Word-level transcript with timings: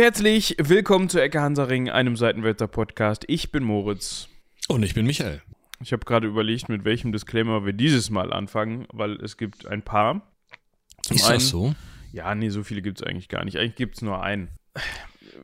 herzlich 0.00 0.56
willkommen 0.58 1.10
zu 1.10 1.20
Ecke 1.20 1.42
Hansaring, 1.42 1.90
einem 1.90 2.16
Seitenwälzer 2.16 2.68
Podcast. 2.68 3.24
Ich 3.28 3.52
bin 3.52 3.62
Moritz. 3.62 4.28
Und 4.66 4.82
ich 4.82 4.94
bin 4.94 5.04
Michael. 5.04 5.42
Ich 5.82 5.92
habe 5.92 6.06
gerade 6.06 6.26
überlegt, 6.26 6.70
mit 6.70 6.86
welchem 6.86 7.12
Disclaimer 7.12 7.66
wir 7.66 7.74
dieses 7.74 8.08
Mal 8.08 8.32
anfangen, 8.32 8.86
weil 8.94 9.16
es 9.16 9.36
gibt 9.36 9.66
ein 9.66 9.82
paar. 9.82 10.22
Zum 11.02 11.16
Ist 11.16 11.24
einen, 11.26 11.34
das 11.34 11.50
so? 11.50 11.74
Ja, 12.12 12.34
nee, 12.34 12.48
so 12.48 12.62
viele 12.62 12.80
gibt 12.80 13.02
es 13.02 13.06
eigentlich 13.06 13.28
gar 13.28 13.44
nicht. 13.44 13.58
Eigentlich 13.58 13.74
gibt 13.74 13.96
es 13.96 14.02
nur 14.02 14.22
einen. 14.22 14.48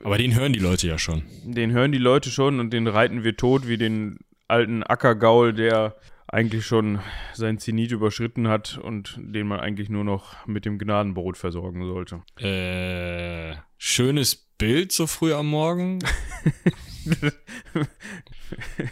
Aber 0.03 0.17
den 0.17 0.35
hören 0.35 0.55
die 0.55 0.59
Leute 0.59 0.89
ja 0.89 0.99
schon. 0.99 1.25
Den 1.45 1.73
hören 1.73 1.93
die 1.93 1.99
Leute 1.99 2.31
schon 2.31 2.59
und 2.59 2.73
den 2.73 2.87
reiten 2.87 3.25
wir 3.25 3.37
tot 3.37 3.69
wie 3.69 3.77
den 3.77 4.21
alten 4.49 4.83
Ackergaul, 4.83 5.53
der 5.53 5.97
eigentlich 6.29 6.67
schon 6.67 7.01
sein 7.35 7.59
Zenit 7.59 7.93
überschritten 7.93 8.49
hat 8.49 8.79
und 8.79 9.19
den 9.19 9.47
man 9.47 9.61
eigentlich 9.61 9.89
nur 9.89 10.05
noch 10.05 10.47
mit 10.47 10.65
dem 10.65 10.79
Gnadenbrot 10.79 11.37
versorgen 11.37 11.85
sollte. 11.87 12.23
Äh, 12.37 13.57
schönes 13.79 14.35
Bild 14.59 14.93
so 14.93 15.07
früh 15.07 15.33
am 15.33 15.49
Morgen. 15.49 16.01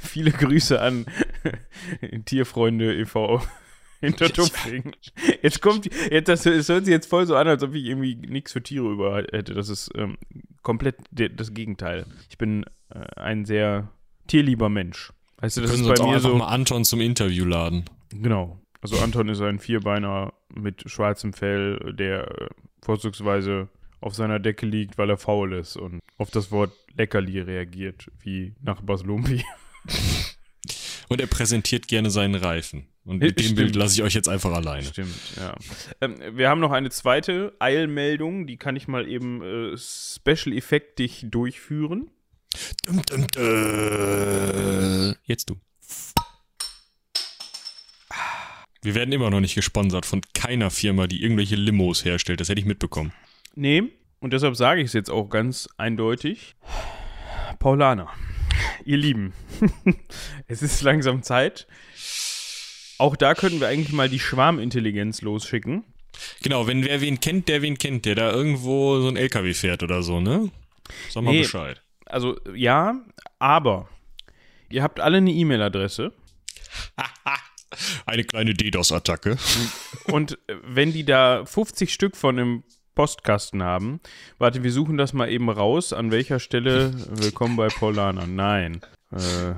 Viele 0.01 0.31
Grüße 0.31 0.81
an 0.81 1.07
Tierfreunde 2.25 2.95
e.V. 2.95 3.43
hinter 4.01 4.31
Tupfing. 4.31 4.93
Jetzt 5.43 5.61
kommt, 5.61 5.89
jetzt, 6.11 6.29
das, 6.29 6.43
das 6.43 6.69
hört 6.69 6.85
sich 6.85 6.93
jetzt 6.93 7.09
voll 7.09 7.27
so 7.27 7.37
an, 7.37 7.49
als 7.49 7.63
ob 7.63 7.75
ich 7.75 7.85
irgendwie 7.85 8.15
nichts 8.15 8.53
für 8.53 8.63
Tiere 8.63 8.91
über 8.91 9.17
hätte. 9.17 9.55
Das 9.55 9.69
ist 9.69 9.91
ähm, 9.97 10.19
komplett 10.63 10.97
das 11.11 11.55
Gegenteil. 11.55 12.07
Ich 12.29 12.39
bin 12.39 12.65
äh, 12.91 12.99
ein 13.17 13.45
sehr 13.45 13.91
tierlieber 14.27 14.69
Mensch. 14.69 15.13
Weißt 15.39 15.57
du, 15.57 15.61
das 15.63 15.73
ist 15.73 15.87
bei 15.87 16.07
mir 16.07 16.21
so. 16.21 16.37
mal 16.37 16.49
Anton 16.49 16.85
zum 16.85 17.01
Interview 17.01 17.45
laden. 17.45 17.85
Genau. 18.11 18.61
Also 18.81 18.99
Anton 18.99 19.29
ist 19.29 19.41
ein 19.41 19.59
Vierbeiner 19.59 20.33
mit 20.55 20.83
schwarzem 20.91 21.33
Fell, 21.33 21.95
der 21.99 22.31
äh, 22.31 22.49
vorzugsweise 22.83 23.69
auf 24.01 24.15
seiner 24.15 24.39
Decke 24.39 24.67
liegt, 24.67 24.99
weil 24.99 25.09
er 25.09 25.17
faul 25.17 25.55
ist 25.55 25.77
und 25.77 26.01
auf 26.19 26.31
das 26.31 26.51
Wort 26.51 26.73
Leckerli 26.95 27.41
reagiert, 27.41 28.11
wie 28.21 28.55
nach 28.61 28.83
Baslumpi. 28.83 29.43
Und 31.09 31.21
er 31.21 31.27
präsentiert 31.27 31.87
gerne 31.87 32.11
seinen 32.11 32.35
Reifen. 32.35 32.87
Und 33.05 33.19
mit 33.19 33.39
Stimmt. 33.39 33.51
dem 33.51 33.57
Bild 33.57 33.77
lasse 33.77 33.95
ich 33.95 34.03
euch 34.03 34.15
jetzt 34.15 34.29
einfach 34.29 34.53
alleine. 34.53 34.87
Stimmt, 34.87 35.15
ja. 35.37 35.55
Ähm, 36.01 36.17
wir 36.33 36.49
haben 36.49 36.61
noch 36.61 36.73
eine 36.73 36.91
zweite 36.91 37.55
Eilmeldung, 37.59 38.47
die 38.47 38.57
kann 38.57 38.77
ich 38.77 38.89
mal 38.89 39.07
eben 39.07 39.43
äh, 39.43 39.77
special 39.77 40.57
effektig 40.57 41.27
durchführen. 41.31 42.11
Dum, 42.87 43.03
dum, 43.07 43.27
dum. 43.29 45.15
Jetzt 45.25 45.51
du. 45.51 45.57
Wir 48.83 48.95
werden 48.95 49.13
immer 49.13 49.31
noch 49.31 49.41
nicht 49.41 49.55
gesponsert 49.55 50.05
von 50.05 50.21
keiner 50.35 50.71
Firma, 50.71 51.07
die 51.07 51.23
irgendwelche 51.23 51.57
Limos 51.57 52.05
herstellt. 52.05 52.41
Das 52.41 52.51
hätte 52.51 52.61
ich 52.61 52.67
mitbekommen. 52.67 53.13
Nee, 53.55 53.85
und 54.21 54.33
deshalb 54.33 54.57
sage 54.57 54.83
ich 54.83 54.89
es 54.89 54.93
jetzt 54.93 55.11
auch 55.11 55.31
ganz 55.31 55.69
eindeutig. 55.79 56.55
Paulaner, 57.59 58.13
ihr 58.85 58.99
Lieben, 58.99 59.33
es 60.47 60.63
ist 60.63 60.83
langsam 60.83 61.23
Zeit. 61.23 61.67
Auch 62.99 63.17
da 63.17 63.35
könnten 63.35 63.61
wir 63.61 63.69
eigentlich 63.69 63.93
mal 63.93 64.09
die 64.09 64.21
Schwarmintelligenz 64.21 65.23
losschicken. 65.23 65.85
Genau, 66.43 66.67
wenn 66.67 66.85
wer 66.85 67.01
wen 67.01 67.21
kennt, 67.21 67.49
der 67.49 67.63
wen 67.63 67.79
kennt, 67.79 68.05
der 68.05 68.15
da 68.15 68.31
irgendwo 68.31 69.01
so 69.01 69.09
ein 69.09 69.17
LKW 69.17 69.55
fährt 69.55 69.83
oder 69.83 70.03
so, 70.03 70.21
ne? 70.21 70.51
Sag 71.09 71.25
mal 71.25 71.33
nee, 71.33 71.41
Bescheid 71.41 71.81
also 72.07 72.39
ja, 72.55 73.01
aber 73.39 73.89
ihr 74.69 74.83
habt 74.83 75.01
alle 75.01 75.19
eine 75.19 75.31
E-Mail-Adresse. 75.33 76.13
eine 78.07 78.25
kleine 78.25 78.55
DDoS-Attacke. 78.55 79.37
Und 80.07 80.39
wenn 80.65 80.93
die 80.93 81.05
da 81.05 81.45
50 81.45 81.93
Stück 81.93 82.17
von 82.17 82.39
im 82.39 82.65
Postkasten 82.95 83.63
haben, 83.63 84.01
warte, 84.39 84.63
wir 84.63 84.73
suchen 84.73 84.97
das 84.97 85.13
mal 85.13 85.29
eben 85.31 85.51
raus. 85.51 85.93
An 85.93 86.11
welcher 86.11 86.39
Stelle? 86.39 86.93
Willkommen 87.11 87.57
bei 87.57 87.69
Paulana. 87.69 88.27
Nein. 88.27 88.81
Äh, 89.11 89.55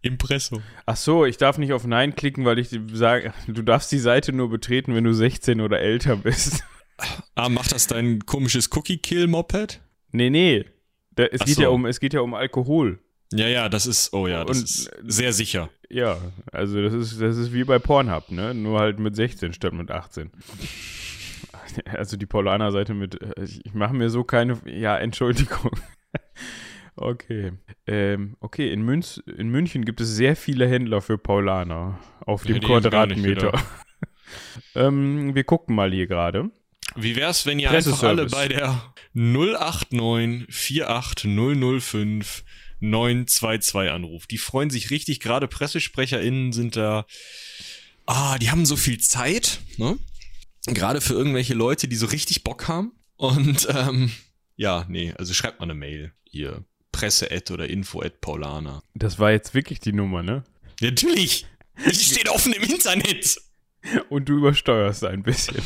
Impresso. 0.00 0.60
Ach 0.86 0.96
so, 0.96 1.24
ich 1.24 1.36
darf 1.36 1.56
nicht 1.56 1.72
auf 1.72 1.86
Nein 1.86 2.16
klicken, 2.16 2.44
weil 2.44 2.58
ich 2.58 2.68
sage, 2.92 3.32
du 3.46 3.62
darfst 3.62 3.92
die 3.92 3.98
Seite 3.98 4.32
nur 4.32 4.50
betreten, 4.50 4.94
wenn 4.94 5.04
du 5.04 5.14
16 5.14 5.60
oder 5.60 5.80
älter 5.80 6.16
bist. 6.16 6.64
Ah, 7.34 7.48
macht 7.48 7.72
das 7.72 7.86
dein 7.86 8.26
komisches 8.26 8.70
Cookie-Kill-Moped? 8.72 9.80
Nee, 10.10 10.30
nee. 10.30 10.64
Da, 11.14 11.24
es, 11.24 11.44
geht 11.44 11.56
so. 11.56 11.62
ja 11.62 11.68
um, 11.68 11.86
es 11.86 12.00
geht 12.00 12.14
ja 12.14 12.20
um 12.20 12.34
Alkohol. 12.34 12.98
Ja, 13.32 13.48
ja, 13.48 13.68
das 13.68 13.86
ist, 13.86 14.12
oh 14.12 14.26
ja, 14.26 14.44
das 14.44 14.58
und, 14.58 14.64
ist 14.64 14.90
sehr 15.06 15.32
sicher. 15.32 15.70
Ja, 15.88 16.18
also 16.52 16.82
das 16.82 16.92
ist, 16.92 17.20
das 17.20 17.36
ist 17.36 17.52
wie 17.52 17.64
bei 17.64 17.78
Pornhub, 17.78 18.30
ne? 18.30 18.54
Nur 18.54 18.80
halt 18.80 18.98
mit 18.98 19.16
16 19.16 19.52
statt 19.52 19.72
mit 19.72 19.90
18. 19.90 20.30
Also 21.86 22.18
die 22.18 22.26
Paulaner-Seite 22.26 22.92
mit, 22.92 23.18
ich 23.42 23.72
mache 23.72 23.94
mir 23.94 24.10
so 24.10 24.24
keine, 24.24 24.60
ja, 24.66 24.98
Entschuldigung. 24.98 25.70
Okay. 26.94 27.52
Ähm, 27.86 28.36
okay, 28.40 28.70
in, 28.70 28.82
Münz, 28.82 29.22
in 29.26 29.48
München 29.48 29.84
gibt 29.84 30.00
es 30.00 30.14
sehr 30.14 30.36
viele 30.36 30.68
Händler 30.68 31.00
für 31.00 31.16
Paulaner 31.16 31.98
auf 32.26 32.44
dem 32.44 32.60
Quadratmeter. 32.60 33.52
ähm, 34.74 35.34
wir 35.34 35.44
gucken 35.44 35.74
mal 35.74 35.90
hier 35.90 36.06
gerade. 36.06 36.50
Wie 36.94 37.16
wär's, 37.16 37.46
wenn 37.46 37.58
ihr 37.58 37.70
einfach 37.70 38.02
alle 38.02 38.26
bei 38.26 38.48
der 38.48 38.91
089 39.14 40.46
48005 40.48 42.44
922 42.80 43.90
anruft? 43.90 44.30
Die 44.30 44.38
freuen 44.38 44.70
sich 44.70 44.90
richtig, 44.90 45.20
gerade 45.20 45.48
PressesprecherInnen 45.48 46.52
sind 46.52 46.76
da. 46.76 47.06
Ah, 48.06 48.38
die 48.38 48.50
haben 48.50 48.66
so 48.66 48.76
viel 48.76 48.98
Zeit, 48.98 49.60
ne? 49.76 49.98
Gerade 50.66 51.00
für 51.00 51.14
irgendwelche 51.14 51.54
Leute, 51.54 51.88
die 51.88 51.96
so 51.96 52.06
richtig 52.06 52.44
Bock 52.44 52.68
haben. 52.68 52.92
Und 53.16 53.68
ähm, 53.70 54.12
ja, 54.56 54.84
nee, 54.88 55.12
also 55.16 55.34
schreibt 55.34 55.60
mal 55.60 55.66
eine 55.66 55.74
Mail 55.74 56.12
hier. 56.24 56.64
Presse 56.92 57.28
oder 57.50 57.68
info 57.68 58.04
Paulana. 58.20 58.82
Das 58.94 59.18
war 59.18 59.32
jetzt 59.32 59.54
wirklich 59.54 59.80
die 59.80 59.92
Nummer, 59.92 60.22
ne? 60.22 60.44
Natürlich! 60.80 61.46
Die 61.84 61.94
steht 61.94 62.28
offen 62.28 62.52
im 62.52 62.62
Internet! 62.62 63.38
Und 64.10 64.28
du 64.28 64.36
übersteuerst 64.36 65.04
ein 65.04 65.22
bisschen. 65.22 65.56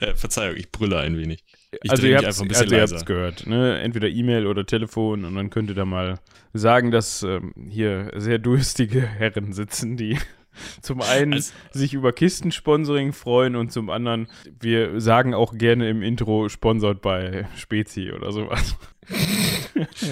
Äh, 0.00 0.14
Verzeihung, 0.14 0.56
ich 0.56 0.70
brülle 0.70 0.98
ein 0.98 1.16
wenig. 1.16 1.44
Ich 1.82 1.90
also 1.90 2.06
ihr 2.06 2.16
habt 2.16 2.26
es 2.28 2.40
also 2.40 3.04
gehört, 3.04 3.46
ne? 3.46 3.80
Entweder 3.80 4.08
E-Mail 4.08 4.46
oder 4.46 4.64
Telefon 4.66 5.24
und 5.24 5.34
dann 5.34 5.50
könnt 5.50 5.68
ihr 5.68 5.74
da 5.74 5.84
mal 5.84 6.18
sagen, 6.52 6.90
dass 6.90 7.22
ähm, 7.22 7.52
hier 7.68 8.12
sehr 8.14 8.38
durstige 8.38 9.00
Herren 9.18 9.52
sitzen, 9.52 9.96
die 9.96 10.18
zum 10.80 11.02
einen 11.02 11.34
also, 11.34 11.52
sich 11.72 11.94
über 11.94 12.12
Kistensponsoring 12.12 13.12
freuen 13.12 13.56
und 13.56 13.72
zum 13.72 13.90
anderen, 13.90 14.28
wir 14.58 15.00
sagen 15.00 15.34
auch 15.34 15.56
gerne 15.58 15.90
im 15.90 16.02
Intro 16.02 16.48
sponsert 16.48 17.02
bei 17.02 17.46
Spezi 17.56 18.12
oder 18.12 18.32
sowas. 18.32 18.76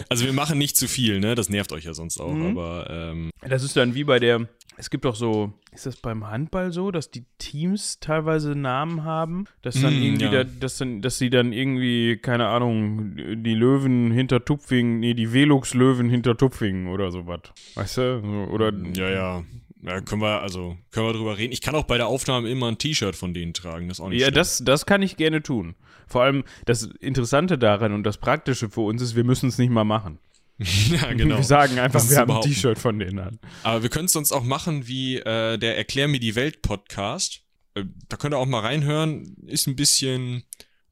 Also 0.08 0.26
wir 0.26 0.32
machen 0.32 0.58
nicht 0.58 0.76
zu 0.76 0.86
viel, 0.86 1.18
ne? 1.18 1.34
Das 1.34 1.48
nervt 1.48 1.72
euch 1.72 1.84
ja 1.84 1.94
sonst 1.94 2.20
auch, 2.20 2.32
mhm. 2.32 2.56
aber 2.56 2.88
ähm 2.90 3.30
Das 3.40 3.64
ist 3.64 3.76
dann 3.76 3.94
wie 3.94 4.04
bei 4.04 4.20
der 4.20 4.46
es 4.76 4.90
gibt 4.90 5.04
doch 5.04 5.14
so, 5.14 5.52
ist 5.72 5.86
das 5.86 5.96
beim 5.96 6.26
Handball 6.26 6.72
so, 6.72 6.90
dass 6.90 7.10
die 7.10 7.24
Teams 7.38 8.00
teilweise 8.00 8.56
Namen 8.56 9.04
haben, 9.04 9.44
dass 9.62 9.80
dann 9.80 9.98
mm, 9.98 10.02
irgendwie, 10.02 10.24
ja. 10.24 10.30
der, 10.30 10.44
dass, 10.44 10.78
dann, 10.78 11.00
dass 11.00 11.18
sie 11.18 11.30
dann 11.30 11.52
irgendwie, 11.52 12.16
keine 12.16 12.48
Ahnung, 12.48 13.16
die 13.16 13.54
Löwen 13.54 14.10
hinter 14.10 14.44
Tupfing, 14.44 15.00
nee, 15.00 15.14
die 15.14 15.32
Velux-Löwen 15.32 16.08
hinter 16.08 16.36
Tupfing 16.36 16.88
oder 16.88 17.10
sowas. 17.10 17.40
Weißt 17.74 17.98
du? 17.98 18.48
Oder. 18.50 18.72
Ja, 18.94 19.10
ja. 19.10 19.44
Ja, 19.82 20.00
können 20.00 20.22
wir, 20.22 20.40
also, 20.40 20.78
können 20.92 21.06
wir 21.08 21.12
drüber 21.12 21.36
reden. 21.36 21.52
Ich 21.52 21.60
kann 21.60 21.74
auch 21.74 21.84
bei 21.84 21.98
der 21.98 22.06
Aufnahme 22.06 22.48
immer 22.48 22.68
ein 22.68 22.78
T-Shirt 22.78 23.14
von 23.14 23.34
denen 23.34 23.52
tragen, 23.52 23.88
das 23.88 23.98
ist 23.98 24.04
auch 24.04 24.08
nicht 24.08 24.22
Ja, 24.22 24.30
das, 24.30 24.62
das 24.64 24.86
kann 24.86 25.02
ich 25.02 25.18
gerne 25.18 25.42
tun. 25.42 25.74
Vor 26.06 26.22
allem 26.22 26.44
das 26.64 26.84
Interessante 27.00 27.58
daran 27.58 27.92
und 27.92 28.02
das 28.02 28.16
Praktische 28.16 28.70
für 28.70 28.80
uns 28.80 29.02
ist, 29.02 29.14
wir 29.14 29.24
müssen 29.24 29.50
es 29.50 29.58
nicht 29.58 29.70
mal 29.70 29.84
machen. 29.84 30.18
ja, 30.90 31.12
genau. 31.12 31.38
Wir 31.38 31.44
sagen 31.44 31.78
einfach, 31.78 32.08
wir 32.08 32.16
haben 32.16 32.30
ein 32.30 32.42
T-Shirt 32.42 32.78
von 32.78 32.98
denen 32.98 33.18
an. 33.18 33.38
Aber 33.62 33.82
wir 33.82 33.90
können 33.90 34.06
es 34.06 34.14
uns 34.14 34.30
auch 34.30 34.44
machen 34.44 34.86
wie 34.86 35.16
äh, 35.16 35.58
der 35.58 35.76
Erklär 35.76 36.06
mir 36.06 36.20
die 36.20 36.36
Welt 36.36 36.62
Podcast. 36.62 37.42
Äh, 37.74 37.84
da 38.08 38.16
könnt 38.16 38.34
ihr 38.34 38.38
auch 38.38 38.46
mal 38.46 38.60
reinhören. 38.60 39.36
Ist 39.46 39.66
ein 39.66 39.74
bisschen 39.74 40.44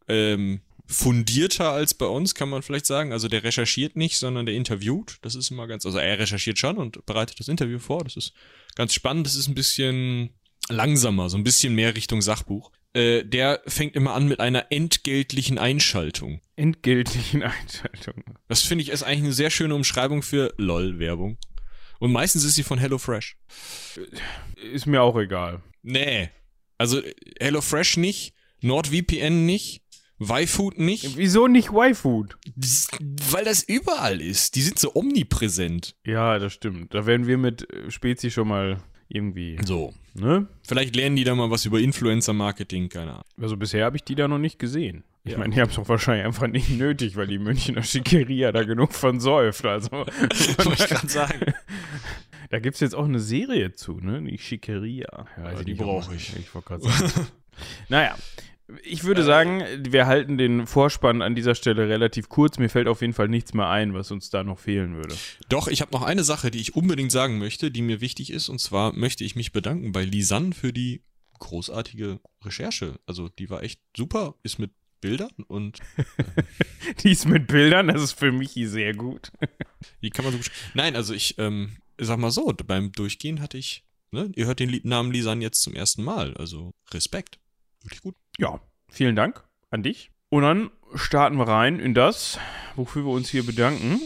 ähm, 0.09 0.63
fundierter 0.87 1.71
als 1.71 1.95
bei 1.95 2.07
uns, 2.07 2.35
kann 2.35 2.49
man 2.49 2.63
vielleicht 2.63 2.87
sagen. 2.87 3.13
Also 3.13 3.29
der 3.29 3.45
recherchiert 3.45 3.97
nicht, 3.97 4.19
sondern 4.19 4.47
der 4.47 4.55
interviewt. 4.57 5.19
Das 5.23 5.37
ist 5.37 5.51
immer 5.51 5.67
ganz, 5.67 5.87
also 5.87 5.99
er 5.99 6.19
recherchiert 6.19 6.59
schon 6.59 6.77
und 6.77 7.05
bereitet 7.07 7.39
das 7.39 7.49
Interview 7.49 7.79
vor. 7.79 8.03
Das 8.03 8.17
ist 8.17 8.33
ganz 8.75 8.95
spannend. 8.95 9.27
Das 9.27 9.37
ist 9.37 9.49
ein 9.49 9.55
bisschen 9.55 10.31
langsamer, 10.69 11.31
so 11.31 11.37
ein 11.37 11.45
bisschen 11.45 11.75
mehr 11.75 11.95
Richtung 11.95 12.21
Sachbuch. 12.21 12.73
Äh, 12.95 13.25
der 13.25 13.63
fängt 13.67 13.97
immer 13.97 14.15
an 14.15 14.29
mit 14.29 14.41
einer 14.41 14.67
entgeltlichen 14.71 15.59
Einschaltung. 15.59 16.41
Entgeltlichen 16.57 17.43
Einschaltung. 17.43 18.23
Das 18.49 18.63
finde 18.63 18.83
ich 18.83 18.91
ist 18.91 19.03
eigentlich 19.03 19.25
eine 19.25 19.33
sehr 19.33 19.51
schöne 19.51 19.75
Umschreibung 19.75 20.23
für 20.23 20.53
LOL-Werbung. 20.59 21.39
Und 21.99 22.13
meistens 22.13 22.45
ist 22.45 22.57
sie 22.57 22.65
von 22.65 22.79
HelloFresh. 22.79 23.37
Ist 24.73 24.87
mir 24.87 25.03
auch 25.03 25.17
egal. 25.17 25.63
Nee. 25.83 26.31
Also 26.77 27.01
HelloFresh 27.41 27.97
nicht, 27.97 28.35
NordVPN 28.61 29.47
nicht, 29.47 29.83
Y-Food 30.21 30.79
nicht. 30.79 31.17
Wieso 31.17 31.47
nicht 31.47 31.71
Y-Food? 31.71 32.37
Weil 33.31 33.45
das 33.45 33.63
überall 33.63 34.21
ist. 34.21 34.55
Die 34.57 34.63
sind 34.63 34.79
so 34.79 34.95
omnipräsent. 34.95 35.97
Ja, 36.05 36.39
das 36.39 36.53
stimmt. 36.53 36.95
Da 36.95 37.07
werden 37.07 37.27
wir 37.27 37.39
mit 37.39 37.67
Spezi 37.89 38.31
schon 38.31 38.49
mal 38.49 38.83
irgendwie. 39.09 39.59
So. 39.65 39.95
Ne? 40.15 40.47
Vielleicht 40.67 40.95
lernen 40.95 41.17
die 41.17 41.25
da 41.25 41.35
mal 41.35 41.51
was 41.51 41.65
über 41.65 41.81
Influencer-Marketing, 41.81 42.89
keine 42.91 43.13
Ahnung. 43.13 43.25
Also 43.41 43.57
bisher 43.57 43.85
habe 43.87 43.97
ich 43.97 44.05
die 44.05 44.15
da 44.15 44.29
noch 44.29 44.39
nicht 44.39 44.59
gesehen. 44.59 45.05
Ich 45.25 45.33
Ja. 45.33 45.39
meine, 45.39 45.55
die 45.55 45.61
haben 45.61 45.71
es 45.71 45.77
doch 45.77 45.89
wahrscheinlich 45.89 46.27
einfach 46.27 46.49
nicht 46.49 46.69
nötig, 46.71 47.17
weil 47.17 47.27
die 47.29 47.39
Münchner 47.39 47.83
Schickeria 47.83 48.53
da 48.53 48.65
genug 48.65 48.93
von 48.93 49.21
säuft. 49.21 49.65
Also, 49.65 49.91
Wollte 49.93 50.73
ich 50.73 50.87
gerade 50.89 51.09
sagen. 51.09 51.41
da 52.51 52.59
gibt 52.59 52.75
es 52.75 52.81
jetzt 52.81 52.95
auch 52.95 53.05
eine 53.07 53.21
Serie 53.21 53.73
zu, 53.73 54.01
ne? 54.01 54.21
Die 54.23 54.37
Schickeria. 54.39 55.27
Ja, 55.39 55.53
Ja, 55.53 55.63
die 55.63 55.73
nicht, 55.73 55.81
ob 55.81 55.87
brauch 55.87 56.07
man- 56.09 56.17
ich. 56.17 56.37
Ich 56.37 56.55
wollte 56.55 56.69
gerade 56.69 56.83
sagen. 56.83 57.29
naja. 57.89 58.15
Ich 58.83 59.05
würde 59.05 59.23
sagen, 59.25 59.63
wir 59.79 60.07
halten 60.07 60.39
den 60.39 60.67
Vorspann 60.67 61.23
an 61.23 61.35
dieser 61.35 61.55
Stelle 61.55 61.89
relativ 61.89 62.29
kurz. 62.29 62.59
Mir 62.59 62.69
fällt 62.69 62.89
auf 62.89 63.01
jeden 63.01 63.13
Fall 63.13 63.29
nichts 63.29 63.55
mehr 63.55 63.69
ein, 63.69 63.95
was 63.95 64.11
uns 64.11 64.31
da 64.31 64.45
noch 64.45 64.59
fehlen 64.59 64.95
würde. 64.95 65.15
Doch, 65.49 65.69
ich 65.69 65.81
habe 65.81 65.93
noch 65.93 66.03
eine 66.03 66.25
Sache, 66.25 66.51
die 66.51 66.61
ich 66.61 66.75
unbedingt 66.75 67.13
sagen 67.13 67.39
möchte, 67.39 67.71
die 67.71 67.83
mir 67.83 68.01
wichtig 68.01 68.33
ist. 68.33 68.49
Und 68.49 68.61
zwar 68.61 68.93
möchte 68.93 69.25
ich 69.25 69.37
mich 69.37 69.53
bedanken 69.53 69.93
bei 69.93 70.05
Lisanne 70.05 70.53
für 70.53 70.73
die 70.73 71.03
großartige 71.39 72.21
Recherche. 72.45 72.99
Also 73.07 73.29
die 73.29 73.51
war 73.51 73.63
echt 73.63 73.81
super, 73.97 74.37
ist 74.43 74.59
mit 74.59 74.71
Bildern 75.01 75.33
und 75.49 75.81
Dies 77.03 77.27
mit 77.27 77.49
Bildern, 77.49 77.89
das 77.89 78.03
ist 78.03 78.13
für 78.13 78.33
mich 78.33 78.53
sehr 78.55 78.95
gut. 78.95 79.33
die 80.03 80.11
kann 80.11 80.25
man 80.25 80.33
so 80.33 80.51
Nein, 80.75 80.95
also 80.95 81.13
ich 81.13 81.37
ähm, 81.39 81.77
sag 81.99 82.19
mal 82.19 82.31
so, 82.31 82.55
beim 82.67 82.93
Durchgehen 82.93 83.41
hatte 83.41 83.59
ich, 83.59 83.85
ne, 84.13 84.31
ihr 84.37 84.47
hört 84.47 84.61
den 84.61 84.81
Namen 84.85 85.13
Lisanne 85.13 85.43
jetzt 85.43 85.63
zum 85.63 85.75
ersten 85.75 86.05
Mal. 86.05 86.35
Also 86.37 86.73
Respekt. 86.93 87.39
Wirklich 87.83 88.01
gut. 88.01 88.15
Ja, 88.39 88.61
vielen 88.89 89.17
Dank 89.17 89.45
an 89.71 89.83
dich. 89.83 90.11
Und 90.29 90.43
dann 90.43 90.71
starten 90.95 91.37
wir 91.37 91.49
rein 91.49 91.79
in 91.79 91.95
das, 91.95 92.39
wofür 92.77 93.05
wir 93.05 93.13
uns 93.13 93.29
hier 93.31 93.45
bedanken. 93.45 94.01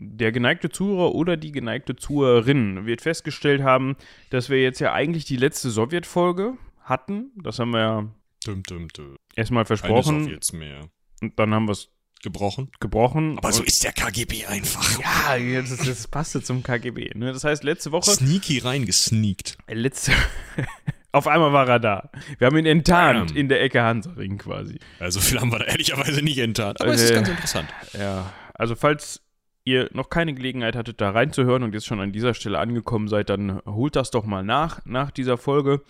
Der 0.00 0.32
geneigte 0.32 0.68
Zuhörer 0.70 1.14
oder 1.14 1.36
die 1.36 1.52
geneigte 1.52 1.96
Zuhörerin 1.96 2.86
wird 2.86 3.00
festgestellt 3.00 3.62
haben, 3.62 3.96
dass 4.30 4.48
wir 4.50 4.62
jetzt 4.62 4.80
ja 4.80 4.92
eigentlich 4.92 5.24
die 5.24 5.36
letzte 5.36 5.70
Sowjetfolge 5.70 6.54
hatten. 6.82 7.32
Das 7.42 7.58
haben 7.58 7.70
wir 7.70 7.80
ja 7.80 8.08
Dum, 8.44 8.62
dum, 8.62 8.88
dum. 8.88 9.16
erstmal 9.34 9.64
versprochen. 9.64 10.24
Sowjets 10.24 10.52
mehr. 10.52 10.88
Und 11.20 11.38
dann 11.38 11.52
haben 11.54 11.66
wir 11.66 11.72
es 11.72 11.88
Gebrochen. 12.22 12.70
gebrochen. 12.80 13.38
Aber 13.38 13.52
so 13.52 13.62
ist 13.62 13.82
der 13.84 13.92
KGB 13.92 14.46
einfach. 14.46 14.98
ja, 15.00 15.60
das, 15.62 15.76
das 15.78 16.06
passte 16.08 16.42
zum 16.42 16.62
KGB. 16.62 17.12
Ne? 17.14 17.32
Das 17.32 17.44
heißt, 17.44 17.64
letzte 17.64 17.92
Woche 17.92 18.10
Sneaky 18.10 18.58
reingesneakt. 18.58 19.58
Letzte. 19.68 20.12
Auf 21.16 21.26
einmal 21.26 21.52
war 21.52 21.66
er 21.68 21.80
da. 21.80 22.10
Wir 22.38 22.46
haben 22.46 22.56
ihn 22.58 22.66
enttarnt 22.66 23.28
Bam. 23.28 23.36
in 23.36 23.48
der 23.48 23.62
Ecke 23.62 23.82
Hansaring 23.82 24.36
quasi. 24.36 24.78
Also 25.00 25.18
viel 25.20 25.40
haben 25.40 25.50
wir 25.50 25.58
da 25.60 25.64
ehrlicherweise 25.64 26.20
nicht 26.22 26.38
enttarnt. 26.38 26.80
Aber 26.80 26.92
es 26.92 27.02
ist 27.02 27.10
Äh, 27.10 27.14
ganz 27.14 27.28
interessant. 27.30 27.68
Ja, 27.98 28.32
also 28.52 28.74
falls 28.74 29.22
ihr 29.64 29.88
noch 29.94 30.10
keine 30.10 30.34
Gelegenheit 30.34 30.76
hattet, 30.76 31.00
da 31.00 31.10
reinzuhören 31.10 31.62
und 31.62 31.72
jetzt 31.74 31.86
schon 31.86 32.00
an 32.00 32.12
dieser 32.12 32.34
Stelle 32.34 32.58
angekommen 32.58 33.08
seid, 33.08 33.30
dann 33.30 33.60
holt 33.66 33.96
das 33.96 34.10
doch 34.10 34.24
mal 34.24 34.44
nach, 34.44 34.80
nach 34.84 35.10
dieser 35.10 35.38
Folge. 35.38 35.80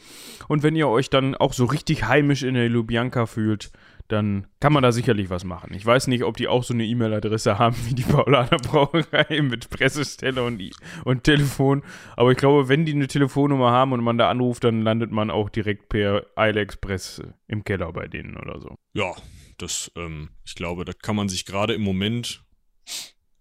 Und 0.48 0.62
wenn 0.62 0.76
ihr 0.76 0.88
euch 0.88 1.10
dann 1.10 1.34
auch 1.34 1.52
so 1.52 1.64
richtig 1.66 2.04
heimisch 2.04 2.42
in 2.42 2.54
der 2.54 2.68
Lubjanka 2.68 3.26
fühlt, 3.26 3.70
dann 4.08 4.46
kann 4.60 4.72
man 4.72 4.82
da 4.82 4.92
sicherlich 4.92 5.30
was 5.30 5.44
machen. 5.44 5.74
Ich 5.74 5.84
weiß 5.84 6.06
nicht, 6.06 6.24
ob 6.24 6.36
die 6.36 6.48
auch 6.48 6.62
so 6.62 6.74
eine 6.74 6.84
E-Mail-Adresse 6.84 7.58
haben 7.58 7.76
wie 7.86 7.94
die 7.94 8.02
Paulaner 8.02 8.56
Brauerei 8.62 9.42
mit 9.42 9.70
Pressestelle 9.70 10.42
und, 10.42 10.62
und 11.04 11.24
Telefon. 11.24 11.82
Aber 12.16 12.30
ich 12.30 12.38
glaube, 12.38 12.68
wenn 12.68 12.84
die 12.84 12.92
eine 12.92 13.08
Telefonnummer 13.08 13.70
haben 13.70 13.92
und 13.92 14.02
man 14.02 14.18
da 14.18 14.30
anruft, 14.30 14.64
dann 14.64 14.82
landet 14.82 15.10
man 15.10 15.30
auch 15.30 15.50
direkt 15.50 15.88
per 15.88 16.26
Eile 16.36 16.60
Express 16.60 17.22
im 17.48 17.64
Keller 17.64 17.92
bei 17.92 18.06
denen 18.08 18.36
oder 18.36 18.60
so. 18.60 18.76
Ja, 18.94 19.14
das, 19.58 19.90
ähm, 19.96 20.30
ich 20.44 20.54
glaube, 20.54 20.84
da 20.84 20.92
kann 20.92 21.16
man 21.16 21.28
sich 21.28 21.44
gerade 21.44 21.74
im 21.74 21.82
Moment, 21.82 22.44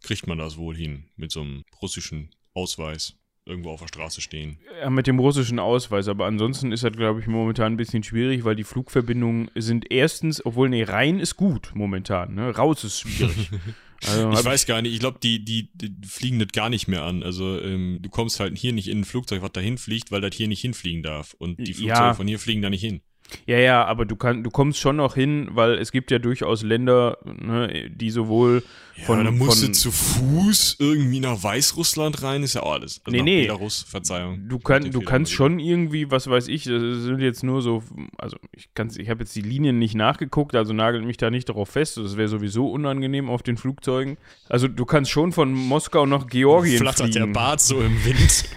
kriegt 0.02 0.28
man 0.28 0.38
das 0.38 0.58
wohl 0.58 0.76
hin, 0.76 1.06
mit 1.16 1.32
so 1.32 1.42
einem 1.42 1.64
russischen 1.82 2.32
Ausweis 2.54 3.18
irgendwo 3.45 3.69
auf 3.71 3.80
der 3.81 3.88
Straße 3.88 4.21
stehen. 4.21 4.57
Ja, 4.81 4.89
mit 4.89 5.07
dem 5.07 5.19
russischen 5.19 5.59
Ausweis, 5.59 6.07
aber 6.07 6.25
ansonsten 6.25 6.71
ist 6.71 6.83
das, 6.83 6.94
glaube 6.94 7.19
ich, 7.19 7.27
momentan 7.27 7.74
ein 7.74 7.77
bisschen 7.77 8.03
schwierig, 8.03 8.44
weil 8.44 8.56
die 8.56 8.63
Flugverbindungen 8.63 9.51
sind 9.56 9.92
erstens, 9.92 10.44
obwohl, 10.45 10.69
nee, 10.69 10.83
rein 10.83 11.19
ist 11.19 11.36
gut 11.36 11.71
momentan, 11.75 12.33
ne? 12.36 12.56
Raus 12.56 12.83
ist 12.83 13.00
schwierig. 13.01 13.50
Also, 14.06 14.30
Ich 14.30 14.44
weiß 14.45 14.65
gar 14.65 14.81
nicht, 14.81 14.94
ich 14.94 15.00
glaube, 15.00 15.19
die, 15.24 15.44
die, 15.45 15.69
die 15.74 15.95
fliegen 16.06 16.38
das 16.38 16.50
gar 16.50 16.69
nicht 16.69 16.88
mehr 16.89 17.03
an. 17.03 17.24
Also, 17.24 17.59
ähm, 17.62 18.00
du 18.01 18.09
kommst 18.09 18.42
halt 18.42 18.56
hier 18.57 18.74
nicht 18.74 18.89
in 18.89 19.00
ein 19.00 19.03
Flugzeug, 19.06 19.42
was 19.42 19.53
dahin 19.53 19.77
fliegt, 19.77 20.12
weil 20.12 20.19
das 20.19 20.36
hier 20.36 20.50
nicht 20.50 20.59
hinfliegen 20.59 21.01
darf. 21.01 21.33
Und 21.39 21.57
die 21.59 21.71
Ja. 21.71 21.95
Flugzeuge 21.95 22.13
von 22.15 22.27
hier 22.27 22.38
fliegen 22.38 22.62
da 22.62 22.69
nicht 22.69 22.81
hin. 22.81 23.01
Ja, 23.45 23.57
ja, 23.57 23.86
aber 23.86 24.06
du, 24.06 24.16
kann, 24.16 24.44
du 24.44 24.50
kommst 24.50 24.80
schon 24.80 24.98
noch 24.98 25.16
hin, 25.16 25.50
weil 25.51 25.74
es 25.74 25.92
gibt 25.92 26.12
ja 26.12 26.19
durchaus 26.19 26.63
Länder, 26.63 27.18
ne, 27.25 27.89
die 27.89 28.10
sowohl 28.10 28.63
von, 29.06 29.18
ja, 29.18 29.24
dann 29.25 29.38
musst 29.38 29.60
von 29.60 29.72
du 29.72 29.77
zu 29.77 29.92
Fuß 29.92 30.77
irgendwie 30.80 31.19
nach 31.19 31.44
Weißrussland 31.44 32.24
rein, 32.24 32.44
ist 32.44 32.54
ja 32.54 32.63
auch 32.63 32.74
alles. 32.74 33.01
Also 33.04 33.16
Nee, 33.16 33.24
nee. 33.24 33.42
Belarus, 33.44 33.83
Verzeihung. 33.88 34.48
Du, 34.48 34.60
kann, 34.60 34.89
du 34.89 35.01
kannst 35.01 35.33
schon 35.33 35.60
irgendwie, 35.60 36.10
was 36.12 36.30
weiß 36.30 36.48
ich, 36.48 36.63
das 36.63 36.81
sind 36.81 37.19
jetzt 37.19 37.44
nur 37.44 37.62
so, 37.62 37.83
also 38.18 38.38
ich 38.51 38.69
kann's, 38.74 38.98
ich 38.98 39.10
habe 39.10 39.22
jetzt 39.22 39.36
die 39.36 39.42
Linien 39.42 39.80
nicht 39.80 39.95
nachgeguckt, 39.95 40.56
also 40.56 40.74
nagelt 40.74 41.04
mich 41.06 41.18
da 41.18 41.30
nicht 41.30 41.50
darauf 41.50 41.69
fest, 41.69 41.98
das 41.98 42.18
wäre 42.18 42.30
sowieso 42.30 42.69
unangenehm 42.71 43.30
auf 43.30 43.44
den 43.44 43.57
Flugzeugen. 43.57 44.18
Also 44.50 44.68
du 44.68 44.86
kannst 44.86 45.12
schon 45.12 45.33
von 45.33 45.51
Moskau 45.51 46.06
nach 46.06 46.28
Georgien 46.28 46.80
Flattert 46.80 47.13
der 47.13 47.24
fliegen. 47.24 47.33
Bart 47.33 47.62
so 47.62 47.81
im 47.81 48.06
Wind. 48.06 48.45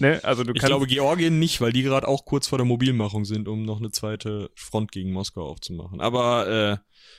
Ne? 0.00 0.20
Also 0.22 0.44
du 0.44 0.52
Ich 0.54 0.62
glaube 0.62 0.86
Georgien 0.86 1.38
nicht, 1.38 1.60
weil 1.60 1.72
die 1.72 1.82
gerade 1.82 2.08
auch 2.08 2.24
kurz 2.24 2.48
vor 2.48 2.58
der 2.58 2.64
Mobilmachung 2.66 3.24
sind, 3.24 3.48
um 3.48 3.62
noch 3.62 3.78
eine 3.78 3.90
zweite 3.90 4.50
Front 4.54 4.92
gegen 4.92 5.12
Moskau 5.12 5.46
aufzumachen. 5.46 6.00
Aber 6.00 6.48
äh, 6.48 6.76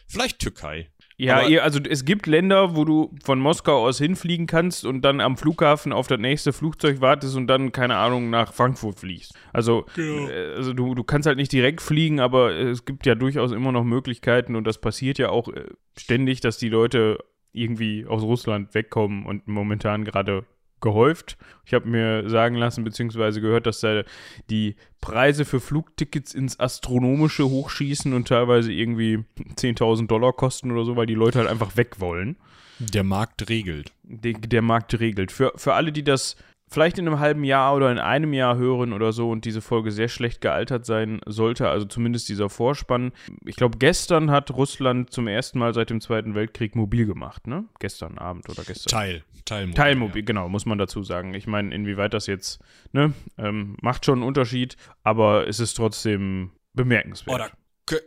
vielleicht 0.07 0.39
Türkei. 0.39 0.89
Ja, 1.17 1.47
ihr- 1.47 1.63
also 1.63 1.79
es 1.87 2.03
gibt 2.05 2.25
Länder, 2.25 2.75
wo 2.75 2.83
du 2.83 3.13
von 3.23 3.39
Moskau 3.39 3.85
aus 3.85 3.99
hinfliegen 3.99 4.47
kannst 4.47 4.85
und 4.85 5.01
dann 5.03 5.21
am 5.21 5.37
Flughafen 5.37 5.93
auf 5.93 6.07
das 6.07 6.19
nächste 6.19 6.51
Flugzeug 6.51 6.99
wartest 6.99 7.35
und 7.35 7.45
dann, 7.45 7.71
keine 7.71 7.97
Ahnung, 7.97 8.31
nach 8.31 8.53
Frankfurt 8.53 8.97
fliegst. 8.99 9.35
Also, 9.53 9.85
Genau. 9.95 10.25
also 10.55 10.73
du, 10.73 10.95
du 10.95 11.03
kannst 11.03 11.27
halt 11.27 11.37
nicht 11.37 11.51
direkt 11.51 11.81
fliegen, 11.81 12.19
aber 12.19 12.55
es 12.55 12.85
gibt 12.85 13.05
ja 13.05 13.13
durchaus 13.13 13.51
immer 13.51 13.71
noch 13.71 13.83
Möglichkeiten 13.83 14.55
und 14.55 14.65
das 14.65 14.81
passiert 14.81 15.19
ja 15.19 15.29
auch 15.29 15.47
äh, 15.49 15.65
ständig, 15.95 16.39
dass 16.41 16.57
die 16.57 16.69
Leute 16.69 17.19
irgendwie 17.53 18.05
aus 18.07 18.23
Russland 18.23 18.73
wegkommen 18.73 19.25
und 19.27 19.47
momentan 19.47 20.05
gerade 20.05 20.45
gehäuft. 20.81 21.37
Ich 21.65 21.73
habe 21.73 21.87
mir 21.87 22.29
sagen 22.29 22.55
lassen, 22.55 22.83
beziehungsweise 22.83 23.41
gehört, 23.41 23.65
dass 23.65 23.79
da 23.79 24.03
die 24.49 24.75
Preise 24.99 25.45
für 25.45 25.59
Flugtickets 25.59 26.33
ins 26.33 26.59
Astronomische 26.59 27.45
hochschießen 27.45 28.13
und 28.13 28.27
teilweise 28.27 28.71
irgendwie 28.71 29.23
10.000 29.55 30.07
Dollar 30.07 30.33
kosten 30.33 30.71
oder 30.71 30.83
so, 30.83 30.95
weil 30.95 31.05
die 31.05 31.15
Leute 31.15 31.39
halt 31.39 31.49
einfach 31.49 31.77
weg 31.77 31.99
wollen. 31.99 32.37
Der 32.79 33.03
Markt 33.03 33.47
regelt. 33.47 33.91
Der, 34.03 34.33
der 34.33 34.61
Markt 34.63 34.99
regelt. 34.99 35.31
Für, 35.31 35.53
für 35.55 35.75
alle, 35.75 35.91
die 35.91 36.03
das 36.03 36.35
vielleicht 36.71 36.97
in 36.97 37.07
einem 37.07 37.19
halben 37.19 37.43
Jahr 37.43 37.75
oder 37.75 37.91
in 37.91 37.99
einem 37.99 38.33
Jahr 38.33 38.57
hören 38.57 38.93
oder 38.93 39.11
so 39.11 39.29
und 39.29 39.45
diese 39.45 39.61
Folge 39.61 39.91
sehr 39.91 40.07
schlecht 40.07 40.41
gealtert 40.41 40.85
sein 40.85 41.21
sollte, 41.25 41.69
also 41.69 41.85
zumindest 41.85 42.29
dieser 42.29 42.49
Vorspann. 42.49 43.11
Ich 43.45 43.57
glaube, 43.57 43.77
gestern 43.77 44.31
hat 44.31 44.51
Russland 44.51 45.11
zum 45.11 45.27
ersten 45.27 45.59
Mal 45.59 45.73
seit 45.73 45.89
dem 45.89 46.01
Zweiten 46.01 46.33
Weltkrieg 46.33 46.75
mobil 46.75 47.05
gemacht, 47.05 47.45
ne? 47.45 47.65
Gestern 47.79 48.17
Abend 48.17 48.49
oder 48.49 48.63
gestern. 48.63 48.91
Teil. 48.91 49.23
Teilmobil. 49.45 49.75
Teilmobil, 49.75 50.23
genau, 50.23 50.49
muss 50.49 50.65
man 50.65 50.77
dazu 50.77 51.03
sagen. 51.03 51.33
Ich 51.33 51.47
meine, 51.47 51.73
inwieweit 51.73 52.13
das 52.13 52.27
jetzt, 52.27 52.59
ne, 52.93 53.13
ähm, 53.37 53.75
macht 53.81 54.05
schon 54.05 54.19
einen 54.19 54.27
Unterschied, 54.27 54.77
aber 55.03 55.47
es 55.47 55.59
ist 55.59 55.73
trotzdem 55.73 56.51
bemerkenswert. 56.73 57.35
Oder 57.35 57.51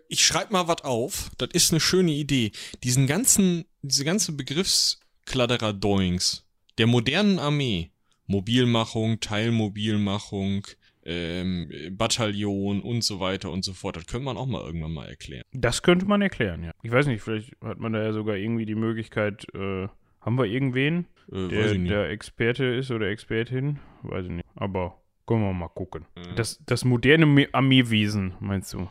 ich 0.09 0.25
schreibe 0.25 0.52
mal 0.52 0.68
was 0.68 0.85
auf. 0.85 1.30
Das 1.38 1.49
ist 1.52 1.73
eine 1.73 1.80
schöne 1.80 2.12
Idee. 2.12 2.52
Diesen 2.85 3.06
ganzen, 3.06 3.64
diese 3.83 4.04
ganze 4.04 4.33
Begriffskladderadoings 4.33 6.47
der 6.78 6.87
modernen 6.87 7.38
Armee, 7.38 7.90
Mobilmachung, 8.26 9.21
Teilmobilmachung, 9.21 10.66
ähm, 11.04 11.71
Bataillon 11.93 12.81
und 12.81 13.04
so 13.04 13.21
weiter 13.21 13.50
und 13.50 13.64
so 13.64 13.73
fort, 13.75 13.97
das 13.97 14.07
könnte 14.07 14.25
man 14.25 14.37
auch 14.37 14.47
mal 14.47 14.62
irgendwann 14.64 14.93
mal 14.95 15.07
erklären. 15.09 15.45
Das 15.52 15.83
könnte 15.83 16.07
man 16.07 16.23
erklären, 16.23 16.64
ja. 16.64 16.73
Ich 16.83 16.90
weiß 16.90 17.07
nicht, 17.07 17.23
vielleicht 17.23 17.52
hat 17.62 17.78
man 17.78 17.93
da 17.93 18.02
ja 18.02 18.12
sogar 18.12 18.37
irgendwie 18.37 18.64
die 18.66 18.75
Möglichkeit, 18.75 19.47
äh, 19.54 19.88
haben 20.21 20.38
wir 20.38 20.47
irgendwen, 20.47 21.07
Äh, 21.31 21.49
der, 21.49 21.75
der 21.75 22.09
Experte 22.11 22.64
ist 22.64 22.90
oder 22.90 23.09
Expertin? 23.09 23.78
Weiß 24.02 24.25
ich 24.26 24.31
nicht. 24.33 24.47
Aber 24.54 25.02
können 25.26 25.43
wir 25.43 25.52
mal 25.52 25.69
gucken. 25.69 26.07
Äh. 26.16 26.35
Das, 26.37 26.59
das 26.66 26.85
moderne 26.85 27.26
Me- 27.26 27.49
Armeewesen, 27.52 28.35
meinst 28.40 28.73
du? 28.73 28.88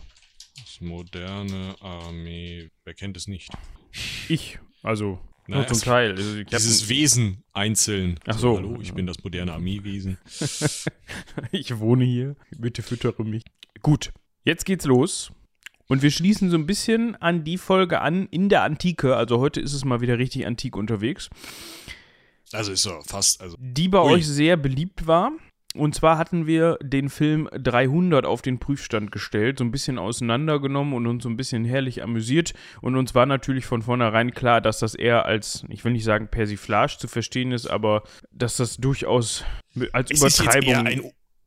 Das 0.58 0.82
moderne 0.82 1.76
Armee, 1.82 2.70
wer 2.86 2.94
kennt 2.94 3.18
es 3.18 3.28
nicht? 3.28 3.50
Ich, 4.30 4.60
also 4.84 5.20
Na, 5.48 5.58
nur 5.58 5.68
zum 5.68 5.80
Teil. 5.82 6.12
Also 6.12 6.44
Dieses 6.44 6.88
Wesen 6.90 7.44
einzeln. 7.52 8.20
Ach 8.26 8.38
so. 8.38 8.58
Hallo, 8.58 8.78
ich 8.82 8.94
bin 8.94 9.06
das 9.08 9.24
moderne 9.24 9.54
Armeewesen. 9.54 10.18
Ich 11.52 11.78
wohne 11.80 12.06
hier. 12.06 12.36
Bitte 12.58 12.82
füttere 12.82 13.24
mich. 13.24 13.44
Gut, 13.82 14.12
jetzt 14.44 14.66
geht's 14.66 14.86
los. 14.86 15.32
Und 15.88 16.02
wir 16.02 16.12
schließen 16.12 16.50
so 16.50 16.58
ein 16.58 16.66
bisschen 16.66 17.16
an 17.18 17.44
die 17.44 17.58
Folge 17.58 18.02
an 18.02 18.28
in 18.32 18.50
der 18.50 18.64
Antike. 18.64 19.16
Also 19.16 19.40
heute 19.40 19.60
ist 19.62 19.74
es 19.74 19.84
mal 19.86 20.02
wieder 20.02 20.18
richtig 20.18 20.48
antik 20.48 20.76
unterwegs. 20.76 21.30
Also 22.52 22.72
ist 22.72 22.84
so 22.84 23.02
fast, 23.06 23.42
also 23.42 23.58
Die 23.60 23.90
bei 23.90 24.00
Ui. 24.02 24.14
euch 24.14 24.28
sehr 24.28 24.58
beliebt 24.58 25.08
war. 25.08 25.32
Und 25.76 25.96
zwar 25.96 26.18
hatten 26.18 26.46
wir 26.46 26.78
den 26.84 27.10
Film 27.10 27.50
300 27.52 28.26
auf 28.26 28.44
den 28.44 28.60
Prüfstand 28.60 29.12
gestellt, 29.12 29.58
so 29.58 29.66
ein 29.66 29.72
bisschen 29.72 29.98
auseinandergenommen 29.98 30.94
und 30.94 31.08
uns 31.08 31.24
so 31.24 31.30
ein 31.30 31.38
bisschen 31.38 31.66
herrlich 31.66 32.04
amüsiert. 32.04 32.54
Und 32.82 32.96
uns 32.96 33.16
war 33.16 33.26
natürlich 33.26 33.66
von 33.66 33.82
vornherein 33.82 34.32
klar, 34.32 34.62
dass 34.62 34.80
das 34.80 34.94
eher 34.94 35.26
als, 35.26 35.66
ich 35.70 35.84
will 35.84 35.94
nicht 35.94 36.04
sagen 36.04 36.28
Persiflage 36.28 36.98
zu 37.00 37.08
verstehen 37.08 37.52
ist, 37.52 37.66
aber 37.68 38.04
dass 38.32 38.58
das 38.58 38.78
durchaus 38.78 39.46
als 39.94 40.12
es 40.12 40.20
Übertreibung. 40.20 40.76
ein, 40.76 41.02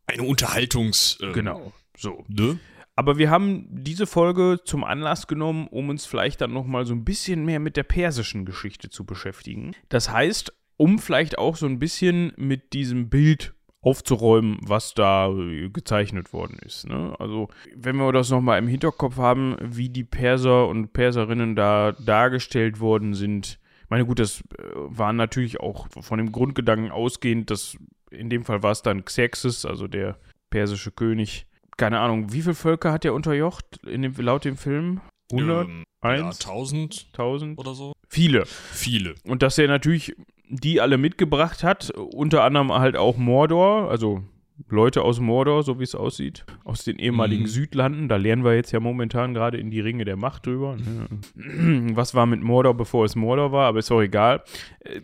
eine 0.07 0.23
Unterhaltungs... 0.23 1.19
ähm, 1.23 1.33
genau, 1.33 1.73
so. 1.97 2.25
Ne? 2.29 2.59
Aber 2.97 3.19
wir 3.19 3.31
haben 3.31 3.67
diese 3.71 4.07
Folge 4.07 4.59
zum 4.65 4.83
Anlass 4.83 5.27
genommen, 5.27 5.69
um 5.69 5.91
uns 5.91 6.07
vielleicht 6.07 6.41
dann 6.41 6.53
nochmal 6.53 6.87
so 6.87 6.95
ein 6.95 7.05
bisschen 7.05 7.45
mehr 7.45 7.61
mit 7.61 7.77
der 7.77 7.83
persischen 7.85 8.45
Geschichte 8.47 8.89
zu 8.89 9.05
beschäftigen. 9.05 9.77
Das 9.91 10.11
heißt, 10.11 10.53
um 10.79 10.99
vielleicht 10.99 11.39
auch 11.39 11.57
so 11.57 11.67
ein 11.67 11.79
bisschen 11.79 12.33
mit 12.37 12.73
diesem 12.73 13.09
Bild 13.09 13.55
aufzuräumen, 13.81 14.59
was 14.63 14.95
da 14.95 15.29
äh, 15.29 15.69
gezeichnet 15.69 16.33
worden 16.33 16.59
ist. 16.65 16.89
Ne? 16.89 17.15
Also, 17.19 17.49
wenn 17.75 17.97
wir 17.97 18.13
das 18.13 18.31
nochmal 18.31 18.59
im 18.59 18.69
Hinterkopf 18.69 19.17
haben, 19.17 19.57
wie 19.61 19.89
die 19.89 20.05
Perser 20.05 20.67
und 20.69 20.93
Perserinnen 20.93 21.55
da 21.55 21.93
dargestellt 21.93 22.81
worden 22.81 23.15
sind. 23.15 23.59
Meine, 23.89 24.05
gut, 24.05 24.19
das 24.19 24.41
äh, 24.59 24.63
war 24.75 25.13
natürlich 25.13 25.61
auch 25.61 25.87
von 25.89 26.19
dem 26.19 26.33
Grundgedanken 26.33 26.91
ausgehend, 26.91 27.51
dass 27.51 27.77
in 28.11 28.31
dem 28.31 28.45
Fall 28.45 28.63
war 28.63 28.73
es 28.73 28.83
dann 28.83 29.05
Xerxes, 29.05 29.65
also 29.65 29.87
der 29.87 30.19
persische 30.51 30.91
König. 30.91 31.47
Keine 31.77 32.01
Ahnung, 32.01 32.33
wie 32.33 32.43
viele 32.43 32.55
Völker 32.55 32.93
hat 32.93 33.05
er 33.05 33.15
unterjocht 33.15 33.85
in 33.87 34.03
dem, 34.03 34.15
laut 34.17 34.45
dem 34.45 34.57
Film? 34.57 35.01
100? 35.31 35.69
Ähm, 35.69 35.85
Eins? 36.01 36.41
Ja, 36.41 36.51
1000 36.51 37.09
1000? 37.13 37.59
oder 37.59 37.75
so. 37.75 37.93
Viele. 38.09 38.47
Viele. 38.47 39.15
Und 39.25 39.43
dass 39.43 39.59
er 39.59 39.69
natürlich 39.69 40.15
die 40.49 40.81
alle 40.81 40.99
mitgebracht 40.99 41.63
hat, 41.65 41.91
unter 41.91 42.45
anderem 42.45 42.73
halt 42.73 42.97
auch 42.97 43.17
Mordor, 43.17 43.91
also 43.91 44.23
Leute 44.69 45.03
aus 45.03 45.21
Mordor, 45.21 45.63
so 45.63 45.79
wie 45.79 45.83
es 45.85 45.95
aussieht, 45.95 46.47
aus 46.65 46.83
den 46.83 46.99
ehemaligen 46.99 47.43
Mhm. 47.43 47.49
Südlanden. 47.49 48.09
Da 48.09 48.17
lernen 48.17 48.43
wir 48.45 48.55
jetzt 48.55 48.73
ja 48.73 48.81
momentan 48.81 49.35
gerade 49.35 49.59
in 49.59 49.71
die 49.71 49.81
Ringe 49.81 50.05
der 50.07 50.17
Macht 50.17 50.47
drüber. 50.47 50.77
ne? 50.77 51.09
Was 51.95 52.15
war 52.15 52.25
mit 52.27 52.41
Mordor, 52.43 52.75
bevor 52.75 53.05
es 53.05 53.17
Mordor 53.17 53.53
war, 53.53 53.67
aber 53.67 53.81
ist 53.81 53.91
auch 53.93 54.01
egal. 54.01 54.43
Äh, 54.81 55.01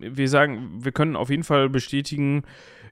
Wir 0.00 0.28
sagen, 0.28 0.78
wir 0.82 0.92
können 0.92 1.14
auf 1.14 1.30
jeden 1.30 1.44
Fall 1.44 1.68
bestätigen, 1.68 2.42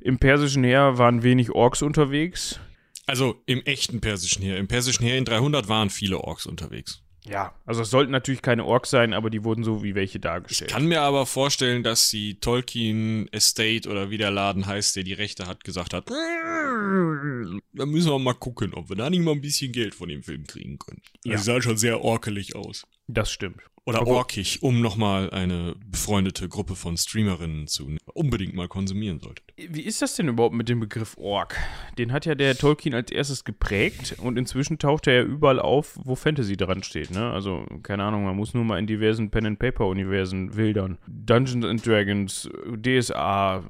im 0.00 0.19
persischen 0.19 0.62
Heer 0.62 0.99
waren 0.99 1.23
wenig 1.23 1.50
Orks 1.52 1.81
unterwegs. 1.83 2.61
Also 3.07 3.37
im 3.47 3.62
echten 3.64 4.00
persischen 4.00 4.42
Heer. 4.45 4.59
Im 4.59 4.69
persischen 4.69 5.04
Heer 5.04 5.16
in 5.19 5.25
300 5.25 5.69
waren 5.69 5.90
viele 5.90 6.19
Orks 6.19 6.47
unterwegs. 6.47 7.01
Ja, 7.24 7.54
also 7.66 7.82
es 7.82 7.90
sollten 7.90 8.10
natürlich 8.10 8.42
keine 8.42 8.64
Orks 8.64 8.90
sein, 8.90 9.12
aber 9.12 9.30
die 9.30 9.44
wurden 9.44 9.62
so 9.62 9.84
wie 9.84 9.94
welche 9.94 10.18
Ich 10.18 10.22
dargestellt. 10.22 10.70
kann 10.70 10.86
mir 10.86 11.02
aber 11.02 11.24
vorstellen, 11.24 11.84
dass 11.84 12.10
die 12.10 12.40
Tolkien 12.40 13.28
Estate 13.32 13.88
oder 13.88 14.10
wie 14.10 14.18
der 14.18 14.32
Laden 14.32 14.66
heißt, 14.66 14.96
der 14.96 15.04
die 15.04 15.12
Rechte 15.12 15.46
hat, 15.46 15.62
gesagt 15.62 15.94
hat, 15.94 16.10
da 16.10 17.86
müssen 17.86 18.10
wir 18.10 18.18
mal 18.18 18.34
gucken, 18.34 18.74
ob 18.74 18.88
wir 18.88 18.96
da 18.96 19.08
nicht 19.08 19.22
mal 19.22 19.32
ein 19.32 19.40
bisschen 19.40 19.72
Geld 19.72 19.94
von 19.94 20.08
dem 20.08 20.22
Film 20.24 20.46
kriegen 20.46 20.78
können. 20.78 21.00
Ja. 21.24 21.34
Das 21.34 21.44
sah 21.44 21.62
schon 21.62 21.76
sehr 21.76 22.02
orkelig 22.02 22.56
aus. 22.56 22.86
Das 23.06 23.30
stimmt. 23.30 23.62
Oder 23.85 24.02
Aber- 24.02 24.12
orkig, 24.12 24.62
um 24.62 24.80
nochmal 24.80 25.30
eine 25.30 25.75
befreundete 25.85 26.49
Gruppe 26.49 26.76
von 26.76 26.97
Streamerinnen 26.97 27.66
zu 27.66 27.97
unbedingt 28.14 28.54
mal 28.54 28.68
konsumieren 28.68 29.18
solltet. 29.18 29.44
Wie 29.56 29.80
ist 29.82 30.00
das 30.00 30.14
denn 30.14 30.28
überhaupt 30.28 30.54
mit 30.54 30.68
dem 30.68 30.78
Begriff 30.78 31.16
Ork? 31.18 31.56
Den 31.99 32.12
hat 32.12 32.25
ja 32.25 32.37
der 32.37 32.56
Tolkien 32.56 32.94
als 32.94 33.11
erstes 33.11 33.42
geprägt 33.42 34.14
und 34.18 34.38
inzwischen 34.38 34.78
taucht 34.78 35.09
er 35.09 35.14
ja 35.14 35.23
überall 35.25 35.59
auf, 35.59 35.99
wo 36.00 36.14
Fantasy 36.14 36.56
dran 36.56 36.85
steht. 36.85 37.11
Ne? 37.11 37.32
Also, 37.32 37.66
keine 37.82 38.04
Ahnung, 38.04 38.23
man 38.25 38.37
muss 38.37 38.54
nur 38.54 38.62
mal 38.62 38.78
in 38.78 38.87
diversen 38.87 39.30
Pen-and-Paper-Universen 39.32 40.54
wildern. 40.54 40.99
Dungeons 41.09 41.64
and 41.64 41.85
Dragons, 41.85 42.49
DSA. 42.76 43.64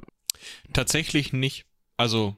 Tatsächlich 0.75 1.33
nicht. 1.33 1.65
Also, 1.97 2.37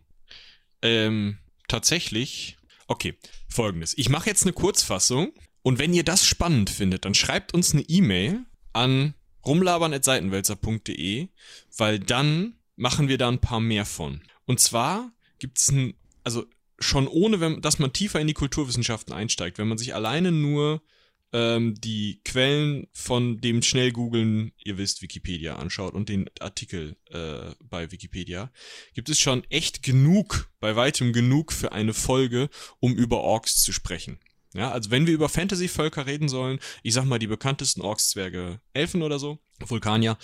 ähm, 0.83 1.39
tatsächlich. 1.67 2.57
Okay, 2.87 3.15
folgendes. 3.49 3.99
Ich 3.99 4.09
mache 4.11 4.29
jetzt 4.29 4.45
eine 4.45 4.53
Kurzfassung 4.53 5.33
und 5.64 5.78
wenn 5.78 5.94
ihr 5.94 6.04
das 6.04 6.26
spannend 6.26 6.68
findet, 6.68 7.06
dann 7.06 7.14
schreibt 7.14 7.54
uns 7.54 7.73
eine 7.73 7.83
E-Mail 7.88 8.44
an 8.75 9.14
rumlabern.seitenwälzer.de, 9.47 11.28
weil 11.78 11.99
dann 11.99 12.59
machen 12.76 13.09
wir 13.09 13.16
da 13.16 13.28
ein 13.28 13.40
paar 13.40 13.61
mehr 13.61 13.87
von. 13.87 14.21
Und 14.44 14.61
zwar 14.61 15.11
gibt's 15.38 15.71
ein, 15.71 15.94
also 16.23 16.44
schon 16.78 17.09
ohne, 17.09 17.40
wenn, 17.40 17.62
dass 17.62 17.78
man 17.78 17.94
tiefer 17.94 18.21
in 18.21 18.26
die 18.26 18.35
Kulturwissenschaften 18.35 19.14
einsteigt, 19.14 19.56
wenn 19.56 19.68
man 19.68 19.78
sich 19.78 19.94
alleine 19.94 20.33
nur 20.33 20.83
ähm, 21.33 21.75
die 21.80 22.21
Quellen 22.26 22.87
von 22.92 23.40
dem 23.40 23.62
schnell 23.62 23.90
googeln, 23.90 24.52
ihr 24.62 24.76
wisst, 24.76 25.00
Wikipedia 25.00 25.56
anschaut 25.56 25.94
und 25.94 26.11
den 26.11 26.28
Artikel 26.40 26.99
äh, 27.11 27.54
bei 27.61 27.90
Wikipedia, 27.90 28.52
gibt 28.92 29.09
es 29.09 29.18
schon 29.18 29.44
echt 29.49 29.83
genug, 29.83 30.50
bei 30.61 30.76
weitem 30.76 31.14
genug 31.14 31.52
für 31.52 31.73
eine 31.73 31.94
Folge, 31.94 32.50
um 32.80 32.94
über 32.94 33.23
Orks 33.23 33.62
zu 33.62 33.73
sprechen. 33.73 34.18
Ja, 34.55 34.71
also 34.71 34.91
wenn 34.91 35.07
wir 35.07 35.15
über 35.15 35.29
Fantasy-Völker 35.29 36.07
reden 36.07 36.29
sollen, 36.29 36.59
ich 36.83 36.95
sag 36.95 37.05
mal 37.05 37.19
die 37.19 37.27
bekanntesten 37.27 37.83
Orks, 37.83 38.11
Zwerge, 38.11 38.61
Elfen 38.73 39.03
oder 39.03 39.19
so, 39.19 39.39
Vulkanier, 39.67 40.17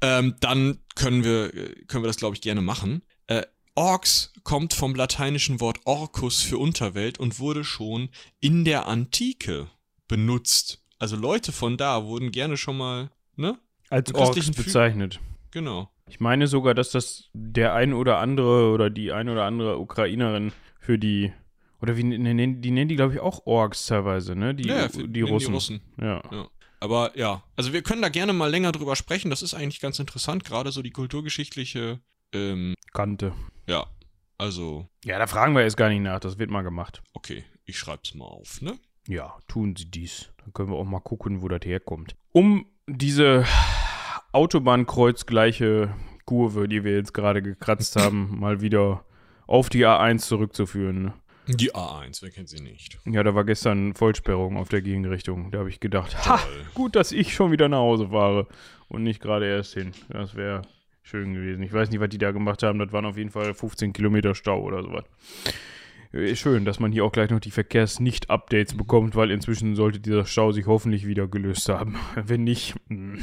ähm, 0.00 0.36
dann 0.40 0.78
können 0.94 1.24
wir, 1.24 1.52
äh, 1.54 1.74
können 1.86 2.04
wir 2.04 2.08
das, 2.08 2.16
glaube 2.16 2.36
ich, 2.36 2.42
gerne 2.42 2.62
machen. 2.62 3.02
Äh, 3.26 3.42
Orks 3.74 4.32
kommt 4.44 4.74
vom 4.74 4.94
lateinischen 4.94 5.60
Wort 5.60 5.80
Orcus 5.84 6.42
für 6.42 6.58
Unterwelt 6.58 7.18
und 7.18 7.38
wurde 7.38 7.64
schon 7.64 8.10
in 8.38 8.64
der 8.64 8.86
Antike 8.86 9.68
benutzt. 10.08 10.82
Also 10.98 11.16
Leute 11.16 11.52
von 11.52 11.76
da 11.76 12.04
wurden 12.04 12.30
gerne 12.30 12.56
schon 12.56 12.76
mal, 12.76 13.10
ne? 13.36 13.58
Als 13.88 14.14
Orks 14.14 14.50
bezeichnet. 14.50 15.20
Genau. 15.50 15.90
Ich 16.08 16.20
meine 16.20 16.46
sogar, 16.46 16.74
dass 16.74 16.90
das 16.90 17.30
der 17.32 17.74
ein 17.74 17.94
oder 17.94 18.18
andere 18.18 18.70
oder 18.70 18.90
die 18.90 19.12
ein 19.12 19.28
oder 19.28 19.44
andere 19.44 19.78
Ukrainerin 19.78 20.52
für 20.78 20.98
die. 20.98 21.32
Oder 21.82 21.96
wie 21.96 22.04
nennen 22.04 22.62
die 22.62 22.70
nennen 22.70 22.88
die, 22.88 22.96
glaube 22.96 23.14
ich, 23.14 23.20
auch 23.20 23.44
Orks 23.46 23.86
teilweise, 23.86 24.34
ne? 24.36 24.54
Die, 24.54 24.68
ja, 24.68 24.86
die, 24.88 24.92
für- 24.92 25.06
nennen 25.08 25.54
Russen. 25.54 25.80
Ja. 26.00 26.22
Ja. 26.30 26.46
Aber 26.80 27.16
ja, 27.16 27.42
also 27.56 27.72
wir 27.72 27.82
können 27.82 28.02
da 28.02 28.08
gerne 28.08 28.32
mal 28.32 28.50
länger 28.50 28.72
drüber 28.72 28.96
sprechen. 28.96 29.30
Das 29.30 29.42
ist 29.42 29.54
eigentlich 29.54 29.80
ganz 29.80 29.98
interessant, 29.98 30.44
gerade 30.44 30.72
so 30.72 30.82
die 30.82 30.90
kulturgeschichtliche, 30.90 32.00
ähm, 32.32 32.74
Kante. 32.92 33.32
ja, 33.68 33.86
also, 34.38 34.88
Ja, 35.04 35.18
da 35.18 35.26
fragen 35.28 35.54
wir 35.54 35.62
jetzt 35.62 35.76
gar 35.76 35.88
nicht 35.90 36.00
nach, 36.00 36.18
das 36.18 36.38
wird 36.38 36.50
mal 36.50 36.62
gemacht. 36.62 37.02
okay, 37.14 37.44
ich 37.66 37.78
schreib's 37.78 38.14
mal 38.14 38.24
auf, 38.24 38.60
ne? 38.62 38.78
Ja, 39.06 39.36
tun 39.48 39.76
Sie 39.76 39.90
dies. 39.90 40.30
Dann 40.38 40.52
können 40.52 40.70
wir 40.70 40.76
auch 40.76 40.84
mal 40.84 41.00
gucken, 41.00 41.42
wo 41.42 41.48
das 41.48 41.60
herkommt. 41.64 42.16
Um 42.32 42.66
diese 42.88 43.44
Autobahnkreuzgleiche 44.62 45.94
Kurve, 46.24 46.68
die 46.68 46.84
wir 46.84 46.94
jetzt 46.96 47.14
gerade 47.14 47.42
gekratzt 47.42 47.96
haben, 48.02 48.38
mal 48.40 48.60
wieder 48.60 49.04
auf 49.46 49.68
die 49.68 49.84
A1 49.86 50.18
zurückzuführen. 50.18 51.12
Die 51.48 51.74
A1, 51.74 52.22
wer 52.22 52.30
kennt 52.30 52.48
sie 52.48 52.62
nicht? 52.62 52.98
Ja, 53.04 53.22
da 53.22 53.34
war 53.34 53.44
gestern 53.44 53.94
Vollsperrung 53.94 54.56
auf 54.56 54.68
der 54.68 54.80
Gegenrichtung. 54.80 55.50
Da 55.50 55.58
habe 55.58 55.70
ich 55.70 55.80
gedacht, 55.80 56.26
ha, 56.26 56.38
gut, 56.74 56.94
dass 56.94 57.10
ich 57.10 57.34
schon 57.34 57.50
wieder 57.50 57.68
nach 57.68 57.78
Hause 57.78 58.08
fahre 58.08 58.46
und 58.88 59.02
nicht 59.02 59.20
gerade 59.20 59.46
erst 59.46 59.74
hin. 59.74 59.92
Das 60.08 60.36
wäre 60.36 60.62
schön 61.02 61.34
gewesen. 61.34 61.62
Ich 61.62 61.72
weiß 61.72 61.90
nicht, 61.90 62.00
was 62.00 62.10
die 62.10 62.18
da 62.18 62.30
gemacht 62.30 62.62
haben. 62.62 62.78
Das 62.78 62.92
waren 62.92 63.06
auf 63.06 63.16
jeden 63.16 63.30
Fall 63.30 63.54
15 63.54 63.92
Kilometer 63.92 64.34
Stau 64.34 64.62
oder 64.62 64.82
sowas. 64.82 65.04
Äh, 66.12 66.36
Schön, 66.36 66.64
dass 66.64 66.78
man 66.78 66.92
hier 66.92 67.04
auch 67.04 67.12
gleich 67.12 67.30
noch 67.30 67.40
die 67.40 67.50
Verkehrs-Nicht-Updates 67.50 68.76
bekommt, 68.76 69.16
weil 69.16 69.30
inzwischen 69.30 69.74
sollte 69.74 69.98
dieser 69.98 70.26
Stau 70.26 70.52
sich 70.52 70.66
hoffentlich 70.66 71.06
wieder 71.06 71.26
gelöst 71.26 71.68
haben. 71.68 71.96
Wenn 72.14 72.44
nicht, 72.44 72.74
mh. 72.88 73.18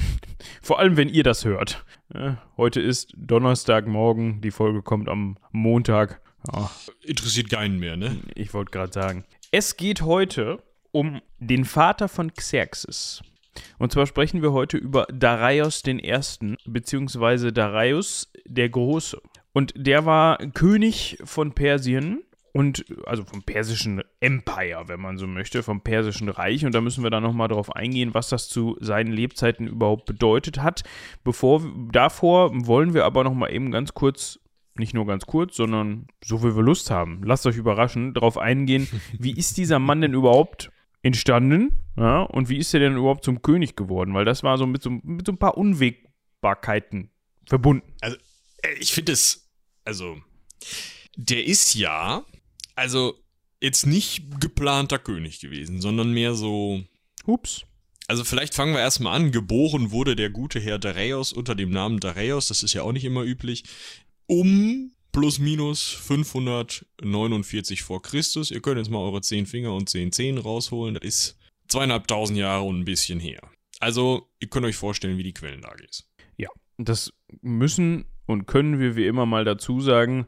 vor 0.61 0.79
allem 0.79 0.97
wenn 0.97 1.09
ihr 1.09 1.23
das 1.23 1.45
hört. 1.45 1.85
Ja, 2.13 2.41
heute 2.57 2.81
ist 2.81 3.13
Donnerstagmorgen, 3.15 4.41
die 4.41 4.51
Folge 4.51 4.81
kommt 4.81 5.07
am 5.07 5.37
Montag. 5.51 6.21
Ja, 6.51 6.71
Interessiert 7.03 7.49
keinen 7.49 7.79
mehr, 7.79 7.97
ne? 7.97 8.19
ich 8.35 8.53
wollte 8.53 8.71
gerade 8.71 8.93
sagen. 8.93 9.25
Es 9.51 9.77
geht 9.77 10.01
heute 10.01 10.63
um 10.91 11.21
den 11.39 11.65
Vater 11.65 12.07
von 12.07 12.33
Xerxes. 12.33 13.21
Und 13.77 13.91
zwar 13.91 14.05
sprechen 14.05 14.41
wir 14.41 14.53
heute 14.53 14.77
über 14.77 15.05
Darius 15.11 15.83
I., 15.85 16.55
beziehungsweise 16.65 17.51
Darius 17.51 18.31
der 18.45 18.69
Große. 18.69 19.21
Und 19.53 19.73
der 19.75 20.05
war 20.05 20.37
König 20.53 21.17
von 21.23 21.53
Persien 21.53 22.23
und 22.53 22.85
also 23.05 23.23
vom 23.25 23.43
persischen 23.43 24.01
Empire, 24.19 24.83
wenn 24.87 24.99
man 24.99 25.17
so 25.17 25.27
möchte, 25.27 25.63
vom 25.63 25.81
persischen 25.81 26.29
Reich. 26.29 26.65
Und 26.65 26.73
da 26.73 26.81
müssen 26.81 27.03
wir 27.03 27.09
dann 27.09 27.23
nochmal 27.23 27.47
darauf 27.47 27.75
eingehen, 27.75 28.13
was 28.13 28.29
das 28.29 28.47
zu 28.47 28.77
seinen 28.79 29.11
Lebzeiten 29.11 29.67
überhaupt 29.67 30.05
bedeutet 30.05 30.61
hat. 30.61 30.83
Bevor 31.23 31.63
davor 31.91 32.51
wollen 32.53 32.93
wir 32.93 33.05
aber 33.05 33.23
nochmal 33.23 33.53
eben 33.53 33.71
ganz 33.71 33.93
kurz 33.93 34.39
nicht 34.79 34.93
nur 34.93 35.05
ganz 35.05 35.25
kurz, 35.25 35.55
sondern 35.55 36.07
so 36.23 36.43
wie 36.43 36.55
wir 36.55 36.63
Lust 36.63 36.89
haben. 36.89 37.21
Lasst 37.23 37.45
euch 37.45 37.57
überraschen, 37.57 38.13
darauf 38.13 38.37
eingehen, 38.37 38.87
wie 39.19 39.31
ist 39.31 39.57
dieser 39.57 39.79
Mann 39.79 40.01
denn 40.01 40.13
überhaupt 40.13 40.71
entstanden? 41.01 41.73
Ja, 41.97 42.21
und 42.21 42.49
wie 42.49 42.57
ist 42.57 42.73
er 42.73 42.79
denn 42.79 42.97
überhaupt 42.97 43.23
zum 43.23 43.41
König 43.41 43.75
geworden? 43.75 44.13
Weil 44.13 44.25
das 44.25 44.43
war 44.43 44.57
so 44.57 44.65
mit 44.65 44.81
so, 44.81 44.89
mit 44.89 45.25
so 45.25 45.31
ein 45.31 45.37
paar 45.37 45.57
Unwägbarkeiten 45.57 47.09
verbunden. 47.45 47.93
Äh, 48.01 48.11
Ich 48.79 48.93
finde 48.93 49.11
es, 49.13 49.49
also, 49.85 50.17
der 51.15 51.45
ist 51.45 51.75
ja, 51.75 52.23
also, 52.75 53.15
jetzt 53.61 53.85
nicht 53.85 54.39
geplanter 54.39 54.99
König 54.99 55.39
gewesen, 55.39 55.81
sondern 55.81 56.13
mehr 56.13 56.33
so, 56.33 56.83
Ups. 57.25 57.65
Also 58.07 58.23
vielleicht 58.23 58.55
fangen 58.55 58.73
wir 58.73 58.79
erstmal 58.79 59.15
an. 59.15 59.31
Geboren 59.31 59.91
wurde 59.91 60.15
der 60.15 60.31
gute 60.31 60.59
Herr 60.59 60.79
Dareios 60.79 61.31
unter 61.31 61.53
dem 61.53 61.69
Namen 61.69 61.99
Dareios, 61.99 62.47
das 62.47 62.63
ist 62.63 62.73
ja 62.73 62.81
auch 62.81 62.91
nicht 62.91 63.05
immer 63.05 63.23
üblich, 63.23 63.65
um 64.29 64.91
plus 65.11 65.39
minus 65.39 65.91
549 65.91 67.81
vor 67.81 68.01
Christus. 68.01 68.51
Ihr 68.51 68.61
könnt 68.61 68.77
jetzt 68.77 68.91
mal 68.91 68.99
eure 68.99 69.21
10 69.21 69.47
Finger 69.47 69.73
und 69.73 69.89
10 69.89 70.11
Zehen 70.11 70.37
rausholen. 70.37 70.93
Das 70.93 71.03
ist 71.03 71.37
zweieinhalbtausend 71.67 72.37
Jahre 72.37 72.63
und 72.63 72.79
ein 72.79 72.85
bisschen 72.85 73.19
her. 73.19 73.41
Also, 73.79 74.29
ihr 74.39 74.49
könnt 74.49 74.65
euch 74.65 74.75
vorstellen, 74.75 75.17
wie 75.17 75.23
die 75.23 75.33
Quellenlage 75.33 75.83
ist. 75.83 76.07
Das 76.77 77.11
müssen 77.41 78.05
und 78.25 78.45
können 78.45 78.79
wir 78.79 78.95
wie 78.95 79.05
immer 79.05 79.25
mal 79.25 79.43
dazu 79.43 79.81
sagen. 79.81 80.27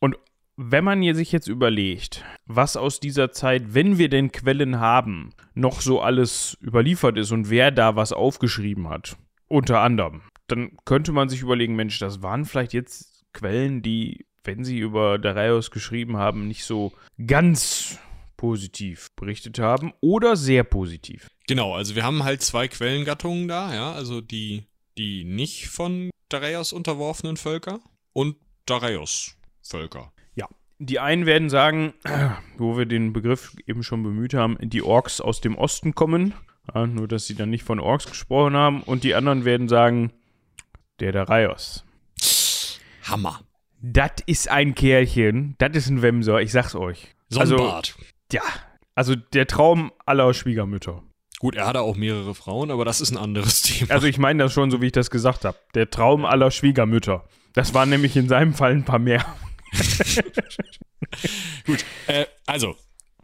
Und 0.00 0.16
wenn 0.56 0.84
man 0.84 1.02
sich 1.14 1.30
jetzt 1.30 1.46
überlegt, 1.46 2.24
was 2.46 2.76
aus 2.76 2.98
dieser 2.98 3.30
Zeit, 3.30 3.74
wenn 3.74 3.98
wir 3.98 4.08
denn 4.08 4.32
Quellen 4.32 4.80
haben, 4.80 5.30
noch 5.54 5.80
so 5.80 6.00
alles 6.00 6.56
überliefert 6.62 7.16
ist 7.16 7.30
und 7.30 7.50
wer 7.50 7.70
da 7.70 7.94
was 7.94 8.12
aufgeschrieben 8.12 8.88
hat, 8.88 9.16
unter 9.48 9.80
anderem, 9.80 10.22
dann 10.52 10.76
könnte 10.84 11.12
man 11.12 11.28
sich 11.28 11.40
überlegen, 11.40 11.74
Mensch, 11.74 11.98
das 11.98 12.22
waren 12.22 12.44
vielleicht 12.44 12.72
jetzt 12.72 13.24
Quellen, 13.32 13.82
die, 13.82 14.26
wenn 14.44 14.64
sie 14.64 14.78
über 14.78 15.18
Darius 15.18 15.70
geschrieben 15.70 16.16
haben, 16.16 16.46
nicht 16.46 16.64
so 16.64 16.92
ganz 17.26 17.98
positiv 18.36 19.10
berichtet 19.16 19.58
haben 19.58 19.92
oder 20.00 20.36
sehr 20.36 20.64
positiv. 20.64 21.28
Genau, 21.46 21.74
also 21.74 21.94
wir 21.94 22.02
haben 22.02 22.24
halt 22.24 22.42
zwei 22.42 22.68
Quellengattungen 22.68 23.48
da, 23.48 23.74
ja, 23.74 23.92
also 23.92 24.20
die, 24.20 24.64
die 24.98 25.24
nicht 25.24 25.68
von 25.68 26.10
Dareios 26.28 26.72
unterworfenen 26.72 27.36
Völker 27.36 27.80
und 28.12 28.36
Dareios 28.66 29.36
Völker. 29.62 30.12
Ja, 30.34 30.48
die 30.78 30.98
einen 30.98 31.24
werden 31.24 31.50
sagen, 31.50 31.94
wo 32.58 32.76
wir 32.76 32.86
den 32.86 33.12
Begriff 33.12 33.54
eben 33.66 33.82
schon 33.82 34.02
bemüht 34.02 34.34
haben, 34.34 34.58
die 34.60 34.82
Orks 34.82 35.20
aus 35.20 35.40
dem 35.40 35.56
Osten 35.56 35.94
kommen, 35.94 36.34
ja, 36.74 36.86
nur 36.86 37.08
dass 37.08 37.26
sie 37.26 37.34
dann 37.34 37.50
nicht 37.50 37.64
von 37.64 37.80
Orks 37.80 38.06
gesprochen 38.06 38.54
haben, 38.54 38.82
und 38.82 39.04
die 39.04 39.14
anderen 39.14 39.44
werden 39.44 39.68
sagen, 39.68 40.12
der 41.00 41.12
Dareios. 41.12 41.84
Hammer. 43.04 43.40
Das 43.80 44.12
ist 44.26 44.48
ein 44.48 44.74
Kerlchen, 44.74 45.56
das 45.58 45.76
ist 45.76 45.88
ein 45.88 46.02
Wemser, 46.02 46.40
ich 46.40 46.52
sag's 46.52 46.74
euch. 46.74 47.14
Sonnenbart. 47.28 47.96
Also, 47.98 48.10
ja, 48.32 48.42
also 48.94 49.16
der 49.16 49.46
Traum 49.46 49.92
aller 50.06 50.32
Schwiegermütter. 50.34 51.02
Gut, 51.40 51.56
er 51.56 51.66
hatte 51.66 51.80
auch 51.80 51.96
mehrere 51.96 52.36
Frauen, 52.36 52.70
aber 52.70 52.84
das 52.84 53.00
ist 53.00 53.10
ein 53.10 53.16
anderes 53.16 53.62
Thema. 53.62 53.90
Also 53.90 54.06
ich 54.06 54.18
meine 54.18 54.44
das 54.44 54.52
schon 54.52 54.70
so, 54.70 54.80
wie 54.80 54.86
ich 54.86 54.92
das 54.92 55.10
gesagt 55.10 55.44
habe. 55.44 55.58
Der 55.74 55.90
Traum 55.90 56.24
aller 56.24 56.52
Schwiegermütter. 56.52 57.24
Das 57.54 57.74
waren 57.74 57.90
nämlich 57.90 58.16
in 58.16 58.28
seinem 58.28 58.54
Fall 58.54 58.70
ein 58.72 58.84
paar 58.84 59.00
mehr. 59.00 59.24
Gut, 61.66 61.84
äh, 62.06 62.26
also 62.46 62.76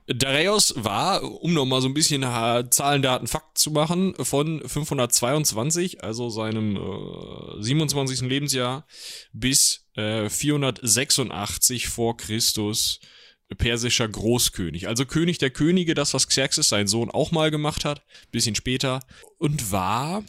Dareios 0.08 0.72
war, 0.76 1.22
um 1.22 1.52
nochmal 1.52 1.82
so 1.82 1.88
ein 1.88 1.94
bisschen 1.94 2.22
äh, 2.22 2.64
Zahlen, 2.70 3.02
Daten, 3.02 3.26
Fakt 3.26 3.58
zu 3.58 3.70
machen, 3.70 4.14
von 4.18 4.60
522, 4.66 6.02
also 6.02 6.30
seinem 6.30 6.76
äh, 6.76 7.62
27. 7.62 8.22
Lebensjahr, 8.22 8.86
bis 9.32 9.86
äh, 9.94 10.30
486 10.30 11.88
vor 11.88 12.16
Christus 12.16 13.00
persischer 13.56 14.08
Großkönig. 14.08 14.88
Also 14.88 15.04
König 15.06 15.38
der 15.38 15.50
Könige, 15.50 15.94
das, 15.94 16.14
was 16.14 16.28
Xerxes, 16.28 16.68
sein 16.68 16.86
Sohn, 16.86 17.10
auch 17.10 17.30
mal 17.30 17.50
gemacht 17.50 17.84
hat, 17.84 18.02
bisschen 18.30 18.54
später, 18.54 19.00
und 19.38 19.72
war 19.72 20.24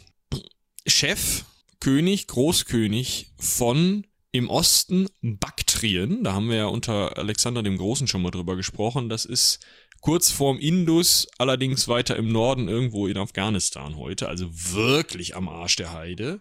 Chef, 0.86 1.44
König, 1.80 2.26
Großkönig 2.26 3.32
von 3.38 4.06
im 4.32 4.48
Osten 4.48 5.08
Baktrien, 5.22 6.22
da 6.22 6.34
haben 6.34 6.48
wir 6.48 6.56
ja 6.56 6.66
unter 6.66 7.18
Alexander 7.18 7.62
dem 7.62 7.76
Großen 7.76 8.06
schon 8.06 8.22
mal 8.22 8.30
drüber 8.30 8.56
gesprochen, 8.56 9.08
das 9.08 9.24
ist 9.24 9.60
kurz 10.00 10.30
vorm 10.30 10.58
Indus, 10.58 11.28
allerdings 11.38 11.88
weiter 11.88 12.16
im 12.16 12.30
Norden 12.32 12.68
irgendwo 12.68 13.06
in 13.06 13.18
Afghanistan 13.18 13.96
heute, 13.96 14.28
also 14.28 14.48
wirklich 14.50 15.36
am 15.36 15.48
Arsch 15.48 15.76
der 15.76 15.92
Heide. 15.92 16.40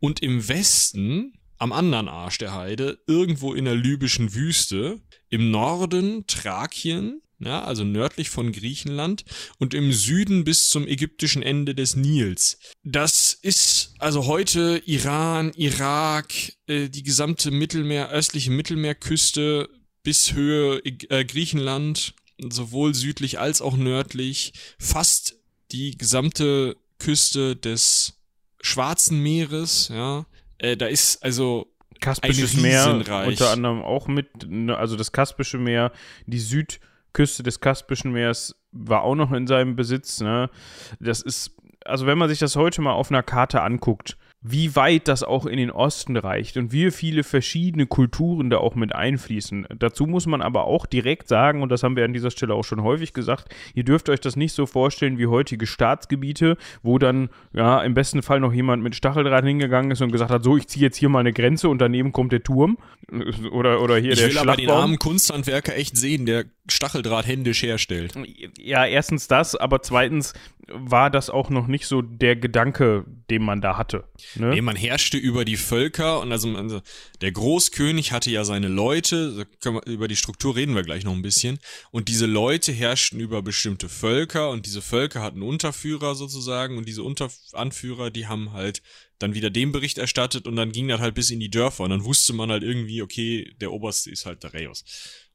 Und 0.00 0.20
im 0.20 0.48
Westen, 0.48 1.34
am 1.58 1.72
anderen 1.72 2.08
Arsch 2.08 2.38
der 2.38 2.54
Heide, 2.54 2.98
irgendwo 3.06 3.52
in 3.52 3.64
der 3.64 3.74
libyschen 3.74 4.34
Wüste, 4.34 5.00
im 5.28 5.50
Norden 5.50 6.26
Thrakien, 6.26 7.20
ja, 7.44 7.62
also 7.62 7.84
nördlich 7.84 8.30
von 8.30 8.52
Griechenland 8.52 9.24
und 9.58 9.74
im 9.74 9.92
Süden 9.92 10.44
bis 10.44 10.70
zum 10.70 10.86
ägyptischen 10.86 11.42
Ende 11.42 11.74
des 11.74 11.96
Nils. 11.96 12.58
Das 12.82 13.32
ist 13.32 13.94
also 13.98 14.26
heute 14.26 14.82
Iran, 14.86 15.52
Irak, 15.54 16.32
äh, 16.66 16.88
die 16.88 17.02
gesamte 17.02 17.50
Mittelmeer, 17.50 18.10
östliche 18.10 18.50
Mittelmeerküste 18.50 19.68
bis 20.02 20.32
Höhe 20.32 20.78
äh, 20.84 21.24
Griechenland, 21.24 22.14
sowohl 22.38 22.94
südlich 22.94 23.38
als 23.38 23.62
auch 23.62 23.76
nördlich, 23.76 24.52
fast 24.78 25.36
die 25.72 25.96
gesamte 25.96 26.76
Küste 26.98 27.56
des 27.56 28.20
Schwarzen 28.60 29.22
Meeres, 29.22 29.88
ja. 29.88 30.26
Äh, 30.58 30.76
da 30.76 30.86
ist 30.86 31.22
also 31.22 31.74
Kaspisches 32.00 32.54
Meer 32.54 33.02
unter 33.26 33.50
anderem 33.50 33.82
auch 33.82 34.08
mit, 34.08 34.46
ne, 34.46 34.76
also 34.76 34.96
das 34.96 35.12
Kaspische 35.12 35.58
Meer, 35.58 35.92
die 36.26 36.38
Südküste 37.14 37.44
des 37.44 37.60
Kaspischen 37.60 38.10
Meers 38.10 38.56
war 38.72 39.02
auch 39.02 39.14
noch 39.14 39.30
in 39.30 39.46
seinem 39.46 39.76
Besitz. 39.76 40.20
Ne? 40.20 40.50
Das 40.98 41.22
ist, 41.22 41.54
also 41.84 42.06
wenn 42.06 42.18
man 42.18 42.28
sich 42.28 42.40
das 42.40 42.56
heute 42.56 42.82
mal 42.82 42.92
auf 42.92 43.10
einer 43.10 43.22
Karte 43.22 43.62
anguckt, 43.62 44.16
wie 44.46 44.76
weit 44.76 45.08
das 45.08 45.22
auch 45.22 45.46
in 45.46 45.56
den 45.56 45.70
Osten 45.70 46.18
reicht 46.18 46.58
und 46.58 46.70
wie 46.70 46.90
viele 46.90 47.24
verschiedene 47.24 47.86
Kulturen 47.86 48.50
da 48.50 48.58
auch 48.58 48.74
mit 48.74 48.94
einfließen. 48.94 49.66
Dazu 49.78 50.04
muss 50.06 50.26
man 50.26 50.42
aber 50.42 50.66
auch 50.66 50.84
direkt 50.84 51.28
sagen, 51.28 51.62
und 51.62 51.70
das 51.70 51.82
haben 51.82 51.96
wir 51.96 52.04
an 52.04 52.12
dieser 52.12 52.30
Stelle 52.30 52.52
auch 52.52 52.62
schon 52.62 52.82
häufig 52.82 53.14
gesagt, 53.14 53.48
ihr 53.74 53.84
dürft 53.84 54.10
euch 54.10 54.20
das 54.20 54.36
nicht 54.36 54.52
so 54.52 54.66
vorstellen 54.66 55.16
wie 55.16 55.28
heutige 55.28 55.66
Staatsgebiete, 55.66 56.58
wo 56.82 56.98
dann 56.98 57.30
ja 57.54 57.82
im 57.82 57.94
besten 57.94 58.20
Fall 58.20 58.38
noch 58.38 58.52
jemand 58.52 58.82
mit 58.82 58.94
Stacheldraht 58.94 59.46
hingegangen 59.46 59.90
ist 59.90 60.02
und 60.02 60.12
gesagt 60.12 60.30
hat, 60.30 60.44
so, 60.44 60.58
ich 60.58 60.68
ziehe 60.68 60.84
jetzt 60.84 60.98
hier 60.98 61.08
mal 61.08 61.20
eine 61.20 61.32
Grenze 61.32 61.70
und 61.70 61.78
daneben 61.78 62.12
kommt 62.12 62.32
der 62.32 62.42
Turm. 62.42 62.76
Oder, 63.50 63.80
oder 63.80 63.96
hier 63.96 64.12
ich 64.12 64.18
der 64.18 64.28
will 64.28 64.38
aber 64.38 64.56
den 64.56 64.68
armen 64.68 64.98
Kunsthandwerker 64.98 65.74
echt 65.74 65.96
sehen, 65.96 66.26
der 66.26 66.44
Stacheldraht 66.68 67.26
händisch 67.26 67.62
herstellt. 67.62 68.12
Ja, 68.58 68.84
erstens 68.84 69.26
das, 69.26 69.56
aber 69.56 69.80
zweitens 69.80 70.34
war 70.68 71.10
das 71.10 71.30
auch 71.30 71.50
noch 71.50 71.66
nicht 71.66 71.86
so 71.86 72.02
der 72.02 72.36
Gedanke, 72.36 73.04
den 73.30 73.42
man 73.42 73.60
da 73.60 73.76
hatte. 73.76 74.08
Ne? 74.34 74.50
Nee, 74.50 74.60
man 74.60 74.76
herrschte 74.76 75.16
über 75.16 75.44
die 75.44 75.56
Völker 75.56 76.20
und 76.20 76.32
also, 76.32 76.54
also 76.56 76.80
der 77.20 77.32
Großkönig 77.32 78.12
hatte 78.12 78.30
ja 78.30 78.44
seine 78.44 78.68
Leute, 78.68 79.46
wir, 79.62 79.86
über 79.86 80.08
die 80.08 80.16
Struktur 80.16 80.56
reden 80.56 80.74
wir 80.74 80.82
gleich 80.82 81.04
noch 81.04 81.12
ein 81.12 81.22
bisschen, 81.22 81.58
und 81.90 82.08
diese 82.08 82.26
Leute 82.26 82.72
herrschten 82.72 83.20
über 83.20 83.42
bestimmte 83.42 83.88
Völker 83.88 84.50
und 84.50 84.66
diese 84.66 84.82
Völker 84.82 85.22
hatten 85.22 85.42
Unterführer 85.42 86.14
sozusagen 86.14 86.78
und 86.78 86.88
diese 86.88 87.02
Unteranführer, 87.02 88.10
die 88.10 88.26
haben 88.26 88.52
halt 88.52 88.82
dann 89.18 89.34
wieder 89.34 89.50
den 89.50 89.72
Bericht 89.72 89.98
erstattet 89.98 90.46
und 90.46 90.56
dann 90.56 90.72
ging 90.72 90.88
das 90.88 91.00
halt 91.00 91.14
bis 91.14 91.30
in 91.30 91.40
die 91.40 91.50
Dörfer 91.50 91.84
und 91.84 91.90
dann 91.90 92.04
wusste 92.04 92.32
man 92.32 92.50
halt 92.50 92.62
irgendwie, 92.62 93.02
okay, 93.02 93.54
der 93.60 93.72
Oberste 93.72 94.10
ist 94.10 94.26
halt 94.26 94.42
der 94.42 94.54
Reus. 94.54 94.84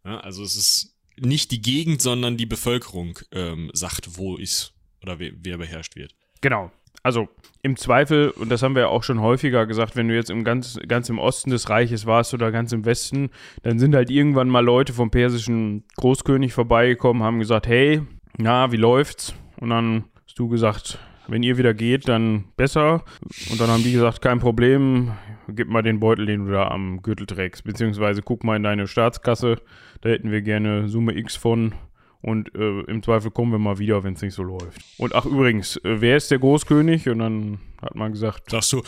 Ja, 0.06 0.20
also 0.20 0.44
es 0.44 0.56
ist 0.56 0.96
nicht 1.18 1.52
die 1.52 1.62
Gegend, 1.62 2.02
sondern 2.02 2.38
die 2.38 2.46
Bevölkerung 2.46 3.20
ähm, 3.32 3.70
sagt, 3.74 4.18
wo 4.18 4.38
ist 4.38 4.74
oder 5.04 5.20
wer, 5.20 5.58
beherrscht 5.58 5.96
wird. 5.96 6.16
Genau. 6.42 6.72
Also 7.02 7.30
im 7.62 7.78
Zweifel, 7.78 8.30
und 8.32 8.50
das 8.50 8.62
haben 8.62 8.76
wir 8.76 8.84
ja 8.84 8.88
auch 8.90 9.04
schon 9.04 9.22
häufiger 9.22 9.66
gesagt, 9.66 9.96
wenn 9.96 10.10
du 10.10 10.16
jetzt 10.16 10.30
im 10.30 10.44
ganz, 10.44 10.78
ganz 10.88 11.08
im 11.10 11.18
Osten 11.18 11.50
des 11.50 11.70
Reiches 11.70 12.06
warst 12.06 12.34
oder 12.34 12.52
ganz 12.52 12.74
im 12.74 12.86
Westen, 12.86 13.30
dann 13.64 13.80
sind 13.80 13.96
halt 13.96 14.10
irgendwann 14.10 14.50
mal 14.50 14.64
Leute 14.64 14.92
vom 14.92 15.10
persischen 15.10 15.86
Großkönig 15.96 16.52
vorbeigekommen, 16.54 17.24
haben 17.24 17.40
gesagt, 17.40 17.68
hey, 17.68 18.02
na, 18.38 18.72
wie 18.72 18.78
läuft's? 18.78 19.34
Und 19.60 19.70
dann 19.70 20.06
hast 20.26 20.38
du 20.40 20.50
gesagt, 20.50 21.00
wenn 21.28 21.44
ihr 21.44 21.58
wieder 21.58 21.74
geht, 21.74 22.08
dann 22.08 22.46
besser. 22.58 23.04
Und 23.50 23.60
dann 23.60 23.70
haben 23.70 23.84
die 23.84 23.92
gesagt, 23.92 24.22
kein 24.22 24.40
Problem, 24.40 25.12
gib 25.48 25.70
mal 25.70 25.84
den 25.84 26.00
Beutel, 26.00 26.26
den 26.26 26.46
du 26.46 26.52
da 26.52 26.68
am 26.68 27.02
Gürtel 27.02 27.28
trägst. 27.28 27.64
Beziehungsweise 27.64 28.22
guck 28.22 28.44
mal 28.44 28.56
in 28.56 28.64
deine 28.64 28.88
Staatskasse, 28.88 29.58
da 30.02 30.10
hätten 30.10 30.32
wir 30.32 30.42
gerne 30.42 30.88
Summe 30.90 31.16
X 31.18 31.36
von. 31.36 31.74
Und 32.22 32.54
äh, 32.54 32.82
im 32.82 33.02
Zweifel 33.02 33.32
kommen 33.32 33.54
wir 33.54 33.60
mal 33.60 33.80
wieder, 33.80 34.04
wenn 34.04 34.14
es 34.14 34.22
nicht 34.22 34.34
so 34.34 34.44
läuft. 34.44 34.82
Und 34.98 35.16
ach 35.16 35.26
übrigens, 35.26 35.78
äh, 35.78 36.02
wer 36.02 36.18
ist 36.18 36.32
der 36.32 36.40
Großkönig? 36.40 37.08
Und 37.08 37.20
dann 37.20 37.60
hat 37.82 37.96
man 37.96 38.12
gesagt. 38.12 38.50
Sagst 38.50 38.74
du, 38.74 38.84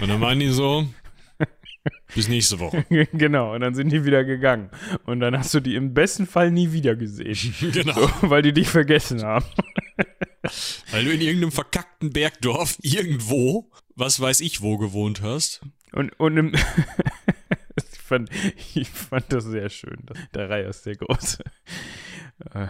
Und 0.00 0.08
dann 0.08 0.20
meinen 0.20 0.40
die 0.40 0.48
so, 0.48 0.86
bis 2.14 2.28
nächste 2.28 2.58
Woche. 2.58 2.86
genau, 3.12 3.54
und 3.54 3.60
dann 3.60 3.74
sind 3.74 3.92
die 3.92 4.04
wieder 4.06 4.24
gegangen. 4.24 4.70
Und 5.04 5.20
dann 5.20 5.36
hast 5.36 5.52
du 5.52 5.60
die 5.60 5.74
im 5.74 5.92
besten 5.92 6.26
Fall 6.26 6.50
nie 6.50 6.72
wieder 6.72 6.96
gesehen. 6.96 7.54
genau. 7.72 7.92
So, 7.92 8.30
weil 8.30 8.40
die 8.40 8.54
dich 8.54 8.68
vergessen 8.68 9.22
haben. 9.22 9.44
weil 10.90 11.04
du 11.04 11.12
in 11.12 11.20
irgendeinem 11.20 11.52
verkackten 11.52 12.14
Bergdorf 12.14 12.78
irgendwo, 12.80 13.70
was 13.94 14.20
weiß 14.20 14.40
ich 14.40 14.62
wo, 14.62 14.78
gewohnt 14.78 15.20
hast. 15.20 15.60
Und, 15.92 16.18
und 16.18 16.38
im 16.38 16.52
fand, 18.12 18.30
ich 18.74 18.90
fand 18.90 19.32
das 19.32 19.44
sehr 19.44 19.68
schön. 19.68 19.98
Der 20.34 20.50
Reihe 20.50 20.66
ist 20.66 20.84
sehr 20.84 20.96
groß. 20.96 21.38
Äh, 22.54 22.66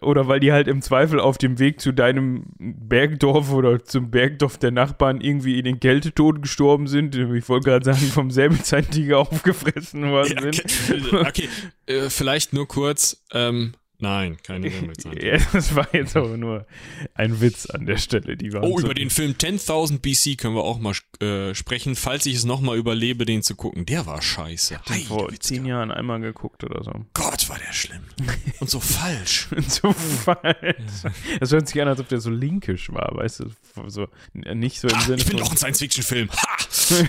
oder 0.00 0.26
weil 0.26 0.40
die 0.40 0.52
halt 0.52 0.68
im 0.68 0.80
Zweifel 0.80 1.20
auf 1.20 1.36
dem 1.36 1.58
Weg 1.58 1.80
zu 1.80 1.92
deinem 1.92 2.44
Bergdorf 2.58 3.52
oder 3.52 3.84
zum 3.84 4.10
Bergdorf 4.10 4.56
der 4.56 4.70
Nachbarn 4.70 5.20
irgendwie 5.20 5.58
in 5.58 5.64
den 5.64 5.80
Kältetod 5.80 6.40
gestorben 6.40 6.86
sind. 6.86 7.14
Ich 7.14 7.48
wollte 7.48 7.68
gerade 7.68 7.84
sagen, 7.84 8.06
vom 8.06 8.30
Säbelzahntiger 8.30 9.18
aufgefressen 9.18 10.10
worden 10.10 10.52
sind. 10.52 11.12
okay, 11.12 11.26
okay. 11.28 11.48
Äh, 11.86 12.08
vielleicht 12.08 12.52
nur 12.52 12.66
kurz. 12.66 13.22
Ähm, 13.32 13.74
Nein, 14.02 14.36
keine 14.42 14.68
ja, 15.22 15.38
das 15.52 15.76
war 15.76 15.86
jetzt 15.94 16.16
aber 16.16 16.36
nur 16.36 16.66
ein 17.14 17.40
Witz 17.40 17.66
an 17.66 17.86
der 17.86 17.98
Stelle. 17.98 18.36
Die 18.36 18.52
oh, 18.52 18.80
über 18.80 18.94
den 18.94 19.10
Film 19.10 19.34
10.000 19.38 20.00
BC 20.00 20.36
können 20.36 20.56
wir 20.56 20.64
auch 20.64 20.80
mal 20.80 20.92
äh, 21.20 21.54
sprechen, 21.54 21.94
falls 21.94 22.26
ich 22.26 22.34
es 22.34 22.44
nochmal 22.44 22.78
überlebe, 22.78 23.24
den 23.26 23.44
zu 23.44 23.54
gucken. 23.54 23.86
Der 23.86 24.04
war 24.04 24.20
scheiße. 24.20 24.74
Ich 24.74 24.90
habe 24.90 25.00
vor 25.04 25.32
zehn 25.38 25.66
Jahren 25.66 25.92
einmal 25.92 26.18
geguckt 26.18 26.64
oder 26.64 26.82
so. 26.82 26.90
Gott, 27.14 27.48
war 27.48 27.60
der 27.60 27.72
schlimm. 27.72 28.02
Und 28.58 28.68
so 28.68 28.80
falsch. 28.80 29.46
Und 29.56 29.70
so 29.70 29.92
falsch. 29.92 31.04
Das 31.38 31.52
hört 31.52 31.68
sich 31.68 31.80
an, 31.80 31.86
als 31.86 32.00
ob 32.00 32.08
der 32.08 32.20
so 32.20 32.30
linkisch 32.30 32.92
war, 32.92 33.14
weißt 33.14 33.44
du? 33.44 33.50
So, 33.86 34.08
nicht 34.32 34.80
so 34.80 34.88
im 34.88 34.96
ha, 34.96 35.00
Sinne 35.00 35.18
Ich 35.18 35.26
bin 35.26 35.36
doch 35.36 35.52
ein 35.52 35.56
Science-Fiction-Film. 35.56 36.28
Ha! 36.28 36.56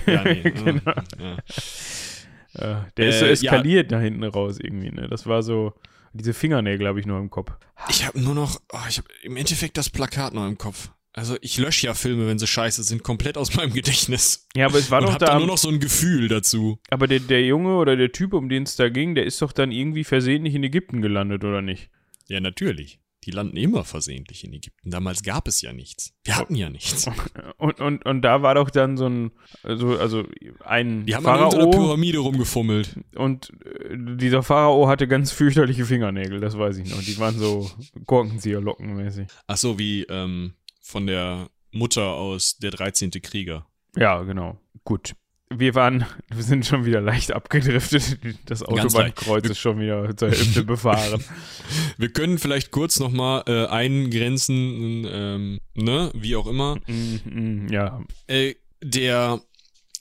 Ja, 0.06 0.22
nee. 0.22 0.42
genau. 0.42 0.92
Ja. 1.18 1.36
Ja, 2.56 2.86
der 2.96 3.08
ist 3.08 3.18
so 3.18 3.26
Äh, 3.26 3.30
eskaliert 3.30 3.90
nach 3.90 4.00
hinten 4.00 4.22
raus 4.22 4.58
irgendwie, 4.60 4.92
ne? 4.92 5.08
Das 5.08 5.26
war 5.26 5.42
so, 5.42 5.74
diese 6.14 6.34
Fingernägel 6.34 6.86
habe 6.86 7.00
ich 7.00 7.06
nur 7.06 7.18
im 7.18 7.30
Kopf. 7.30 7.52
Ich 7.88 8.06
habe 8.06 8.20
nur 8.20 8.34
noch, 8.34 8.60
oh, 8.72 8.78
ich 8.88 8.98
habe 8.98 9.08
im 9.22 9.36
Endeffekt 9.36 9.76
das 9.76 9.90
Plakat 9.90 10.32
noch 10.32 10.46
im 10.46 10.56
Kopf. 10.56 10.90
Also 11.12 11.36
ich 11.42 11.58
lösche 11.58 11.86
ja 11.86 11.94
Filme, 11.94 12.26
wenn 12.26 12.40
sie 12.40 12.46
scheiße 12.46 12.82
sind, 12.82 13.04
komplett 13.04 13.38
aus 13.38 13.54
meinem 13.54 13.72
Gedächtnis. 13.72 14.48
Ja, 14.56 14.66
aber 14.66 14.78
es 14.78 14.90
war 14.90 15.00
und 15.00 15.08
doch 15.08 15.16
da, 15.16 15.26
dann 15.26 15.38
nur 15.38 15.46
noch 15.46 15.58
so 15.58 15.68
ein 15.68 15.78
Gefühl 15.78 16.28
dazu. 16.28 16.80
aber 16.90 17.06
der, 17.06 17.20
der 17.20 17.44
Junge 17.44 17.76
oder 17.76 17.96
der 17.96 18.10
Typ, 18.10 18.32
um 18.32 18.48
den 18.48 18.64
es 18.64 18.74
da 18.74 18.88
ging, 18.88 19.14
der 19.14 19.24
ist 19.24 19.40
doch 19.40 19.52
dann 19.52 19.70
irgendwie 19.70 20.02
versehentlich 20.02 20.56
in 20.56 20.64
Ägypten 20.64 21.02
gelandet, 21.02 21.44
oder 21.44 21.62
nicht? 21.62 21.90
Ja, 22.26 22.40
natürlich. 22.40 22.98
Die 23.24 23.30
landen 23.30 23.56
immer 23.56 23.84
versehentlich 23.84 24.44
in 24.44 24.52
Ägypten. 24.52 24.90
Damals 24.90 25.22
gab 25.22 25.48
es 25.48 25.60
ja 25.62 25.72
nichts. 25.72 26.12
Wir 26.24 26.36
hatten 26.36 26.54
ja 26.54 26.68
nichts. 26.70 27.06
Und, 27.58 27.80
und, 27.80 28.04
und 28.04 28.22
da 28.22 28.42
war 28.42 28.54
doch 28.54 28.68
dann 28.68 28.96
so 28.96 29.06
ein, 29.06 29.30
also, 29.62 29.96
also 29.98 30.24
ein 30.64 31.06
Die 31.06 31.14
haben 31.14 31.24
an 31.26 31.38
irgendeiner 31.38 31.62
Pharao 31.72 31.86
Pyramide 31.86 32.18
rumgefummelt. 32.18 32.98
und 33.14 33.52
äh, 33.64 33.96
dieser 34.16 34.42
Pharao 34.42 34.86
hatte 34.88 35.08
ganz 35.08 35.30
fürchterliche 35.32 35.86
Fingernägel, 35.86 36.40
das 36.40 36.58
weiß 36.58 36.76
ich 36.78 36.90
noch. 36.90 37.00
Die 37.00 37.18
waren 37.18 37.38
so 37.38 37.70
Korkenzieher-Lockenmäßig. 38.06 39.28
Ach 39.46 39.56
so, 39.56 39.78
wie 39.78 40.02
ähm, 40.04 40.54
von 40.82 41.06
der 41.06 41.48
Mutter 41.70 42.12
aus 42.12 42.58
Der 42.58 42.70
13. 42.70 43.10
Krieger. 43.22 43.66
Ja, 43.96 44.22
genau. 44.22 44.58
Gut. 44.84 45.14
Wir 45.50 45.74
waren, 45.74 46.06
wir 46.32 46.42
sind 46.42 46.66
schon 46.66 46.84
wieder 46.84 47.00
leicht 47.00 47.32
abgedriftet. 47.32 48.18
Das. 48.46 48.62
Autobahnkreuz 48.62 49.46
ist 49.48 49.58
schon 49.58 49.78
wieder 49.78 50.16
zur 50.16 50.30
Hälfte 50.30 50.64
befahren. 50.64 51.22
Wir 51.98 52.12
können 52.12 52.38
vielleicht 52.38 52.70
kurz 52.70 52.98
nochmal 52.98 53.44
äh, 53.46 53.66
eingrenzen, 53.66 55.06
ähm, 55.08 55.60
ne, 55.74 56.10
wie 56.14 56.36
auch 56.36 56.46
immer. 56.46 56.76
Mm, 56.86 57.14
mm, 57.24 57.68
ja, 57.68 58.02
Äh, 58.26 58.54
der 58.82 59.40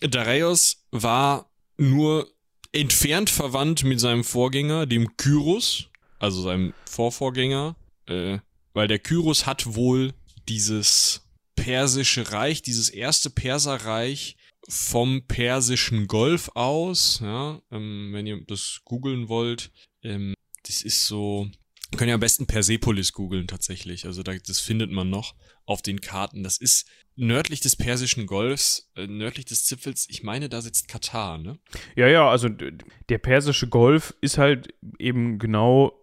Dareios 0.01 0.85
war 0.91 1.49
nur 1.77 2.27
entfernt 2.71 3.29
verwandt 3.29 3.83
mit 3.83 3.99
seinem 3.99 4.23
Vorgänger, 4.23 4.85
dem 4.85 5.15
Kyros, 5.17 5.89
also 6.19 6.41
seinem 6.41 6.73
Vorvorgänger, 6.89 7.75
äh, 8.07 8.39
weil 8.73 8.87
der 8.87 8.99
Kyros 8.99 9.45
hat 9.45 9.75
wohl 9.75 10.13
dieses 10.47 11.21
persische 11.55 12.31
Reich, 12.31 12.61
dieses 12.61 12.89
erste 12.89 13.29
Perserreich 13.29 14.37
vom 14.69 15.23
persischen 15.27 16.07
Golf 16.07 16.49
aus, 16.55 17.19
ja, 17.21 17.61
ähm, 17.71 18.11
wenn 18.13 18.27
ihr 18.27 18.41
das 18.47 18.81
googeln 18.85 19.27
wollt, 19.29 19.71
ähm, 20.03 20.33
das 20.65 20.81
ist 20.83 21.07
so, 21.07 21.49
könnt 21.97 22.07
ihr 22.09 22.13
am 22.15 22.19
besten 22.19 22.47
Persepolis 22.47 23.11
googeln 23.13 23.47
tatsächlich, 23.47 24.05
also 24.05 24.23
da, 24.23 24.33
das 24.35 24.59
findet 24.59 24.91
man 24.91 25.09
noch 25.09 25.35
auf 25.65 25.81
den 25.81 26.01
Karten. 26.01 26.43
Das 26.43 26.57
ist 26.57 26.89
nördlich 27.15 27.59
des 27.61 27.75
Persischen 27.75 28.25
Golfs, 28.25 28.89
äh, 28.95 29.07
nördlich 29.07 29.45
des 29.45 29.65
Zipfels, 29.65 30.07
ich 30.09 30.23
meine, 30.23 30.49
da 30.49 30.61
sitzt 30.61 30.87
Katar, 30.87 31.37
ne? 31.37 31.59
ja, 31.95 32.07
ja, 32.07 32.29
also 32.29 32.49
der 32.49 33.17
persische 33.19 33.67
Golf 33.67 34.15
ist 34.21 34.37
halt 34.37 34.73
eben 34.97 35.39
genau 35.39 36.01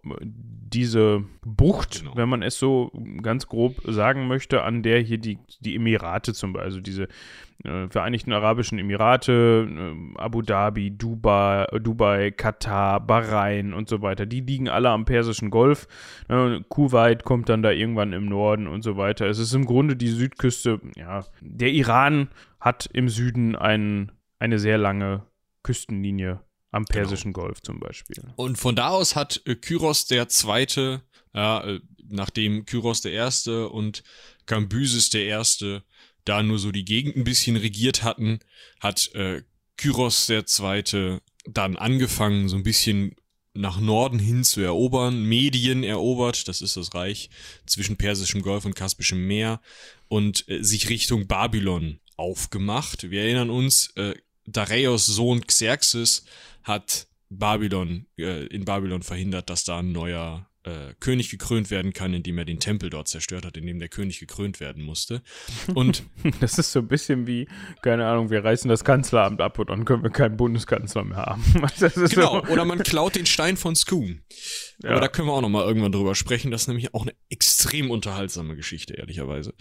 diese 0.73 1.25
Bucht, 1.43 1.99
Genau. 1.99 2.15
wenn 2.15 2.29
man 2.29 2.41
es 2.43 2.57
so 2.57 2.91
ganz 3.21 3.47
grob 3.47 3.81
sagen 3.85 4.27
möchte, 4.27 4.63
an 4.63 4.83
der 4.83 5.01
hier 5.01 5.17
die, 5.17 5.37
die 5.59 5.75
Emirate 5.75 6.33
zum 6.33 6.53
Beispiel, 6.53 6.65
also 6.65 6.79
diese 6.79 7.07
äh, 7.63 7.87
Vereinigten 7.89 8.33
Arabischen 8.33 8.79
Emirate, 8.79 9.67
äh, 9.69 10.19
Abu 10.19 10.41
Dhabi, 10.41 10.91
Dubai, 10.97 11.67
Dubai, 11.79 12.31
Katar, 12.31 12.99
Bahrain 12.99 13.73
und 13.73 13.89
so 13.89 14.01
weiter, 14.01 14.25
die 14.25 14.41
liegen 14.41 14.69
alle 14.69 14.89
am 14.89 15.05
Persischen 15.05 15.49
Golf. 15.49 15.87
Ne, 16.27 16.63
Kuwait 16.69 17.23
kommt 17.23 17.49
dann 17.49 17.61
da 17.61 17.71
irgendwann 17.71 18.13
im 18.13 18.25
Norden 18.25 18.67
und 18.67 18.83
so 18.83 18.97
weiter. 18.97 19.27
Es 19.27 19.39
ist 19.39 19.53
im 19.53 19.65
Grunde 19.65 19.95
die 19.95 20.09
Südküste, 20.09 20.79
ja. 20.95 21.25
Der 21.41 21.69
Iran 21.69 22.29
hat 22.59 22.89
im 22.93 23.09
Süden 23.09 23.55
ein, 23.55 24.11
eine 24.39 24.59
sehr 24.59 24.77
lange 24.77 25.23
Küstenlinie 25.63 26.41
am 26.71 26.85
Persischen 26.85 27.33
Golf 27.33 27.61
zum 27.61 27.79
Beispiel. 27.79 28.23
Und 28.37 28.57
von 28.57 28.75
da 28.75 28.89
aus 28.89 29.15
hat 29.15 29.41
äh, 29.45 29.55
Kyros 29.55 30.05
der 30.07 30.29
Zweite, 30.29 31.01
ja, 31.33 31.63
nachdem 32.07 32.65
Kyros 32.65 33.01
der 33.01 33.13
Erste 33.13 33.69
und 33.69 34.03
Kambyses 34.45 35.09
der 35.09 35.25
Erste 35.25 35.83
da 36.25 36.43
nur 36.43 36.59
so 36.59 36.71
die 36.71 36.85
Gegend 36.85 37.15
ein 37.15 37.23
bisschen 37.23 37.55
regiert 37.55 38.03
hatten, 38.03 38.39
hat 38.79 39.13
äh, 39.15 39.43
Kyros 39.77 40.27
der 40.27 40.45
Zweite 40.45 41.21
dann 41.45 41.75
angefangen, 41.75 42.49
so 42.49 42.55
ein 42.55 42.63
bisschen 42.63 43.15
nach 43.53 43.79
Norden 43.79 44.19
hin 44.19 44.43
zu 44.43 44.61
erobern, 44.61 45.23
Medien 45.23 45.83
erobert, 45.83 46.47
das 46.47 46.61
ist 46.61 46.77
das 46.77 46.93
Reich 46.93 47.29
zwischen 47.65 47.97
Persischem 47.97 48.41
Golf 48.41 48.65
und 48.65 48.75
Kaspischem 48.75 49.27
Meer, 49.27 49.61
und 50.07 50.47
äh, 50.47 50.63
sich 50.63 50.89
Richtung 50.89 51.27
Babylon 51.27 51.99
aufgemacht. 52.15 53.09
Wir 53.09 53.23
erinnern 53.23 53.49
uns, 53.49 53.91
äh, 53.95 54.13
Dareios 54.45 55.05
Sohn 55.05 55.45
Xerxes 55.45 56.25
hat 56.63 57.07
Babylon, 57.29 58.07
äh, 58.17 58.45
in 58.47 58.65
Babylon 58.65 59.03
verhindert, 59.03 59.49
dass 59.49 59.63
da 59.63 59.79
ein 59.79 59.91
neuer 59.91 60.47
äh, 60.63 60.93
König 60.99 61.29
gekrönt 61.29 61.71
werden 61.71 61.93
kann, 61.93 62.13
indem 62.13 62.37
er 62.37 62.45
den 62.45 62.59
Tempel 62.59 62.89
dort 62.89 63.07
zerstört 63.07 63.45
hat, 63.45 63.57
in 63.57 63.65
dem 63.65 63.79
der 63.79 63.89
König 63.89 64.19
gekrönt 64.19 64.59
werden 64.59 64.83
musste. 64.83 65.21
Und 65.73 66.03
Das 66.39 66.57
ist 66.57 66.71
so 66.71 66.79
ein 66.79 66.87
bisschen 66.87 67.27
wie, 67.27 67.47
keine 67.81 68.07
Ahnung, 68.07 68.29
wir 68.29 68.43
reißen 68.43 68.69
das 68.69 68.83
Kanzleramt 68.83 69.41
ab 69.41 69.59
und 69.59 69.69
dann 69.69 69.85
können 69.85 70.03
wir 70.03 70.09
keinen 70.09 70.37
Bundeskanzler 70.37 71.03
mehr 71.03 71.17
haben. 71.17 71.43
Genau, 72.11 72.45
so, 72.45 72.51
oder 72.51 72.65
man 72.65 72.79
klaut 72.79 73.15
den 73.15 73.25
Stein 73.25 73.57
von 73.57 73.75
Skoon. 73.75 74.21
Ja. 74.83 74.91
Aber 74.91 75.01
da 75.01 75.07
können 75.07 75.27
wir 75.27 75.33
auch 75.33 75.41
noch 75.41 75.49
mal 75.49 75.65
irgendwann 75.65 75.91
drüber 75.91 76.15
sprechen. 76.15 76.51
Das 76.51 76.61
ist 76.61 76.67
nämlich 76.67 76.93
auch 76.93 77.03
eine 77.03 77.13
extrem 77.29 77.91
unterhaltsame 77.91 78.55
Geschichte, 78.55 78.93
ehrlicherweise. 78.95 79.53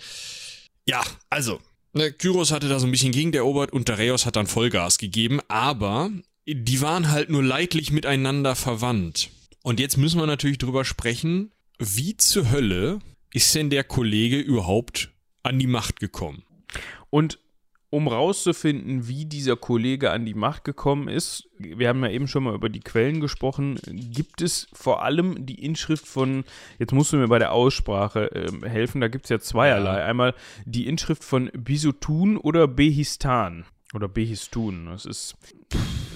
Ja, 0.87 1.03
also, 1.29 1.61
ne, 1.93 2.13
Kyros 2.13 2.53
hatte 2.53 2.69
da 2.69 2.79
so 2.79 2.87
ein 2.87 2.91
bisschen 2.91 3.13
gegenerobert 3.13 3.73
und 3.73 3.89
Dareios 3.89 4.27
hat 4.27 4.37
dann 4.37 4.47
Vollgas 4.47 4.99
gegeben, 4.99 5.41
aber 5.49 6.11
die 6.47 6.81
waren 6.81 7.11
halt 7.11 7.31
nur 7.31 7.43
leidlich 7.43 7.91
miteinander 7.91 8.57
verwandt. 8.57 9.31
Und 9.63 9.81
jetzt 9.81 9.97
müssen 9.97 10.19
wir 10.19 10.27
natürlich 10.27 10.59
drüber 10.59 10.85
sprechen, 10.85 11.53
wie 11.79 12.17
zur 12.17 12.51
Hölle 12.51 12.99
ist 13.33 13.55
denn 13.55 13.71
der 13.71 13.85
Kollege 13.85 14.39
überhaupt 14.39 15.11
an 15.43 15.59
die 15.59 15.67
Macht 15.67 16.01
gekommen? 16.01 16.45
Und 17.11 17.39
um 17.91 18.07
rauszufinden, 18.07 19.09
wie 19.09 19.27
dieser 19.27 19.57
Kollege 19.57 20.13
an 20.13 20.25
die 20.25 20.35
Macht 20.35 20.63
gekommen 20.65 21.09
ist, 21.09 21.49
wir 21.59 21.89
haben 21.89 22.05
ja 22.05 22.11
eben 22.11 22.29
schon 22.29 22.45
mal 22.45 22.55
über 22.55 22.69
die 22.69 22.81
Quellen 22.81 23.21
gesprochen, 23.21 23.81
gibt 23.85 24.43
es 24.43 24.69
vor 24.73 25.03
allem 25.03 25.45
die 25.45 25.65
Inschrift 25.65 26.07
von, 26.07 26.45
jetzt 26.79 26.93
musst 26.93 27.13
du 27.13 27.17
mir 27.17 27.27
bei 27.27 27.41
der 27.41 27.53
Aussprache 27.53 28.31
ähm, 28.33 28.63
helfen, 28.63 29.01
da 29.01 29.09
gibt 29.09 29.25
es 29.25 29.31
ja 29.31 29.41
zweierlei. 29.41 30.05
Einmal 30.05 30.35
die 30.65 30.87
Inschrift 30.87 31.25
von 31.25 31.51
Bisutun 31.53 32.37
oder 32.37 32.69
Behistan. 32.69 33.65
Oder 33.93 34.09
Behistun. 34.09 34.87
Das 34.87 35.05
ist, 35.05 35.35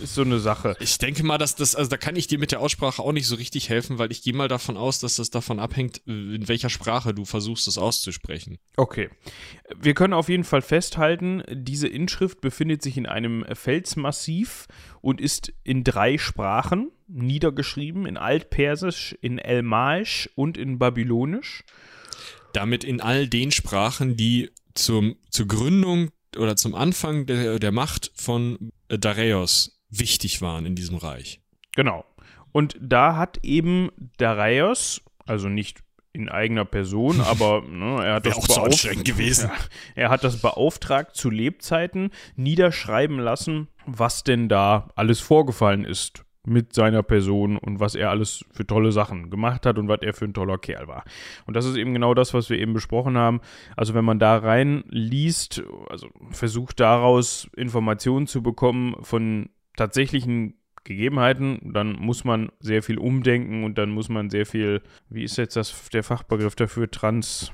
ist 0.01 0.15
so 0.15 0.23
eine 0.23 0.39
Sache. 0.39 0.77
Ich 0.79 0.99
denke 0.99 1.25
mal, 1.25 1.39
dass 1.39 1.57
das, 1.57 1.75
also 1.75 1.91
da 1.91 1.97
kann 1.97 2.15
ich 2.15 2.29
dir 2.29 2.39
mit 2.39 2.53
der 2.53 2.61
Aussprache 2.61 3.03
auch 3.03 3.11
nicht 3.11 3.27
so 3.27 3.35
richtig 3.35 3.69
helfen, 3.69 3.99
weil 3.99 4.13
ich 4.13 4.23
gehe 4.23 4.33
mal 4.33 4.47
davon 4.47 4.77
aus, 4.77 5.01
dass 5.01 5.17
das 5.17 5.31
davon 5.31 5.59
abhängt, 5.59 6.03
äh, 6.07 6.13
in 6.13 6.47
welcher 6.47 6.71
Sprache 6.71 7.15
du 7.15 7.25
versuchst, 7.25 7.67
es 7.67 7.77
auszusprechen. 7.77 8.59
Okay. 8.77 9.11
Wir 9.77 9.95
können 9.95 10.13
auf 10.13 10.29
jeden 10.29 10.45
Fall 10.45 10.63
festhalten, 10.63 11.43
diese 11.51 11.89
Inschrift 11.89 12.41
befindet 12.41 12.81
sich 12.83 12.97
in 12.97 13.07
einem 13.07 13.45
Felsmassiv 13.53 14.69
und 15.01 15.21
ist 15.21 15.53
in 15.65 15.83
drei 15.83 16.17
Sprachen 16.17 16.93
niedergeschrieben, 17.09 18.07
in 18.07 18.17
Altpersisch, 18.17 19.17
in 19.21 19.39
Elmaisch 19.39 20.31
und 20.37 20.57
in 20.57 20.79
Babylonisch. 20.79 21.65
Damit 22.53 22.85
in 22.85 23.01
all 23.01 23.27
den 23.27 23.51
Sprachen, 23.51 24.17
die 24.17 24.51
zum, 24.75 25.17
zur 25.31 25.49
Gründung 25.49 26.11
oder 26.37 26.57
zum 26.57 26.75
Anfang 26.75 27.27
der, 27.27 27.59
der 27.59 27.73
Macht 27.73 28.13
von 28.15 28.71
äh, 28.89 28.99
Dareios 28.99 29.81
wichtig 29.91 30.43
waren 30.43 30.67
in 30.67 30.75
diesem 30.75 30.97
Reich. 30.97 31.41
Genau. 31.75 32.05
Und 32.53 32.77
da 32.81 33.17
hat 33.17 33.39
eben 33.43 33.91
Dareios, 34.17 35.03
also 35.27 35.49
nicht 35.49 35.81
in 36.13 36.29
eigener 36.29 36.65
Person, 36.65 37.21
aber 37.21 37.63
ne, 37.63 38.05
er 38.05 38.15
hat 38.15 38.25
Wäre 38.25 38.41
das 38.41 38.59
auch 38.59 38.65
anstrengend 38.65 39.05
gewesen. 39.05 39.51
Er 39.95 40.11
hat 40.11 40.25
das 40.25 40.41
beauftragt 40.41 41.17
zu 41.17 41.31
Lebzeiten 41.31 42.11
niederschreiben 42.37 43.19
lassen, 43.19 43.69
was 43.87 44.25
denn 44.25 44.49
da 44.49 44.89
alles 44.97 45.21
vorgefallen 45.21 45.85
ist 45.85 46.24
mit 46.47 46.75
seiner 46.75 47.03
Person 47.03 47.57
und 47.57 47.81
was 47.81 47.95
er 47.95 48.11
alles 48.11 48.45
für 48.51 48.67
tolle 48.67 48.93
Sachen 48.93 49.31
gemacht 49.31 49.67
hat 49.67 49.79
und 49.79 49.89
was 49.89 50.01
er 50.03 50.13
für 50.13 50.27
ein 50.27 50.35
toller 50.35 50.59
Kerl 50.59 50.89
war. 50.89 51.05
Und 51.47 51.57
das 51.57 51.65
ist 51.65 51.77
eben 51.77 51.95
genau 51.95 52.15
das, 52.15 52.35
was 52.35 52.51
wir 52.51 52.59
eben 52.59 52.75
besprochen 52.75 53.17
haben. 53.17 53.41
Also 53.77 53.95
wenn 53.95 54.05
man 54.05 54.19
da 54.19 54.37
rein 54.37 54.85
liest, 54.89 55.63
also 55.89 56.09
versucht 56.31 56.81
daraus 56.81 57.49
Informationen 57.57 58.27
zu 58.27 58.43
bekommen 58.43 58.97
von 59.03 59.49
tatsächlichen 59.77 60.55
Gegebenheiten, 60.85 61.73
dann 61.73 61.93
muss 61.93 62.25
man 62.25 62.51
sehr 62.61 62.83
viel 62.83 62.99
umdenken 62.99 63.65
und 63.65 63.79
dann 63.79 63.91
muss 63.91 64.11
man 64.11 64.29
sehr 64.29 64.45
viel, 64.45 64.83
wie 65.09 65.25
ist 65.25 65.39
jetzt 65.39 65.57
das 65.57 65.89
der 65.89 66.03
Fachbegriff 66.03 66.55
dafür, 66.55 66.91
trans 66.91 67.53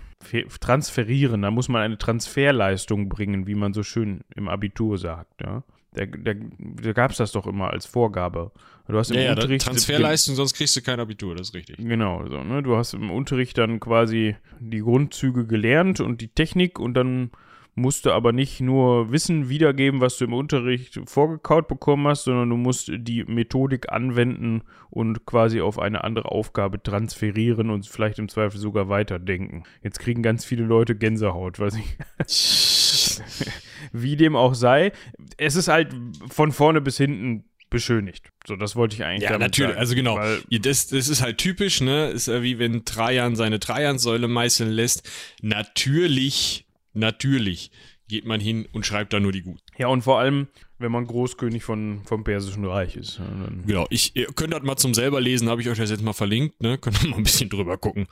transferieren. 0.60 1.42
Da 1.42 1.50
muss 1.50 1.68
man 1.68 1.80
eine 1.80 1.96
Transferleistung 1.96 3.08
bringen, 3.08 3.46
wie 3.46 3.54
man 3.54 3.72
so 3.72 3.82
schön 3.82 4.20
im 4.34 4.48
Abitur 4.48 4.98
sagt. 4.98 5.40
Ja? 5.40 5.62
Da, 5.92 6.06
da, 6.06 6.34
da 6.34 6.92
gab 6.92 7.10
es 7.10 7.16
das 7.16 7.32
doch 7.32 7.46
immer 7.46 7.70
als 7.70 7.86
Vorgabe. 7.86 8.52
Du 8.86 8.98
hast 8.98 9.10
im 9.10 9.16
Ja, 9.16 9.22
ja, 9.22 9.30
Unterricht 9.32 9.64
Transferleistung, 9.64 10.34
sonst 10.34 10.54
kriegst 10.54 10.76
du 10.76 10.82
kein 10.82 11.00
Abitur, 11.00 11.34
das 11.34 11.48
ist 11.48 11.54
richtig. 11.54 11.76
Genau, 11.78 12.26
so, 12.28 12.42
ne? 12.42 12.62
Du 12.62 12.76
hast 12.76 12.94
im 12.94 13.10
Unterricht 13.10 13.58
dann 13.58 13.80
quasi 13.80 14.36
die 14.58 14.80
Grundzüge 14.80 15.46
gelernt 15.46 16.00
und 16.00 16.20
die 16.20 16.28
Technik 16.28 16.78
und 16.78 16.94
dann 16.94 17.30
musst 17.74 18.04
du 18.04 18.12
aber 18.12 18.32
nicht 18.32 18.60
nur 18.60 19.10
Wissen 19.12 19.48
wiedergeben, 19.48 20.00
was 20.00 20.18
du 20.18 20.24
im 20.24 20.32
Unterricht 20.32 21.00
vorgekaut 21.06 21.68
bekommen 21.68 22.06
hast, 22.08 22.24
sondern 22.24 22.50
du 22.50 22.56
musst 22.56 22.90
die 22.92 23.24
Methodik 23.24 23.90
anwenden 23.90 24.62
und 24.90 25.24
quasi 25.24 25.60
auf 25.60 25.78
eine 25.78 26.04
andere 26.04 26.30
Aufgabe 26.30 26.82
transferieren 26.82 27.70
und 27.70 27.86
vielleicht 27.86 28.18
im 28.18 28.28
Zweifel 28.28 28.58
sogar 28.58 28.88
weiterdenken. 28.88 29.64
Jetzt 29.82 30.00
kriegen 30.00 30.22
ganz 30.22 30.44
viele 30.44 30.64
Leute 30.64 30.96
Gänsehaut, 30.96 31.58
weiß 31.58 31.76
ich. 31.76 31.96
Wie 33.92 34.16
dem 34.16 34.36
auch 34.36 34.54
sei. 34.54 34.92
Es 35.36 35.56
ist 35.56 35.68
halt 35.68 35.94
von 36.28 36.52
vorne 36.52 36.80
bis 36.80 36.96
hinten 36.96 37.44
beschönigt. 37.70 38.30
So, 38.46 38.56
das 38.56 38.74
wollte 38.74 38.96
ich 38.96 39.04
eigentlich 39.04 39.30
Ja, 39.30 39.38
natürlich, 39.38 39.70
sagen. 39.70 39.80
also 39.80 39.94
genau. 39.94 40.18
Das, 40.50 40.88
das 40.88 41.08
ist 41.08 41.22
halt 41.22 41.38
typisch, 41.38 41.80
ne? 41.80 42.08
Ist 42.10 42.26
ja 42.26 42.42
wie 42.42 42.58
wenn 42.58 42.84
Trajan 42.84 43.36
seine 43.36 43.60
Trajansäule 43.60 44.26
meißeln 44.26 44.70
lässt. 44.70 45.08
Natürlich, 45.40 46.66
natürlich 46.94 47.70
geht 48.08 48.24
man 48.24 48.40
hin 48.40 48.66
und 48.72 48.84
schreibt 48.86 49.12
da 49.12 49.20
nur 49.20 49.32
die 49.32 49.42
gut. 49.42 49.60
ja, 49.78 49.86
und 49.86 50.02
vor 50.02 50.18
allem, 50.18 50.48
wenn 50.80 50.90
man 50.90 51.06
Großkönig 51.06 51.62
von, 51.62 52.00
vom 52.04 52.24
Persischen 52.24 52.64
Reich 52.64 52.96
ist. 52.96 53.18
Dann, 53.18 53.62
Genau, 53.66 53.86
ich 53.90 54.16
ihr 54.16 54.26
könnt 54.26 54.54
das 54.54 54.62
mal 54.62 54.76
zum 54.76 54.94
selber 54.94 55.20
lesen, 55.20 55.48
habe 55.48 55.60
ich 55.60 55.68
euch 55.68 55.78
das 55.78 55.90
jetzt 55.90 56.02
mal 56.02 56.14
verlinkt, 56.14 56.60
ne? 56.62 56.78
Könnt 56.80 57.02
ihr 57.02 57.10
mal 57.10 57.18
ein 57.18 57.22
bisschen 57.22 57.50
drüber 57.50 57.76
gucken. 57.76 58.06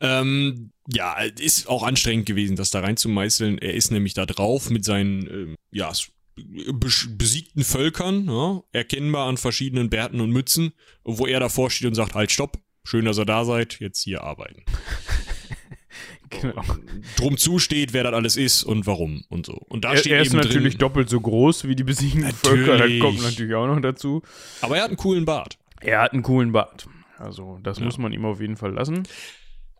Ähm, 0.00 0.70
ja, 0.88 1.16
ist 1.20 1.68
auch 1.68 1.82
anstrengend 1.82 2.26
gewesen, 2.26 2.56
das 2.56 2.70
da 2.70 2.80
reinzumeißeln. 2.80 3.58
Er 3.58 3.74
ist 3.74 3.90
nämlich 3.90 4.14
da 4.14 4.26
drauf 4.26 4.70
mit 4.70 4.84
seinen, 4.84 5.26
ähm, 5.26 5.54
ja, 5.72 5.92
besiegten 6.36 7.64
Völkern, 7.64 8.26
ja, 8.26 8.62
erkennbar 8.72 9.28
an 9.28 9.36
verschiedenen 9.36 9.90
Bärten 9.90 10.20
und 10.20 10.30
Mützen, 10.30 10.72
wo 11.04 11.26
er 11.26 11.40
davor 11.40 11.70
steht 11.70 11.88
und 11.88 11.94
sagt, 11.94 12.14
halt, 12.14 12.30
stopp, 12.30 12.58
schön, 12.84 13.04
dass 13.04 13.18
ihr 13.18 13.24
da 13.24 13.44
seid, 13.44 13.80
jetzt 13.80 14.02
hier 14.02 14.22
arbeiten. 14.22 14.64
genau. 16.30 16.62
Drum 17.16 17.36
zusteht, 17.36 17.92
wer 17.92 18.04
das 18.04 18.12
alles 18.14 18.36
ist 18.36 18.64
und 18.64 18.86
warum 18.86 19.24
und 19.28 19.46
so. 19.46 19.54
Und 19.54 19.84
da 19.84 19.92
Er, 19.92 19.98
steht 19.98 20.12
er 20.12 20.22
ist 20.22 20.28
eben 20.34 20.38
natürlich 20.42 20.74
drin, 20.74 20.80
doppelt 20.80 21.08
so 21.08 21.20
groß 21.20 21.66
wie 21.68 21.76
die 21.76 21.84
besiegten 21.84 22.30
Völker. 22.32 22.78
Das 22.78 22.90
kommt 23.00 23.22
natürlich 23.22 23.54
auch 23.54 23.66
noch 23.66 23.80
dazu. 23.80 24.22
aber 24.60 24.76
er 24.76 24.82
hat 24.84 24.88
einen 24.90 24.96
coolen 24.96 25.24
Bart. 25.24 25.58
Er 25.80 26.00
hat 26.00 26.12
einen 26.12 26.22
coolen 26.22 26.52
Bart. 26.52 26.86
Also, 27.18 27.58
das 27.62 27.78
Ja. 27.78 27.84
muss 27.84 27.98
man 27.98 28.12
ihm 28.12 28.24
auf 28.24 28.40
jeden 28.40 28.56
Fall 28.56 28.72
lassen. 28.72 29.04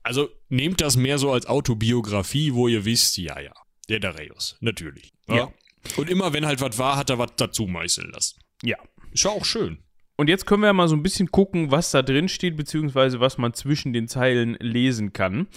Also 0.02 0.28
nehmt 0.50 0.80
das 0.80 0.96
mehr 0.96 1.18
so 1.18 1.32
als 1.32 1.46
Autobiografie, 1.46 2.52
wo 2.54 2.68
ihr 2.68 2.84
wisst, 2.84 3.16
ja, 3.16 3.40
ja, 3.40 3.52
der 3.88 4.00
Dareios, 4.00 4.56
natürlich. 4.60 5.12
Ja. 5.28 5.50
Und 5.96 6.08
immer 6.10 6.32
wenn 6.32 6.46
halt 6.46 6.60
was 6.60 6.78
war, 6.78 6.96
hat 6.96 7.10
er 7.10 7.18
was 7.18 7.30
dazu 7.36 7.66
meißeln 7.66 8.10
lassen. 8.12 8.40
Ja. 8.62 8.76
Ist 9.12 9.24
ja 9.24 9.30
auch 9.30 9.44
schön. 9.44 9.78
Und 10.16 10.28
jetzt 10.28 10.46
können 10.46 10.62
wir 10.62 10.72
mal 10.72 10.88
so 10.88 10.94
ein 10.94 11.02
bisschen 11.02 11.30
gucken, 11.30 11.70
was 11.70 11.90
da 11.90 12.02
drin 12.02 12.28
steht, 12.28 12.56
beziehungsweise 12.56 13.18
was 13.18 13.36
man 13.38 13.52
zwischen 13.54 13.92
den 13.92 14.06
Zeilen 14.06 14.56
lesen 14.60 15.12
kann. 15.12 15.48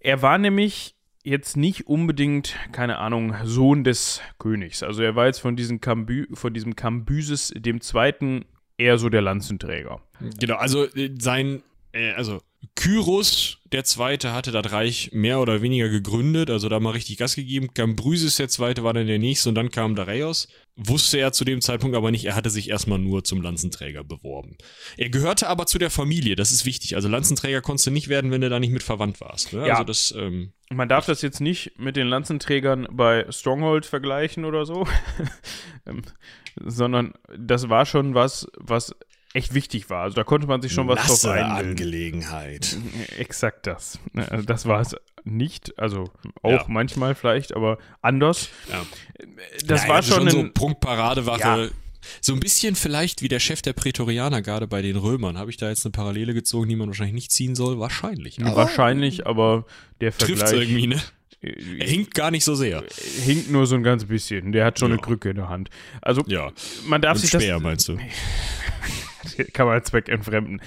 Er 0.00 0.22
war 0.22 0.38
nämlich 0.38 0.94
jetzt 1.24 1.56
nicht 1.56 1.86
unbedingt, 1.86 2.56
keine 2.72 2.98
Ahnung, 2.98 3.34
Sohn 3.44 3.84
des 3.84 4.22
Königs. 4.38 4.82
Also 4.82 5.02
er 5.02 5.14
war 5.14 5.26
jetzt 5.26 5.40
von 5.40 5.56
diesem, 5.56 5.80
Kambü 5.80 6.26
von 6.32 6.54
diesem 6.54 6.76
Kambyses 6.76 7.52
dem 7.56 7.80
Zweiten 7.80 8.44
eher 8.76 8.98
so 8.98 9.08
der 9.08 9.22
Lanzenträger. 9.22 10.00
Genau, 10.38 10.56
also 10.56 10.84
äh, 10.84 11.14
sein, 11.18 11.62
äh, 11.92 12.12
also 12.12 12.40
Kyros, 12.74 13.58
der 13.72 13.84
Zweite, 13.84 14.32
hatte 14.32 14.50
das 14.50 14.72
Reich 14.72 15.10
mehr 15.12 15.40
oder 15.40 15.62
weniger 15.62 15.88
gegründet, 15.88 16.50
also 16.50 16.68
da 16.68 16.80
mal 16.80 16.90
richtig 16.90 17.16
Gas 17.16 17.36
gegeben. 17.36 17.68
Gambrysis, 17.72 18.36
der 18.36 18.48
Zweite, 18.48 18.82
war 18.82 18.92
dann 18.92 19.06
der 19.06 19.18
Nächste 19.18 19.48
und 19.48 19.54
dann 19.54 19.70
kam 19.70 19.94
Dareios. 19.94 20.48
Wusste 20.74 21.18
er 21.18 21.32
zu 21.32 21.44
dem 21.44 21.60
Zeitpunkt 21.60 21.96
aber 21.96 22.10
nicht, 22.10 22.24
er 22.24 22.36
hatte 22.36 22.50
sich 22.50 22.70
erstmal 22.70 22.98
nur 22.98 23.24
zum 23.24 23.42
Lanzenträger 23.42 24.04
beworben. 24.04 24.56
Er 24.96 25.10
gehörte 25.10 25.48
aber 25.48 25.66
zu 25.66 25.78
der 25.78 25.90
Familie, 25.90 26.36
das 26.36 26.52
ist 26.52 26.66
wichtig. 26.66 26.94
Also 26.94 27.08
Lanzenträger 27.08 27.60
konntest 27.60 27.88
du 27.88 27.90
nicht 27.90 28.08
werden, 28.08 28.30
wenn 28.30 28.40
du 28.40 28.48
da 28.48 28.60
nicht 28.60 28.72
mit 28.72 28.82
verwandt 28.82 29.20
warst. 29.20 29.52
Ne? 29.52 29.66
Ja. 29.66 29.74
Also 29.74 29.84
das, 29.84 30.14
ähm, 30.16 30.52
Man 30.70 30.88
darf 30.88 31.06
das 31.06 31.22
jetzt 31.22 31.40
nicht 31.40 31.78
mit 31.78 31.96
den 31.96 32.06
Lanzenträgern 32.06 32.88
bei 32.90 33.26
Stronghold 33.30 33.86
vergleichen 33.86 34.44
oder 34.44 34.66
so, 34.66 34.86
Ähm, 35.86 36.02
sondern 36.56 37.14
das 37.36 37.68
war 37.68 37.86
schon 37.86 38.14
was, 38.14 38.46
was 38.56 38.94
echt 39.34 39.54
wichtig 39.54 39.90
war. 39.90 40.02
Also 40.04 40.14
da 40.16 40.24
konnte 40.24 40.46
man 40.46 40.62
sich 40.62 40.72
schon 40.72 40.88
was 40.88 40.98
drauf 41.00 41.08
nasse 41.10 41.32
einbilden. 41.32 41.70
Angelegenheit. 41.70 42.76
Exakt 43.18 43.66
das. 43.66 43.98
Also 44.14 44.44
Das 44.44 44.66
war 44.66 44.80
es 44.80 44.96
nicht, 45.24 45.78
also 45.78 46.10
auch 46.42 46.50
Ja. 46.50 46.64
manchmal 46.68 47.14
vielleicht, 47.14 47.54
aber 47.54 47.78
anders. 48.00 48.48
Ja. 48.70 48.86
Das 49.66 49.82
Ja, 49.82 49.88
war 49.88 49.96
er 49.96 50.02
hatte 50.02 50.08
schon, 50.08 50.30
so. 50.30 51.38
Ja. 51.40 51.68
So 52.22 52.32
ein 52.32 52.40
bisschen 52.40 52.74
vielleicht 52.74 53.20
wie 53.22 53.28
der 53.28 53.40
Chef 53.40 53.60
der 53.60 53.72
Prätorianergarde 53.74 54.66
bei 54.66 54.80
den 54.82 54.96
Römern. 54.96 55.36
Habe 55.36 55.50
ich 55.50 55.56
da 55.58 55.68
jetzt 55.68 55.84
eine 55.84 55.92
Parallele 55.92 56.32
gezogen, 56.32 56.68
die 56.68 56.76
man 56.76 56.88
wahrscheinlich 56.88 57.14
nicht 57.14 57.32
ziehen 57.32 57.54
soll? 57.54 57.78
Wahrscheinlich. 57.78 58.40
Aber 58.42 58.56
wahrscheinlich, 58.56 59.26
aber 59.26 59.66
der 60.00 60.12
Vergleich 60.12 60.52
irgendwie, 60.52 60.86
ne? 60.86 61.02
äh, 61.42 61.52
Er 61.80 61.88
hinkt 61.88 62.14
gar 62.14 62.30
nicht 62.30 62.44
so 62.44 62.54
sehr. 62.54 62.82
hinkt 63.24 63.50
nur 63.50 63.66
so 63.66 63.74
ein 63.74 63.82
ganz 63.82 64.04
bisschen. 64.06 64.52
Der 64.52 64.64
hat 64.64 64.78
schon 64.78 64.90
Ja. 64.90 64.94
eine 64.94 65.02
Krücke 65.02 65.30
in 65.30 65.36
der 65.36 65.48
Hand. 65.50 65.68
Also 66.00 66.22
Ja. 66.26 66.50
man 66.86 67.02
darf 67.02 67.16
Und 67.16 67.20
sich 67.20 67.30
schwer, 67.30 67.54
das 67.54 67.62
meinst 67.62 67.88
du? 67.88 67.98
kann 69.52 69.66
man 69.66 69.82
zweckentfremden. 69.82 70.60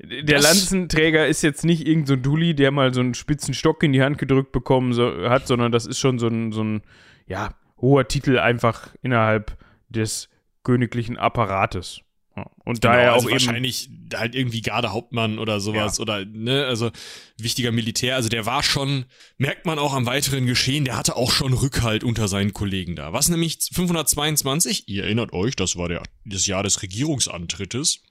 Der 0.00 0.22
Das- 0.22 0.42
Lanzenträger 0.42 1.26
ist 1.26 1.42
jetzt 1.42 1.64
nicht 1.64 1.86
irgendein 1.86 2.06
so 2.06 2.12
ein 2.14 2.22
Dulli, 2.22 2.54
der 2.54 2.70
mal 2.70 2.92
so 2.94 3.00
einen 3.00 3.14
spitzen 3.14 3.54
Stock 3.54 3.82
in 3.82 3.92
die 3.92 4.02
Hand 4.02 4.18
gedrückt 4.18 4.52
bekommen 4.52 4.92
so, 4.92 5.28
hat, 5.28 5.46
sondern 5.46 5.72
das 5.72 5.86
ist 5.86 5.98
schon 5.98 6.18
so 6.18 6.28
ein, 6.28 6.52
so 6.52 6.62
ein 6.62 6.82
ja, 7.26 7.54
hoher 7.80 8.08
Titel 8.08 8.38
einfach 8.38 8.94
innerhalb 9.02 9.56
des 9.88 10.28
königlichen 10.64 11.16
Apparates. 11.16 12.00
Ja, 12.36 12.50
Und 12.64 12.82
daher 12.84 13.00
Genau, 13.00 13.12
also 13.14 13.26
auch 13.26 13.30
eben 13.30 13.46
wahrscheinlich 13.46 13.90
halt 14.14 14.34
irgendwie 14.34 14.62
Gardehauptmann 14.62 15.38
oder 15.38 15.60
sowas 15.60 16.00
oder 16.00 16.24
ne, 16.24 16.64
also 16.64 16.90
wichtiger 17.36 17.72
Militär, 17.72 18.16
also 18.16 18.28
der 18.28 18.46
war 18.46 18.62
schon, 18.62 19.04
merkt 19.36 19.66
man 19.66 19.78
auch 19.78 19.92
am 19.92 20.06
weiteren 20.06 20.46
Geschehen, 20.46 20.84
der 20.84 20.96
hatte 20.96 21.16
auch 21.16 21.30
schon 21.30 21.52
Rückhalt 21.52 22.04
unter 22.04 22.28
seinen 22.28 22.52
Kollegen 22.52 22.96
da. 22.96 23.12
Was 23.12 23.28
nämlich 23.28 23.58
522, 23.72 24.88
ihr 24.88 25.04
erinnert 25.04 25.32
euch, 25.32 25.56
das 25.56 25.76
war 25.76 25.88
der, 25.88 26.02
das 26.24 26.46
Jahr 26.46 26.62
des 26.62 26.82
Regierungsantrittes, 26.82 28.02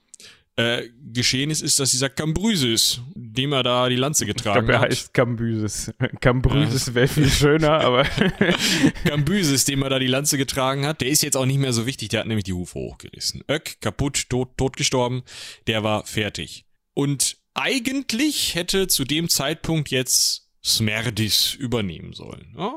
äh, 0.56 0.82
geschehen 1.12 1.50
ist, 1.50 1.62
ist, 1.62 1.80
dass 1.80 1.92
dieser 1.92 2.10
Cambrysis, 2.10 3.00
dem 3.14 3.52
er 3.52 3.62
da 3.62 3.88
die 3.88 3.96
Lanze 3.96 4.24
Ich 4.24 4.28
getragen 4.34 4.66
glaube, 4.66 4.72
er 4.74 4.80
hat, 4.80 4.90
heißt 4.90 5.14
Cambyses. 5.14 5.92
Cambyses 6.20 6.94
wäre 6.94 7.08
viel 7.08 7.30
schöner, 7.30 7.80
aber 7.80 8.04
Cambyses, 9.04 9.64
dem 9.64 9.82
er 9.82 9.90
da 9.90 9.98
die 9.98 10.06
Lanze 10.06 10.36
getragen 10.38 10.86
hat, 10.86 11.00
der 11.00 11.08
ist 11.08 11.22
jetzt 11.22 11.36
auch 11.36 11.46
nicht 11.46 11.58
mehr 11.58 11.72
so 11.72 11.86
wichtig, 11.86 12.08
der 12.10 12.20
hat 12.20 12.26
nämlich 12.26 12.44
die 12.44 12.52
Hufe 12.52 12.78
hochgerissen. 12.78 13.42
Öck, 13.50 13.80
kaputt, 13.80 14.28
tot, 14.28 14.56
tot 14.56 14.76
gestorben, 14.76 15.22
der 15.66 15.82
war 15.82 16.04
fertig. 16.04 16.66
Und 16.94 17.38
eigentlich 17.54 18.54
hätte 18.54 18.88
zu 18.88 19.04
dem 19.04 19.28
Zeitpunkt 19.28 19.90
jetzt 19.90 20.48
Smerdis 20.64 21.54
übernehmen 21.54 22.12
sollen. 22.12 22.54
Ja? 22.56 22.74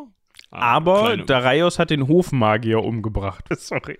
aber 0.51 1.03
Kleine- 1.03 1.25
Darius 1.25 1.79
hat 1.79 1.89
den 1.89 2.07
Hofmagier 2.07 2.79
umgebracht. 2.81 3.43
Sorry. 3.57 3.97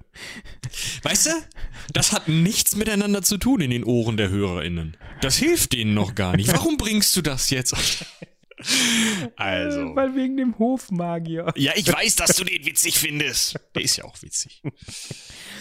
Weißt 1.02 1.26
du, 1.26 1.30
das 1.92 2.12
hat 2.12 2.28
nichts 2.28 2.76
miteinander 2.76 3.22
zu 3.22 3.38
tun 3.38 3.60
in 3.60 3.70
den 3.70 3.84
Ohren 3.84 4.16
der 4.16 4.30
HörerInnen. 4.30 4.96
Das 5.20 5.36
hilft 5.36 5.72
denen 5.72 5.94
noch 5.94 6.14
gar 6.14 6.36
nicht. 6.36 6.52
Warum 6.52 6.76
bringst 6.76 7.16
du 7.16 7.22
das 7.22 7.50
jetzt? 7.50 7.74
Also. 9.36 9.94
Weil 9.94 10.16
wegen 10.16 10.36
dem 10.36 10.58
Hofmagier. 10.58 11.52
Ja, 11.56 11.74
ich 11.76 11.86
weiß, 11.86 12.16
dass 12.16 12.34
du 12.34 12.42
den 12.42 12.66
witzig 12.66 12.98
findest. 12.98 13.54
Der 13.76 13.82
ist 13.82 13.96
ja 13.96 14.04
auch 14.04 14.20
witzig. 14.20 14.62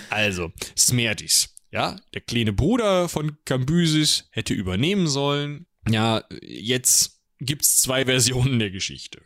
Also, 0.10 0.52
Smerdis. 0.76 1.54
Ja, 1.72 1.98
der 2.16 2.22
kleine 2.22 2.54
Bruder 2.54 3.08
von 3.08 3.38
Cambyses 3.46 4.28
hätte 4.32 4.56
übernehmen 4.56 5.08
sollen. 5.08 5.68
Ja, 5.88 6.24
jetzt 6.42 7.22
gibt's 7.40 7.82
zwei 7.82 8.06
Versionen 8.06 8.58
der 8.58 8.72
Geschichte. 8.72 9.22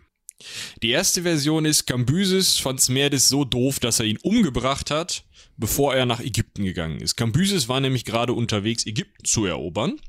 Die 0.81 0.89
erste 0.89 1.23
Version 1.23 1.65
ist, 1.65 1.85
Cambyses 1.85 2.57
fand 2.57 2.81
Smerdis 2.81 3.27
so 3.27 3.43
doof, 3.43 3.79
dass 3.79 3.99
er 3.99 4.05
ihn 4.05 4.17
umgebracht 4.23 4.91
hat, 4.91 5.25
bevor 5.57 5.95
er 5.95 6.05
nach 6.05 6.19
Ägypten 6.19 6.63
gegangen 6.63 6.99
ist. 6.99 7.15
Cambyses 7.15 7.67
war 7.67 7.79
nämlich 7.79 8.05
gerade 8.05 8.33
unterwegs, 8.33 8.85
Ägypten 8.85 9.25
zu 9.25 9.45
erobern, 9.45 9.99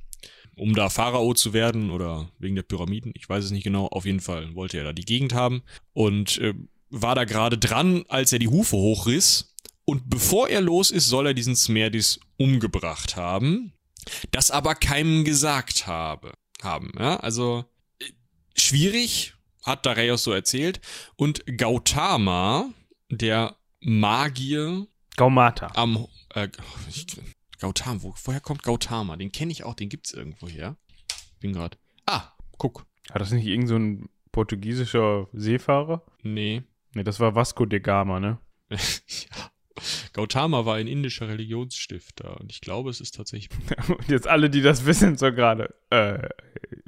um 0.56 0.74
da 0.74 0.88
Pharao 0.88 1.34
zu 1.34 1.52
werden 1.52 1.90
oder 1.90 2.30
wegen 2.38 2.56
der 2.56 2.62
Pyramiden, 2.62 3.12
ich 3.16 3.28
weiß 3.28 3.44
es 3.44 3.50
nicht 3.50 3.64
genau. 3.64 3.86
Auf 3.86 4.04
jeden 4.04 4.20
Fall 4.20 4.54
wollte 4.54 4.78
er 4.78 4.84
da 4.84 4.92
die 4.92 5.04
Gegend 5.04 5.34
haben 5.34 5.62
und 5.92 6.38
äh, 6.38 6.54
war 6.90 7.14
da 7.14 7.24
gerade 7.24 7.58
dran, 7.58 8.04
als 8.08 8.32
er 8.32 8.38
die 8.38 8.48
Hufe 8.48 8.76
hochriss. 8.76 9.54
Und 9.84 10.08
bevor 10.08 10.48
er 10.48 10.60
los 10.60 10.90
ist, 10.90 11.08
soll 11.08 11.26
er 11.26 11.34
diesen 11.34 11.56
Smerdis 11.56 12.20
umgebracht 12.36 13.16
haben, 13.16 13.72
das 14.30 14.50
aber 14.50 14.74
keinem 14.74 15.24
gesagt 15.24 15.86
habe, 15.86 16.32
haben. 16.62 16.92
Ja? 16.98 17.16
Also 17.16 17.64
äh, 17.98 18.04
schwierig, 18.56 19.34
hat 19.62 19.86
Dareios 19.86 20.24
so 20.24 20.32
erzählt. 20.32 20.80
Und 21.16 21.44
Gautama, 21.56 22.70
der 23.10 23.56
Magier 23.80 24.86
Gaumata. 25.16 25.68
am 25.74 26.06
äh, 26.34 26.48
ich, 26.88 27.06
Gautama, 27.60 28.02
wo, 28.02 28.14
woher 28.24 28.40
kommt 28.40 28.62
Gautama? 28.62 29.16
Den 29.16 29.32
kenne 29.32 29.52
ich 29.52 29.64
auch, 29.64 29.74
den 29.74 29.88
gibt's 29.88 30.12
irgendwo 30.12 30.48
her. 30.48 30.76
Bin 31.40 31.52
grad. 31.52 31.78
Ah, 32.06 32.32
guck. 32.58 32.86
Hat 33.10 33.20
das 33.20 33.32
nicht 33.32 33.46
irgend 33.46 33.68
so 33.68 33.76
ein 33.76 34.08
portugiesischer 34.32 35.28
Seefahrer? 35.32 36.04
Nee. 36.22 36.62
Ne, 36.94 37.04
das 37.04 37.20
war 37.20 37.34
Vasco 37.34 37.66
de 37.66 37.80
Gama, 37.80 38.20
ne? 38.20 38.38
ja. 38.70 38.78
Gautama 40.12 40.64
war 40.66 40.76
ein 40.76 40.86
indischer 40.86 41.28
Religionsstifter 41.28 42.38
und 42.40 42.52
ich 42.52 42.60
glaube, 42.60 42.90
es 42.90 43.00
ist 43.00 43.14
tatsächlich. 43.14 43.58
Und 43.88 44.08
jetzt 44.08 44.28
alle, 44.28 44.50
die 44.50 44.60
das 44.60 44.84
wissen, 44.84 45.16
so 45.16 45.32
gerade, 45.32 45.74
äh, 45.90 46.28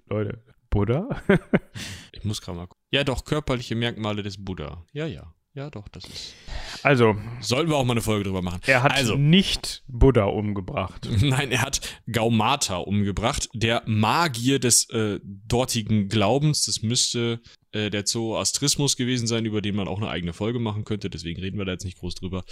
Leute, 0.09 0.45
Buddha? 0.71 1.09
Ich 2.25 2.27
muss 2.27 2.41
gerade 2.41 2.57
mal 2.57 2.67
gucken. 2.67 2.83
Ja, 2.91 3.05
doch, 3.05 3.27
körperliche 3.27 3.75
Merkmale 3.75 4.23
des 4.23 4.43
Buddha. 4.43 4.87
Ja, 4.95 5.05
ja. 5.05 5.35
Ja, 5.53 5.69
doch, 5.69 5.89
das 5.89 6.05
ist. 6.07 6.35
Also, 6.83 7.17
Sollten 7.43 7.71
wir 7.71 7.77
auch 7.77 7.85
mal 7.85 7.93
eine 7.93 8.01
Folge 8.01 8.25
drüber 8.25 8.41
machen. 8.41 8.61
er 8.65 8.83
hat 8.83 8.93
also, 8.93 9.15
nicht 9.15 9.85
Buddha 9.89 10.25
umgebracht. 10.25 11.07
Nein, 11.21 11.53
er 11.53 11.61
hat 11.61 11.83
Gaumata 12.11 12.79
umgebracht, 12.79 13.51
der 13.53 13.83
Magier 13.85 14.59
des 14.59 14.89
äh, 14.89 15.21
dortigen 15.23 16.09
Glaubens. 16.09 16.65
Das 16.65 16.81
müsste 16.81 17.43
äh, 17.73 17.91
der 17.91 18.07
Zoroastrismus 18.07 18.97
gewesen 18.97 19.27
sein, 19.27 19.45
über 19.45 19.61
den 19.61 19.77
man 19.77 19.87
auch 19.87 19.99
eine 19.99 20.09
eigene 20.09 20.33
Folge 20.33 20.61
machen 20.61 20.85
könnte. 20.85 21.11
Deswegen 21.11 21.43
reden 21.43 21.59
wir 21.59 21.67
da 21.67 21.73
jetzt 21.73 21.85
nicht 21.85 21.99
groß 21.99 22.15
drüber. 22.15 22.43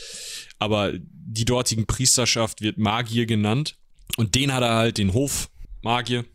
Aber 0.59 0.93
die 0.93 1.47
dortigen 1.47 1.87
Priesterschaft 1.87 2.61
wird 2.61 2.77
Magier 2.77 3.25
genannt. 3.25 3.79
Und 4.19 4.35
den 4.35 4.53
hat 4.53 4.63
er 4.63 4.75
halt, 4.75 4.99
den 4.99 5.15
Hofmagier. 5.15 6.27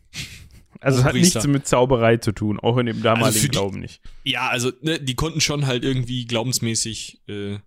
Also 0.80 0.98
es 1.00 1.04
hat 1.04 1.14
nichts 1.14 1.46
mit 1.46 1.66
Zauberei 1.66 2.16
zu 2.18 2.32
tun, 2.32 2.58
auch 2.60 2.76
in 2.78 2.86
dem 2.86 3.02
damaligen 3.02 3.26
Also 3.26 3.38
für 3.40 3.46
die- 3.46 3.50
Glauben 3.50 3.80
nicht. 3.80 4.00
Ja, 4.24 4.48
also 4.48 4.72
ne, 4.80 5.00
die 5.00 5.14
konnten 5.14 5.40
schon 5.40 5.66
halt 5.66 5.84
irgendwie 5.84 6.26
glaubensmäßig 6.26 7.20
äh, 7.28 7.58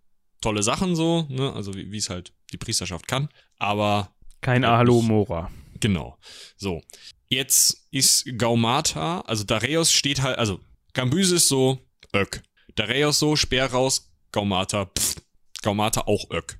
tolle 0.42 0.64
Sachen 0.64 0.96
so, 0.96 1.28
ne? 1.30 1.54
also 1.54 1.74
wie 1.74 1.98
es 1.98 2.10
halt 2.10 2.34
die 2.52 2.58
Priesterschaft 2.58 3.08
kann. 3.08 3.30
Aber 3.60 4.14
Kein 4.42 4.64
Ja, 4.64 4.74
Ahalomora. 4.76 5.52
Genau. 5.80 6.18
So. 6.58 6.82
Jetzt 7.30 7.88
ist 7.92 8.26
Gaumata, 8.38 9.22
also 9.22 9.44
Dareios 9.44 9.92
steht 9.94 10.22
halt, 10.22 10.38
also 10.38 10.60
Gambyses 10.94 11.48
so, 11.48 11.80
Ök. 12.14 12.42
Dareios 12.76 13.20
so, 13.20 13.36
Speer 13.36 13.68
raus, 13.68 14.12
Gaumata, 14.32 14.86
pff. 14.86 15.16
Gaumata 15.62 16.02
auch 16.08 16.30
Ök. 16.32 16.60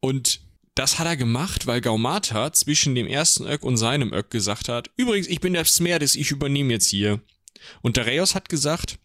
Und 0.00 0.40
das 0.74 0.98
hat 0.98 1.06
er 1.06 1.16
gemacht, 1.16 1.66
weil 1.66 1.80
Gaumata 1.80 2.52
zwischen 2.52 2.94
dem 2.94 3.06
ersten 3.06 3.46
Ök 3.46 3.62
und 3.62 3.76
seinem 3.76 4.12
Ök 4.12 4.30
gesagt 4.30 4.68
hat, 4.68 4.90
übrigens, 4.96 5.28
ich 5.28 5.40
bin 5.40 5.52
der 5.52 5.64
Smerdis, 5.64 6.16
ich 6.16 6.30
übernehme 6.30 6.72
jetzt 6.72 6.88
hier. 6.88 7.20
Und 7.82 7.96
Dareios 7.96 8.34
hat 8.34 8.48
gesagt, 8.48 8.98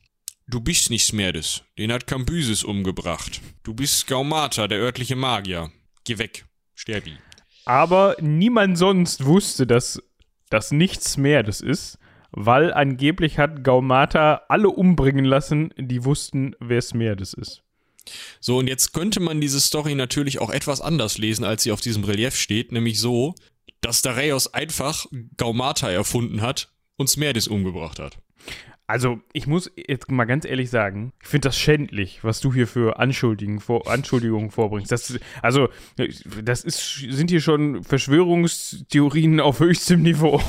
du 0.47 0.59
bist 0.59 0.89
nicht 0.89 1.05
Smerdis, 1.05 1.61
den 1.77 1.91
hat 1.91 2.07
Gambyses 2.07 2.63
umgebracht. 2.63 3.41
Du 3.63 3.73
bist 3.73 4.07
Gaumata, 4.07 4.67
der 4.67 4.79
örtliche 4.79 5.15
Magier. 5.15 5.71
Geh 6.03 6.17
weg, 6.17 6.45
sterb 6.73 7.05
ihn. 7.05 7.19
Aber 7.65 8.15
niemand 8.19 8.77
sonst 8.77 9.25
wusste, 9.25 9.67
dass 9.67 10.01
das 10.49 10.71
nichts 10.71 11.17
mehr 11.17 11.43
das 11.43 11.61
ist, 11.61 11.99
weil 12.31 12.73
angeblich 12.73 13.37
hat 13.37 13.63
Gaumata 13.63 14.41
alle 14.49 14.69
umbringen 14.69 15.25
lassen, 15.25 15.71
die 15.77 16.03
wussten, 16.03 16.55
wer 16.59 16.79
es 16.79 16.95
mehr 16.95 17.15
das 17.15 17.33
ist. 17.33 17.63
So, 18.39 18.57
und 18.57 18.67
jetzt 18.67 18.93
könnte 18.93 19.19
man 19.19 19.41
diese 19.41 19.59
Story 19.59 19.95
natürlich 19.95 20.39
auch 20.39 20.49
etwas 20.49 20.81
anders 20.81 21.17
lesen, 21.17 21.43
als 21.43 21.63
sie 21.63 21.71
auf 21.71 21.81
diesem 21.81 22.03
Relief 22.03 22.35
steht, 22.35 22.71
nämlich 22.71 22.99
so, 22.99 23.35
dass 23.81 24.01
Dareios 24.01 24.53
einfach 24.53 25.05
Gaumata 25.37 25.89
erfunden 25.89 26.41
hat 26.41 26.71
und 26.97 27.09
Smerdis 27.09 27.47
umgebracht 27.47 27.99
hat. 27.99 28.17
Also, 28.87 29.21
ich 29.33 29.45
muss 29.45 29.71
jetzt 29.75 30.09
mal 30.09 30.25
ganz 30.25 30.45
ehrlich 30.45 30.71
sagen, 30.71 31.13
ich 31.21 31.27
finde 31.27 31.49
das 31.49 31.59
schändlich, 31.59 32.23
was 32.23 32.39
du 32.39 32.51
hier 32.51 32.65
für 32.65 32.97
Anschuldigungen, 32.97 33.59
vor, 33.59 33.87
Anschuldigungen 33.87 34.49
vorbringst. 34.49 34.91
Das, 34.91 35.19
also, 35.43 35.69
das 36.43 36.63
ist, 36.63 37.05
sind 37.07 37.29
hier 37.29 37.39
schon 37.39 37.83
Verschwörungstheorien 37.83 39.41
auf 39.41 39.59
höchstem 39.59 40.01
Niveau. 40.01 40.41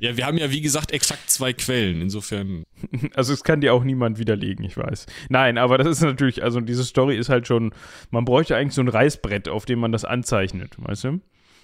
Ja, 0.00 0.16
wir 0.16 0.26
haben 0.26 0.38
ja 0.38 0.50
wie 0.50 0.60
gesagt 0.60 0.92
exakt 0.92 1.30
zwei 1.30 1.52
Quellen, 1.52 2.00
insofern. 2.02 2.64
Also, 3.14 3.32
es 3.32 3.42
kann 3.44 3.60
dir 3.60 3.72
auch 3.74 3.84
niemand 3.84 4.18
widerlegen, 4.18 4.64
ich 4.64 4.76
weiß. 4.76 5.06
Nein, 5.28 5.56
aber 5.58 5.78
das 5.78 5.86
ist 5.88 6.00
natürlich, 6.02 6.42
also, 6.42 6.60
diese 6.60 6.84
Story 6.84 7.16
ist 7.16 7.28
halt 7.28 7.46
schon, 7.46 7.72
man 8.10 8.24
bräuchte 8.24 8.56
eigentlich 8.56 8.74
so 8.74 8.82
ein 8.82 8.88
Reißbrett, 8.88 9.48
auf 9.48 9.64
dem 9.64 9.78
man 9.78 9.92
das 9.92 10.04
anzeichnet, 10.04 10.74
weißt 10.78 11.04
du? 11.04 11.20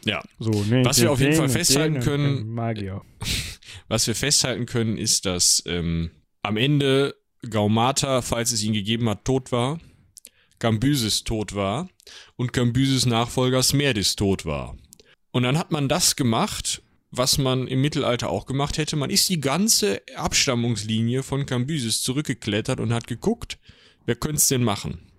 Ja. 0.07 0.23
So, 0.38 0.51
nee, 0.70 0.85
Was 0.85 1.01
wir 1.01 1.12
auf 1.12 1.20
jeden 1.20 1.33
den 1.33 1.38
Fall 1.38 1.49
festhalten 1.51 2.01
können- 2.01 2.37
den 2.37 2.49
Magier. 2.55 3.03
Was 3.88 4.07
wir 4.07 4.14
festhalten 4.14 4.66
können, 4.66 4.96
ist, 4.96 5.27
dass 5.27 5.62
ähm, 5.66 6.11
am 6.42 6.57
Ende 6.57 7.14
Gaumata, 7.49 8.23
falls 8.23 8.53
es 8.53 8.62
ihn 8.62 8.73
gegeben 8.73 9.09
hat, 9.09 9.25
tot 9.25 9.53
war, 9.53 9.79
Gambyses 10.59 11.25
tot 11.25 11.55
war 11.55 11.88
und 12.37 12.53
Gambyses 12.53 13.07
Nachfolger 13.07 13.62
Smerdis 13.62 14.16
tot 14.16 14.44
war. 14.44 14.77
Und 15.33 15.42
dann 15.44 15.59
hat 15.59 15.70
man 15.70 15.88
das 15.88 16.16
gemacht, 16.16 16.83
was 17.11 17.38
man 17.38 17.66
im 17.66 17.81
Mittelalter 17.81 18.31
auch 18.31 18.46
gemacht 18.46 18.79
hätte. 18.79 18.96
Man 18.96 19.11
ist 19.11 19.29
die 19.29 19.40
ganze 19.40 20.01
Abstammungslinie 20.14 21.23
von 21.23 21.46
Cambyses 21.46 22.03
zurückgeklettert 22.03 22.81
und 22.81 22.92
hat 22.92 23.07
geguckt, 23.07 23.59
wer 24.07 24.14
könnte 24.14 24.37
es 24.37 24.49
denn 24.49 24.62
machen. 24.62 25.11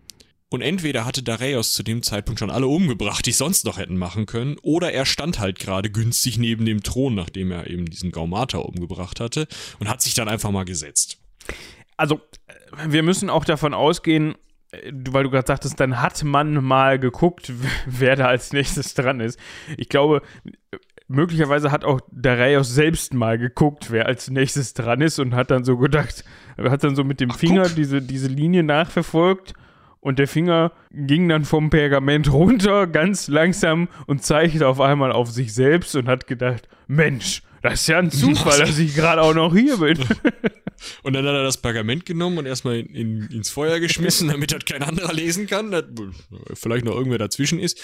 Und 0.53 0.61
entweder 0.61 1.05
hatte 1.05 1.23
Dareios 1.23 1.71
zu 1.71 1.81
dem 1.81 2.03
Zeitpunkt 2.03 2.39
schon 2.39 2.49
alle 2.49 2.67
umgebracht, 2.67 3.25
die 3.25 3.29
es 3.29 3.37
sonst 3.37 3.63
noch 3.63 3.77
hätten 3.77 3.97
machen 3.97 4.25
können, 4.25 4.57
oder 4.61 4.91
er 4.91 5.05
stand 5.05 5.39
halt 5.39 5.59
gerade 5.59 5.89
günstig 5.89 6.37
neben 6.37 6.65
dem 6.65 6.83
Thron, 6.83 7.15
nachdem 7.15 7.51
er 7.51 7.67
eben 7.67 7.85
diesen 7.85 8.11
Gaumata 8.11 8.57
umgebracht 8.57 9.21
hatte, 9.21 9.47
und 9.79 9.87
hat 9.87 10.01
sich 10.01 10.13
dann 10.13 10.27
einfach 10.27 10.51
mal 10.51 10.65
gesetzt. 10.65 11.19
Also, 11.95 12.19
wir 12.85 13.01
müssen 13.01 13.29
auch 13.29 13.45
davon 13.45 13.73
ausgehen, 13.73 14.35
äh, 14.71 14.91
weil 15.09 15.23
du 15.23 15.29
gerade 15.29 15.47
sagtest, 15.47 15.79
dann 15.79 16.01
hat 16.01 16.21
man 16.23 16.61
mal 16.61 16.99
geguckt, 16.99 17.53
wer 17.85 18.17
da 18.17 18.25
als 18.25 18.51
nächstes 18.51 18.93
dran 18.93 19.21
ist. 19.21 19.39
Ich 19.77 19.87
glaube, 19.87 20.21
möglicherweise 21.11 21.71
hat 21.71 21.83
auch 21.83 22.01
Dareios 22.11 22.73
selbst 22.73 23.13
mal 23.13 23.37
geguckt, 23.37 23.91
wer 23.91 24.05
als 24.07 24.29
nächstes 24.29 24.73
dran 24.73 25.01
ist 25.01 25.19
und 25.19 25.35
hat 25.35 25.51
dann 25.51 25.63
so 25.63 25.77
gedacht, 25.77 26.23
hat 26.57 26.83
dann 26.83 26.95
so 26.95 27.03
mit 27.03 27.19
dem 27.19 27.31
Ach, 27.31 27.37
Finger 27.37 27.63
guck. 27.63 27.75
diese, 27.75 28.01
diese 28.01 28.27
Linie 28.27 28.63
nachverfolgt 28.63 29.53
und 29.99 30.19
der 30.19 30.27
Finger 30.27 30.71
ging 30.91 31.29
dann 31.29 31.45
vom 31.45 31.69
Pergament 31.69 32.31
runter, 32.31 32.87
ganz 32.87 33.27
langsam 33.27 33.87
und 34.07 34.23
zeigte 34.23 34.67
auf 34.67 34.81
einmal 34.81 35.11
auf 35.11 35.29
sich 35.29 35.53
selbst 35.53 35.95
und 35.95 36.07
hat 36.07 36.27
gedacht, 36.27 36.67
Mensch, 36.87 37.43
das 37.61 37.81
ist 37.81 37.87
ja 37.87 37.99
ein 37.99 38.09
Zufall, 38.09 38.59
dass 38.59 38.79
ich 38.79 38.95
gerade 38.95 39.21
auch 39.21 39.35
noch 39.35 39.55
hier 39.55 39.77
bin. 39.77 39.99
Und 41.03 41.13
dann 41.13 41.25
hat 41.27 41.35
er 41.35 41.43
das 41.43 41.61
Pergament 41.61 42.07
genommen 42.07 42.39
und 42.39 42.47
erstmal 42.47 42.79
in, 42.79 42.95
in, 42.95 43.27
ins 43.27 43.51
Feuer 43.51 43.79
geschmissen, 43.79 44.29
damit 44.29 44.51
das 44.51 44.65
kein 44.65 44.81
anderer 44.81 45.13
lesen 45.13 45.45
kann, 45.45 45.69
dass 45.69 45.83
vielleicht 46.55 46.85
noch 46.85 46.95
irgendwer 46.95 47.19
dazwischen 47.19 47.59
ist. 47.59 47.79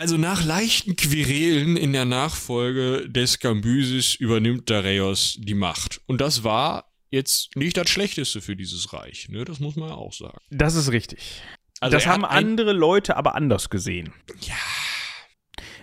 Also 0.00 0.16
nach 0.16 0.42
leichten 0.42 0.96
Querelen 0.96 1.76
in 1.76 1.92
der 1.92 2.06
Nachfolge 2.06 3.06
des 3.06 3.38
Gambyses 3.38 4.14
übernimmt 4.14 4.70
Dareios 4.70 5.36
die 5.38 5.52
Macht. 5.52 6.00
Und 6.06 6.22
das 6.22 6.42
war 6.42 6.90
jetzt 7.10 7.54
nicht 7.54 7.76
das 7.76 7.90
Schlechteste 7.90 8.40
für 8.40 8.56
dieses 8.56 8.94
Reich, 8.94 9.28
ne? 9.28 9.44
Das 9.44 9.60
muss 9.60 9.76
man 9.76 9.90
ja 9.90 9.96
auch 9.96 10.14
sagen. 10.14 10.38
Das 10.48 10.74
ist 10.74 10.90
richtig. 10.90 11.42
Also 11.80 11.98
das 11.98 12.06
haben 12.06 12.24
andere 12.24 12.72
Leute 12.72 13.18
aber 13.18 13.34
anders 13.34 13.68
gesehen. 13.68 14.14
Ja. 14.40 14.54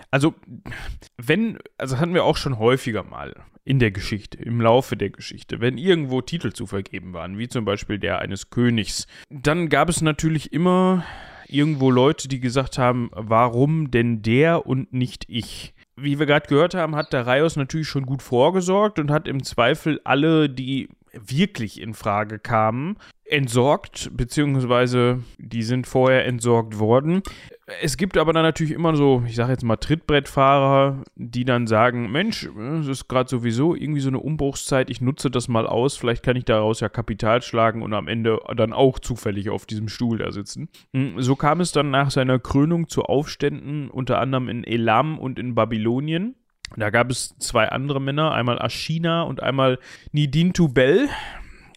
Also, 0.10 0.34
wenn, 1.18 1.60
also 1.78 2.00
hatten 2.00 2.16
wir 2.16 2.24
auch 2.24 2.38
schon 2.38 2.58
häufiger 2.58 3.04
mal 3.04 3.46
in 3.66 3.78
der 3.78 3.92
Geschichte, 3.92 4.40
im 4.40 4.62
Laufe 4.62 4.98
der 4.98 5.12
Geschichte, 5.12 5.62
wenn 5.62 5.78
irgendwo 5.78 6.22
Titel 6.22 6.54
zu 6.54 6.66
vergeben 6.66 7.14
waren, 7.14 7.38
wie 7.38 7.50
zum 7.50 7.66
Beispiel 7.66 8.00
der 8.00 8.18
eines 8.18 8.50
Königs, 8.50 9.06
dann 9.30 9.70
gab 9.70 9.90
es 9.90 10.02
natürlich 10.02 10.54
immer 10.54 11.06
irgendwo 11.50 11.92
Leute, 11.92 12.28
die 12.28 12.40
gesagt 12.40 12.78
haben, 12.78 13.10
warum 13.14 13.92
denn 13.92 14.22
der 14.22 14.66
und 14.66 14.94
nicht 14.94 15.26
ich? 15.28 15.74
Wie 15.96 16.20
wir 16.20 16.26
gerade 16.26 16.48
gehört 16.48 16.76
haben, 16.76 16.96
hat 16.96 17.14
Darius 17.14 17.56
natürlich 17.56 17.88
schon 17.88 18.06
gut 18.06 18.22
vorgesorgt 18.22 19.00
und 19.00 19.10
hat 19.10 19.28
im 19.28 19.44
Zweifel 19.44 20.00
alle, 20.04 20.50
die 20.50 20.90
wirklich 21.14 21.82
in 21.82 21.94
Frage 21.94 22.40
kamen, 22.40 22.98
entsorgt, 23.30 24.10
beziehungsweise 24.14 25.22
die 25.38 25.64
sind 25.64 25.86
vorher 25.86 26.26
entsorgt 26.26 26.80
worden. 26.80 27.22
Es 27.82 27.98
gibt 27.98 28.18
aber 28.18 28.32
dann 28.32 28.44
natürlich 28.44 28.72
immer 28.72 28.96
so, 28.96 29.24
ich 29.28 29.36
sage 29.36 29.52
jetzt 29.52 29.64
mal 29.64 29.76
Trittbrettfahrer, 29.76 31.04
die 31.16 31.44
dann 31.44 31.68
sagen, 31.68 32.10
Mensch, 32.12 32.50
es 32.80 32.88
ist 32.88 33.10
gerade 33.10 33.30
sowieso 33.30 33.76
irgendwie 33.76 34.00
so 34.00 34.08
eine 34.08 34.20
Umbruchszeit, 34.20 34.90
ich 34.90 35.02
nutze 35.02 35.30
das 35.30 35.50
mal 35.50 35.68
aus, 35.68 35.98
vielleicht 35.98 36.24
kann 36.24 36.38
ich 36.38 36.46
daraus 36.46 36.80
ja 36.80 36.88
Kapital 36.88 37.42
schlagen 37.42 37.82
und 37.82 37.94
am 37.94 38.08
Ende 38.08 38.40
dann 38.56 38.72
auch 38.72 39.00
zufällig 39.00 39.50
auf 39.50 39.66
diesem 39.66 39.90
Stuhl 39.90 40.20
da 40.20 40.32
sitzen. 40.32 40.70
Mm, 40.94 41.20
So 41.20 41.36
kam 41.36 41.60
es 41.60 41.74
dann 41.74 41.92
nach 41.92 42.12
seiner 42.12 42.40
Krönung 42.40 42.88
zu 42.88 43.04
Aufständen, 43.04 43.90
unter 43.90 44.20
anderem 44.20 44.48
in 44.48 44.64
Elam 44.64 45.20
und 45.20 45.38
in 45.38 45.54
Babylonien. 45.54 46.36
Da 46.76 46.90
gab 46.90 47.10
es 47.10 47.36
zwei 47.40 47.70
andere 47.70 48.02
Männer, 48.02 48.34
einmal 48.34 48.60
Ashina 48.60 49.24
und 49.24 49.42
einmal 49.42 49.80
Nidintu 50.12 50.68
Bel. 50.68 51.10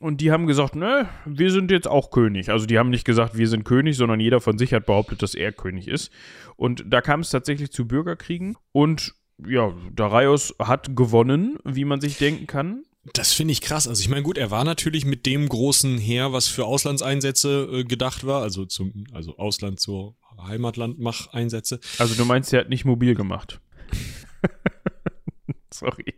Und 0.01 0.23
die 0.23 0.33
haben 0.33 0.47
gesagt, 0.47 0.77
ne, 0.77 1.09
wir 1.27 1.53
sind 1.53 1.71
jetzt 1.71 1.87
auch 1.87 2.11
König. 2.11 2.49
Also 2.49 2.65
die 2.65 2.79
haben 2.79 2.89
nicht 2.89 3.05
gesagt, 3.05 3.37
wir 3.37 3.47
sind 3.49 3.65
König, 3.65 3.97
sondern 3.97 4.19
jeder 4.19 4.41
von 4.41 4.57
sich 4.57 4.73
hat 4.73 4.87
behauptet, 4.87 5.23
dass 5.23 5.35
er 5.35 5.53
König 5.53 5.89
ist. 5.89 6.11
Und 6.57 6.85
da 6.87 7.03
kam 7.03 7.21
es 7.21 7.31
tatsächlich 7.31 7.71
zu 7.71 7.87
Bürgerkriegen. 7.87 8.57
Und 8.73 9.15
ja, 9.47 9.73
Darius 9.93 10.55
hat 10.59 10.97
gewonnen, 10.97 11.59
wie 11.65 11.85
man 11.85 12.01
sich 12.01 12.17
denken 12.17 12.47
kann. 12.47 12.85
Das 13.15 13.33
finde 13.33 13.53
ich 13.53 13.61
krass. 13.61 13.89
Also 13.89 14.01
ich 14.01 14.09
meine, 14.09 14.23
gut, 14.23 14.37
er 14.37 14.51
war 14.51 14.65
natürlich 14.65 15.05
mit 15.05 15.25
dem 15.27 15.49
großen 15.49 15.99
Heer, 15.99 16.33
was 16.33 16.49
für 16.49 16.65
Auslandseinsätze 16.65 17.69
äh, 17.73 17.85
gedacht 17.85 18.27
war, 18.27 18.43
also 18.43 18.67
zum, 18.67 19.05
also 19.13 19.37
Ausland 19.39 19.81
zur 19.81 20.17
Heimatlandmach-Einsätze. 20.47 21.81
Also 21.99 22.15
du 22.15 22.25
meinst, 22.25 22.53
er 22.53 22.61
hat 22.61 22.69
nicht 22.69 22.85
mobil 22.85 23.15
gemacht. 23.15 23.61
Sorry. 25.81 26.15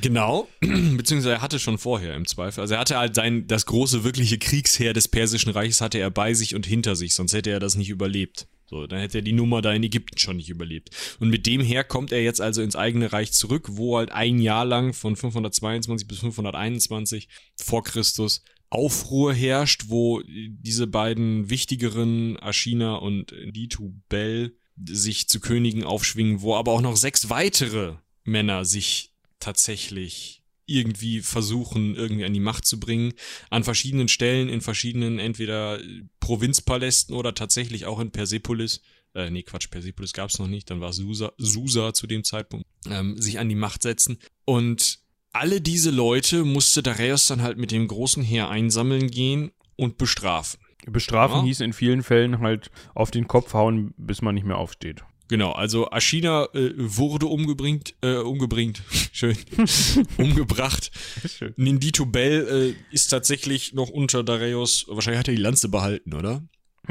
Genau, 0.00 0.48
beziehungsweise 0.60 1.32
er 1.32 1.42
hatte 1.42 1.58
schon 1.58 1.76
vorher 1.78 2.14
im 2.14 2.26
Zweifel. 2.26 2.60
Also 2.60 2.74
er 2.74 2.80
hatte 2.80 2.98
halt 2.98 3.14
sein, 3.14 3.46
das 3.46 3.66
große 3.66 4.04
wirkliche 4.04 4.38
Kriegsheer 4.38 4.92
des 4.92 5.08
Persischen 5.08 5.52
Reiches 5.52 5.80
hatte 5.80 5.98
er 5.98 6.10
bei 6.10 6.32
sich 6.32 6.54
und 6.54 6.66
hinter 6.66 6.96
sich, 6.96 7.14
sonst 7.14 7.34
hätte 7.34 7.50
er 7.50 7.60
das 7.60 7.74
nicht 7.74 7.90
überlebt. 7.90 8.48
So, 8.66 8.86
dann 8.86 9.00
hätte 9.00 9.18
er 9.18 9.22
die 9.22 9.34
Nummer 9.34 9.60
da 9.60 9.72
in 9.72 9.82
Ägypten 9.82 10.16
schon 10.16 10.36
nicht 10.36 10.48
überlebt. 10.48 10.90
Und 11.20 11.28
mit 11.28 11.46
dem 11.46 11.60
her 11.60 11.84
kommt 11.84 12.10
er 12.10 12.22
jetzt 12.22 12.40
also 12.40 12.62
ins 12.62 12.76
eigene 12.76 13.12
Reich 13.12 13.32
zurück, 13.32 13.68
wo 13.72 13.98
halt 13.98 14.12
ein 14.12 14.38
Jahr 14.38 14.64
lang 14.64 14.94
von 14.94 15.14
522 15.14 16.08
bis 16.08 16.20
521 16.20 17.28
vor 17.56 17.84
Christus 17.84 18.42
Aufruhr 18.70 19.34
herrscht, 19.34 19.84
wo 19.88 20.22
diese 20.26 20.86
beiden 20.86 21.50
wichtigeren, 21.50 22.38
Ashina 22.38 22.94
und 22.94 23.34
Ditubel, 23.44 24.56
sich 24.88 25.28
zu 25.28 25.40
Königen 25.40 25.84
aufschwingen, 25.84 26.40
wo 26.40 26.56
aber 26.56 26.72
auch 26.72 26.80
noch 26.80 26.96
sechs 26.96 27.28
weitere 27.28 27.96
Männer 28.24 28.64
sich 28.64 29.12
tatsächlich 29.40 30.42
irgendwie 30.66 31.20
versuchen, 31.20 31.94
irgendwie 31.96 32.24
an 32.24 32.32
die 32.32 32.40
Macht 32.40 32.64
zu 32.64 32.78
bringen. 32.78 33.14
An 33.50 33.64
verschiedenen 33.64 34.08
Stellen, 34.08 34.48
in 34.48 34.60
verschiedenen 34.60 35.18
entweder 35.18 35.80
Provinzpalästen 36.20 37.14
oder 37.14 37.34
tatsächlich 37.34 37.86
auch 37.86 38.00
in 38.00 38.10
Persepolis. 38.10 38.80
Äh, 39.14 39.30
nee, 39.30 39.42
Quatsch, 39.42 39.70
Persepolis 39.70 40.12
gab 40.12 40.30
es 40.30 40.38
noch 40.38 40.46
nicht, 40.46 40.70
dann 40.70 40.80
war 40.80 40.92
Susa, 40.92 41.32
Susa 41.36 41.92
zu 41.92 42.06
dem 42.06 42.24
Zeitpunkt, 42.24 42.66
ähm, 42.88 43.20
sich 43.20 43.38
an 43.38 43.48
die 43.48 43.54
Macht 43.54 43.82
setzen. 43.82 44.18
Und 44.44 45.00
alle 45.32 45.60
diese 45.60 45.90
Leute 45.90 46.44
musste 46.44 46.82
Dareios 46.82 47.26
dann 47.26 47.42
halt 47.42 47.58
mit 47.58 47.70
dem 47.70 47.88
großen 47.88 48.22
Heer 48.22 48.48
einsammeln 48.48 49.10
gehen 49.10 49.50
und 49.76 49.98
bestrafen. 49.98 50.60
Bestrafen 50.86 51.38
ja. 51.38 51.44
hieß 51.44 51.60
in 51.60 51.72
vielen 51.72 52.02
Fällen 52.02 52.40
halt 52.40 52.70
auf 52.94 53.10
den 53.10 53.28
Kopf 53.28 53.54
hauen, 53.54 53.94
bis 53.96 54.22
man 54.22 54.34
nicht 54.34 54.44
mehr 54.44 54.58
aufsteht. 54.58 55.04
Genau, 55.28 55.52
also 55.52 55.90
Ashina 55.90 56.48
äh, 56.54 56.72
wurde 56.76 57.26
umgebringt, 57.26 57.94
äh, 58.02 58.16
umgebringt, 58.16 58.82
schön, 59.12 59.36
umgebracht. 60.18 60.90
Schön. 61.26 61.54
Nindito 61.56 62.06
Bell 62.06 62.74
äh, 62.74 62.94
ist 62.94 63.08
tatsächlich 63.08 63.72
noch 63.72 63.88
unter 63.88 64.24
Dareios, 64.24 64.86
wahrscheinlich 64.88 65.20
hat 65.20 65.28
er 65.28 65.34
die 65.34 65.40
Lanze 65.40 65.68
behalten, 65.68 66.14
oder? 66.14 66.42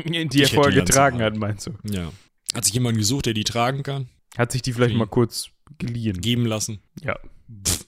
Die 0.06 0.42
ich 0.42 0.42
er 0.42 0.48
vorher 0.50 0.84
getragen 0.84 1.22
hat, 1.22 1.36
meinst 1.36 1.68
du? 1.68 1.72
Ja. 1.84 2.12
Hat 2.54 2.66
sich 2.66 2.74
jemand 2.74 2.98
gesucht, 2.98 3.26
der 3.26 3.34
die 3.34 3.44
tragen 3.44 3.84
kann? 3.84 4.10
Hat 4.38 4.52
sich 4.52 4.62
die 4.62 4.74
vielleicht 4.74 4.96
mal 4.96 5.08
kurz 5.08 5.50
geliehen. 5.78 6.22
Geben 6.22 6.46
lassen. 6.46 6.80
Ja. 7.04 7.20
Pff. 7.66 7.86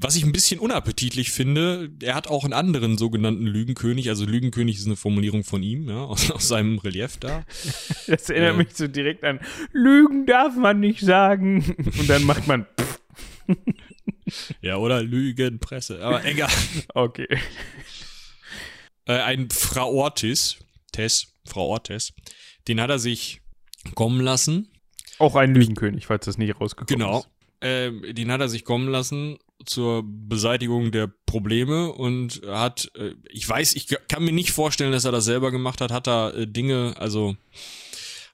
Was 0.00 0.14
ich 0.14 0.24
ein 0.24 0.30
bisschen 0.30 0.60
unappetitlich 0.60 1.32
finde, 1.32 1.90
er 2.00 2.14
hat 2.14 2.28
auch 2.28 2.44
einen 2.44 2.52
anderen 2.52 2.96
sogenannten 2.96 3.46
Lügenkönig, 3.46 4.08
also 4.08 4.24
Lügenkönig 4.24 4.76
ist 4.76 4.86
eine 4.86 4.94
Formulierung 4.94 5.42
von 5.42 5.60
ihm, 5.64 5.88
ja, 5.88 6.04
aus, 6.04 6.30
aus 6.30 6.46
seinem 6.46 6.78
Relief 6.78 7.16
da. 7.16 7.44
Das 8.06 8.30
erinnert 8.30 8.54
äh, 8.54 8.58
mich 8.58 8.68
so 8.74 8.86
direkt 8.86 9.24
an, 9.24 9.40
Lügen 9.72 10.24
darf 10.24 10.54
man 10.54 10.78
nicht 10.78 11.00
sagen. 11.00 11.64
Und 11.98 12.08
dann 12.08 12.24
macht 12.24 12.46
man. 12.46 12.66
Ja, 14.60 14.76
oder 14.76 15.02
Lügenpresse, 15.02 16.02
aber 16.02 16.22
egal. 16.26 16.50
Okay. 16.92 17.26
Äh, 19.06 19.20
ein 19.20 19.48
Frau 19.48 19.90
Ortis, 19.90 20.58
Tess, 20.92 21.32
Frau 21.46 21.66
Ortes, 21.68 22.12
den 22.68 22.78
hat 22.78 22.90
er 22.90 22.98
sich 22.98 23.40
kommen 23.94 24.20
lassen. 24.20 24.70
Auch 25.18 25.34
ein 25.34 25.54
Lügenkönig, 25.54 26.06
falls 26.06 26.26
das 26.26 26.36
nicht 26.36 26.60
rausgekommen 26.60 27.00
genau. 27.00 27.20
ist. 27.20 27.28
Genau. 27.60 28.06
Äh, 28.06 28.12
den 28.12 28.30
hat 28.30 28.42
er 28.42 28.50
sich 28.50 28.66
kommen 28.66 28.88
lassen 28.88 29.38
zur 29.64 30.02
Beseitigung 30.04 30.92
der 30.92 31.12
Probleme 31.26 31.92
und 31.92 32.42
hat, 32.46 32.90
äh, 32.96 33.14
ich 33.30 33.48
weiß, 33.48 33.74
ich 33.74 33.88
kann 34.08 34.24
mir 34.24 34.32
nicht 34.32 34.52
vorstellen, 34.52 34.92
dass 34.92 35.04
er 35.04 35.12
das 35.12 35.24
selber 35.24 35.50
gemacht 35.50 35.80
hat, 35.80 35.90
hat 35.90 36.06
da 36.06 36.30
äh, 36.30 36.46
Dinge, 36.46 36.94
also 36.98 37.36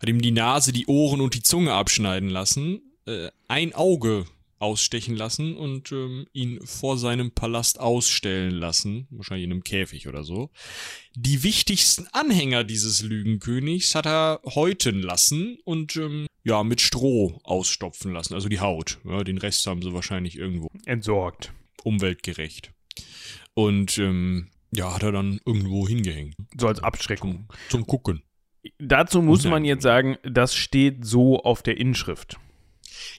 hat 0.01 0.09
ihm 0.09 0.21
die 0.21 0.33
Nase, 0.33 0.73
die 0.73 0.87
Ohren 0.87 1.21
und 1.21 1.35
die 1.35 1.43
Zunge 1.43 1.73
abschneiden 1.73 2.29
lassen, 2.29 2.83
äh, 3.07 3.31
ein 3.49 3.75
Auge 3.75 4.27
ausstechen 4.59 5.17
lassen 5.17 5.57
und 5.57 5.93
ähm, 5.93 6.27
ihn 6.33 6.61
vor 6.65 6.99
seinem 6.99 7.31
Palast 7.31 7.81
ausstellen 7.81 8.55
lassen, 8.55 9.07
wahrscheinlich 9.11 9.45
in 9.45 9.53
einem 9.53 9.65
Käfig 9.65 10.09
oder 10.09 10.25
so. 10.25 10.51
Die 11.15 11.43
wichtigsten 11.43 12.07
Anhänger 12.13 12.65
dieses 12.65 13.03
Lügenkönigs 13.03 13.95
hat 13.95 14.07
er 14.07 14.41
häuten 14.45 15.01
lassen 15.01 15.59
und 15.65 15.97
ähm, 15.97 16.27
ja, 16.45 16.63
mit 16.63 16.81
Stroh 16.81 17.41
ausstopfen 17.43 18.13
lassen, 18.13 18.35
also 18.35 18.49
die 18.49 18.61
Haut. 18.61 18.99
Ja, 19.05 19.25
den 19.25 19.39
Rest 19.39 19.67
haben 19.67 19.83
sie 19.83 19.95
wahrscheinlich 19.95 20.37
irgendwo 20.37 20.69
entsorgt. 20.85 21.53
Umweltgerecht. 21.83 22.73
Und 23.55 23.99
ähm, 23.99 24.49
ja, 24.75 24.95
hat 24.95 25.03
er 25.03 25.13
dann 25.13 25.41
irgendwo 25.45 25.87
hingehängt. 25.87 26.35
So 26.59 26.67
als 26.67 26.83
Abschreckung. 26.83 27.47
Zum, 27.69 27.81
zum 27.81 27.87
Gucken. 27.87 28.23
Dazu 28.79 29.21
muss 29.21 29.45
man 29.45 29.65
jetzt 29.65 29.83
sagen, 29.83 30.17
das 30.23 30.55
steht 30.55 31.05
so 31.05 31.41
auf 31.41 31.63
der 31.63 31.77
Inschrift. 31.77 32.39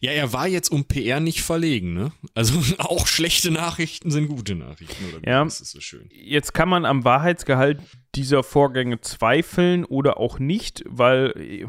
Ja, 0.02 0.12
er 0.12 0.34
war 0.34 0.48
jetzt 0.48 0.70
um 0.70 0.86
PR 0.86 1.20
nicht 1.20 1.42
verlegen, 1.42 1.94
ne? 1.94 2.12
Also 2.34 2.62
auch 2.80 3.08
schlechte 3.08 3.52
Nachrichten 3.52 4.12
sind 4.12 4.28
gute 4.28 4.56
Nachrichten, 4.56 5.06
oder? 5.06 5.30
Ja. 5.30 5.44
Das 5.44 5.62
ist 5.62 5.72
so 5.72 5.82
schön. 5.82 6.10
Jetzt 6.12 6.54
kann 6.54 6.70
man 6.70 6.86
am 6.86 7.04
Wahrheitsgehalt 7.04 7.80
dieser 8.16 8.44
Vorgänge 8.44 9.02
zweifeln 9.02 9.84
oder 9.86 10.18
auch 10.18 10.40
nicht, 10.40 10.84
weil 10.88 11.68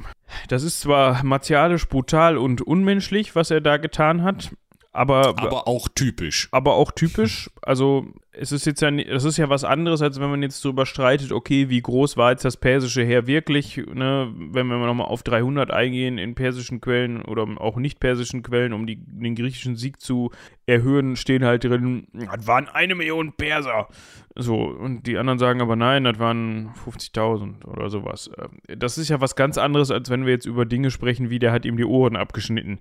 das 0.49 0.63
ist 0.63 0.81
zwar 0.81 1.23
martialisch 1.25 1.89
brutal 1.89 2.39
und 2.39 2.63
unmenschlich, 2.63 3.35
was 3.35 3.51
er 3.51 3.61
da 3.61 3.77
getan 3.77 4.23
hat, 4.23 4.51
aber, 4.97 5.38
aber 5.38 5.68
auch 5.68 5.88
typisch. 5.88 6.49
Aber 6.51 6.74
auch 6.74 6.90
typisch. 6.90 7.51
Also 7.62 8.07
es 8.38 8.53
ist 8.53 8.66
jetzt 8.66 8.82
ja, 8.82 8.90
das 8.90 9.24
ist 9.24 9.36
ja 9.36 9.49
was 9.49 9.64
anderes, 9.64 10.03
als 10.03 10.20
wenn 10.20 10.30
man 10.30 10.42
jetzt 10.42 10.64
darüber 10.64 10.86
streitet, 10.86 11.32
okay, 11.32 11.68
wie 11.68 11.80
groß 11.80 12.16
war 12.16 12.32
jetzt 12.32 12.44
das 12.44 12.57
persische 12.57 13.03
Heer 13.03 13.26
wirklich, 13.26 13.76
ne? 13.76 14.32
wenn 14.36 14.66
wir 14.66 14.76
nochmal 14.78 15.07
auf 15.07 15.22
300 15.22 15.70
eingehen 15.70 16.18
in 16.18 16.34
persischen 16.34 16.80
Quellen 16.80 17.22
oder 17.22 17.47
auch 17.59 17.76
nicht 17.76 17.99
persischen 17.99 18.42
Quellen, 18.42 18.72
um 18.72 18.86
die, 18.86 18.97
den 18.97 19.34
griechischen 19.34 19.76
Sieg 19.76 20.01
zu 20.01 20.30
erhöhen, 20.66 21.16
stehen 21.16 21.44
halt 21.44 21.64
drin, 21.64 22.09
das 22.12 22.47
waren 22.47 22.68
eine 22.68 22.94
Million 22.94 23.32
Perser. 23.32 23.88
So, 24.34 24.57
und 24.57 25.07
die 25.07 25.16
anderen 25.16 25.38
sagen 25.38 25.62
aber 25.62 25.76
nein, 25.76 26.05
das 26.05 26.18
waren 26.18 26.74
50.000 26.84 27.64
oder 27.64 27.88
sowas. 27.88 28.30
Ähm, 28.38 28.78
das 28.78 28.99
ist 28.99 29.09
ja 29.09 29.20
was 29.20 29.34
ganz 29.34 29.57
anderes, 29.57 29.90
als 29.90 30.11
wenn 30.11 30.26
wir 30.26 30.32
jetzt 30.32 30.44
über 30.44 30.66
Dinge 30.66 30.90
sprechen, 30.90 31.30
wie 31.30 31.38
der 31.38 31.53
hat 31.53 31.64
ihm 31.64 31.78
die 31.78 31.86
Ohren 31.86 32.16
abgeschnitten. 32.16 32.80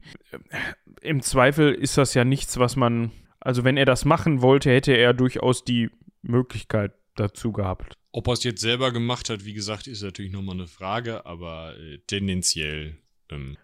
Im 1.01 1.21
Zweifel 1.21 1.73
ist 1.73 1.97
das 1.97 2.13
ja 2.13 2.23
nichts, 2.23 2.57
was 2.57 2.75
man 2.75 3.11
also 3.45 3.63
wenn 3.63 3.77
er 3.77 3.85
das 3.85 4.05
machen 4.05 4.41
wollte, 4.41 4.71
hätte 4.71 4.93
er 4.93 5.13
durchaus 5.13 5.63
die 5.63 5.91
Möglichkeit 6.23 6.93
dazu 7.15 7.51
gehabt. 7.51 7.95
Ob 8.11 8.27
er 8.27 8.33
es 8.33 8.43
jetzt 8.43 8.61
selber 8.61 8.91
gemacht 8.91 9.29
hat, 9.29 9.45
wie 9.45 9.53
gesagt, 9.53 9.85
ist 9.85 10.01
natürlich 10.01 10.31
nochmal 10.31 10.55
eine 10.55 10.67
Frage, 10.67 11.27
aber 11.27 11.77
äh, 11.77 11.99
tendenziell 12.07 12.97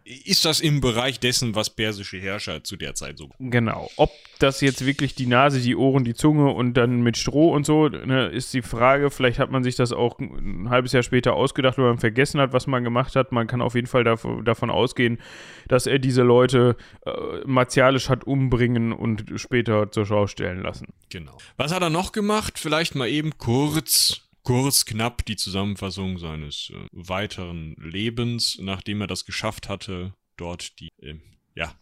ist 0.04 0.46
das 0.46 0.60
im 0.60 0.82
Bereich 0.82 1.20
dessen, 1.20 1.56
was 1.56 1.70
persische 1.70 2.18
Herrscher 2.18 2.64
zu 2.64 2.78
der 2.78 2.96
Zeit 2.96 3.18
so. 3.18 3.30
Genau. 3.40 3.90
Ob 3.96 4.12
das 4.40 4.60
jetzt 4.62 4.86
wirklich 4.86 5.14
die 5.14 5.28
Nase, 5.28 5.62
die 5.62 5.76
Ohren, 5.76 6.04
die 6.04 6.16
Zunge 6.16 6.52
und 6.52 6.74
dann 6.74 7.02
mit 7.02 7.18
Stroh 7.18 7.54
und 7.54 7.66
so, 7.66 7.88
ne, 7.88 8.28
ist 8.28 8.54
die 8.54 8.64
Frage. 8.64 9.12
Vielleicht 9.12 9.38
hat 9.38 9.52
man 9.52 9.64
sich 9.64 9.76
das 9.76 9.92
auch 9.92 10.18
ein 10.20 10.70
halbes 10.70 10.94
Jahr 10.94 11.04
später 11.04 11.34
ausgedacht 11.34 11.78
oder 11.78 11.90
man 11.90 12.00
vergessen 12.00 12.42
hat, 12.42 12.54
was 12.54 12.66
man 12.66 12.84
gemacht 12.84 13.16
hat. 13.16 13.32
Man 13.32 13.46
kann 13.48 13.62
auf 13.62 13.76
jeden 13.76 13.88
Fall 13.88 14.04
davon, 14.04 14.44
davon 14.44 14.72
ausgehen, 14.72 15.20
dass 15.68 15.86
er 15.86 16.00
diese 16.00 16.24
Leute 16.24 16.76
äh, 17.06 17.12
martialisch 17.46 18.10
hat 18.10 18.24
umbringen 18.24 18.92
und 18.92 19.26
später 19.36 19.92
zur 19.92 20.06
Schau 20.06 20.26
stellen 20.26 20.64
lassen. 20.64 20.88
Genau. 21.10 21.38
Was 21.58 21.72
hat 21.72 21.84
er 21.84 21.90
noch 21.92 22.12
gemacht? 22.12 22.58
Vielleicht 22.58 22.96
mal 22.96 23.08
eben 23.08 23.38
kurz 23.38 24.21
kurz 24.44 24.86
knapp 24.86 25.26
die 25.26 25.36
Zusammenfassung 25.36 26.18
seines 26.18 26.72
äh, 26.74 26.88
weiteren 26.92 27.76
Lebens, 27.76 28.58
nachdem 28.60 29.02
er 29.02 29.08
das 29.08 29.26
geschafft 29.26 29.70
hatte, 29.70 30.14
dort 30.38 30.80
die, 30.80 30.90
äh, 31.02 31.16
ja, 31.56 31.76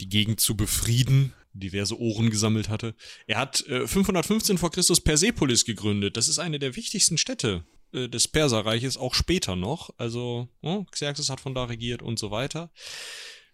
die 0.00 0.08
Gegend 0.08 0.40
zu 0.40 0.56
befrieden, 0.56 1.32
diverse 1.52 1.98
Ohren 1.98 2.30
gesammelt 2.30 2.68
hatte. 2.68 2.94
Er 3.26 3.38
hat 3.38 3.66
äh, 3.66 3.86
515 3.86 4.58
vor 4.58 4.70
Christus 4.70 5.00
Persepolis 5.00 5.64
gegründet. 5.64 6.16
Das 6.16 6.28
ist 6.28 6.38
eine 6.38 6.58
der 6.58 6.76
wichtigsten 6.76 7.18
Städte 7.18 7.64
äh, 7.92 8.08
des 8.08 8.28
Perserreiches, 8.28 8.96
auch 8.96 9.14
später 9.14 9.56
noch. 9.56 9.90
Also, 9.96 10.48
oh, 10.62 10.84
Xerxes 10.90 11.30
hat 11.30 11.40
von 11.40 11.54
da 11.54 11.64
regiert 11.64 12.02
und 12.02 12.18
so 12.18 12.30
weiter. 12.30 12.70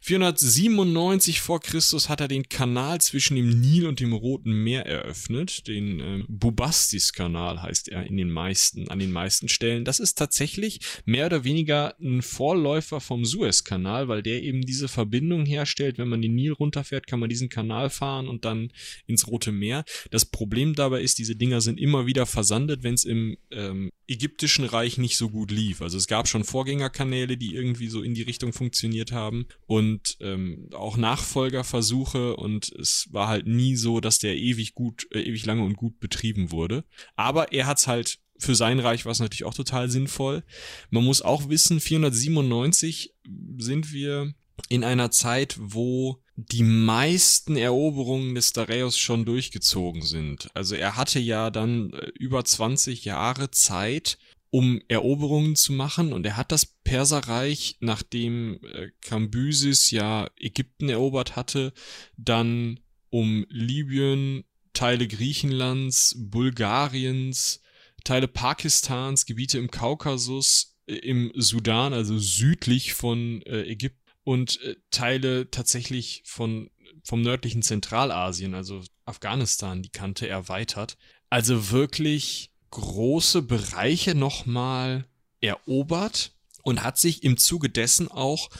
497 0.05 1.41
vor 1.41 1.61
Christus 1.61 2.09
hat 2.09 2.21
er 2.21 2.27
den 2.27 2.49
Kanal 2.49 3.01
zwischen 3.01 3.37
dem 3.37 3.61
Nil 3.61 3.87
und 3.87 4.01
dem 4.01 4.13
Roten 4.13 4.51
Meer 4.51 4.85
eröffnet. 4.85 5.69
Den 5.69 6.01
äh, 6.01 6.25
Bubastis-Kanal 6.27 7.63
heißt 7.63 7.89
er 7.89 8.05
in 8.05 8.17
den 8.17 8.29
meisten, 8.29 8.89
an 8.89 8.99
den 8.99 9.13
meisten 9.13 9.49
Stellen. 9.49 9.85
Das 9.85 10.01
ist 10.01 10.19
tatsächlich 10.19 10.81
mehr 11.05 11.27
oder 11.27 11.45
weniger 11.45 11.95
ein 12.01 12.23
Vorläufer 12.23 13.01
vom 13.01 13.25
Suezkanal, 13.25 14.09
weil 14.09 14.25
der 14.25 14.43
eben 14.43 14.63
diese 14.63 14.89
Verbindung 14.89 15.47
herstellt. 15.47 15.99
Wenn 15.99 16.09
man 16.09 16.21
den 16.21 16.35
Nil 16.35 16.51
runterfährt, 16.51 17.07
kann 17.07 17.21
man 17.21 17.29
diesen 17.29 17.49
Kanal 17.49 17.89
fahren 17.89 18.27
und 18.27 18.45
dann 18.45 18.73
ins 19.07 19.29
Rote 19.29 19.53
Meer. 19.53 19.85
Das 20.11 20.25
Problem 20.25 20.75
dabei 20.75 21.01
ist, 21.01 21.21
diese 21.21 21.37
Dinger 21.37 21.61
sind 21.61 21.79
immer 21.79 22.07
wieder 22.07 22.27
versandet, 22.27 22.83
wenn 22.83 22.95
es 22.95 23.05
im 23.05 23.37
ähm, 23.53 23.93
ägyptischen 24.09 24.65
Reich 24.65 24.99
nicht 24.99 25.17
so 25.17 25.31
gut 25.31 25.53
lief. 25.53 25.81
Also 25.81 25.97
es 25.97 26.09
gab 26.09 26.27
schon 26.27 26.43
Vorgängerkanäle, 26.43 27.37
die 27.37 27.55
irgendwie 27.55 27.89
so 27.89 28.03
in 28.03 28.15
die 28.15 28.23
Richtung 28.23 28.53
funktioniert 28.53 29.13
haben 29.13 29.47
und 29.67 29.92
ähm, 30.21 30.69
auch 30.73 30.97
Nachfolgerversuche 30.97 32.37
und 32.37 32.73
es 32.73 33.09
war 33.11 33.29
halt 33.29 33.47
nie 33.47 33.77
so, 33.77 34.01
dass 34.01 34.19
der 34.19 34.37
ewig 34.37 34.75
gut, 34.75 35.07
äh, 35.13 35.21
ewig 35.21 35.45
lange 35.47 35.65
und 35.65 35.77
gut 35.77 36.01
betrieben 36.01 36.51
wurde. 36.51 36.85
Aber 37.17 37.53
er 37.53 37.67
hat's 37.67 37.87
halt 37.87 38.19
für 38.39 38.55
sein 38.57 38.81
Reich 38.81 39.05
war 39.05 39.13
es 39.13 39.21
natürlich 39.21 39.45
auch 39.45 39.55
total 39.55 39.89
sinnvoll. 39.89 40.43
Man 40.91 41.05
muss 41.05 41.23
auch 41.23 41.49
wissen, 41.49 41.79
497 41.79 43.15
sind 43.59 43.93
wir 43.93 44.35
in 44.69 44.85
einer 44.85 45.11
Zeit, 45.11 45.57
wo 45.61 46.23
die 46.37 46.63
meisten 46.63 47.57
Eroberungen 47.57 48.35
des 48.35 48.53
Dareios 48.53 48.99
schon 48.99 49.25
durchgezogen 49.25 50.03
sind. 50.03 50.49
Also 50.55 50.75
er 50.75 50.97
hatte 50.97 51.21
ja 51.21 51.51
dann 51.51 51.93
äh, 51.93 52.09
über 52.19 52.45
20 52.45 53.05
Jahre 53.05 53.51
Zeit, 53.51 54.19
um 54.53 54.83
Eroberungen 54.89 55.57
zu 55.57 55.73
machen. 55.73 56.13
Und 56.13 56.27
er 56.27 56.37
hat 56.37 56.53
das 56.53 56.67
Perserreich, 56.67 57.79
nachdem 57.81 58.61
äh, 58.63 58.91
Kambyses 59.01 59.91
ja 59.91 60.29
Ägypten 60.37 60.91
erobert 60.91 61.37
hatte, 61.37 61.73
dann 62.19 62.79
um 63.09 63.47
Libyen, 63.49 64.45
Teile 64.75 65.09
Griechenlands, 65.09 66.15
Bulgariens, 66.19 67.63
Teile 68.05 68.29
Pakistans, 68.29 69.25
Gebiete 69.25 69.57
im 69.57 69.71
Kaukasus, 69.71 70.77
äh, 70.87 70.97
im 70.97 71.33
Sudan, 71.35 71.95
also 71.95 72.19
südlich 72.19 72.93
von 72.93 73.41
äh, 73.43 73.63
Ägypten 73.63 74.03
und 74.23 74.61
äh, 74.61 74.77
Teile 74.91 75.51
tatsächlich 75.51 76.23
von 76.27 76.71
vom 77.05 77.23
nördlichen 77.23 77.63
Zentralasien, 77.63 78.55
also 78.55 78.85
Afghanistan, 79.07 79.83
die 79.83 79.91
Kante 79.91 80.29
erweitert. 80.29 80.99
Also 81.31 81.71
wirklich 81.71 82.52
große 82.73 83.43
Bereiche 83.43 84.17
nochmal 84.17 85.07
erobert 85.41 86.33
und 86.63 86.83
hat 86.83 86.99
sich 86.99 87.23
im 87.23 87.37
Zuge 87.37 87.69
dessen 87.69 88.11
auch 88.11 88.51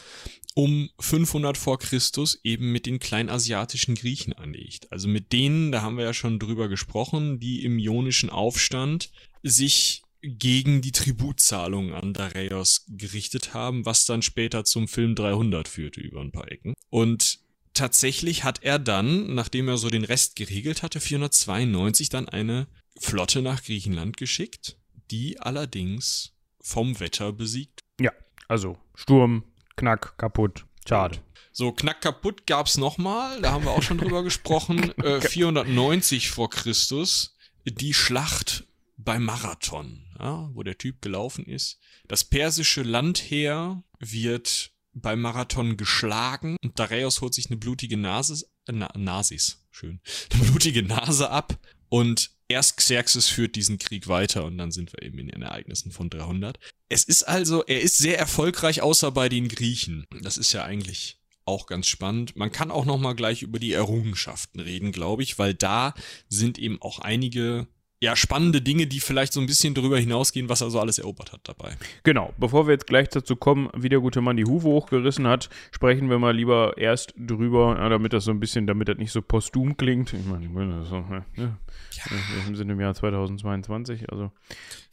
um 0.55 0.91
500 1.01 1.57
vor 1.57 1.79
Christus 1.79 2.39
eben 2.45 2.73
mit 2.73 2.87
den 2.87 2.99
kleinasiatischen 2.99 3.95
Griechen 3.95 4.35
anlegt. 4.35 4.93
Also 4.93 5.09
mit 5.09 5.33
denen, 5.33 5.73
da 5.73 5.83
haben 5.83 5.97
wir 5.97 6.05
ja 6.05 6.15
schon 6.15 6.39
drüber 6.39 6.69
gesprochen, 6.69 7.41
die 7.41 7.65
im 7.65 7.79
ionischen 7.79 8.29
Aufstand 8.31 9.11
sich 9.43 10.03
gegen 10.21 10.83
die 10.83 10.93
Tributzahlungen 10.93 11.95
an 11.95 12.13
Dareios 12.13 12.85
gerichtet 12.89 13.55
haben, 13.55 13.87
was 13.87 14.05
dann 14.05 14.23
später 14.23 14.65
zum 14.65 14.89
Film 14.89 15.15
300 15.15 15.67
führte 15.67 16.01
über 16.01 16.21
ein 16.21 16.33
paar 16.33 16.51
Ecken. 16.53 16.75
Und 16.91 17.41
tatsächlich 17.75 18.45
hat 18.45 18.63
er 18.63 18.79
dann, 18.79 19.35
nachdem 19.35 19.69
er 19.69 19.79
so 19.79 19.89
den 19.89 20.05
Rest 20.05 20.37
geregelt 20.37 20.83
hatte, 20.83 21.01
492 21.01 22.09
dann 22.11 22.29
eine 22.29 22.69
Flotte 22.99 23.43
nach 23.43 23.63
Griechenland 23.63 24.17
geschickt, 24.17 24.79
die 25.11 25.41
allerdings 25.41 26.35
vom 26.61 27.01
Wetter 27.01 27.33
besiegt. 27.33 27.81
Ja, 28.01 28.13
also 28.49 28.79
Sturm, 28.95 29.45
Knack, 29.77 30.17
kaputt, 30.19 30.65
schade. 30.89 31.19
So, 31.53 31.73
Knack 31.73 32.01
kaputt 32.01 32.47
gab's 32.47 32.79
nochmal, 32.79 33.41
da 33.43 33.53
haben 33.53 33.65
wir 33.65 33.73
auch 33.73 33.83
schon 33.83 33.99
drüber 33.99 34.23
gesprochen, 34.25 34.97
äh, 34.99 35.21
490 35.21 36.31
vor 36.31 36.49
Christus, 36.49 37.37
die 37.65 37.93
Schlacht 37.95 38.67
beim 38.97 39.25
Marathon, 39.25 40.05
ja, 40.19 40.51
wo 40.55 40.63
der 40.63 40.79
Typ 40.79 41.03
gelaufen 41.03 41.45
ist. 41.45 41.79
Das 42.09 42.25
persische 42.25 42.83
Landheer 42.83 43.83
wird 43.99 44.73
beim 44.95 45.21
Marathon 45.21 45.77
geschlagen 45.77 46.57
und 46.63 46.79
Dareios 46.79 47.21
holt 47.21 47.35
sich 47.35 47.47
eine 47.47 47.57
blutige 47.57 47.97
Nase, 47.97 48.47
äh, 48.67 48.73
Na, 48.73 48.91
Nasis, 48.97 49.65
schön, 49.71 50.01
eine 50.33 50.45
blutige 50.45 50.83
Nase 50.83 51.31
ab 51.31 51.59
und 51.89 52.32
erst 52.49 52.77
Xerxes 52.77 53.29
führt 53.29 53.57
diesen 53.57 53.79
Krieg 53.79 54.09
weiter 54.09 54.45
und 54.45 54.59
dann 54.59 54.71
sind 54.71 54.93
wir 54.93 55.03
eben 55.03 55.19
in 55.19 55.29
den 55.29 55.43
Ereignissen 55.43 55.93
von 55.93 56.11
300. 56.11 56.59
Es 56.89 57.05
ist 57.05 57.25
also, 57.25 57.65
er 57.65 57.81
ist 57.81 57.99
sehr 57.99 58.19
erfolgreich, 58.19 58.83
außer 58.83 59.11
bei 59.11 59.29
den 59.29 59.49
Griechen. 59.49 60.07
Das 60.23 60.37
ist 60.37 60.53
ja 60.53 60.65
eigentlich 60.65 61.19
auch 61.45 61.67
ganz 61.67 61.87
spannend. 61.87 62.37
Man 62.37 62.53
kann 62.53 62.71
auch 62.71 62.85
noch 62.85 62.99
mal 62.99 63.15
gleich 63.15 63.43
über 63.43 63.59
die 63.59 63.73
Errungenschaften 63.73 64.61
reden, 64.61 64.93
glaube 64.93 65.23
ich, 65.23 65.39
weil 65.39 65.55
da 65.55 65.95
sind 66.29 66.59
eben 66.59 66.81
auch 66.81 66.99
einige 66.99 67.67
ja, 68.03 68.17
spannende 68.17 68.61
Dinge, 68.61 68.89
die 68.89 68.99
vielleicht 68.99 69.33
so 69.33 69.41
ein 69.41 69.47
bisschen 69.47 69.75
darüber 69.75 69.97
hinausgehen, 69.97 70.49
was 70.49 70.61
er 70.61 70.71
so 70.71 70.81
alles 70.81 70.99
erobert 70.99 71.33
hat 71.33 71.43
dabei. 71.45 71.77
Genau, 72.03 72.35
bevor 72.37 72.67
wir 72.67 72.73
jetzt 72.73 72.89
gleich 72.89 73.09
dazu 73.11 73.37
kommen, 73.37 73.71
wie 73.77 73.89
der 73.89 74.01
gute 74.01 74.21
Mann 74.21 74.37
die 74.37 74.45
Hufe 74.45 74.67
hochgerissen 74.67 75.29
hat, 75.29 75.49
sprechen 75.71 76.11
wir 76.11 76.19
mal 76.19 76.35
lieber 76.35 76.77
erst 76.77 77.15
drüber, 77.17 77.77
ja, 77.79 77.89
damit 77.89 78.13
das 78.13 78.25
so 78.25 78.33
ein 78.33 78.41
bisschen, 78.41 78.67
damit 78.67 78.89
das 78.89 78.99
nicht 78.99 79.13
so 79.13 79.23
postum 79.23 79.77
klingt. 79.77 80.13
Ich 80.15 80.27
meine, 80.27 80.81
das 80.81 80.89
so, 80.89 80.97
ne, 80.97 81.25
ne? 81.37 81.59
ja. 81.93 82.49
wir 82.49 82.57
sind 82.57 82.69
im 82.69 82.81
Jahr 82.81 82.93
2022, 82.93 84.11
also. 84.11 84.33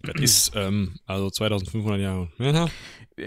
Das 0.03 0.21
ist, 0.21 0.51
ähm, 0.55 0.93
also 1.07 1.31
2500 1.31 1.99
Jahre. 1.99 2.29
Ja. 2.37 2.67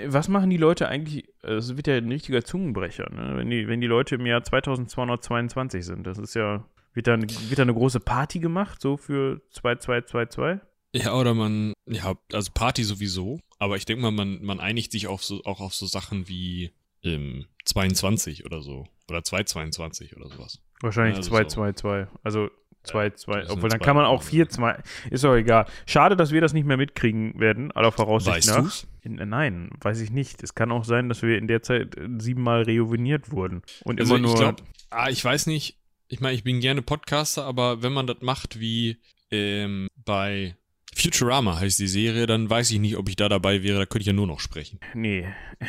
Was 0.07 0.29
machen 0.29 0.49
die 0.51 0.59
Leute 0.59 0.89
eigentlich, 0.89 1.25
es 1.43 1.77
wird 1.77 1.89
ja 1.89 1.97
ein 1.97 2.09
richtiger 2.09 2.45
Zungenbrecher, 2.45 3.11
ne? 3.13 3.37
wenn, 3.37 3.51
die, 3.51 3.67
wenn 3.67 3.81
die 3.81 3.89
Leute 3.89 4.15
im 4.15 4.27
Jahr 4.27 4.45
2222 4.45 5.85
sind, 5.85 6.07
das 6.07 6.19
ist 6.19 6.35
ja 6.35 6.65
wird 6.95 7.07
da, 7.07 7.19
wird 7.21 7.59
da 7.59 7.63
eine 7.63 7.75
große 7.75 8.01
Party 8.01 8.39
gemacht, 8.39 8.81
so 8.81 8.97
für 8.97 9.41
2222? 9.51 10.61
Ja, 10.95 11.15
oder 11.15 11.35
man, 11.35 11.73
ja, 11.87 12.15
also 12.33 12.51
Party 12.53 12.85
sowieso, 12.85 13.41
aber 13.59 13.77
ich 13.77 13.87
denke 13.87 14.03
mal, 14.03 14.11
man, 14.11 14.43
man 14.43 14.61
einigt 14.61 14.93
sich 14.93 15.07
auf 15.07 15.25
so, 15.25 15.43
auch 15.45 15.61
auf 15.61 15.75
so 15.75 15.87
Sachen 15.87 16.29
wie 16.29 16.73
ähm, 17.03 17.47
22 17.65 18.45
oder 18.45 18.63
so. 18.63 18.87
Oder 19.09 19.25
222 19.25 20.17
oder 20.17 20.29
sowas. 20.29 20.61
Wahrscheinlich 20.81 21.17
also 21.17 21.31
222. 21.31 22.09
So. 22.11 22.21
Also 22.23 22.51
2, 22.85 23.11
2, 23.11 23.51
obwohl 23.51 23.69
dann 23.69 23.79
kann 23.79 23.95
man 23.95 24.05
auch 24.05 24.23
4, 24.23 24.49
2, 24.49 24.83
ist 25.11 25.23
doch 25.23 25.37
egal. 25.37 25.67
Schade, 25.87 26.17
dass 26.17 26.33
wir 26.33 26.41
das 26.41 26.53
nicht 26.53 26.67
mehr 26.67 26.77
mitkriegen 26.77 27.39
werden, 27.39 27.71
aller 27.71 27.93
Voraussicht 27.93 28.37
weißt 28.37 28.49
nach. 28.49 28.63
Du's? 28.63 28.89
In, 29.03 29.15
nein, 29.15 29.71
weiß 29.81 30.01
ich 30.01 30.11
nicht. 30.11 30.43
Es 30.43 30.55
kann 30.55 30.73
auch 30.73 30.85
sein, 30.85 31.09
dass 31.09 31.23
wir 31.23 31.39
in 31.39 31.47
der 31.47 31.63
Zeit 31.63 31.95
siebenmal 32.19 32.63
rejuveniert 32.63 33.31
wurden. 33.31 33.63
Und 33.85 34.01
also 34.01 34.17
immer 34.17 34.23
nur. 34.23 34.35
Ich 34.35 34.41
glaube, 34.41 34.63
ah, 34.91 35.09
ich 35.11 35.25
weiß 35.25 35.47
nicht, 35.47 35.77
ich 36.13 36.21
meine, 36.21 36.35
ich 36.35 36.45
bin 36.45 36.61
gerne 36.61 36.83
Podcaster, 36.83 37.47
aber 37.47 37.83
wenn 37.83 37.95
man 37.95 38.07
das 38.07 38.19
macht 38.21 38.61
wie 38.61 38.99
ähm, 39.31 39.89
bei 40.05 40.55
Futurama 40.95 41.59
heißt 41.59 41.79
die 41.79 41.87
Serie, 41.87 42.27
dann 42.27 42.51
weiß 42.51 42.71
ich 42.71 42.81
nicht, 42.81 42.99
ob 42.99 43.09
ich 43.09 43.17
da 43.17 43.31
dabei 43.31 43.63
wäre. 43.63 43.79
Da 43.79 43.87
könnte 43.87 44.03
ich 44.03 44.09
ja 44.09 44.13
nur 44.13 44.27
noch 44.27 44.41
sprechen. 44.41 44.79
Nee. 44.95 45.27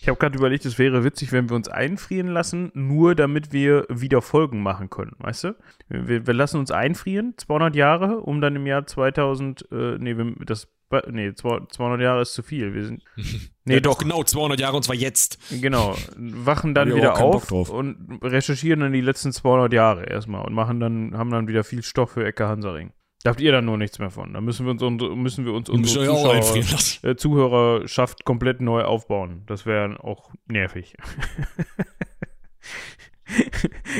Ich 0.00 0.08
habe 0.08 0.18
gerade 0.18 0.36
überlegt, 0.36 0.64
es 0.64 0.76
wäre 0.76 1.04
witzig, 1.04 1.30
wenn 1.30 1.48
wir 1.48 1.54
uns 1.54 1.68
einfrieren 1.68 2.26
lassen, 2.26 2.72
nur 2.74 3.14
damit 3.14 3.52
wir 3.52 3.86
wieder 3.88 4.22
Folgen 4.22 4.60
machen 4.60 4.90
können, 4.90 5.12
weißt 5.18 5.44
du? 5.44 5.56
Wir, 5.88 6.26
wir 6.26 6.34
lassen 6.34 6.58
uns 6.58 6.72
einfrieren, 6.72 7.34
200 7.36 7.76
Jahre, 7.76 8.18
um 8.18 8.40
dann 8.40 8.56
im 8.56 8.66
Jahr 8.66 8.88
2000, 8.88 9.68
äh, 9.70 9.98
nee, 10.00 10.16
das 10.44 10.66
Nee, 11.10 11.34
200 11.34 12.00
Jahre 12.00 12.22
ist 12.22 12.32
zu 12.34 12.42
viel. 12.42 12.74
Wir 12.74 12.84
sind. 12.84 13.02
Nee, 13.68 13.74
ja, 13.74 13.80
doch, 13.80 13.98
genau, 13.98 14.24
200 14.24 14.58
Jahre 14.58 14.76
und 14.76 14.82
zwar 14.82 14.94
jetzt. 14.94 15.38
Genau. 15.60 15.94
Wachen 16.16 16.74
dann 16.74 16.94
wieder 16.94 17.18
auf 17.18 17.50
und 17.50 18.18
recherchieren 18.22 18.80
dann 18.80 18.94
die 18.94 19.02
letzten 19.02 19.30
200 19.30 19.74
Jahre 19.74 20.04
erstmal 20.04 20.46
und 20.46 20.54
machen 20.54 20.80
dann, 20.80 21.14
haben 21.18 21.30
dann 21.30 21.48
wieder 21.48 21.64
viel 21.64 21.82
Stoff 21.82 22.12
für 22.12 22.24
Ecke 22.24 22.48
Hansaring. 22.48 22.94
Da 23.24 23.30
habt 23.30 23.42
ihr 23.42 23.52
dann 23.52 23.66
nur 23.66 23.76
nichts 23.76 23.98
mehr 23.98 24.08
von. 24.08 24.32
Da 24.32 24.40
müssen 24.40 24.64
wir 24.64 24.70
uns, 24.70 24.80
müssen 24.80 25.44
wir 25.44 25.52
uns 25.52 25.68
unsere 25.68 26.06
Zuschauer, 26.06 27.10
äh, 27.10 27.16
Zuhörerschaft 27.16 28.24
komplett 28.24 28.62
neu 28.62 28.84
aufbauen. 28.84 29.42
Das 29.44 29.66
wäre 29.66 30.02
auch 30.02 30.30
nervig. 30.46 30.96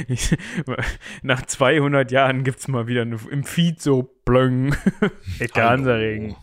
Ich, 0.07 0.36
nach 1.22 1.45
200 1.45 2.11
Jahren 2.11 2.45
gibt 2.45 2.61
es 2.61 2.68
mal 2.68 2.86
wieder 2.86 3.03
eine, 3.03 3.18
im 3.30 3.45
Feed 3.45 3.80
so 3.82 4.14
Blöng. 4.24 4.74
Ecke 5.39 5.62
Hansaring. 5.62 6.36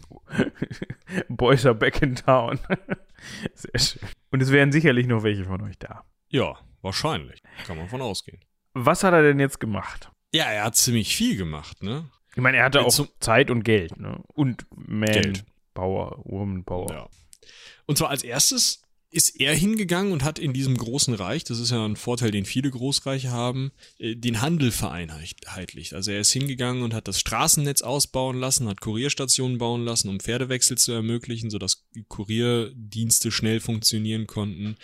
Boys 1.29 1.65
are 1.65 1.75
back 1.75 2.01
in 2.01 2.15
town. 2.15 2.59
Sehr 3.53 3.79
schön. 3.79 4.09
Und 4.31 4.41
es 4.41 4.51
wären 4.51 4.71
sicherlich 4.71 5.07
noch 5.07 5.23
welche 5.23 5.45
von 5.45 5.61
euch 5.61 5.77
da. 5.79 6.03
Ja, 6.29 6.57
wahrscheinlich. 6.81 7.41
Kann 7.65 7.77
man 7.77 7.87
von 7.87 8.01
ausgehen. 8.01 8.39
Was 8.73 9.03
hat 9.03 9.13
er 9.13 9.21
denn 9.23 9.39
jetzt 9.39 9.59
gemacht? 9.59 10.11
Ja, 10.33 10.45
er 10.45 10.65
hat 10.65 10.75
ziemlich 10.75 11.15
viel 11.15 11.37
gemacht, 11.37 11.81
ne? 11.81 12.09
Ich 12.35 12.41
meine, 12.41 12.57
er 12.57 12.65
hatte 12.65 12.81
auch 12.81 12.89
Zum 12.89 13.07
Zeit 13.21 13.49
und 13.49 13.63
Geld, 13.63 13.97
ne? 13.97 14.21
Und 14.33 14.65
Man 14.75 15.09
Geld. 15.09 15.45
Power, 15.73 16.19
Woman 16.25 16.65
Power. 16.65 16.91
Ja. 16.91 17.09
Und 17.85 17.97
zwar 17.97 18.09
als 18.09 18.23
erstes 18.23 18.81
ist 19.15 19.39
er 19.39 19.55
hingegangen 19.55 20.11
und 20.11 20.25
hat 20.25 20.39
in 20.39 20.51
diesem 20.51 20.75
großen 20.75 21.13
Reich, 21.13 21.45
das 21.45 21.59
ist 21.59 21.71
ja 21.71 21.85
ein 21.85 21.95
Vorteil, 21.95 22.31
den 22.31 22.43
viele 22.43 22.69
Großreiche 22.69 23.31
haben, 23.31 23.71
äh, 23.97 24.15
den 24.15 24.41
Handel 24.41 24.71
vereinheitlicht. 24.71 25.93
Also 25.93 26.11
er 26.11 26.19
ist 26.19 26.33
hingegangen 26.33 26.83
und 26.83 26.93
hat 26.93 27.07
das 27.07 27.21
Straßennetz 27.21 27.81
ausbauen 27.81 28.37
lassen, 28.37 28.67
hat 28.67 28.81
Kurierstationen 28.81 29.57
bauen 29.57 29.85
lassen, 29.85 30.09
um 30.09 30.19
Pferdewechsel 30.19 30.77
zu 30.77 30.91
ermöglichen, 30.91 31.49
sodass 31.49 31.85
Kurierdienste 32.09 33.31
schnell 33.31 33.61
funktionieren 33.61 34.27
konnten. 34.27 34.75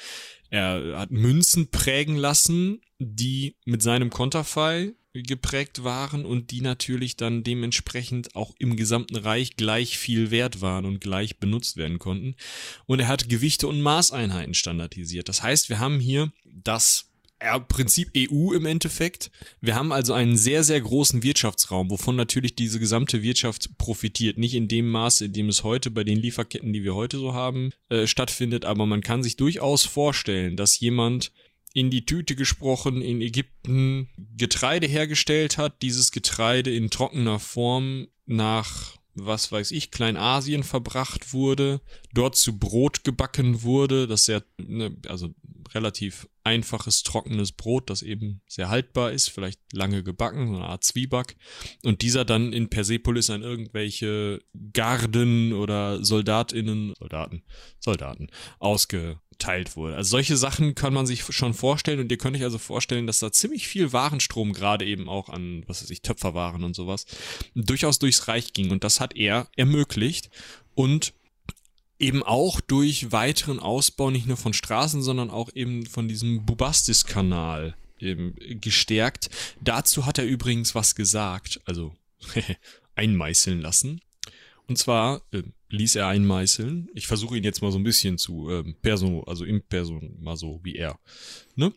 Er 0.50 0.98
hat 0.98 1.12
Münzen 1.12 1.70
prägen 1.70 2.16
lassen, 2.16 2.80
die 3.00 3.58
mit 3.66 3.82
seinem 3.82 4.10
Konterfei 4.10 4.94
geprägt 5.14 5.84
waren 5.84 6.26
und 6.26 6.52
die 6.52 6.62
natürlich 6.62 7.18
dann 7.18 7.44
dementsprechend 7.44 8.36
auch 8.36 8.54
im 8.60 8.76
gesamten 8.76 9.18
Reich 9.18 9.56
gleich 9.58 9.98
viel 9.98 10.32
wert 10.32 10.62
waren 10.62 10.86
und 10.86 11.02
gleich 11.02 11.38
benutzt 11.38 11.78
werden 11.78 12.00
konnten. 12.00 12.36
Und 12.86 13.00
er 13.00 13.08
hat 13.08 13.30
Gewichte 13.30 13.68
und 13.68 13.82
Maßeinheiten 13.82 14.54
standardisiert. 14.54 15.28
Das 15.28 15.44
heißt, 15.44 15.70
wir 15.70 15.80
haben 15.80 16.00
hier 16.00 16.32
das 16.46 17.12
Prinzip 17.68 18.12
EU 18.16 18.54
im 18.54 18.66
Endeffekt. 18.66 19.32
Wir 19.62 19.76
haben 19.76 19.92
also 19.92 20.14
einen 20.14 20.38
sehr, 20.38 20.64
sehr 20.64 20.80
großen 20.80 21.24
Wirtschaftsraum, 21.24 21.90
wovon 21.90 22.16
natürlich 22.16 22.56
diese 22.56 22.80
gesamte 22.80 23.24
Wirtschaft 23.24 23.78
profitiert. 23.78 24.38
Nicht 24.38 24.54
in 24.54 24.68
dem 24.68 24.90
Maße, 24.90 25.26
in 25.26 25.34
dem 25.34 25.50
es 25.50 25.64
heute 25.64 25.90
bei 25.90 26.04
den 26.04 26.20
Lieferketten, 26.20 26.72
die 26.72 26.84
wir 26.84 26.94
heute 26.94 27.18
so 27.18 27.34
haben, 27.34 27.72
äh, 27.90 28.06
stattfindet, 28.06 28.66
aber 28.66 28.86
man 28.86 29.02
kann 29.02 29.24
sich 29.24 29.38
durchaus 29.38 29.84
vorstellen, 29.84 30.56
dass 30.56 30.80
jemand 30.80 31.32
in 31.74 31.90
die 31.90 32.06
Tüte 32.06 32.36
gesprochen 32.36 33.02
in 33.02 33.22
Ägypten 33.22 34.10
Getreide 34.38 34.88
hergestellt 34.88 35.58
hat, 35.58 35.82
dieses 35.82 36.12
Getreide 36.12 36.74
in 36.74 36.90
trockener 36.90 37.40
Form 37.40 38.08
nach, 38.26 38.98
was 39.14 39.52
weiß 39.52 39.72
ich, 39.72 39.92
Kleinasien 39.92 40.64
verbracht 40.64 41.34
wurde, 41.34 41.82
dort 42.14 42.36
zu 42.36 42.58
Brot 42.58 43.04
gebacken 43.04 43.64
wurde, 43.64 44.08
das 44.08 44.26
sehr, 44.26 44.44
ne, 44.58 44.96
also 45.08 45.34
relativ 45.74 46.28
einfaches, 46.44 47.04
trockenes 47.04 47.52
Brot, 47.52 47.90
das 47.90 48.02
eben 48.02 48.42
sehr 48.48 48.70
haltbar 48.70 49.12
ist, 49.12 49.30
vielleicht 49.30 49.60
lange 49.74 50.04
gebacken, 50.04 50.48
so 50.48 50.56
eine 50.56 50.66
Art 50.66 50.84
Zwieback. 50.84 51.38
Und 51.84 52.02
dieser 52.02 52.26
dann 52.26 52.52
in 52.52 52.70
Persepolis 52.70 53.30
an 53.30 53.44
irgendwelche 53.44 54.42
Garden 54.74 55.54
oder 55.54 56.04
Soldatinnen, 56.04 56.94
Soldaten, 56.98 57.44
Soldaten, 57.80 58.28
ausgeteilt 59.42 59.76
wurde. 59.76 59.96
Also 59.96 60.12
solche 60.12 60.38
Sachen 60.38 60.76
kann 60.76 60.94
man 60.94 61.06
sich 61.06 61.24
schon 61.24 61.54
vorstellen 61.54 62.00
und 62.00 62.12
ihr 62.12 62.18
könnt 62.18 62.38
euch 62.38 62.44
also 62.44 62.58
vorstellen, 62.58 63.08
dass 63.08 63.20
da 63.20 63.32
ziemlich 63.32 63.68
viel 63.68 63.94
Warenstrom 63.94 64.54
gerade 64.54 64.86
eben 64.86 65.10
auch 65.10 65.30
an, 65.30 65.64
was 65.68 65.82
weiß 65.82 65.90
ich, 65.90 66.02
Töpferwaren 66.02 66.64
und 66.64 66.76
sowas, 66.76 67.06
durchaus 67.56 68.00
durchs 68.00 68.28
Reich 68.28 68.54
ging. 68.54 68.72
Und 68.72 68.84
das 68.84 69.00
hat 69.00 69.16
er 69.16 69.48
ermöglicht 69.56 70.30
und 70.76 71.14
eben 72.00 72.24
auch 72.24 72.62
durch 72.62 73.12
weiteren 73.12 73.60
Ausbau 73.60 74.10
nicht 74.10 74.28
nur 74.28 74.38
von 74.38 74.54
Straßen, 74.54 75.02
sondern 75.02 75.30
auch 75.30 75.50
eben 75.54 75.86
von 75.86 76.08
diesem 76.08 76.46
Bubastis-Kanal 76.46 77.76
gestärkt. 78.00 79.30
Dazu 79.62 80.08
hat 80.08 80.18
er 80.18 80.26
übrigens 80.26 80.74
was 80.74 80.96
gesagt, 80.96 81.62
also 81.66 81.94
einmeißeln 82.96 83.62
lassen. 83.62 84.02
Und 84.72 84.78
zwar 84.78 85.22
äh, 85.34 85.44
ließ 85.68 85.98
er 85.98 86.08
einmeißeln. 86.08 86.88
Ich 86.94 87.06
versuche 87.06 87.36
ihn 87.36 87.44
jetzt 87.44 87.62
mal 87.62 87.74
so 87.74 87.78
ein 87.78 87.84
bisschen 87.84 88.18
zu 88.18 88.50
äh, 88.50 88.64
Person, 88.82 89.22
also 89.28 89.44
im 89.44 89.62
Person, 89.62 90.16
mal 90.18 90.38
so 90.38 90.62
wie 90.64 90.76
er. 90.76 90.98
Ne? 91.58 91.74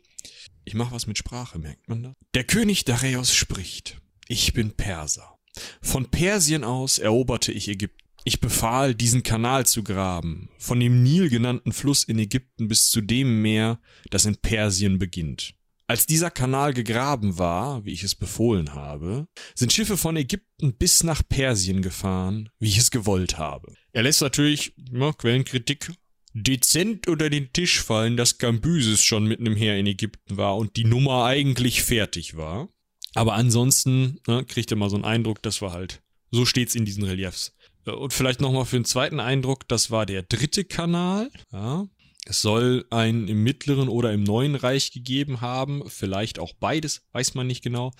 Ich 0.65 0.75
mache 0.75 0.95
was 0.95 1.09
mit 1.09 1.19
Sprache, 1.19 1.59
merkt 1.59 1.89
man 1.89 2.05
das? 2.05 2.13
Der 2.35 2.45
König 2.45 2.85
Dareios 2.85 3.35
spricht. 3.35 4.01
Ich 4.29 4.53
bin 4.53 4.77
Perser. 4.77 5.41
Von 5.83 6.09
Persien 6.09 6.63
aus 6.63 7.01
eroberte 7.01 7.51
ich 7.51 7.67
Ägypten. 7.67 7.99
Ich 8.23 8.39
befahl, 8.39 8.95
diesen 8.95 9.25
Kanal 9.25 9.67
zu 9.67 9.83
graben, 9.83 10.51
von 10.57 10.79
dem 10.79 11.03
Nil 11.03 11.29
genannten 11.29 11.73
Fluss 11.73 12.05
in 12.05 12.21
Ägypten 12.21 12.69
bis 12.69 12.91
zu 12.91 13.01
dem 13.01 13.43
Meer, 13.43 13.81
das 14.11 14.25
in 14.25 14.37
Persien 14.37 15.01
beginnt. 15.01 15.57
Als 15.87 16.07
dieser 16.07 16.31
Kanal 16.31 16.73
gegraben 16.73 17.39
war, 17.39 17.85
wie 17.85 17.93
ich 17.93 18.03
es 18.05 18.15
befohlen 18.15 18.75
habe, 18.75 19.27
sind 19.55 19.73
Schiffe 19.73 19.99
von 19.99 20.17
Ägypten 20.17 20.75
bis 20.77 21.03
nach 21.03 21.23
Persien 21.29 21.83
gefahren, 21.83 22.49
wie 22.59 22.69
ich 22.69 22.79
es 22.79 22.91
gewollt 22.91 23.37
habe. 23.37 23.75
Er 23.93 24.03
lässt 24.03 24.23
natürlich, 24.23 24.75
ja, 24.91 25.13
Quellenkritik, 25.13 25.93
dezent 26.33 27.07
unter 27.07 27.29
den 27.29 27.53
Tisch 27.53 27.81
fallen, 27.83 28.17
dass 28.17 28.39
Gambyses 28.39 29.05
schon 29.05 29.27
mit 29.27 29.41
einem 29.41 29.57
Heer 29.57 29.79
in 29.79 29.87
Ägypten 29.87 30.39
war 30.39 30.57
und 30.57 30.77
die 30.77 30.85
Nummer 30.85 31.25
eigentlich 31.27 31.83
fertig 31.83 32.37
war. 32.37 32.69
Aber 33.15 33.35
ansonsten 33.35 34.21
ne, 34.27 34.45
kriegt 34.45 34.71
er 34.71 34.79
mal 34.79 34.91
so 34.91 34.97
einen 34.97 35.05
Eindruck, 35.05 35.43
das 35.43 35.61
war 35.61 35.73
halt, 35.73 36.03
so 36.31 36.47
steht's 36.47 36.75
in 36.75 36.87
diesen 36.87 37.05
Reliefs. 37.05 37.55
Und 37.85 38.13
vielleicht 38.13 38.41
nochmal 38.41 38.65
für 38.65 38.77
einen 38.77 38.87
zweiten 38.87 39.21
Eindruck, 39.21 39.69
das 39.69 39.91
war 39.91 40.07
der 40.07 40.23
dritte 40.23 40.65
Kanal. 40.65 41.31
Ja. 41.53 41.87
Es 42.27 42.41
soll 42.41 42.87
einen 42.91 43.29
im 43.29 43.43
Mittleren 43.43 43.89
oder 43.89 44.13
im 44.13 44.23
Neuen 44.23 44.55
Reich 44.55 44.93
gegeben 44.93 45.43
haben, 45.43 45.83
vielleicht 45.89 46.39
auch 46.39 46.55
beides, 46.55 47.03
weiß 47.13 47.35
man 47.35 47.47
nicht 47.47 47.63
genau. 47.63 47.93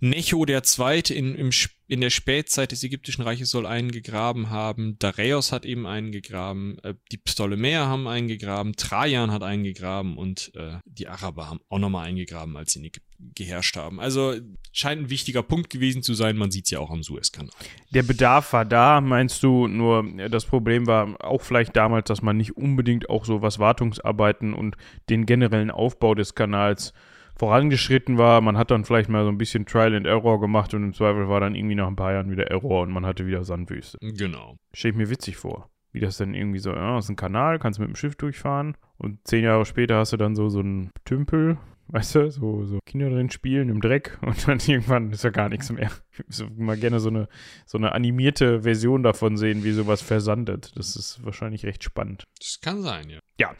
Necho 0.00 0.44
der 0.44 0.64
Zweite 0.64 1.14
in, 1.14 1.36
im, 1.36 1.50
in 1.90 2.00
der 2.00 2.10
Spätzeit 2.10 2.70
des 2.70 2.84
Ägyptischen 2.84 3.24
Reiches 3.24 3.50
soll 3.50 3.66
einen 3.66 3.90
gegraben 3.90 4.48
haben, 4.48 4.96
Dareios 5.00 5.50
hat 5.50 5.64
eben 5.64 5.88
einen 5.88 6.12
gegraben, 6.12 6.78
äh, 6.84 6.94
die 7.10 7.16
Ptolemäer 7.16 7.88
haben 7.88 8.06
einen 8.06 8.28
gegraben, 8.28 8.76
Trajan 8.76 9.32
hat 9.32 9.42
einen 9.42 9.64
gegraben 9.64 10.16
und 10.16 10.52
äh, 10.54 10.78
die 10.84 11.08
Araber 11.08 11.50
haben 11.50 11.58
auch 11.68 11.80
nochmal 11.80 12.06
einen 12.06 12.16
gegraben, 12.16 12.56
als 12.56 12.72
sie 12.72 12.78
in 12.78 12.84
Ägypten 12.84 13.32
geherrscht 13.34 13.76
haben. 13.76 13.98
Also 13.98 14.36
scheint 14.70 15.02
ein 15.02 15.10
wichtiger 15.10 15.42
Punkt 15.42 15.68
gewesen 15.68 16.04
zu 16.04 16.14
sein. 16.14 16.36
Man 16.36 16.52
sieht 16.52 16.66
es 16.66 16.70
ja 16.70 16.78
auch 16.78 16.90
am 16.90 17.02
Suezkanal. 17.02 17.50
Der 17.90 18.04
Bedarf 18.04 18.52
war 18.52 18.64
da, 18.64 19.00
meinst 19.00 19.42
du? 19.42 19.66
Nur 19.66 20.04
das 20.28 20.46
Problem 20.46 20.86
war 20.86 21.16
auch 21.24 21.42
vielleicht 21.42 21.74
damals, 21.74 22.06
dass 22.06 22.22
man 22.22 22.36
nicht 22.36 22.56
unbedingt 22.56 23.10
auch 23.10 23.24
so 23.24 23.42
was 23.42 23.58
Wartungsarbeiten 23.58 24.54
und 24.54 24.76
den 25.08 25.26
generellen 25.26 25.72
Aufbau 25.72 26.14
des 26.14 26.36
Kanals 26.36 26.92
vorangeschritten 27.40 28.18
war. 28.18 28.42
Man 28.42 28.58
hat 28.58 28.70
dann 28.70 28.84
vielleicht 28.84 29.08
mal 29.08 29.24
so 29.24 29.30
ein 29.30 29.38
bisschen 29.38 29.64
Trial 29.64 29.94
and 29.94 30.06
Error 30.06 30.38
gemacht 30.40 30.74
und 30.74 30.84
im 30.84 30.92
Zweifel 30.92 31.30
war 31.30 31.40
dann 31.40 31.54
irgendwie 31.54 31.74
nach 31.74 31.86
ein 31.86 31.96
paar 31.96 32.12
Jahren 32.12 32.30
wieder 32.30 32.50
Error 32.50 32.82
und 32.82 32.92
man 32.92 33.06
hatte 33.06 33.26
wieder 33.26 33.44
Sandwüste. 33.44 33.96
Genau. 34.02 34.56
Steht 34.74 34.94
mir 34.94 35.08
witzig 35.08 35.38
vor. 35.38 35.70
Wie 35.90 36.00
das 36.00 36.18
dann 36.18 36.34
irgendwie 36.34 36.58
so, 36.58 36.70
ja, 36.70 36.96
das 36.96 37.06
ist 37.06 37.08
ein 37.08 37.16
Kanal, 37.16 37.58
kannst 37.58 37.80
mit 37.80 37.88
dem 37.88 37.96
Schiff 37.96 38.14
durchfahren 38.14 38.76
und 38.98 39.26
zehn 39.26 39.42
Jahre 39.42 39.64
später 39.64 39.96
hast 39.96 40.12
du 40.12 40.18
dann 40.18 40.36
so, 40.36 40.50
so 40.50 40.60
einen 40.60 40.90
Tümpel, 41.06 41.56
weißt 41.88 42.14
du, 42.16 42.30
so, 42.30 42.66
so 42.66 42.78
Kinder 42.84 43.08
drin 43.08 43.30
spielen 43.30 43.70
im 43.70 43.80
Dreck 43.80 44.18
und 44.22 44.46
dann 44.46 44.58
irgendwann 44.58 45.10
ist 45.10 45.24
ja 45.24 45.30
gar 45.30 45.48
nichts 45.48 45.72
mehr. 45.72 45.90
Ich 46.28 46.38
würde 46.38 46.62
mal 46.62 46.76
gerne 46.76 47.00
so 47.00 47.08
eine, 47.08 47.26
so 47.64 47.78
eine 47.78 47.92
animierte 47.92 48.64
Version 48.64 49.02
davon 49.02 49.38
sehen, 49.38 49.64
wie 49.64 49.70
sowas 49.70 50.02
versandet. 50.02 50.76
Das 50.76 50.94
ist 50.94 51.24
wahrscheinlich 51.24 51.64
recht 51.64 51.82
spannend. 51.82 52.24
Das 52.38 52.58
kann 52.60 52.82
sein, 52.82 53.08
ja. 53.08 53.20
Ja, 53.38 53.54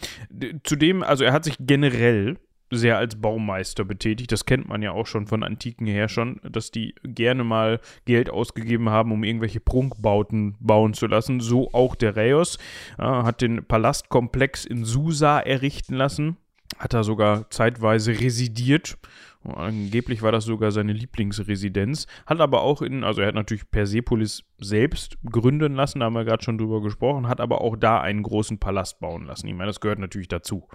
zudem, 0.64 1.02
also 1.02 1.24
er 1.24 1.32
hat 1.32 1.44
sich 1.44 1.56
generell 1.58 2.36
sehr 2.70 2.98
als 2.98 3.16
Baumeister 3.16 3.84
betätigt. 3.84 4.32
Das 4.32 4.46
kennt 4.46 4.68
man 4.68 4.82
ja 4.82 4.92
auch 4.92 5.06
schon 5.06 5.26
von 5.26 5.42
Antiken 5.42 5.86
her 5.86 6.08
schon, 6.08 6.40
dass 6.42 6.70
die 6.70 6.94
gerne 7.02 7.44
mal 7.44 7.80
Geld 8.04 8.30
ausgegeben 8.30 8.90
haben, 8.90 9.12
um 9.12 9.24
irgendwelche 9.24 9.60
Prunkbauten 9.60 10.56
bauen 10.60 10.94
zu 10.94 11.06
lassen. 11.06 11.40
So 11.40 11.72
auch 11.72 11.94
der 11.94 12.16
Rheos 12.16 12.58
äh, 12.98 13.02
hat 13.02 13.40
den 13.40 13.64
Palastkomplex 13.64 14.64
in 14.64 14.84
Susa 14.84 15.40
errichten 15.40 15.94
lassen 15.94 16.36
hat 16.78 16.94
er 16.94 17.04
sogar 17.04 17.50
zeitweise 17.50 18.12
residiert. 18.20 18.96
Angeblich 19.42 20.20
war 20.20 20.32
das 20.32 20.44
sogar 20.44 20.70
seine 20.70 20.92
Lieblingsresidenz. 20.92 22.06
Hat 22.26 22.40
aber 22.40 22.60
auch 22.60 22.82
in, 22.82 23.04
also 23.04 23.22
er 23.22 23.28
hat 23.28 23.34
natürlich 23.34 23.70
Persepolis 23.70 24.44
selbst 24.58 25.16
gründen 25.24 25.74
lassen, 25.74 26.00
da 26.00 26.06
haben 26.06 26.12
wir 26.14 26.24
gerade 26.24 26.44
schon 26.44 26.58
drüber 26.58 26.82
gesprochen, 26.82 27.26
hat 27.26 27.40
aber 27.40 27.62
auch 27.62 27.76
da 27.76 28.00
einen 28.00 28.22
großen 28.22 28.58
Palast 28.58 29.00
bauen 29.00 29.24
lassen. 29.24 29.46
Ich 29.48 29.54
meine, 29.54 29.68
das 29.68 29.80
gehört 29.80 29.98
natürlich 29.98 30.28
dazu. 30.28 30.68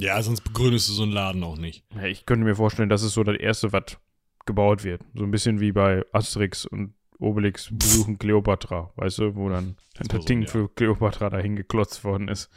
ja, 0.00 0.22
sonst 0.22 0.40
begründest 0.42 0.88
du 0.88 0.94
so 0.94 1.02
einen 1.02 1.12
Laden 1.12 1.44
auch 1.44 1.58
nicht. 1.58 1.84
Ich 2.04 2.24
könnte 2.24 2.46
mir 2.46 2.56
vorstellen, 2.56 2.88
das 2.88 3.02
ist 3.02 3.12
so 3.12 3.22
das 3.22 3.36
Erste, 3.36 3.72
was 3.72 3.98
gebaut 4.46 4.82
wird. 4.82 5.02
So 5.14 5.24
ein 5.24 5.30
bisschen 5.30 5.60
wie 5.60 5.72
bei 5.72 6.04
Asterix 6.12 6.64
und 6.64 6.94
Obelix 7.18 7.68
besuchen 7.70 8.18
Kleopatra, 8.18 8.92
weißt 8.96 9.18
du, 9.18 9.36
wo 9.36 9.48
dann 9.50 9.76
das, 9.98 10.24
Ding 10.24 10.42
ja. 10.42 10.48
für 10.48 10.68
Kleopatra 10.68 11.28
dahin 11.28 11.56
geklotzt 11.56 12.04
worden 12.04 12.28
ist. 12.28 12.50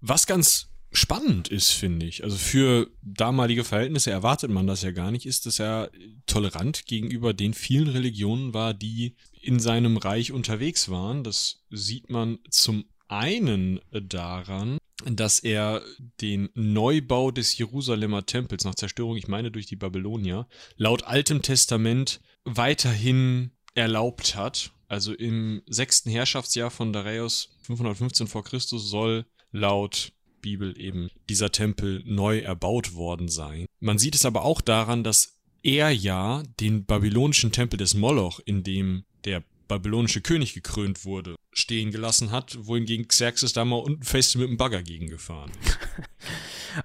Was 0.00 0.26
ganz 0.26 0.70
spannend 0.90 1.48
ist, 1.48 1.70
finde 1.70 2.06
ich. 2.06 2.24
Also 2.24 2.36
für 2.36 2.90
damalige 3.02 3.64
Verhältnisse 3.64 4.10
erwartet 4.10 4.50
man 4.50 4.66
das 4.66 4.82
ja 4.82 4.90
gar 4.90 5.10
nicht, 5.10 5.26
ist, 5.26 5.46
dass 5.46 5.58
er 5.58 5.90
tolerant 6.26 6.86
gegenüber 6.86 7.34
den 7.34 7.54
vielen 7.54 7.88
Religionen 7.88 8.54
war, 8.54 8.74
die 8.74 9.14
in 9.40 9.60
seinem 9.60 9.96
Reich 9.96 10.32
unterwegs 10.32 10.88
waren. 10.88 11.24
Das 11.24 11.64
sieht 11.70 12.10
man 12.10 12.38
zum 12.50 12.86
einen 13.08 13.80
daran, 13.90 14.78
dass 15.04 15.38
er 15.38 15.82
den 16.20 16.48
Neubau 16.54 17.30
des 17.30 17.56
Jerusalemer 17.56 18.26
Tempels 18.26 18.64
nach 18.64 18.74
Zerstörung, 18.74 19.16
ich 19.16 19.28
meine 19.28 19.50
durch 19.50 19.66
die 19.66 19.76
Babylonier, 19.76 20.48
laut 20.76 21.04
Altem 21.04 21.42
Testament 21.42 22.20
weiterhin 22.44 23.52
erlaubt 23.74 24.34
hat. 24.34 24.72
Also 24.88 25.12
im 25.12 25.62
sechsten 25.66 26.10
Herrschaftsjahr 26.10 26.70
von 26.70 26.92
Dareios 26.92 27.50
515 27.62 28.26
vor 28.26 28.42
Christus 28.42 28.88
soll 28.88 29.26
laut 29.52 30.12
Bibel 30.40 30.78
eben 30.80 31.10
dieser 31.28 31.50
Tempel 31.50 32.02
neu 32.04 32.38
erbaut 32.38 32.94
worden 32.94 33.28
sein. 33.28 33.66
Man 33.80 33.98
sieht 33.98 34.14
es 34.14 34.24
aber 34.24 34.44
auch 34.44 34.60
daran, 34.60 35.04
dass 35.04 35.38
er 35.62 35.90
ja 35.90 36.42
den 36.60 36.84
babylonischen 36.84 37.52
Tempel 37.52 37.76
des 37.76 37.94
Moloch, 37.94 38.40
in 38.44 38.62
dem 38.62 39.04
der 39.24 39.42
babylonische 39.68 40.20
König 40.20 40.54
gekrönt 40.54 41.04
wurde, 41.04 41.36
stehen 41.52 41.90
gelassen 41.90 42.30
hat, 42.30 42.58
wohingegen 42.60 43.06
Xerxes 43.06 43.52
da 43.52 43.64
mal 43.64 43.76
unten 43.76 44.02
fest 44.02 44.36
mit 44.36 44.48
dem 44.48 44.56
Bagger 44.56 44.82
gegengefahren. 44.82 45.52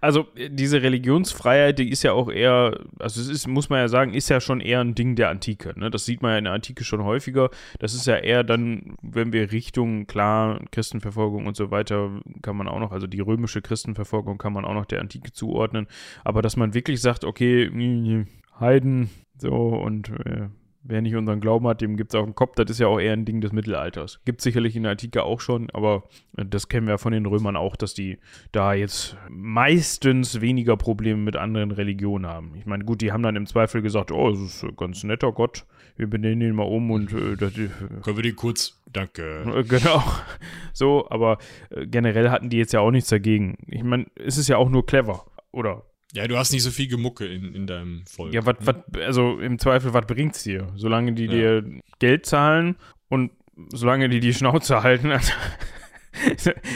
Also 0.02 0.28
diese 0.50 0.82
Religionsfreiheit, 0.82 1.78
die 1.80 1.90
ist 1.90 2.04
ja 2.04 2.14
auch 2.14 2.32
eher, 2.32 2.80
also 3.00 3.22
es 3.22 3.28
ist, 3.28 3.48
muss 3.48 3.70
man 3.70 3.80
ja 3.80 3.88
sagen, 3.88 4.14
ist 4.14 4.30
ja 4.30 4.40
schon 4.40 4.60
eher 4.60 4.80
ein 4.80 4.96
Ding 4.96 5.16
der 5.16 5.30
Antike. 5.30 5.78
Ne? 5.78 5.92
Das 5.92 6.06
sieht 6.06 6.22
man 6.22 6.32
ja 6.32 6.38
in 6.38 6.44
der 6.46 6.54
Antike 6.54 6.84
schon 6.84 7.04
häufiger. 7.04 7.50
Das 7.80 7.94
ist 7.94 8.08
ja 8.08 8.16
eher 8.16 8.44
dann, 8.44 8.96
wenn 9.02 9.34
wir 9.34 9.52
Richtung, 9.52 10.08
klar, 10.08 10.62
Christenverfolgung 10.72 11.46
und 11.46 11.56
so 11.56 11.72
weiter, 11.72 12.22
kann 12.42 12.56
man 12.56 12.68
auch 12.68 12.80
noch, 12.80 12.92
also 12.92 13.08
die 13.08 13.20
römische 13.20 13.62
Christenverfolgung 13.62 14.38
kann 14.38 14.54
man 14.54 14.66
auch 14.66 14.74
noch 14.74 14.86
der 14.86 15.02
Antike 15.02 15.32
zuordnen. 15.32 15.88
Aber 16.24 16.42
dass 16.42 16.56
man 16.56 16.74
wirklich 16.74 17.02
sagt, 17.02 17.24
okay, 17.24 18.26
Heiden, 18.60 19.10
so 19.38 19.54
und 19.54 20.10
äh, 20.10 20.48
wer 20.84 21.02
nicht 21.02 21.16
unseren 21.16 21.40
Glauben 21.40 21.68
hat, 21.68 21.82
dem 21.82 21.98
gibt 21.98 22.14
es 22.14 22.20
auf 22.20 22.26
den 22.26 22.36
Kopf. 22.36 22.56
Das 22.56 22.70
ist 22.70 22.80
ja 22.80 22.88
auch 22.88 23.00
eher 23.00 23.14
ein 23.14 23.26
Ding 23.26 23.42
des 23.42 23.52
Mittelalters. 23.52 24.20
Gibt 24.26 24.42
sicherlich 24.42 24.76
in 24.76 24.84
der 24.84 24.92
Antike 24.92 25.24
auch 25.24 25.40
schon, 25.40 25.70
aber 25.72 26.04
äh, 26.38 26.46
das 26.46 26.68
kennen 26.68 26.88
wir 26.88 26.98
von 26.98 27.14
den 27.14 27.26
Römern 27.26 27.56
auch, 27.56 27.76
dass 27.76 27.94
die 27.94 28.20
da 28.52 28.74
jetzt 28.74 29.18
meistens 29.30 30.42
weniger 30.42 30.78
Probleme 30.78 31.20
mit 31.20 31.36
anderen 31.36 31.72
Religionen 31.72 32.28
haben. 32.28 32.54
Ich 32.58 32.66
meine, 32.66 32.84
gut, 32.84 33.02
die 33.02 33.12
haben 33.12 33.24
dann 33.24 33.36
im 33.36 33.46
Zweifel 33.46 33.82
gesagt, 33.82 34.12
oh, 34.12 34.30
das 34.30 34.40
ist 34.40 34.64
ein 34.64 34.76
ganz 34.76 35.04
netter 35.04 35.32
Gott, 35.32 35.66
wir 35.96 36.08
benennen 36.08 36.42
ihn 36.42 36.56
mal 36.56 36.64
um 36.64 36.92
und 36.92 37.14
äh, 37.14 37.36
das, 37.38 37.58
äh, 37.58 37.70
können 38.04 38.18
wir 38.18 38.24
den 38.24 38.36
kurz, 38.36 38.82
danke. 38.92 39.44
Äh, 39.56 39.64
genau, 39.64 40.04
so, 40.74 41.08
aber 41.10 41.38
äh, 41.70 41.88
generell 41.88 42.30
hatten 42.30 42.50
die 42.50 42.58
jetzt 42.58 42.74
ja 42.74 42.82
auch 42.82 42.92
nichts 42.92 43.10
dagegen. 43.10 43.58
Ich 43.68 43.84
meine, 43.84 44.08
es 44.16 44.38
ist 44.38 44.50
ja 44.50 44.58
auch 44.58 44.70
nur 44.70 44.86
clever, 44.86 45.26
oder? 45.52 45.84
Ja, 46.14 46.28
du 46.28 46.38
hast 46.38 46.52
nicht 46.52 46.62
so 46.64 46.70
viel 46.70 46.88
Gemucke 46.88 47.26
in, 47.26 47.56
in 47.56 47.66
deinem 47.66 48.06
Volk. 48.06 48.34
Ja, 48.34 48.46
was, 48.46 48.60
ne? 48.60 48.84
also 49.04 49.40
im 49.40 49.58
Zweifel, 49.58 49.94
was 49.94 50.06
bringt's 50.06 50.44
dir? 50.44 50.68
Solange 50.76 51.14
die 51.14 51.26
ja. 51.26 51.32
dir 51.60 51.82
Geld 52.00 52.26
zahlen 52.28 52.76
und 53.10 53.32
solange 53.70 54.10
die 54.10 54.20
die 54.20 54.34
Schnauze 54.34 54.84
halten. 54.84 55.12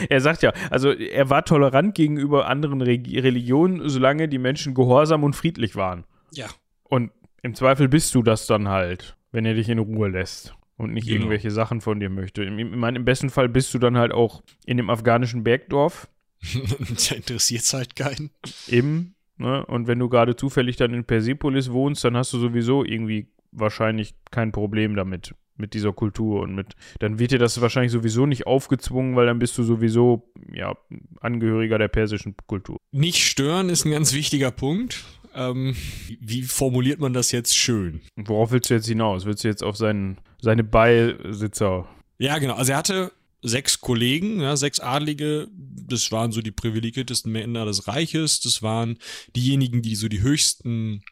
er 0.08 0.20
sagt 0.20 0.42
ja, 0.42 0.52
also 0.70 0.90
er 0.90 1.30
war 1.30 1.44
tolerant 1.44 1.94
gegenüber 1.94 2.48
anderen 2.48 2.82
Re 2.82 3.00
Religionen, 3.06 3.88
solange 3.88 4.28
die 4.28 4.38
Menschen 4.38 4.74
gehorsam 4.74 5.22
und 5.22 5.34
friedlich 5.34 5.76
waren. 5.76 6.04
Ja. 6.32 6.48
Und 6.82 7.12
im 7.42 7.54
Zweifel 7.54 7.88
bist 7.88 8.14
du 8.16 8.22
das 8.24 8.46
dann 8.46 8.68
halt, 8.68 9.16
wenn 9.30 9.44
er 9.44 9.54
dich 9.54 9.68
in 9.68 9.78
Ruhe 9.78 10.08
lässt 10.08 10.54
und 10.76 10.92
nicht 10.92 11.06
Genau. 11.06 11.18
irgendwelche 11.20 11.52
Sachen 11.52 11.80
von 11.80 12.00
dir 12.00 12.10
möchte. 12.10 12.42
Ich 12.42 12.50
meine, 12.50 12.98
im 12.98 13.04
besten 13.04 13.30
Fall 13.30 13.48
bist 13.48 13.72
du 13.72 13.78
dann 13.78 13.96
halt 13.96 14.10
auch 14.10 14.42
in 14.66 14.76
dem 14.76 14.90
afghanischen 14.90 15.44
Bergdorf 15.44 16.08
da 17.08 17.14
interessiert 17.16 17.62
es 17.62 17.72
halt 17.72 17.96
keinen. 17.96 18.30
eben. 18.68 19.14
Ne? 19.38 19.64
Und 19.66 19.86
wenn 19.86 19.98
du 19.98 20.08
gerade 20.08 20.36
zufällig 20.36 20.76
dann 20.76 20.94
in 20.94 21.04
Persepolis 21.04 21.72
wohnst, 21.72 22.04
dann 22.04 22.16
hast 22.16 22.32
du 22.32 22.38
sowieso 22.38 22.84
irgendwie 22.84 23.28
wahrscheinlich 23.52 24.14
kein 24.30 24.52
Problem 24.52 24.94
damit, 24.94 25.34
mit 25.56 25.74
dieser 25.74 25.92
Kultur 25.92 26.42
und 26.42 26.54
mit, 26.54 26.74
dann 27.00 27.18
wird 27.18 27.32
dir 27.32 27.38
das 27.38 27.60
wahrscheinlich 27.60 27.92
sowieso 27.92 28.26
nicht 28.26 28.46
aufgezwungen, 28.46 29.16
weil 29.16 29.26
dann 29.26 29.38
bist 29.38 29.58
du 29.58 29.62
sowieso, 29.62 30.30
ja, 30.52 30.76
Angehöriger 31.20 31.78
der 31.78 31.88
persischen 31.88 32.36
Kultur. 32.46 32.78
Nicht 32.92 33.24
stören 33.24 33.68
ist 33.68 33.84
ein 33.84 33.90
ganz 33.90 34.12
wichtiger 34.12 34.50
Punkt. 34.50 35.04
Ähm, 35.34 35.76
wie 36.20 36.42
formuliert 36.42 37.00
man 37.00 37.12
das 37.12 37.32
jetzt 37.32 37.56
schön? 37.56 38.00
Worauf 38.16 38.50
willst 38.50 38.70
du 38.70 38.74
jetzt 38.74 38.88
hinaus? 38.88 39.26
Willst 39.26 39.44
du 39.44 39.48
jetzt 39.48 39.62
auf 39.62 39.76
seinen, 39.76 40.18
seine 40.40 40.64
Beisitzer? 40.64 41.86
Ja, 42.18 42.38
genau. 42.38 42.54
Also 42.54 42.72
er 42.72 42.78
hatte 42.78 43.12
sechs 43.42 43.80
Kollegen, 43.80 44.40
ja, 44.40 44.56
sechs 44.56 44.80
Adlige. 44.80 45.48
Das 45.52 46.10
waren 46.12 46.32
so 46.32 46.42
die 46.42 46.50
privilegiertesten 46.50 47.30
Männer 47.32 47.64
des 47.64 47.88
Reiches. 47.88 48.40
Das 48.40 48.62
waren 48.62 48.98
diejenigen, 49.34 49.82
die 49.82 49.94
so 49.94 50.08
die 50.08 50.20
höchsten 50.20 51.02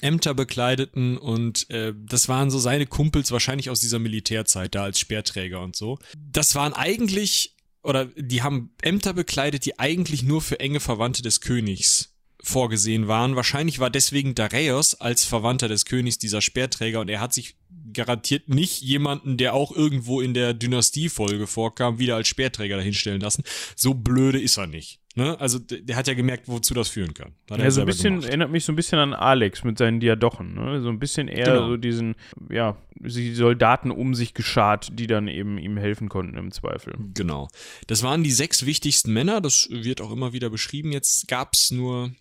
Ämter 0.00 0.34
bekleideten 0.34 1.18
und 1.18 1.68
äh, 1.70 1.92
das 1.96 2.28
waren 2.28 2.50
so 2.50 2.60
seine 2.60 2.86
Kumpels 2.86 3.32
wahrscheinlich 3.32 3.68
aus 3.68 3.80
dieser 3.80 3.98
Militärzeit 3.98 4.76
da 4.76 4.84
als 4.84 5.00
Speerträger 5.00 5.60
und 5.60 5.74
so. 5.74 5.98
Das 6.16 6.54
waren 6.54 6.72
eigentlich 6.72 7.56
oder 7.82 8.06
die 8.06 8.42
haben 8.42 8.70
Ämter 8.80 9.12
bekleidet, 9.12 9.64
die 9.64 9.80
eigentlich 9.80 10.22
nur 10.22 10.40
für 10.40 10.60
enge 10.60 10.78
Verwandte 10.78 11.22
des 11.22 11.40
Königs 11.40 12.14
vorgesehen 12.40 13.08
waren. 13.08 13.34
Wahrscheinlich 13.34 13.80
war 13.80 13.90
deswegen 13.90 14.36
Dareios 14.36 14.94
als 14.94 15.24
Verwandter 15.24 15.68
des 15.68 15.84
Königs 15.84 16.18
dieser 16.18 16.40
Speerträger 16.40 17.00
und 17.00 17.08
er 17.08 17.20
hat 17.20 17.32
sich 17.32 17.56
garantiert 17.92 18.48
nicht 18.48 18.80
jemanden, 18.82 19.36
der 19.36 19.54
auch 19.54 19.74
irgendwo 19.74 20.20
in 20.20 20.34
der 20.34 20.54
Dynastiefolge 20.54 21.46
vorkam, 21.46 21.98
wieder 21.98 22.16
als 22.16 22.28
Speerträger 22.28 22.76
dahinstellen 22.76 23.20
lassen. 23.20 23.42
So 23.76 23.94
blöde 23.94 24.40
ist 24.40 24.56
er 24.58 24.66
nicht. 24.66 25.00
Ne? 25.14 25.38
Also 25.38 25.58
der, 25.58 25.96
hat 25.96 26.08
ja 26.08 26.14
gemerkt, 26.14 26.48
wozu 26.48 26.72
das 26.72 26.88
führen 26.88 27.12
kann. 27.12 27.32
Hat 27.50 27.58
er 27.58 27.64
Ja, 27.64 27.70
so 27.70 27.80
ein 27.82 27.86
bisschen, 27.86 28.14
gemacht. 28.14 28.28
erinnert 28.28 28.50
mich 28.50 28.64
so 28.64 28.72
ein 28.72 28.76
bisschen 28.76 28.98
an 28.98 29.12
Alex 29.12 29.62
mit 29.62 29.76
seinen 29.76 30.00
Diadochen, 30.00 30.54
ne? 30.54 30.80
So 30.80 30.88
ein 30.88 30.98
bisschen 30.98 31.28
eher 31.28 31.44
Genau. 31.44 31.68
so 31.68 31.76
diesen, 31.76 32.14
ja, 32.50 32.78
die 32.94 33.34
Soldaten 33.34 33.90
um 33.90 34.14
sich 34.14 34.32
geschart, 34.32 34.88
die 34.98 35.06
dann 35.06 35.28
eben 35.28 35.58
ihm 35.58 35.76
helfen 35.76 36.08
konnten 36.08 36.38
im 36.38 36.50
Zweifel. 36.50 36.94
Genau. 37.12 37.48
Das 37.88 38.02
waren 38.02 38.24
die 38.24 38.30
sechs 38.30 38.64
wichtigsten 38.64 39.12
Männer, 39.12 39.42
das 39.42 39.68
wird 39.70 40.00
auch 40.00 40.12
immer 40.12 40.32
wieder 40.32 40.48
beschrieben. 40.48 40.92
Jetzt 40.92 41.28
gab 41.28 41.52
es 41.52 41.70
nur 41.70 42.12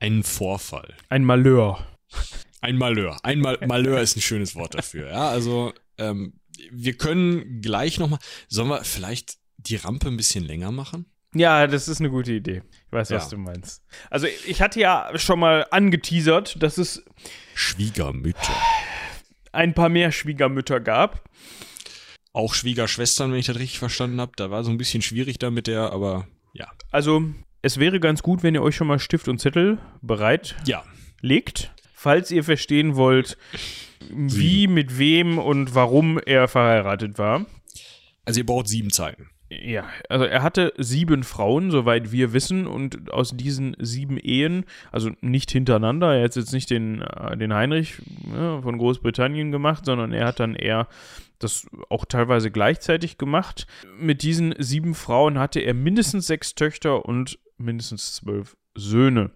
einen 0.00 0.24
Vorfall. 0.24 0.94
Ein 1.08 1.24
Malheur. 1.24 1.86
Ein 2.66 2.78
Malheur. 2.78 3.16
Ein 3.22 3.38
Mal 3.38 3.58
Malheur 3.64 4.00
ist 4.00 4.16
ein 4.16 4.20
schönes 4.22 4.56
Wort 4.56 4.74
dafür. 4.74 5.08
Ja, 5.08 5.28
also 5.28 5.72
ähm, 5.98 6.40
wir 6.72 6.96
können 6.96 7.60
gleich 7.60 8.00
nochmal. 8.00 8.18
Sollen 8.48 8.68
wir 8.68 8.82
vielleicht 8.82 9.36
die 9.56 9.76
Rampe 9.76 10.08
ein 10.08 10.16
bisschen 10.16 10.42
länger 10.44 10.72
machen? 10.72 11.06
Ja, 11.32 11.68
das 11.68 11.86
ist 11.86 12.00
eine 12.00 12.10
gute 12.10 12.32
Idee. 12.32 12.62
Ich 12.86 12.92
weiß, 12.92 13.12
was 13.12 13.24
Ja. 13.24 13.30
du 13.30 13.36
meinst. 13.38 13.82
Also, 14.10 14.26
ich 14.48 14.62
hatte 14.62 14.80
ja 14.80 15.10
schon 15.14 15.38
mal 15.38 15.64
angeteasert, 15.70 16.60
dass 16.60 16.76
es 16.76 17.04
Schwiegermütter. 17.54 18.56
ein 19.52 19.72
paar 19.72 19.88
mehr 19.88 20.10
Schwiegermütter 20.10 20.80
gab. 20.80 21.22
Auch 22.32 22.52
Schwiegerschwestern, 22.52 23.30
wenn 23.30 23.38
ich 23.38 23.46
das 23.46 23.56
richtig 23.60 23.78
verstanden 23.78 24.20
habe. 24.20 24.32
Da 24.36 24.50
war 24.50 24.64
so 24.64 24.70
ein 24.72 24.76
bisschen 24.76 25.02
schwierig 25.02 25.38
da 25.38 25.50
mit 25.52 25.68
der, 25.68 25.92
aber 25.92 26.26
ja. 26.52 26.66
Also, 26.90 27.22
es 27.62 27.78
wäre 27.78 28.00
ganz 28.00 28.22
gut, 28.22 28.42
wenn 28.42 28.54
ihr 28.56 28.62
euch 28.62 28.74
schon 28.74 28.88
mal 28.88 28.98
Stift 28.98 29.28
und 29.28 29.38
Zettel 29.38 29.78
bereit 30.02 30.56
Ja, 30.66 30.82
legt, 31.20 31.72
falls 31.96 32.30
ihr 32.30 32.44
verstehen 32.44 32.94
wollt, 32.94 33.38
wie, 34.10 34.68
mit 34.68 34.98
wem 34.98 35.38
und 35.38 35.74
warum 35.74 36.20
er 36.24 36.46
verheiratet 36.46 37.18
war. 37.18 37.46
also 38.24 38.40
ihr 38.40 38.46
braucht 38.46 38.68
sieben 38.68 38.90
Zeilen. 38.90 39.30
Ja, 39.48 39.84
also 40.08 40.24
er 40.24 40.42
hatte 40.42 40.74
sieben 40.76 41.22
Frauen, 41.22 41.70
soweit 41.70 42.10
wir 42.12 42.32
wissen, 42.32 42.66
und 42.66 43.12
aus 43.12 43.30
diesen 43.30 43.76
sieben 43.78 44.18
Ehen, 44.18 44.64
also 44.90 45.10
nicht 45.20 45.50
hintereinander, 45.52 46.14
er 46.14 46.24
hat 46.24 46.36
jetzt 46.36 46.52
nicht 46.52 46.68
den, 46.68 47.00
äh, 47.00 47.36
den 47.36 47.54
Heinrich 47.54 47.94
ja, 48.34 48.60
von 48.60 48.76
Großbritannien 48.76 49.52
gemacht, 49.52 49.84
sondern 49.86 50.12
er 50.12 50.26
hat 50.26 50.40
dann 50.40 50.54
eher 50.54 50.88
das 51.38 51.66
auch 51.88 52.04
teilweise 52.04 52.50
gleichzeitig 52.50 53.18
gemacht. 53.18 53.66
Mit 53.98 54.22
diesen 54.22 54.54
sieben 54.58 54.94
Frauen 54.94 55.38
hatte 55.38 55.60
er 55.60 55.74
mindestens 55.74 56.26
sechs 56.26 56.54
Töchter 56.54 57.06
und 57.06 57.38
mindestens 57.56 58.14
zwölf 58.16 58.56
Söhne. 58.76 59.30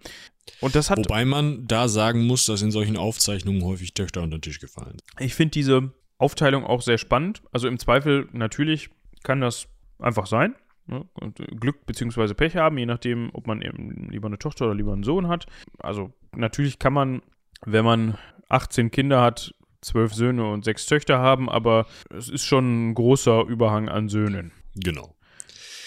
Und 0.59 0.75
das 0.75 0.89
hat 0.89 0.97
Wobei 0.99 1.25
man 1.25 1.67
da 1.67 1.87
sagen 1.87 2.25
muss, 2.25 2.45
dass 2.45 2.61
in 2.61 2.71
solchen 2.71 2.97
Aufzeichnungen 2.97 3.63
häufig 3.63 3.93
Töchter 3.93 4.21
unter 4.21 4.37
den 4.37 4.41
Tisch 4.41 4.59
gefallen 4.59 4.97
sind. 4.97 5.03
Ich 5.19 5.35
finde 5.35 5.51
diese 5.51 5.91
Aufteilung 6.17 6.65
auch 6.65 6.81
sehr 6.81 6.97
spannend. 6.97 7.41
Also 7.51 7.67
im 7.67 7.79
Zweifel, 7.79 8.27
natürlich 8.31 8.89
kann 9.23 9.41
das 9.41 9.67
einfach 9.99 10.25
sein. 10.27 10.55
Ne? 10.87 11.05
Und 11.13 11.37
Glück 11.59 11.85
bzw. 11.85 12.33
Pech 12.33 12.55
haben, 12.55 12.77
je 12.77 12.85
nachdem, 12.85 13.29
ob 13.33 13.47
man 13.47 13.61
eben 13.61 14.09
lieber 14.09 14.27
eine 14.27 14.39
Tochter 14.39 14.65
oder 14.65 14.75
lieber 14.75 14.93
einen 14.93 15.03
Sohn 15.03 15.27
hat. 15.27 15.45
Also 15.79 16.11
natürlich 16.35 16.79
kann 16.79 16.93
man, 16.93 17.21
wenn 17.65 17.85
man 17.85 18.17
18 18.49 18.91
Kinder 18.91 19.21
hat, 19.21 19.53
zwölf 19.81 20.13
Söhne 20.13 20.47
und 20.51 20.63
sechs 20.63 20.85
Töchter 20.85 21.17
haben, 21.19 21.49
aber 21.49 21.87
es 22.11 22.29
ist 22.29 22.45
schon 22.45 22.89
ein 22.89 22.93
großer 22.93 23.45
Überhang 23.45 23.89
an 23.89 24.09
Söhnen. 24.09 24.51
Genau. 24.75 25.15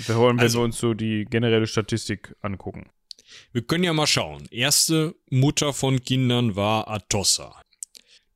Vor 0.02 0.26
allem, 0.28 0.38
wenn 0.38 0.44
Also- 0.44 0.58
wir 0.60 0.64
uns 0.64 0.78
so 0.78 0.94
die 0.94 1.24
generelle 1.26 1.66
Statistik 1.68 2.34
angucken. 2.40 2.86
Wir 3.52 3.62
können 3.62 3.84
ja 3.84 3.92
mal 3.92 4.06
schauen. 4.06 4.46
Erste 4.50 5.14
Mutter 5.30 5.72
von 5.72 6.02
Kindern 6.02 6.56
war 6.56 6.88
Atossa. 6.88 7.60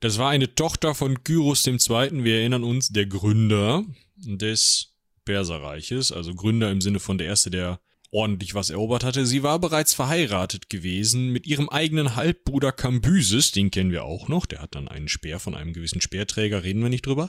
Das 0.01 0.19
war 0.19 0.31
eine 0.31 0.55
Tochter 0.55 0.95
von 0.95 1.25
Kyros 1.25 1.67
II. 1.67 1.79
Wir 2.25 2.41
erinnern 2.41 2.65
uns, 2.65 2.89
der 2.89 3.07
Gründer 3.07 3.85
des 4.17 4.95
Perserreiches, 5.25 6.13
also 6.13 6.35
Gründer 6.35 6.71
im 6.71 6.81
Sinne 6.81 7.01
von 7.01 7.19
der 7.19 7.27
erste, 7.27 7.51
der 7.51 7.81
ordentlich 8.11 8.55
was 8.55 8.71
erobert 8.71 9.05
hatte. 9.05 9.27
Sie 9.27 9.43
war 9.43 9.59
bereits 9.59 9.95
verheiratet 9.95 10.71
gewesen 10.71 11.31
mit 11.31 11.47
ihrem 11.47 11.69
eigenen 11.69 12.17
Halbbruder 12.17 12.73
Kambyses, 12.73 13.53
den 13.53 13.71
kennen 13.71 13.91
wir 13.91 14.05
auch 14.05 14.29
noch. 14.29 14.47
Der 14.47 14.63
hat 14.63 14.75
dann 14.75 14.89
einen 14.89 15.09
Speer 15.09 15.39
von 15.41 15.55
einem 15.55 15.73
gewissen 15.73 16.01
Speerträger, 16.01 16.63
reden 16.65 16.83
wir 16.83 16.89
nicht 16.89 17.07
drüber. 17.07 17.29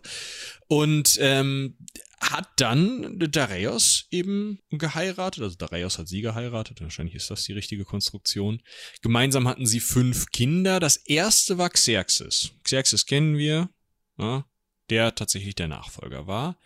Und 0.68 1.18
ähm, 1.20 1.78
hat 2.22 2.50
dann 2.58 3.18
Dareios 3.18 4.08
eben 4.12 4.60
geheiratet, 4.70 5.44
also 5.44 5.56
Dareios 5.56 5.98
hat 5.98 6.08
sie 6.08 6.22
geheiratet, 6.22 6.82
wahrscheinlich 6.82 7.16
ist 7.16 7.32
das 7.32 7.44
die 7.44 7.54
richtige 7.54 7.86
Konstruktion. 7.86 8.62
Gemeinsam 9.02 9.48
hatten 9.48 9.66
sie 9.66 9.80
fünf 9.80 10.28
Kinder. 10.32 10.80
Das 10.80 10.98
erste 10.98 11.58
war 11.58 11.70
Xerxes. 11.70 12.52
Xerxes 12.64 13.06
kennen 13.06 13.38
wir, 13.38 13.70
ja, 14.18 14.46
der 14.90 15.16
tatsächlich 15.16 15.56
der 15.56 15.68
Nachfolger 15.68 16.28
war. 16.28 16.58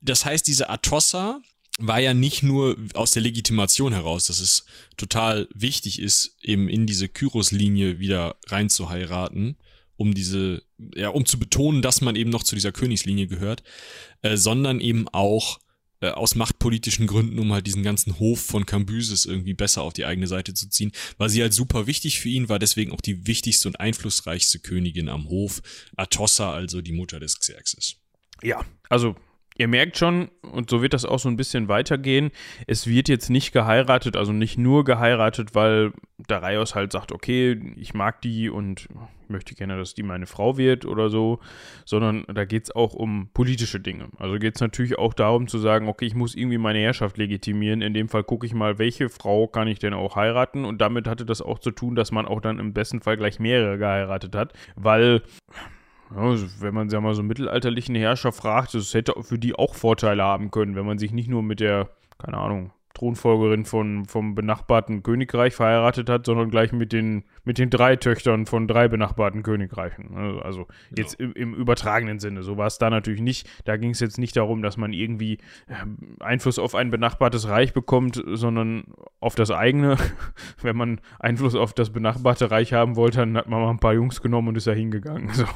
Das 0.00 0.24
heißt, 0.24 0.46
diese 0.46 0.70
Atossa 0.70 1.40
war 1.78 2.00
ja 2.00 2.12
nicht 2.12 2.42
nur 2.42 2.76
aus 2.94 3.12
der 3.12 3.22
Legitimation 3.22 3.92
heraus, 3.92 4.26
dass 4.26 4.40
es 4.40 4.66
total 4.96 5.48
wichtig 5.54 6.00
ist, 6.00 6.36
eben 6.42 6.68
in 6.68 6.86
diese 6.86 7.08
Kyros-Linie 7.08 8.00
wieder 8.00 8.36
rein 8.48 8.68
zu 8.68 8.90
heiraten, 8.90 9.56
um 9.96 10.12
diese, 10.12 10.62
ja, 10.94 11.08
um 11.08 11.24
zu 11.24 11.38
betonen, 11.38 11.80
dass 11.80 12.00
man 12.00 12.16
eben 12.16 12.30
noch 12.30 12.42
zu 12.42 12.56
dieser 12.56 12.72
Königslinie 12.72 13.28
gehört, 13.28 13.62
äh, 14.22 14.36
sondern 14.36 14.80
eben 14.80 15.08
auch 15.08 15.60
äh, 16.00 16.10
aus 16.10 16.34
machtpolitischen 16.34 17.06
Gründen, 17.06 17.38
um 17.38 17.52
halt 17.52 17.66
diesen 17.66 17.82
ganzen 17.82 18.18
Hof 18.18 18.40
von 18.40 18.66
Kambyses 18.66 19.24
irgendwie 19.24 19.54
besser 19.54 19.82
auf 19.82 19.92
die 19.92 20.04
eigene 20.04 20.26
Seite 20.26 20.54
zu 20.54 20.68
ziehen, 20.68 20.92
war 21.16 21.28
sie 21.28 21.42
halt 21.42 21.52
super 21.52 21.86
wichtig 21.86 22.20
für 22.20 22.28
ihn, 22.28 22.48
war 22.48 22.58
deswegen 22.58 22.92
auch 22.92 23.00
die 23.00 23.26
wichtigste 23.26 23.68
und 23.68 23.80
einflussreichste 23.80 24.58
Königin 24.58 25.08
am 25.08 25.28
Hof, 25.28 25.62
Atossa, 25.96 26.52
also 26.52 26.80
die 26.82 26.92
Mutter 26.92 27.20
des 27.20 27.38
Xerxes. 27.38 27.96
Ja, 28.42 28.64
also 28.88 29.16
ihr 29.58 29.68
merkt 29.68 29.98
schon, 29.98 30.30
und 30.42 30.70
so 30.70 30.80
wird 30.82 30.94
das 30.94 31.04
auch 31.04 31.18
so 31.18 31.28
ein 31.28 31.36
bisschen 31.36 31.68
weitergehen, 31.68 32.30
es 32.66 32.86
wird 32.86 33.08
jetzt 33.08 33.28
nicht 33.28 33.52
geheiratet, 33.52 34.16
also 34.16 34.32
nicht 34.32 34.56
nur 34.56 34.84
geheiratet, 34.84 35.54
weil 35.54 35.92
Darius 36.26 36.74
halt 36.74 36.92
sagt, 36.92 37.12
okay, 37.12 37.74
ich 37.76 37.92
mag 37.92 38.22
die 38.22 38.48
und 38.48 38.88
möchte 39.28 39.54
gerne, 39.54 39.76
dass 39.76 39.94
die 39.94 40.02
meine 40.02 40.26
Frau 40.26 40.56
wird 40.56 40.86
oder 40.86 41.10
so, 41.10 41.40
sondern 41.84 42.24
da 42.32 42.44
geht 42.44 42.64
es 42.64 42.70
auch 42.74 42.94
um 42.94 43.28
politische 43.34 43.80
Dinge. 43.80 44.08
Also 44.16 44.38
geht 44.38 44.54
es 44.54 44.60
natürlich 44.60 44.96
auch 44.96 45.12
darum 45.12 45.48
zu 45.48 45.58
sagen, 45.58 45.88
okay, 45.88 46.06
ich 46.06 46.14
muss 46.14 46.34
irgendwie 46.34 46.58
meine 46.58 46.78
Herrschaft 46.78 47.18
legitimieren. 47.18 47.82
In 47.82 47.94
dem 47.94 48.08
Fall 48.08 48.24
gucke 48.24 48.46
ich 48.46 48.54
mal, 48.54 48.78
welche 48.78 49.08
Frau 49.08 49.46
kann 49.46 49.68
ich 49.68 49.80
denn 49.80 49.92
auch 49.92 50.16
heiraten 50.16 50.64
und 50.64 50.80
damit 50.80 51.06
hatte 51.06 51.26
das 51.26 51.42
auch 51.42 51.58
zu 51.58 51.72
tun, 51.72 51.94
dass 51.94 52.12
man 52.12 52.26
auch 52.26 52.40
dann 52.40 52.58
im 52.58 52.72
besten 52.72 53.00
Fall 53.00 53.16
gleich 53.16 53.38
mehrere 53.38 53.76
geheiratet 53.76 54.34
hat, 54.34 54.52
weil 54.76 55.22
ja, 56.14 56.22
also 56.22 56.46
wenn 56.60 56.74
man 56.74 56.88
ja 56.88 57.00
mal 57.00 57.14
so 57.14 57.22
mittelalterlichen 57.22 57.94
Herrscher 57.94 58.32
fragt, 58.32 58.74
das 58.74 58.94
hätte 58.94 59.14
für 59.22 59.38
die 59.38 59.54
auch 59.54 59.74
Vorteile 59.74 60.22
haben 60.22 60.50
können, 60.50 60.74
wenn 60.74 60.86
man 60.86 60.98
sich 60.98 61.12
nicht 61.12 61.28
nur 61.28 61.42
mit 61.42 61.60
der, 61.60 61.88
keine 62.18 62.38
Ahnung, 62.38 62.72
Thronfolgerin 62.94 63.64
von, 63.64 64.06
vom 64.06 64.34
benachbarten 64.34 65.02
Königreich 65.02 65.54
verheiratet 65.54 66.08
hat, 66.08 66.26
sondern 66.26 66.50
gleich 66.50 66.72
mit 66.72 66.92
den, 66.92 67.24
mit 67.44 67.58
den 67.58 67.70
drei 67.70 67.96
Töchtern 67.96 68.46
von 68.46 68.66
drei 68.66 68.88
benachbarten 68.88 69.42
Königreichen. 69.42 70.16
Also, 70.16 70.40
also 70.40 70.66
jetzt 70.96 71.20
ja. 71.20 71.26
im, 71.26 71.32
im, 71.34 71.54
übertragenen 71.54 72.18
Sinne. 72.18 72.42
So 72.42 72.56
war 72.56 72.66
es 72.66 72.78
da 72.78 72.90
natürlich 72.90 73.20
nicht. 73.20 73.48
Da 73.64 73.76
ging 73.76 73.90
es 73.90 74.00
jetzt 74.00 74.18
nicht 74.18 74.36
darum, 74.36 74.62
dass 74.62 74.76
man 74.76 74.92
irgendwie 74.92 75.38
ähm, 75.68 76.16
Einfluss 76.20 76.58
auf 76.58 76.74
ein 76.74 76.90
benachbartes 76.90 77.48
Reich 77.48 77.72
bekommt, 77.72 78.22
sondern 78.26 78.84
auf 79.20 79.34
das 79.34 79.50
eigene. 79.50 79.96
Wenn 80.62 80.76
man 80.76 81.00
Einfluss 81.20 81.54
auf 81.54 81.72
das 81.72 81.90
benachbarte 81.90 82.50
Reich 82.50 82.72
haben 82.72 82.96
wollte, 82.96 83.18
dann 83.18 83.36
hat 83.36 83.48
man 83.48 83.62
mal 83.62 83.70
ein 83.70 83.78
paar 83.78 83.94
Jungs 83.94 84.20
genommen 84.22 84.48
und 84.48 84.56
ist 84.56 84.66
da 84.66 84.72
hingegangen. 84.72 85.30
So, 85.38 85.46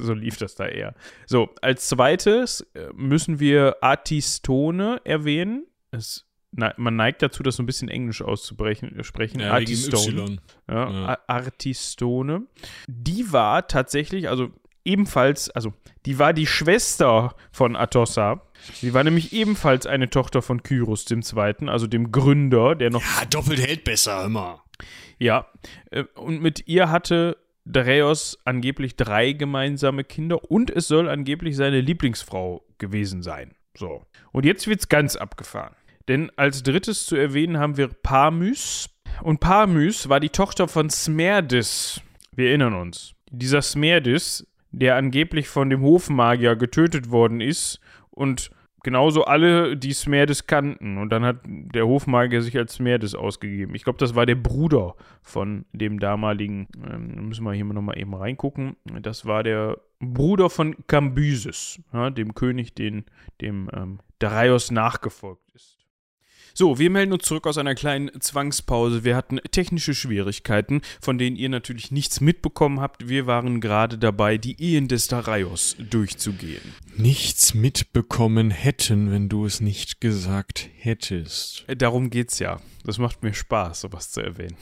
so 0.00 0.14
lief 0.14 0.38
das 0.38 0.54
da 0.54 0.66
eher. 0.66 0.94
So, 1.26 1.50
als 1.60 1.88
zweites 1.88 2.62
äh, 2.74 2.88
müssen 2.94 3.38
wir 3.38 3.76
Artistone 3.82 5.00
erwähnen. 5.04 5.66
Es 5.90 6.25
na, 6.56 6.72
man 6.78 6.96
neigt 6.96 7.22
dazu, 7.22 7.42
das 7.42 7.56
so 7.56 7.62
ein 7.62 7.66
bisschen 7.66 7.88
Englisch 7.88 8.22
auszusprechen. 8.22 8.96
Sprechen. 9.04 9.40
Ja, 9.40 9.52
Artistone. 9.52 10.38
Ja, 10.68 10.90
ja. 10.90 11.18
Artistone. 11.26 12.46
Die 12.88 13.30
war 13.32 13.68
tatsächlich, 13.68 14.28
also 14.28 14.50
ebenfalls, 14.84 15.50
also 15.50 15.74
die 16.06 16.18
war 16.18 16.32
die 16.32 16.46
Schwester 16.46 17.34
von 17.52 17.76
Atossa. 17.76 18.42
Sie 18.74 18.94
war 18.94 19.04
nämlich 19.04 19.32
ebenfalls 19.34 19.86
eine 19.86 20.08
Tochter 20.08 20.40
von 20.40 20.62
Kyros 20.62 21.04
II., 21.10 21.68
also 21.68 21.86
dem 21.86 22.10
Gründer, 22.10 22.74
der 22.74 22.90
noch. 22.90 23.02
Ja, 23.02 23.26
doppelt 23.26 23.60
hält 23.60 23.84
besser 23.84 24.24
immer. 24.24 24.64
Ja, 25.18 25.46
äh, 25.90 26.04
und 26.14 26.40
mit 26.40 26.66
ihr 26.66 26.90
hatte 26.90 27.36
Dareios 27.66 28.38
angeblich 28.44 28.96
drei 28.96 29.32
gemeinsame 29.32 30.04
Kinder 30.04 30.50
und 30.50 30.70
es 30.70 30.88
soll 30.88 31.08
angeblich 31.08 31.56
seine 31.56 31.80
Lieblingsfrau 31.80 32.64
gewesen 32.78 33.22
sein. 33.22 33.54
So. 33.76 34.06
Und 34.32 34.44
jetzt 34.46 34.66
wird's 34.66 34.88
ganz 34.88 35.16
abgefahren. 35.16 35.74
Denn 36.08 36.30
als 36.36 36.62
drittes 36.62 37.06
zu 37.06 37.16
erwähnen 37.16 37.58
haben 37.58 37.76
wir 37.76 37.88
Parmys. 37.88 38.88
Und 39.22 39.40
Parmys 39.40 40.08
war 40.08 40.20
die 40.20 40.28
Tochter 40.28 40.68
von 40.68 40.90
Smerdis. 40.90 42.00
Wir 42.32 42.48
erinnern 42.48 42.74
uns. 42.74 43.14
Dieser 43.30 43.62
Smerdis, 43.62 44.46
der 44.70 44.96
angeblich 44.96 45.48
von 45.48 45.70
dem 45.70 45.82
Hofmagier 45.82 46.54
getötet 46.54 47.10
worden 47.10 47.40
ist 47.40 47.80
und 48.10 48.50
genauso 48.86 49.24
alle, 49.24 49.76
die 49.76 49.92
Smerdis 49.92 50.46
kannten. 50.46 50.98
Und 50.98 51.10
dann 51.10 51.24
hat 51.24 51.40
der 51.44 51.88
Hofmagier 51.88 52.40
sich 52.40 52.56
als 52.56 52.74
Smerdis 52.74 53.16
ausgegeben. 53.16 53.74
Ich 53.74 53.82
glaube, 53.82 53.98
das 53.98 54.14
war 54.14 54.26
der 54.26 54.36
Bruder 54.36 54.94
von 55.22 55.64
dem 55.72 55.98
damaligen, 55.98 56.68
ähm, 56.88 57.28
müssen 57.28 57.44
wir 57.44 57.52
hier 57.52 57.64
nochmal 57.64 57.98
eben 57.98 58.14
reingucken. 58.14 58.76
Das 59.02 59.26
war 59.26 59.42
der 59.42 59.78
Bruder 59.98 60.50
von 60.50 60.76
Cambyses, 60.86 61.80
ja, 61.92 62.10
dem 62.10 62.34
König, 62.34 62.74
den 62.74 63.06
dem 63.40 63.68
ähm, 63.72 63.98
Darius 64.20 64.70
nachgefolgt 64.70 65.50
ist. 65.54 65.75
So, 66.58 66.78
wir 66.78 66.88
melden 66.88 67.12
uns 67.12 67.24
zurück 67.24 67.46
aus 67.46 67.58
einer 67.58 67.74
kleinen 67.74 68.18
Zwangspause. 68.18 69.04
Wir 69.04 69.14
hatten 69.14 69.38
technische 69.50 69.94
Schwierigkeiten, 69.94 70.80
von 71.02 71.18
denen 71.18 71.36
ihr 71.36 71.50
natürlich 71.50 71.90
nichts 71.90 72.22
mitbekommen 72.22 72.80
habt. 72.80 73.10
Wir 73.10 73.26
waren 73.26 73.60
gerade 73.60 73.98
dabei, 73.98 74.38
die 74.38 74.58
Ehen 74.58 74.88
des 74.88 75.06
Daraios 75.06 75.76
durchzugehen. 75.78 76.62
Nichts 76.96 77.52
mitbekommen 77.52 78.50
hätten, 78.50 79.10
wenn 79.10 79.28
du 79.28 79.44
es 79.44 79.60
nicht 79.60 80.00
gesagt 80.00 80.70
hättest. 80.78 81.64
Äh, 81.66 81.76
darum 81.76 82.08
geht's 82.08 82.38
ja. 82.38 82.58
Das 82.84 82.96
macht 82.96 83.22
mir 83.22 83.34
Spaß, 83.34 83.82
sowas 83.82 84.10
zu 84.10 84.22
erwähnen. 84.22 84.56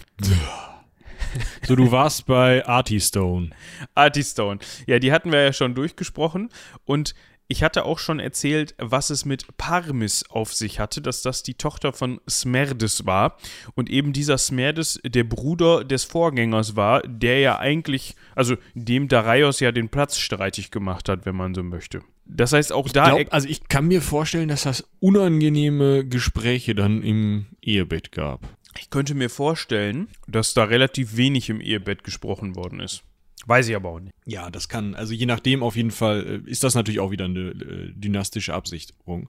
So, 1.65 1.77
du 1.77 1.93
warst 1.93 2.27
bei 2.27 2.67
Artistone. 2.67 3.51
Artistone. 3.95 4.59
Ja, 4.87 4.99
die 4.99 5.13
hatten 5.13 5.31
wir 5.31 5.43
ja 5.43 5.53
schon 5.53 5.77
durchgesprochen. 5.77 6.51
Und 6.85 7.15
ich 7.49 7.63
hatte 7.63 7.85
auch 7.85 7.99
schon 7.99 8.21
erzählt, 8.21 8.75
was 8.79 9.11
es 9.11 9.25
mit 9.25 9.57
Parmis 9.57 10.25
auf 10.31 10.55
sich 10.55 10.81
hatte, 10.81 11.03
dass 11.03 11.23
das 11.23 11.43
die 11.43 11.55
Tochter 11.55 11.93
von 11.93 12.21
Smerdes 12.29 13.07
war 13.07 13.37
und 13.75 13.91
eben 13.91 14.13
dieser 14.13 14.39
Smerdes 14.39 15.01
der 15.05 15.25
Bruder 15.25 15.85
des 15.85 16.05
Vorgängers 16.05 16.77
war, 16.77 17.03
der 17.03 17.41
ja 17.41 17.59
eigentlich, 17.59 18.17
also 18.35 18.57
dem 18.75 19.09
Darius 19.09 19.61
ja 19.61 19.73
den 19.73 19.89
Platz 19.89 20.19
streitig 20.19 20.71
gemacht 20.71 21.09
hat, 21.09 21.27
wenn 21.27 21.37
man 21.37 21.55
so 21.55 21.63
möchte. 21.63 22.01
Das 22.27 22.53
heißt 22.55 22.73
auch 22.73 22.87
ich 22.87 22.93
da. 22.93 23.11
Glaub, 23.11 23.33
also 23.33 23.49
ich 23.49 23.69
kann 23.69 23.87
mir 23.87 24.01
vorstellen, 24.01 24.49
dass 24.49 24.63
das 24.63 24.89
unangenehme 25.01 26.07
Gespräche 26.07 26.75
dann 26.75 27.03
im 27.03 27.47
Ehebett 27.61 28.13
gab. 28.13 28.49
Ich 28.79 28.91
könnte 28.91 29.15
mir 29.15 29.31
vorstellen, 29.31 30.09
dass 30.27 30.55
da 30.55 30.65
relativ 30.65 31.17
wenig 31.17 31.51
im 31.51 31.61
Ehebett 31.61 32.03
gesprochen 32.03 32.57
worden 32.57 32.81
ist. 32.81 33.05
Weiß 33.47 33.69
ich 33.69 33.77
aber 33.77 33.91
auch 33.91 34.01
nicht. 34.01 34.15
Ja, 34.27 34.51
das 34.51 34.69
kann, 34.69 34.95
also 34.95 35.13
je 35.13 35.27
nachdem 35.27 35.63
auf 35.63 35.77
jeden 35.77 35.91
Fall 35.91 36.43
äh, 36.47 36.51
ist 36.51 36.65
das 36.65 36.75
natürlich 36.75 37.01
auch 37.01 37.11
wieder 37.11 37.27
eine 37.27 37.51
äh, 37.51 37.93
dynastische 37.95 38.55
Absicherung. 38.55 39.29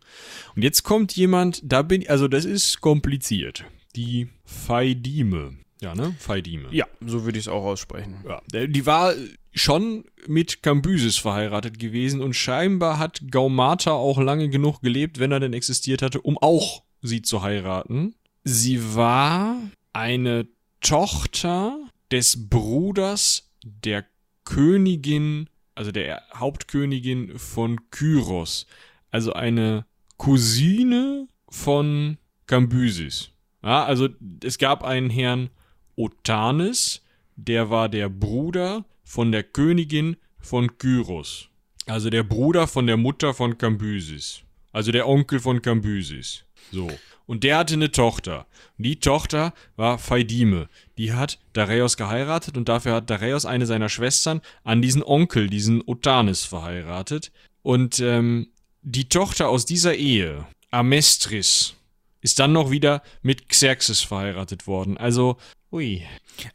Und 0.55 0.61
jetzt 0.61 0.83
kommt 0.83 1.15
jemand, 1.15 1.61
da 1.63 1.81
bin 1.81 2.07
also 2.07 2.27
das 2.27 2.45
ist 2.45 2.81
kompliziert. 2.81 3.65
Die 3.95 4.29
Faidime. 4.45 5.57
Ja, 5.81 5.93
ne? 5.93 6.15
Faidime. 6.17 6.69
Ja, 6.71 6.85
so 7.05 7.25
würde 7.25 7.37
ich 7.37 7.45
es 7.45 7.47
auch 7.47 7.63
aussprechen. 7.63 8.23
Ja, 8.27 8.41
die 8.67 8.85
war 8.85 9.13
schon 9.53 10.05
mit 10.27 10.63
Cambyses 10.63 11.17
verheiratet 11.17 11.79
gewesen 11.79 12.21
und 12.21 12.33
scheinbar 12.33 12.97
hat 12.99 13.21
Gaumata 13.29 13.91
auch 13.91 14.19
lange 14.19 14.49
genug 14.49 14.81
gelebt, 14.81 15.19
wenn 15.19 15.31
er 15.31 15.39
denn 15.39 15.53
existiert 15.53 16.01
hatte, 16.01 16.21
um 16.21 16.37
auch 16.37 16.83
sie 17.01 17.21
zu 17.21 17.41
heiraten. 17.41 18.15
Sie 18.43 18.95
war 18.95 19.57
eine 19.93 20.47
Tochter 20.81 21.79
des 22.11 22.49
Bruders 22.49 23.49
der 23.65 24.05
Königin, 24.45 25.49
also 25.73 25.91
der 25.91 26.21
Hauptkönigin 26.33 27.37
von 27.37 27.89
Kyros. 27.89 28.67
Also 29.11 29.33
eine 29.33 29.85
Cousine 30.17 31.27
von 31.49 32.17
Cambyses. 32.47 33.31
Ja, 33.63 33.83
also 33.83 34.09
es 34.43 34.57
gab 34.57 34.83
einen 34.83 35.09
Herrn 35.09 35.49
Otanes, 35.95 37.01
der 37.35 37.69
war 37.69 37.89
der 37.89 38.09
Bruder 38.09 38.85
von 39.03 39.31
der 39.31 39.43
Königin 39.43 40.17
von 40.39 40.77
Kyros. 40.77 41.49
Also 41.87 42.09
der 42.09 42.23
Bruder 42.23 42.67
von 42.67 42.87
der 42.87 42.97
Mutter 42.97 43.33
von 43.33 43.57
Cambyses. 43.57 44.43
Also 44.71 44.91
der 44.91 45.07
Onkel 45.07 45.39
von 45.39 45.61
Cambyses. 45.61 46.43
So. 46.71 46.89
Und 47.25 47.43
der 47.43 47.57
hatte 47.57 47.73
eine 47.73 47.91
Tochter. 47.91 48.45
Und 48.77 48.85
die 48.85 48.99
Tochter 48.99 49.53
war 49.75 49.97
Phaidime. 49.97 50.69
Die 50.97 51.13
hat 51.13 51.39
Dareios 51.53 51.97
geheiratet 51.97 52.57
und 52.57 52.69
dafür 52.69 52.93
hat 52.93 53.09
Dareios 53.09 53.45
eine 53.45 53.65
seiner 53.65 53.89
Schwestern 53.89 54.41
an 54.63 54.81
diesen 54.81 55.03
Onkel, 55.03 55.49
diesen 55.49 55.81
Otanes, 55.85 56.43
verheiratet. 56.45 57.31
Und 57.61 57.99
ähm, 57.99 58.47
die 58.81 59.09
Tochter 59.09 59.49
aus 59.49 59.65
dieser 59.65 59.95
Ehe, 59.95 60.45
Amestris, 60.69 61.75
ist 62.21 62.39
dann 62.39 62.53
noch 62.53 62.71
wieder 62.71 63.01
mit 63.21 63.49
Xerxes 63.49 64.01
verheiratet 64.01 64.67
worden. 64.67 64.97
Also, 64.97 65.37
ui. 65.71 66.05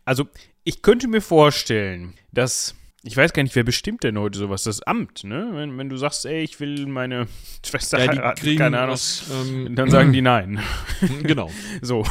Also, 0.04 0.28
ich 0.64 0.82
könnte 0.82 1.08
mir 1.08 1.22
vorstellen, 1.22 2.14
dass 2.32 2.74
ich 3.02 3.16
weiß 3.16 3.32
gar 3.32 3.42
nicht, 3.42 3.56
wer 3.56 3.64
bestimmt 3.64 4.04
denn 4.04 4.18
heute 4.18 4.38
sowas? 4.38 4.64
Das 4.64 4.82
Amt, 4.82 5.24
ne? 5.24 5.50
Wenn, 5.54 5.78
wenn 5.78 5.88
du 5.88 5.96
sagst, 5.96 6.26
ey, 6.26 6.42
ich 6.42 6.60
will 6.60 6.86
meine 6.86 7.28
Schwester 7.66 7.98
ja, 7.98 8.10
heiraten, 8.10 8.56
keine 8.56 8.78
Ahnung, 8.78 8.92
was, 8.92 9.24
ähm, 9.32 9.74
dann 9.74 9.90
sagen 9.90 10.12
die 10.12 10.20
nein. 10.22 10.60
Genau. 11.22 11.50
so. 11.82 12.04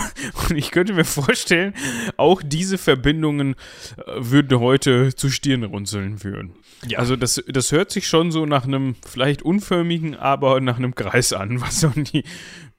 Und 0.50 0.58
ich 0.58 0.72
könnte 0.72 0.94
mir 0.94 1.06
vorstellen, 1.06 1.74
auch 2.18 2.42
diese 2.44 2.80
Verbindungen 2.80 3.54
äh, 3.98 4.04
würden 4.18 4.60
heute 4.60 5.14
zu 5.14 5.30
Stirnrunzeln 5.30 6.18
führen. 6.18 6.54
Ja. 6.88 7.00
Also 7.00 7.16
das, 7.16 7.44
das 7.48 7.72
hört 7.72 7.92
sich 7.92 8.08
schon 8.08 8.32
so 8.32 8.48
nach 8.48 8.66
einem 8.66 8.96
vielleicht 9.06 9.44
unförmigen, 9.44 10.16
aber 10.16 10.60
nach 10.60 10.78
einem 10.78 10.96
Kreis 10.96 11.34
an, 11.34 11.62
was 11.62 11.82
so 11.82 11.90
die 11.90 12.24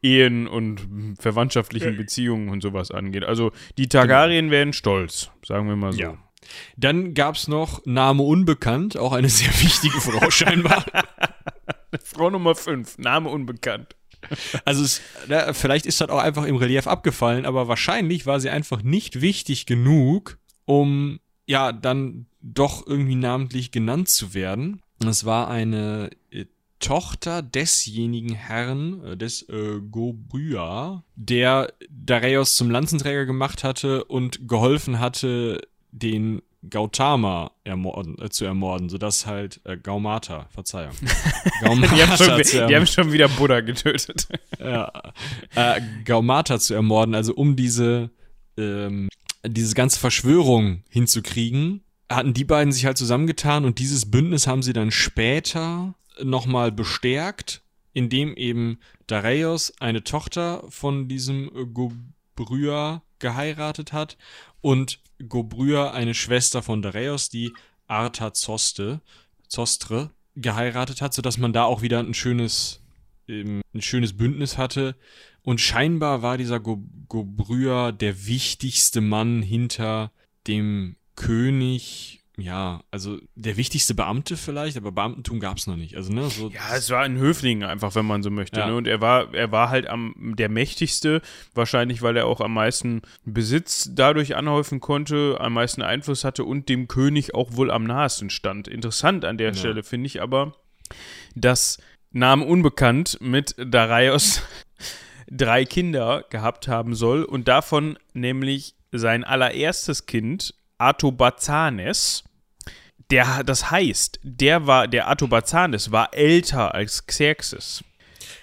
Ehen 0.02 0.48
und 0.48 1.16
verwandtschaftlichen 1.20 1.96
Beziehungen 1.96 2.48
und 2.48 2.62
sowas 2.62 2.90
angeht. 2.90 3.22
Also 3.22 3.52
die 3.76 3.88
Targaryen 3.88 4.46
genau. 4.46 4.52
werden 4.52 4.72
stolz, 4.72 5.30
sagen 5.46 5.68
wir 5.68 5.76
mal 5.76 5.92
so. 5.92 6.00
Ja. 6.00 6.18
Dann 6.76 7.14
gab 7.14 7.36
es 7.36 7.48
noch 7.48 7.84
Name 7.84 8.22
Unbekannt, 8.22 8.96
auch 8.96 9.12
eine 9.12 9.28
sehr 9.28 9.52
wichtige 9.60 10.00
Frau 10.00 10.30
scheinbar. 10.30 10.84
Frau 12.02 12.30
Nummer 12.30 12.54
5, 12.54 12.98
Name 12.98 13.28
Unbekannt. 13.28 13.96
Also 14.64 14.84
es, 14.84 15.00
na, 15.28 15.52
vielleicht 15.52 15.86
ist 15.86 16.00
das 16.00 16.10
auch 16.10 16.18
einfach 16.18 16.44
im 16.44 16.56
Relief 16.56 16.86
abgefallen, 16.86 17.46
aber 17.46 17.68
wahrscheinlich 17.68 18.26
war 18.26 18.38
sie 18.40 18.50
einfach 18.50 18.82
nicht 18.82 19.20
wichtig 19.20 19.66
genug, 19.66 20.38
um 20.66 21.20
ja 21.46 21.72
dann 21.72 22.26
doch 22.42 22.86
irgendwie 22.86 23.16
namentlich 23.16 23.70
genannt 23.70 24.08
zu 24.08 24.34
werden. 24.34 24.82
Es 25.04 25.24
war 25.24 25.48
eine 25.48 26.10
äh, 26.30 26.44
Tochter 26.78 27.42
desjenigen 27.42 28.34
Herrn, 28.34 29.04
äh, 29.04 29.16
des 29.16 29.48
äh, 29.48 29.80
Gobrya, 29.90 31.04
der 31.16 31.72
Dareios 31.90 32.54
zum 32.54 32.70
Lanzenträger 32.70 33.26
gemacht 33.26 33.64
hatte 33.64 34.04
und 34.04 34.48
geholfen 34.48 34.98
hatte, 34.98 35.60
den 35.92 36.42
Gautama 36.68 37.52
ermorden, 37.64 38.20
äh, 38.20 38.28
zu 38.28 38.44
ermorden, 38.44 38.90
sodass 38.90 39.26
halt 39.26 39.60
äh, 39.64 39.78
Gaumata, 39.78 40.46
Verzeihung. 40.50 40.94
Gaumata 41.62 41.94
die, 41.94 42.02
haben 42.02 42.16
schon, 42.16 42.68
die 42.68 42.76
haben 42.76 42.86
schon 42.86 43.12
wieder 43.12 43.28
Buddha 43.28 43.60
getötet. 43.60 44.28
ja, 44.58 44.92
äh, 45.54 45.80
Gaumata 46.04 46.58
zu 46.58 46.74
ermorden, 46.74 47.14
also 47.14 47.34
um 47.34 47.56
diese 47.56 48.10
ähm, 48.58 49.08
diese 49.46 49.74
ganze 49.74 49.98
Verschwörung 49.98 50.82
hinzukriegen, 50.90 51.82
hatten 52.10 52.34
die 52.34 52.44
beiden 52.44 52.72
sich 52.72 52.84
halt 52.84 52.98
zusammengetan 52.98 53.64
und 53.64 53.78
dieses 53.78 54.10
Bündnis 54.10 54.46
haben 54.46 54.62
sie 54.62 54.72
dann 54.72 54.90
später 54.90 55.94
nochmal 56.22 56.72
bestärkt 56.72 57.62
in 57.92 58.08
dem 58.08 58.34
eben 58.36 58.78
Dareios 59.06 59.72
eine 59.80 60.04
Tochter 60.04 60.62
von 60.68 61.08
diesem 61.08 61.50
Gobrya 61.74 63.02
geheiratet 63.18 63.92
hat 63.92 64.16
und 64.60 65.00
Gobrya 65.28 65.90
eine 65.90 66.14
Schwester 66.14 66.62
von 66.62 66.82
Dareios, 66.82 67.28
die 67.28 67.52
Artazoste, 67.86 69.00
Zostre, 69.48 70.10
geheiratet 70.36 71.02
hat, 71.02 71.12
sodass 71.12 71.38
man 71.38 71.52
da 71.52 71.64
auch 71.64 71.82
wieder 71.82 71.98
ein 71.98 72.14
schönes, 72.14 72.82
ähm, 73.28 73.62
ein 73.74 73.82
schönes 73.82 74.16
Bündnis 74.16 74.58
hatte. 74.58 74.96
Und 75.42 75.60
scheinbar 75.60 76.22
war 76.22 76.38
dieser 76.38 76.60
Go 76.60 76.82
Gobrya 77.08 77.92
der 77.92 78.26
wichtigste 78.26 79.00
Mann 79.00 79.42
hinter 79.42 80.12
dem 80.46 80.96
König 81.16 82.19
ja, 82.40 82.82
also 82.90 83.18
der 83.34 83.56
wichtigste 83.56 83.94
Beamte 83.94 84.36
vielleicht, 84.36 84.76
aber 84.76 84.92
Beamtentum 84.92 85.40
gab 85.40 85.58
es 85.58 85.66
noch 85.66 85.76
nicht. 85.76 85.96
Also, 85.96 86.12
ne, 86.12 86.28
so 86.30 86.48
ja, 86.48 86.76
es 86.76 86.90
war 86.90 87.02
ein 87.02 87.16
Höfling 87.16 87.62
einfach, 87.62 87.94
wenn 87.94 88.06
man 88.06 88.22
so 88.22 88.30
möchte. 88.30 88.60
Ja. 88.60 88.66
Ne? 88.66 88.76
Und 88.76 88.86
er 88.86 89.00
war, 89.00 89.32
er 89.34 89.52
war 89.52 89.70
halt 89.70 89.86
am 89.86 90.14
der 90.36 90.48
mächtigste, 90.48 91.22
wahrscheinlich, 91.54 92.02
weil 92.02 92.16
er 92.16 92.26
auch 92.26 92.40
am 92.40 92.54
meisten 92.54 93.02
Besitz 93.24 93.90
dadurch 93.92 94.36
anhäufen 94.36 94.80
konnte, 94.80 95.36
am 95.40 95.54
meisten 95.54 95.82
Einfluss 95.82 96.24
hatte 96.24 96.44
und 96.44 96.68
dem 96.68 96.88
König 96.88 97.34
auch 97.34 97.56
wohl 97.56 97.70
am 97.70 97.84
nahesten 97.84 98.30
stand. 98.30 98.68
Interessant 98.68 99.24
an 99.24 99.38
der 99.38 99.48
Ja. 99.48 99.54
Stelle 99.54 99.82
finde 99.82 100.06
ich 100.06 100.22
aber, 100.22 100.56
dass 101.34 101.78
Namen 102.10 102.42
unbekannt 102.42 103.18
mit 103.20 103.54
Dareios 103.58 104.42
drei 105.30 105.64
Kinder 105.64 106.24
gehabt 106.30 106.68
haben 106.68 106.94
soll 106.94 107.24
und 107.24 107.48
davon 107.48 107.98
nämlich 108.14 108.74
sein 108.92 109.24
allererstes 109.24 110.06
Kind 110.06 110.54
Artobazanes 110.78 112.24
der, 113.10 113.44
das 113.44 113.70
heißt, 113.70 114.20
der 114.22 114.66
war, 114.66 114.88
der 114.88 115.08
Artobazanes 115.08 115.90
war 115.90 116.14
älter 116.14 116.74
als 116.74 117.06
Xerxes. 117.06 117.84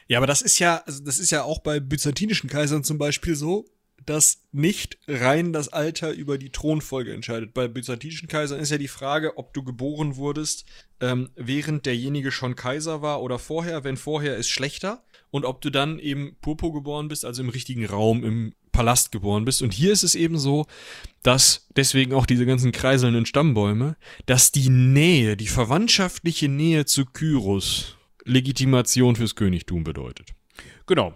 Ja, 0.08 0.18
aber 0.20 0.28
das 0.28 0.42
ist 0.42 0.60
ja, 0.60 0.84
also 0.86 1.04
das 1.04 1.20
ist 1.20 1.32
ja 1.32 1.44
auch 1.44 1.60
bei 1.60 1.80
byzantinischen 1.80 2.50
Kaisern 2.50 2.84
zum 2.84 2.98
Beispiel 2.98 3.36
so, 3.36 3.66
dass 4.06 4.44
nicht 4.54 4.98
rein 5.08 5.52
das 5.52 5.68
Alter 5.68 6.12
über 6.12 6.38
die 6.38 6.50
Thronfolge 6.50 7.14
entscheidet. 7.14 7.54
Bei 7.54 7.68
byzantinischen 7.68 8.30
Kaisern 8.30 8.60
ist 8.60 8.72
ja 8.72 8.78
die 8.78 8.88
Frage, 8.88 9.38
ob 9.38 9.54
du 9.54 9.64
geboren 9.64 10.16
wurdest, 10.16 10.66
ähm, 11.02 11.30
während 11.36 11.86
derjenige 11.86 12.32
schon 12.32 12.56
Kaiser 12.56 13.02
war 13.02 13.22
oder 13.22 13.38
vorher. 13.38 13.84
Wenn 13.84 13.98
vorher 13.98 14.38
ist 14.38 14.50
schlechter. 14.50 15.04
Und 15.30 15.44
ob 15.44 15.60
du 15.60 15.70
dann 15.70 16.00
eben 16.00 16.38
Purpur 16.40 16.74
geboren 16.74 17.10
bist, 17.10 17.26
also 17.26 17.44
im 17.44 17.50
richtigen 17.50 17.86
Raum, 17.86 18.24
im 18.24 18.54
Palast 18.78 19.12
geboren 19.12 19.44
bist. 19.44 19.64
Und 19.64 19.74
hier 19.74 19.92
ist 19.92 20.04
es 20.04 20.14
eben 20.14 20.38
so, 20.38 20.68
dass 21.24 21.68
deswegen 21.76 22.14
auch 22.14 22.28
diese 22.28 22.46
ganzen 22.46 22.72
kreiselnden 22.72 23.26
Stammbäume, 23.26 23.98
dass 24.28 24.52
die 24.52 24.70
Nähe, 24.70 25.36
die 25.36 25.48
verwandtschaftliche 25.48 26.48
Nähe 26.48 26.86
zu 26.86 27.06
Kyros 27.06 27.98
Legitimation 28.24 29.16
fürs 29.16 29.34
Königtum 29.34 29.84
bedeutet. 29.84 30.30
Genau. 30.86 31.14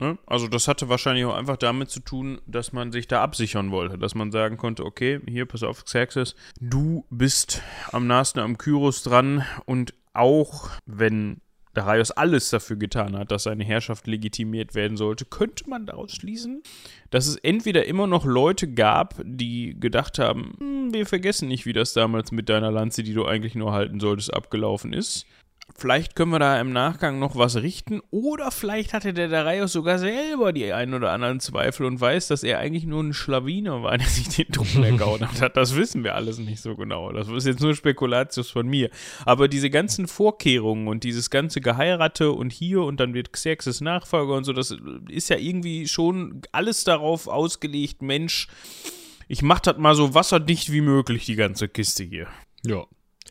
Ne? 0.00 0.16
Also 0.24 0.48
das 0.48 0.68
hatte 0.68 0.88
wahrscheinlich 0.88 1.26
auch 1.26 1.34
einfach 1.34 1.58
damit 1.58 1.90
zu 1.90 2.00
tun, 2.00 2.40
dass 2.46 2.72
man 2.72 2.92
sich 2.92 3.08
da 3.08 3.22
absichern 3.22 3.70
wollte, 3.70 3.98
dass 3.98 4.14
man 4.14 4.32
sagen 4.32 4.56
konnte, 4.56 4.82
okay, 4.86 5.20
hier, 5.28 5.44
pass 5.44 5.62
auf, 5.62 5.84
Xerxes, 5.84 6.34
du 6.60 7.04
bist 7.10 7.60
am 7.90 8.06
nahesten 8.06 8.40
am 8.40 8.56
Kyros 8.56 9.02
dran 9.02 9.44
und 9.66 9.92
auch 10.14 10.70
wenn 10.86 11.42
Darius 11.74 12.10
alles 12.10 12.50
dafür 12.50 12.76
getan 12.76 13.16
hat, 13.16 13.30
dass 13.30 13.44
seine 13.44 13.64
Herrschaft 13.64 14.06
legitimiert 14.06 14.74
werden 14.74 14.96
sollte, 14.96 15.24
könnte 15.24 15.68
man 15.68 15.86
daraus 15.86 16.12
schließen, 16.12 16.62
dass 17.10 17.26
es 17.26 17.36
entweder 17.36 17.86
immer 17.86 18.06
noch 18.06 18.24
Leute 18.24 18.72
gab, 18.72 19.20
die 19.24 19.78
gedacht 19.78 20.18
haben, 20.18 20.54
hm, 20.58 20.92
wir 20.92 21.06
vergessen 21.06 21.48
nicht, 21.48 21.66
wie 21.66 21.72
das 21.72 21.92
damals 21.92 22.32
mit 22.32 22.48
deiner 22.48 22.70
Lanze, 22.70 23.02
die 23.02 23.14
du 23.14 23.24
eigentlich 23.24 23.54
nur 23.54 23.72
halten 23.72 24.00
solltest, 24.00 24.32
abgelaufen 24.34 24.92
ist. 24.92 25.26
Vielleicht 25.74 26.14
können 26.14 26.30
wir 26.30 26.38
da 26.38 26.60
im 26.60 26.72
Nachgang 26.72 27.18
noch 27.18 27.34
was 27.34 27.56
richten. 27.56 28.02
Oder 28.10 28.50
vielleicht 28.50 28.92
hatte 28.92 29.12
der 29.12 29.28
Darius 29.28 29.72
sogar 29.72 29.98
selber 29.98 30.52
die 30.52 30.72
ein 30.72 30.94
oder 30.94 31.12
anderen 31.12 31.40
Zweifel 31.40 31.86
und 31.86 32.00
weiß, 32.00 32.28
dass 32.28 32.42
er 32.42 32.58
eigentlich 32.58 32.84
nur 32.84 33.02
ein 33.02 33.14
Schlawiner 33.14 33.82
war, 33.82 33.98
der 33.98 34.06
sich 34.06 34.28
den 34.28 34.52
Thron 34.52 34.84
ergaunert 34.84 35.40
hat. 35.40 35.56
Das 35.56 35.74
wissen 35.74 36.04
wir 36.04 36.14
alles 36.14 36.38
nicht 36.38 36.60
so 36.60 36.76
genau. 36.76 37.10
Das 37.10 37.28
ist 37.28 37.46
jetzt 37.46 37.60
nur 37.60 37.74
Spekulatius 37.74 38.50
von 38.50 38.68
mir. 38.68 38.90
Aber 39.24 39.48
diese 39.48 39.70
ganzen 39.70 40.06
Vorkehrungen 40.06 40.88
und 40.88 41.04
dieses 41.04 41.30
ganze 41.30 41.60
Geheirate 41.60 42.30
und 42.30 42.52
hier 42.52 42.82
und 42.82 43.00
dann 43.00 43.14
wird 43.14 43.32
Xerxes 43.32 43.80
Nachfolger 43.80 44.34
und 44.34 44.44
so, 44.44 44.52
das 44.52 44.76
ist 45.08 45.30
ja 45.30 45.36
irgendwie 45.36 45.88
schon 45.88 46.42
alles 46.52 46.84
darauf 46.84 47.26
ausgelegt, 47.26 48.02
Mensch, 48.02 48.46
ich 49.26 49.42
mach 49.42 49.60
das 49.60 49.78
mal 49.78 49.94
so 49.94 50.14
wasserdicht 50.14 50.70
wie 50.70 50.82
möglich, 50.82 51.24
die 51.24 51.36
ganze 51.36 51.68
Kiste 51.68 52.04
hier. 52.04 52.28
Ja. 52.64 52.84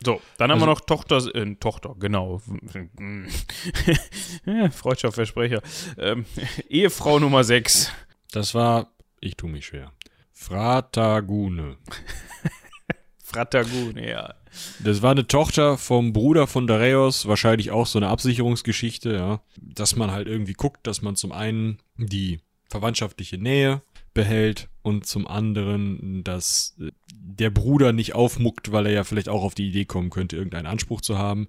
So, 0.04 0.20
dann 0.38 0.52
haben 0.52 0.58
Also- 0.58 0.66
wir 0.66 0.72
noch 0.74 0.82
Tochter, 0.82 1.36
äh, 1.36 1.56
Tochter, 1.56 1.96
genau. 2.00 2.42
Freudscher 4.72 5.12
Versprecher. 5.12 5.62
Ähm, 5.98 6.26
Ehefrau 6.70 7.20
Nummer 7.20 7.44
6. 7.44 7.92
Das 8.32 8.56
war, 8.56 8.92
ich 9.20 9.36
tu 9.36 9.48
mich 9.48 9.66
schwer. 9.68 9.92
Fratagune. 10.32 11.78
Fratagune, 13.24 14.10
ja. 14.10 14.34
Das 14.84 15.02
war 15.02 15.12
eine 15.12 15.28
Tochter 15.28 15.78
vom 15.78 16.12
Bruder 16.14 16.48
von 16.48 16.68
Dareios, 16.68 17.28
wahrscheinlich 17.28 17.72
auch 17.72 17.88
so 17.88 18.00
eine 18.00 18.10
Absicherungsgeschichte, 18.10 19.14
ja. 19.14 19.42
Dass 19.58 19.96
man 19.96 20.12
halt 20.12 20.28
irgendwie 20.28 20.54
guckt, 20.54 20.86
dass 20.88 21.02
man 21.02 21.16
zum 21.16 21.32
einen 21.32 21.80
die 21.98 22.40
verwandtschaftliche 22.70 23.38
Nähe 23.38 23.82
behält 24.14 24.70
und 24.82 25.06
zum 25.06 25.28
anderen, 25.28 26.24
dass 26.24 26.76
äh, 26.80 26.92
der 27.14 27.50
Bruder 27.50 27.94
nicht 27.94 28.16
aufmuckt, 28.16 28.72
weil 28.72 28.88
er 28.88 28.94
ja 28.94 29.04
vielleicht 29.04 29.30
auch 29.30 29.44
auf 29.44 29.56
die 29.56 29.68
Idee 29.68 29.86
kommen 29.86 30.10
könnte, 30.10 30.36
irgendeinen 30.36 30.68
Anspruch 30.68 31.02
zu 31.02 31.18
haben. 31.18 31.48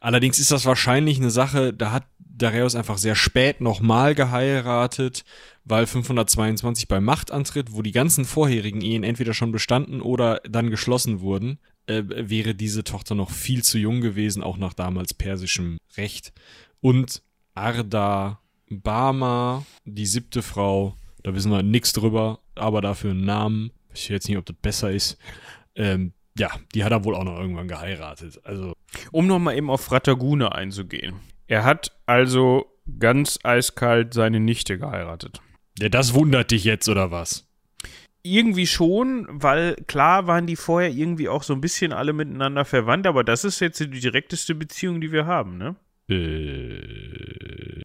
Allerdings 0.00 0.38
ist 0.38 0.50
das 0.50 0.66
wahrscheinlich 0.66 1.18
eine 1.18 1.30
Sache, 1.30 1.72
da 1.72 1.92
hat 1.92 2.04
Dareios 2.18 2.74
einfach 2.74 2.98
sehr 2.98 3.14
spät 3.14 3.60
nochmal 3.60 4.14
geheiratet, 4.14 5.24
weil 5.64 5.86
522 5.86 6.88
bei 6.88 7.00
Machtantritt, 7.00 7.72
wo 7.72 7.82
die 7.82 7.92
ganzen 7.92 8.24
vorherigen 8.24 8.80
Ehen 8.80 9.04
entweder 9.04 9.34
schon 9.34 9.52
bestanden 9.52 10.00
oder 10.00 10.40
dann 10.48 10.70
geschlossen 10.70 11.20
wurden, 11.20 11.58
äh, 11.86 12.02
wäre 12.06 12.54
diese 12.54 12.84
Tochter 12.84 13.14
noch 13.14 13.30
viel 13.30 13.62
zu 13.62 13.78
jung 13.78 14.00
gewesen, 14.00 14.42
auch 14.42 14.56
nach 14.56 14.74
damals 14.74 15.14
persischem 15.14 15.78
Recht. 15.96 16.32
Und 16.80 17.22
Arda 17.54 18.40
Bama, 18.70 19.64
die 19.84 20.06
siebte 20.06 20.42
Frau, 20.42 20.96
da 21.22 21.34
wissen 21.34 21.52
wir 21.52 21.62
nichts 21.62 21.92
drüber, 21.92 22.40
aber 22.56 22.80
dafür 22.80 23.10
einen 23.12 23.24
Namen. 23.24 23.70
Ich 23.92 24.04
weiß 24.04 24.08
jetzt 24.10 24.28
nicht, 24.28 24.38
ob 24.38 24.46
das 24.46 24.56
besser 24.60 24.90
ist. 24.90 25.18
Ähm, 25.74 26.12
ja, 26.36 26.50
die 26.74 26.84
hat 26.84 26.92
er 26.92 27.04
wohl 27.04 27.14
auch 27.14 27.24
noch 27.24 27.38
irgendwann 27.38 27.68
geheiratet. 27.68 28.40
Also, 28.44 28.74
Um 29.12 29.26
nochmal 29.26 29.56
eben 29.56 29.70
auf 29.70 29.82
Fratagune 29.82 30.52
einzugehen. 30.52 31.20
Er 31.46 31.64
hat 31.64 31.92
also 32.06 32.66
ganz 32.98 33.38
eiskalt 33.44 34.14
seine 34.14 34.40
Nichte 34.40 34.78
geheiratet. 34.78 35.40
ja, 35.78 35.88
das 35.88 36.14
wundert 36.14 36.50
dich 36.50 36.64
jetzt, 36.64 36.88
oder 36.88 37.10
was? 37.10 37.46
Irgendwie 38.22 38.66
schon, 38.66 39.26
weil 39.30 39.76
klar 39.86 40.26
waren 40.26 40.46
die 40.46 40.56
vorher 40.56 40.90
irgendwie 40.90 41.28
auch 41.28 41.42
so 41.42 41.52
ein 41.52 41.60
bisschen 41.60 41.92
alle 41.92 42.14
miteinander 42.14 42.64
verwandt, 42.64 43.06
aber 43.06 43.22
das 43.22 43.44
ist 43.44 43.60
jetzt 43.60 43.80
die 43.80 43.90
direkteste 43.90 44.54
Beziehung, 44.54 45.00
die 45.00 45.12
wir 45.12 45.26
haben, 45.26 45.58
ne? 45.58 45.76
Äh, 46.08 47.82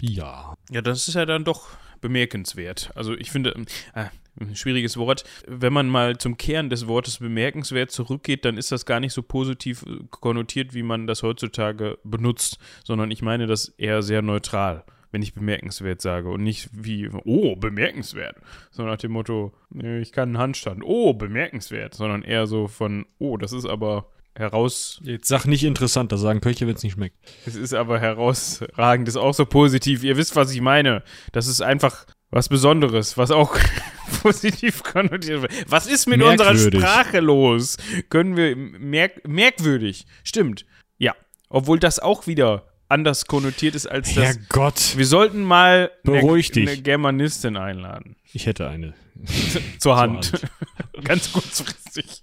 ja. 0.00 0.54
Ja, 0.70 0.82
das 0.82 1.08
ist 1.08 1.14
ja 1.14 1.24
dann 1.26 1.44
doch 1.44 1.68
bemerkenswert. 2.00 2.90
Also 2.94 3.14
ich 3.14 3.30
finde, 3.30 3.54
äh, 3.94 4.06
ein 4.40 4.56
schwieriges 4.56 4.96
Wort. 4.96 5.24
Wenn 5.46 5.72
man 5.72 5.88
mal 5.88 6.18
zum 6.18 6.36
Kern 6.36 6.70
des 6.70 6.86
Wortes 6.86 7.18
bemerkenswert 7.18 7.90
zurückgeht, 7.90 8.44
dann 8.44 8.56
ist 8.56 8.72
das 8.72 8.86
gar 8.86 9.00
nicht 9.00 9.12
so 9.12 9.22
positiv 9.22 9.84
äh, 9.86 9.98
konnotiert, 10.10 10.74
wie 10.74 10.82
man 10.82 11.06
das 11.06 11.22
heutzutage 11.22 11.98
benutzt, 12.04 12.58
sondern 12.84 13.10
ich 13.10 13.22
meine 13.22 13.46
das 13.46 13.68
eher 13.78 14.02
sehr 14.02 14.22
neutral, 14.22 14.84
wenn 15.10 15.22
ich 15.22 15.34
bemerkenswert 15.34 16.00
sage 16.00 16.28
und 16.30 16.42
nicht 16.42 16.68
wie, 16.72 17.08
oh, 17.24 17.56
bemerkenswert, 17.56 18.36
so 18.70 18.84
nach 18.84 18.98
dem 18.98 19.12
Motto, 19.12 19.52
äh, 19.74 20.00
ich 20.00 20.12
kann 20.12 20.30
einen 20.30 20.38
Handstand, 20.38 20.82
oh, 20.84 21.14
bemerkenswert, 21.14 21.94
sondern 21.94 22.22
eher 22.22 22.46
so 22.46 22.68
von, 22.68 23.06
oh, 23.18 23.36
das 23.36 23.52
ist 23.52 23.66
aber 23.66 24.10
heraus, 24.34 25.00
Jetzt 25.02 25.28
sag 25.28 25.46
nicht 25.46 25.64
interessant, 25.64 26.12
das 26.12 26.20
sagen 26.20 26.40
Köche, 26.40 26.66
wenn 26.66 26.74
es 26.74 26.82
nicht 26.82 26.92
schmeckt. 26.92 27.16
es 27.46 27.54
ist 27.54 27.74
aber 27.74 27.98
herausragend, 28.00 29.08
ist 29.08 29.16
auch 29.16 29.34
so 29.34 29.46
positiv. 29.46 30.04
Ihr 30.04 30.16
wisst, 30.16 30.36
was 30.36 30.52
ich 30.52 30.60
meine. 30.60 31.02
Das 31.32 31.46
ist 31.46 31.60
einfach 31.60 32.06
was 32.30 32.48
Besonderes, 32.48 33.16
was 33.16 33.30
auch 33.30 33.56
positiv 34.22 34.82
konnotiert 34.82 35.42
wird. 35.42 35.70
Was 35.70 35.86
ist 35.86 36.06
mit 36.06 36.22
unserer 36.22 36.52
Merkwürdig. 36.52 36.80
Sprache 36.80 37.20
los? 37.20 37.76
Können 38.10 38.36
wir 38.36 38.54
merk 38.56 39.26
merkwürdig. 39.26 40.06
Stimmt. 40.24 40.66
Ja. 40.98 41.14
Obwohl 41.48 41.78
das 41.78 41.98
auch 41.98 42.26
wieder 42.26 42.68
anders 42.88 43.26
konnotiert 43.26 43.74
ist 43.74 43.86
als 43.86 44.14
das. 44.14 44.24
Herrgott. 44.24 44.96
Wir 44.96 45.06
sollten 45.06 45.42
mal 45.42 45.90
Beruhig 46.02 46.52
eine, 46.56 46.70
eine 46.70 46.82
Germanistin 46.82 47.56
einladen. 47.56 48.16
Ich 48.32 48.46
hätte 48.46 48.68
eine. 48.68 48.94
Zur 49.78 49.96
Hand. 49.96 50.32
Hand. 50.32 51.04
Ganz 51.04 51.32
kurzfristig. 51.32 52.22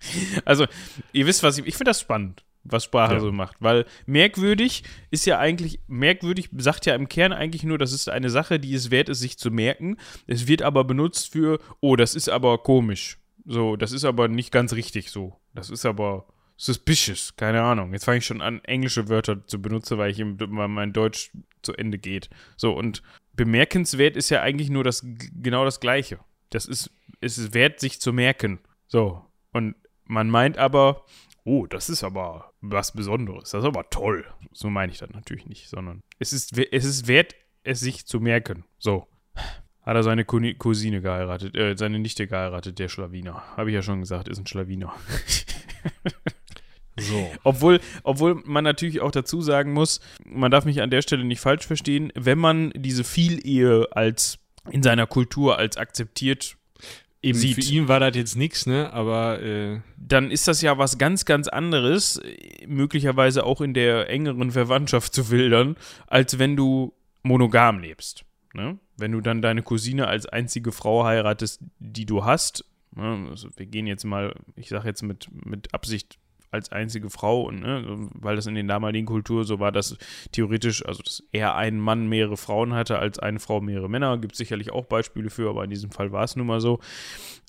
also, 0.44 0.66
ihr 1.12 1.26
wisst, 1.26 1.42
was 1.42 1.58
ich. 1.58 1.66
Ich 1.66 1.74
finde 1.76 1.90
das 1.90 2.00
spannend, 2.00 2.44
was 2.64 2.84
Sprache 2.84 3.14
Ja. 3.14 3.20
so 3.20 3.32
macht. 3.32 3.56
Weil 3.60 3.86
merkwürdig 4.06 4.84
ist 5.10 5.26
ja 5.26 5.38
eigentlich. 5.38 5.80
Merkwürdig 5.86 6.50
sagt 6.56 6.86
ja 6.86 6.94
im 6.94 7.08
Kern 7.08 7.32
eigentlich 7.32 7.64
nur, 7.64 7.78
das 7.78 7.92
ist 7.92 8.08
eine 8.08 8.30
Sache, 8.30 8.58
die 8.58 8.74
es 8.74 8.90
wert 8.90 9.08
ist, 9.08 9.20
sich 9.20 9.38
zu 9.38 9.50
merken. 9.50 9.96
Es 10.26 10.46
wird 10.46 10.62
aber 10.62 10.84
benutzt 10.84 11.32
für, 11.32 11.58
oh, 11.80 11.96
das 11.96 12.14
ist 12.14 12.28
aber 12.28 12.58
komisch. 12.58 13.18
So, 13.46 13.76
das 13.76 13.92
ist 13.92 14.04
aber 14.04 14.28
nicht 14.28 14.52
ganz 14.52 14.72
richtig 14.74 15.10
so. 15.10 15.40
Das 15.54 15.70
ist 15.70 15.86
aber 15.86 16.26
suspicious, 16.56 17.34
keine 17.36 17.62
Ahnung. 17.62 17.92
Jetzt 17.92 18.04
fange 18.04 18.18
ich 18.18 18.26
schon 18.26 18.42
an, 18.42 18.60
englische 18.64 19.08
Wörter 19.08 19.46
zu 19.46 19.62
benutzen, 19.62 19.96
weil 19.96 20.10
ich 20.10 20.18
weil 20.20 20.68
mein 20.68 20.92
Deutsch 20.92 21.30
zu 21.62 21.72
Ende 21.72 21.98
geht. 21.98 22.28
So, 22.56 22.72
und 22.72 23.02
bemerkenswert 23.32 24.16
ist 24.16 24.28
ja 24.28 24.42
eigentlich 24.42 24.68
nur 24.68 24.84
das 24.84 25.02
genau 25.04 25.64
das 25.64 25.80
Gleiche. 25.80 26.18
Das 26.50 26.66
ist, 26.66 26.90
es 27.20 27.38
ist 27.38 27.54
wert, 27.54 27.80
sich 27.80 28.00
zu 28.00 28.12
merken. 28.12 28.58
So. 28.88 29.24
Und 29.52 29.74
man 30.10 30.28
meint 30.28 30.58
aber, 30.58 31.04
oh, 31.44 31.66
das 31.66 31.88
ist 31.88 32.04
aber 32.04 32.52
was 32.60 32.92
Besonderes. 32.92 33.50
Das 33.50 33.62
ist 33.62 33.68
aber 33.68 33.88
toll. 33.90 34.26
So 34.52 34.68
meine 34.68 34.92
ich 34.92 34.98
das 34.98 35.10
natürlich 35.10 35.46
nicht, 35.46 35.68
sondern 35.68 36.02
es 36.18 36.32
ist, 36.32 36.56
es 36.58 36.84
ist 36.84 37.06
wert, 37.06 37.34
es 37.62 37.80
sich 37.80 38.06
zu 38.06 38.20
merken. 38.20 38.64
So. 38.78 39.06
Hat 39.82 39.96
er 39.96 40.02
seine 40.02 40.24
Cousine 40.24 41.00
geheiratet, 41.00 41.56
äh, 41.56 41.74
seine 41.76 41.98
Nichte 41.98 42.26
geheiratet, 42.26 42.78
der 42.78 42.88
Schlawiner. 42.88 43.42
Habe 43.56 43.70
ich 43.70 43.74
ja 43.74 43.82
schon 43.82 44.00
gesagt, 44.00 44.28
ist 44.28 44.38
ein 44.38 44.46
Schlawiner. 44.46 44.92
So. 46.98 47.30
Obwohl, 47.44 47.80
obwohl 48.02 48.42
man 48.44 48.62
natürlich 48.62 49.00
auch 49.00 49.10
dazu 49.10 49.40
sagen 49.40 49.72
muss, 49.72 50.00
man 50.22 50.50
darf 50.50 50.66
mich 50.66 50.82
an 50.82 50.90
der 50.90 51.00
Stelle 51.00 51.24
nicht 51.24 51.40
falsch 51.40 51.66
verstehen, 51.66 52.12
wenn 52.14 52.38
man 52.38 52.72
diese 52.76 53.04
Vielehe 53.04 53.86
als 53.92 54.38
in 54.70 54.82
seiner 54.82 55.06
Kultur 55.06 55.56
als 55.56 55.78
akzeptiert 55.78 56.58
Eben 57.22 57.38
sieht. 57.38 57.56
für 57.56 57.72
ihn 57.72 57.88
war 57.88 58.00
das 58.00 58.16
jetzt 58.16 58.36
nichts, 58.36 58.66
ne? 58.66 58.92
Aber 58.92 59.42
äh 59.42 59.80
dann 60.10 60.30
ist 60.30 60.48
das 60.48 60.60
ja 60.60 60.76
was 60.76 60.98
ganz, 60.98 61.24
ganz 61.24 61.46
anderes, 61.46 62.20
möglicherweise 62.66 63.44
auch 63.44 63.60
in 63.60 63.74
der 63.74 64.10
engeren 64.10 64.50
Verwandtschaft 64.50 65.14
zu 65.14 65.30
wildern, 65.30 65.76
als 66.08 66.38
wenn 66.38 66.56
du 66.56 66.94
monogam 67.22 67.78
lebst. 67.78 68.24
Ne? 68.54 68.78
Wenn 68.96 69.12
du 69.12 69.20
dann 69.20 69.40
deine 69.40 69.62
Cousine 69.62 70.08
als 70.08 70.26
einzige 70.26 70.72
Frau 70.72 71.04
heiratest, 71.04 71.62
die 71.78 72.06
du 72.06 72.24
hast. 72.24 72.64
Ne? 72.96 73.28
Also 73.30 73.48
wir 73.56 73.66
gehen 73.66 73.86
jetzt 73.86 74.04
mal, 74.04 74.34
ich 74.56 74.68
sage 74.68 74.88
jetzt 74.88 75.02
mit, 75.02 75.28
mit 75.44 75.72
Absicht 75.72 76.18
als 76.50 76.72
einzige 76.72 77.10
Frau 77.10 77.42
und 77.42 77.60
ne, 77.60 77.84
weil 78.14 78.36
das 78.36 78.46
in 78.46 78.54
den 78.54 78.68
damaligen 78.68 79.06
Kulturen 79.06 79.44
so 79.44 79.60
war, 79.60 79.72
dass 79.72 79.96
theoretisch, 80.32 80.84
also 80.86 81.02
dass 81.02 81.22
eher 81.32 81.54
ein 81.54 81.78
Mann 81.78 82.08
mehrere 82.08 82.36
Frauen 82.36 82.74
hatte 82.74 82.98
als 82.98 83.18
eine 83.18 83.40
Frau 83.40 83.60
mehrere 83.60 83.88
Männer. 83.88 84.18
Gibt 84.18 84.32
es 84.32 84.38
sicherlich 84.38 84.72
auch 84.72 84.86
Beispiele 84.86 85.30
für, 85.30 85.48
aber 85.50 85.64
in 85.64 85.70
diesem 85.70 85.90
Fall 85.90 86.12
war 86.12 86.24
es 86.24 86.36
nun 86.36 86.46
mal 86.46 86.60
so. 86.60 86.80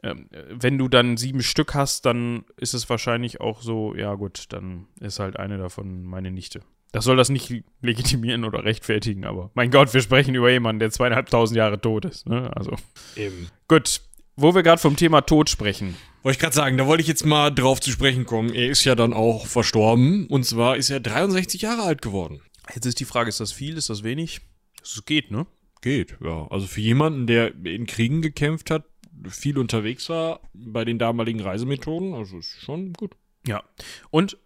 Ähm, 0.04 0.28
wenn 0.50 0.78
du 0.78 0.88
dann 0.88 1.18
sieben 1.18 1.44
Stück 1.44 1.74
hast, 1.74 2.06
dann 2.06 2.44
ist 2.58 2.74
es 2.74 2.90
wahrscheinlich 2.90 3.42
auch 3.42 3.62
so, 3.62 3.96
ja 3.96 4.16
gut, 4.16 4.46
dann 4.50 4.88
ist 5.00 5.20
halt 5.20 5.38
eine 5.38 5.58
davon 5.58 6.04
meine 6.04 6.32
Nichte. 6.32 6.62
Das 6.92 7.06
soll 7.06 7.16
das 7.16 7.30
nicht 7.30 7.64
legitimieren 7.82 8.44
oder 8.44 8.66
rechtfertigen, 8.66 9.24
aber 9.24 9.50
mein 9.54 9.72
Gott, 9.72 9.94
wir 9.94 10.02
sprechen 10.02 10.36
über 10.36 10.52
jemanden, 10.52 10.80
der 10.80 10.92
zweieinhalbtausend 10.92 11.56
Jahre 11.58 11.80
tot 11.80 12.06
ist. 12.06 12.28
Ne? 12.28 12.52
Also. 12.56 12.76
Eben. 13.16 13.48
Gut, 13.70 14.02
wo 14.36 14.56
wir 14.56 14.64
gerade 14.64 14.82
vom 14.82 14.96
Thema 14.96 15.22
Tod 15.22 15.50
sprechen. 15.50 15.96
Wollte 16.24 16.36
ich 16.36 16.40
gerade 16.40 16.56
sagen, 16.56 16.78
da 16.78 16.86
wollte 16.86 17.02
ich 17.02 17.08
jetzt 17.08 17.26
mal 17.26 17.50
drauf 17.50 17.80
zu 17.80 17.92
sprechen 17.92 18.26
kommen. 18.26 18.54
Er 18.54 18.70
ist 18.70 18.84
ja 18.84 18.96
dann 18.96 19.14
auch 19.14 19.48
verstorben. 19.48 20.28
Und 20.28 20.46
zwar 20.46 20.78
ist 20.78 20.90
er 20.90 21.00
63 21.00 21.62
Jahre 21.62 21.84
alt 21.84 22.02
geworden. 22.02 22.42
Jetzt 22.74 22.86
ist 22.86 23.00
die 23.00 23.06
Frage, 23.06 23.30
ist 23.30 23.40
das 23.40 23.52
viel, 23.52 23.78
ist 23.78 23.90
das 23.90 24.04
wenig? 24.04 24.42
Es 24.84 25.04
geht, 25.06 25.32
ne? 25.32 25.48
Geht, 25.82 26.18
ja. 26.24 26.48
Also 26.50 26.68
für 26.68 26.82
jemanden, 26.82 27.26
der 27.26 27.54
in 27.66 27.88
Kriegen 27.88 28.22
gekämpft 28.22 28.70
hat, 28.70 28.86
viel 29.30 29.58
unterwegs 29.58 30.10
war 30.10 30.42
bei 30.54 30.86
den 30.86 31.00
damaligen 31.00 31.42
Reisemethoden, 31.42 32.14
also 32.14 32.40
ist 32.40 32.62
schon 32.62 32.94
gut. 32.94 33.16
Ja. 33.46 33.64
Und 34.10 34.38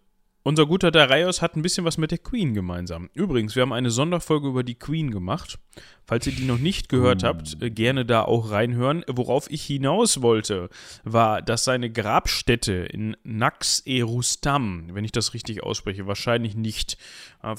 unser 0.46 0.64
guter 0.64 0.92
Darius 0.92 1.42
hat 1.42 1.56
ein 1.56 1.62
bisschen 1.62 1.84
was 1.84 1.98
mit 1.98 2.12
der 2.12 2.18
Queen 2.18 2.54
gemeinsam. 2.54 3.10
Übrigens, 3.14 3.56
wir 3.56 3.62
haben 3.62 3.72
eine 3.72 3.90
Sonderfolge 3.90 4.46
über 4.46 4.62
die 4.62 4.76
Queen 4.76 5.10
gemacht. 5.10 5.58
Falls 6.04 6.24
ihr 6.28 6.34
die 6.34 6.44
noch 6.44 6.58
nicht 6.58 6.88
gehört 6.88 7.24
uh. 7.24 7.26
habt, 7.26 7.60
äh, 7.60 7.68
gerne 7.68 8.04
da 8.04 8.22
auch 8.22 8.52
reinhören. 8.52 9.04
Worauf 9.08 9.50
ich 9.50 9.64
hinaus 9.64 10.22
wollte, 10.22 10.68
war, 11.02 11.42
dass 11.42 11.64
seine 11.64 11.90
Grabstätte 11.90 12.72
in 12.72 13.16
Nax-e-Rustam, 13.24 14.90
wenn 14.92 15.04
ich 15.04 15.10
das 15.10 15.34
richtig 15.34 15.64
ausspreche, 15.64 16.06
wahrscheinlich 16.06 16.54
nicht, 16.54 16.96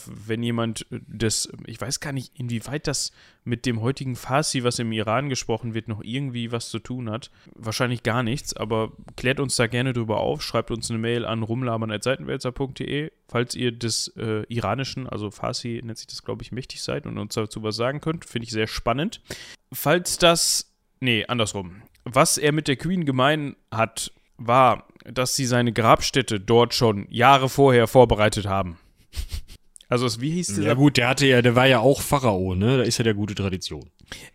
wenn 0.06 0.44
jemand 0.44 0.86
das, 0.90 1.50
ich 1.66 1.80
weiß 1.80 2.00
gar 2.00 2.14
nicht, 2.14 2.40
inwieweit 2.40 2.88
das 2.88 3.12
mit 3.44 3.66
dem 3.66 3.82
heutigen 3.82 4.16
Farsi, 4.16 4.64
was 4.64 4.80
im 4.80 4.92
Iran 4.92 5.30
gesprochen 5.30 5.74
wird, 5.74 5.88
noch 5.88 6.04
irgendwie 6.04 6.52
was 6.52 6.70
zu 6.70 6.80
tun 6.80 7.10
hat. 7.10 7.32
Wahrscheinlich 7.56 8.04
gar 8.04 8.24
nichts, 8.24 8.56
aber 8.56 8.92
klärt 9.16 9.40
uns 9.40 9.56
da 9.56 9.68
gerne 9.68 9.94
drüber 9.94 10.20
auf, 10.20 10.42
schreibt 10.42 10.72
uns 10.72 10.90
eine 10.90 11.00
Mail 11.00 11.26
an 11.26 11.44
rumlabern.seitenwälzer.de, 11.44 12.76
falls 13.28 13.55
ihr 13.55 13.71
des 13.71 14.09
äh, 14.17 14.43
Iranischen, 14.47 15.07
also 15.07 15.32
Farsi 15.32 15.82
nennt 15.84 15.97
sich 15.97 16.07
das, 16.07 16.23
glaube 16.23 16.43
ich, 16.43 16.51
mächtig 16.51 16.82
seid 16.82 17.05
und 17.05 17.17
uns 17.17 17.36
dazu 17.36 17.63
was 17.63 17.75
sagen 17.75 18.01
könnt. 18.01 18.25
Finde 18.25 18.45
ich 18.45 18.51
sehr 18.51 18.67
spannend. 18.67 19.21
Falls 19.71 20.17
das, 20.17 20.71
nee, 20.99 21.25
andersrum. 21.25 21.82
Was 22.03 22.38
er 22.38 22.51
mit 22.51 22.67
der 22.67 22.78
Queen 22.78 23.05
gemein 23.05 23.55
hat, 23.71 24.11
war, 24.38 24.88
dass 25.05 25.36
sie 25.36 25.45
seine 25.45 25.73
Grabstätte 25.73 26.39
dort 26.39 26.73
schon 26.73 27.07
Jahre 27.09 27.49
vorher 27.49 27.88
vorbereitet 27.88 28.45
haben. 28.45 28.78
Also, 29.89 30.19
wie 30.19 30.32
hieß 30.32 30.55
der? 30.55 30.65
Ja, 30.65 30.73
gut, 30.73 30.97
der 30.97 31.07
hatte 31.07 31.25
ja, 31.25 31.41
der 31.41 31.55
war 31.55 31.65
ja 31.65 31.80
auch 31.80 32.01
Pharao, 32.01 32.55
ne? 32.55 32.80
Da 32.80 32.84
ist 32.84 32.97
ja 32.97 33.05
der 33.05 33.13
gute 33.13 33.36
Tradition. 33.36 33.89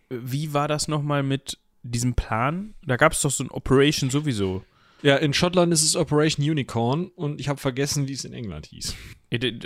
Wie 0.09 0.51
war 0.51 0.67
das 0.67 0.87
nochmal 0.87 1.21
mit 1.21 1.59
diesem 1.83 2.15
Plan? 2.15 2.73
Da 2.83 2.97
gab 2.97 3.11
es 3.11 3.21
doch 3.21 3.29
so 3.29 3.43
ein 3.43 3.51
Operation 3.51 4.09
sowieso. 4.09 4.63
Ja, 5.03 5.17
in 5.17 5.33
Schottland 5.33 5.73
ist 5.73 5.83
es 5.83 5.97
Operation 5.97 6.49
Unicorn 6.49 7.07
und 7.15 7.41
ich 7.41 7.49
habe 7.49 7.59
vergessen, 7.59 8.07
wie 8.07 8.13
es 8.13 8.23
in 8.23 8.31
England 8.31 8.67
hieß. 8.67 8.95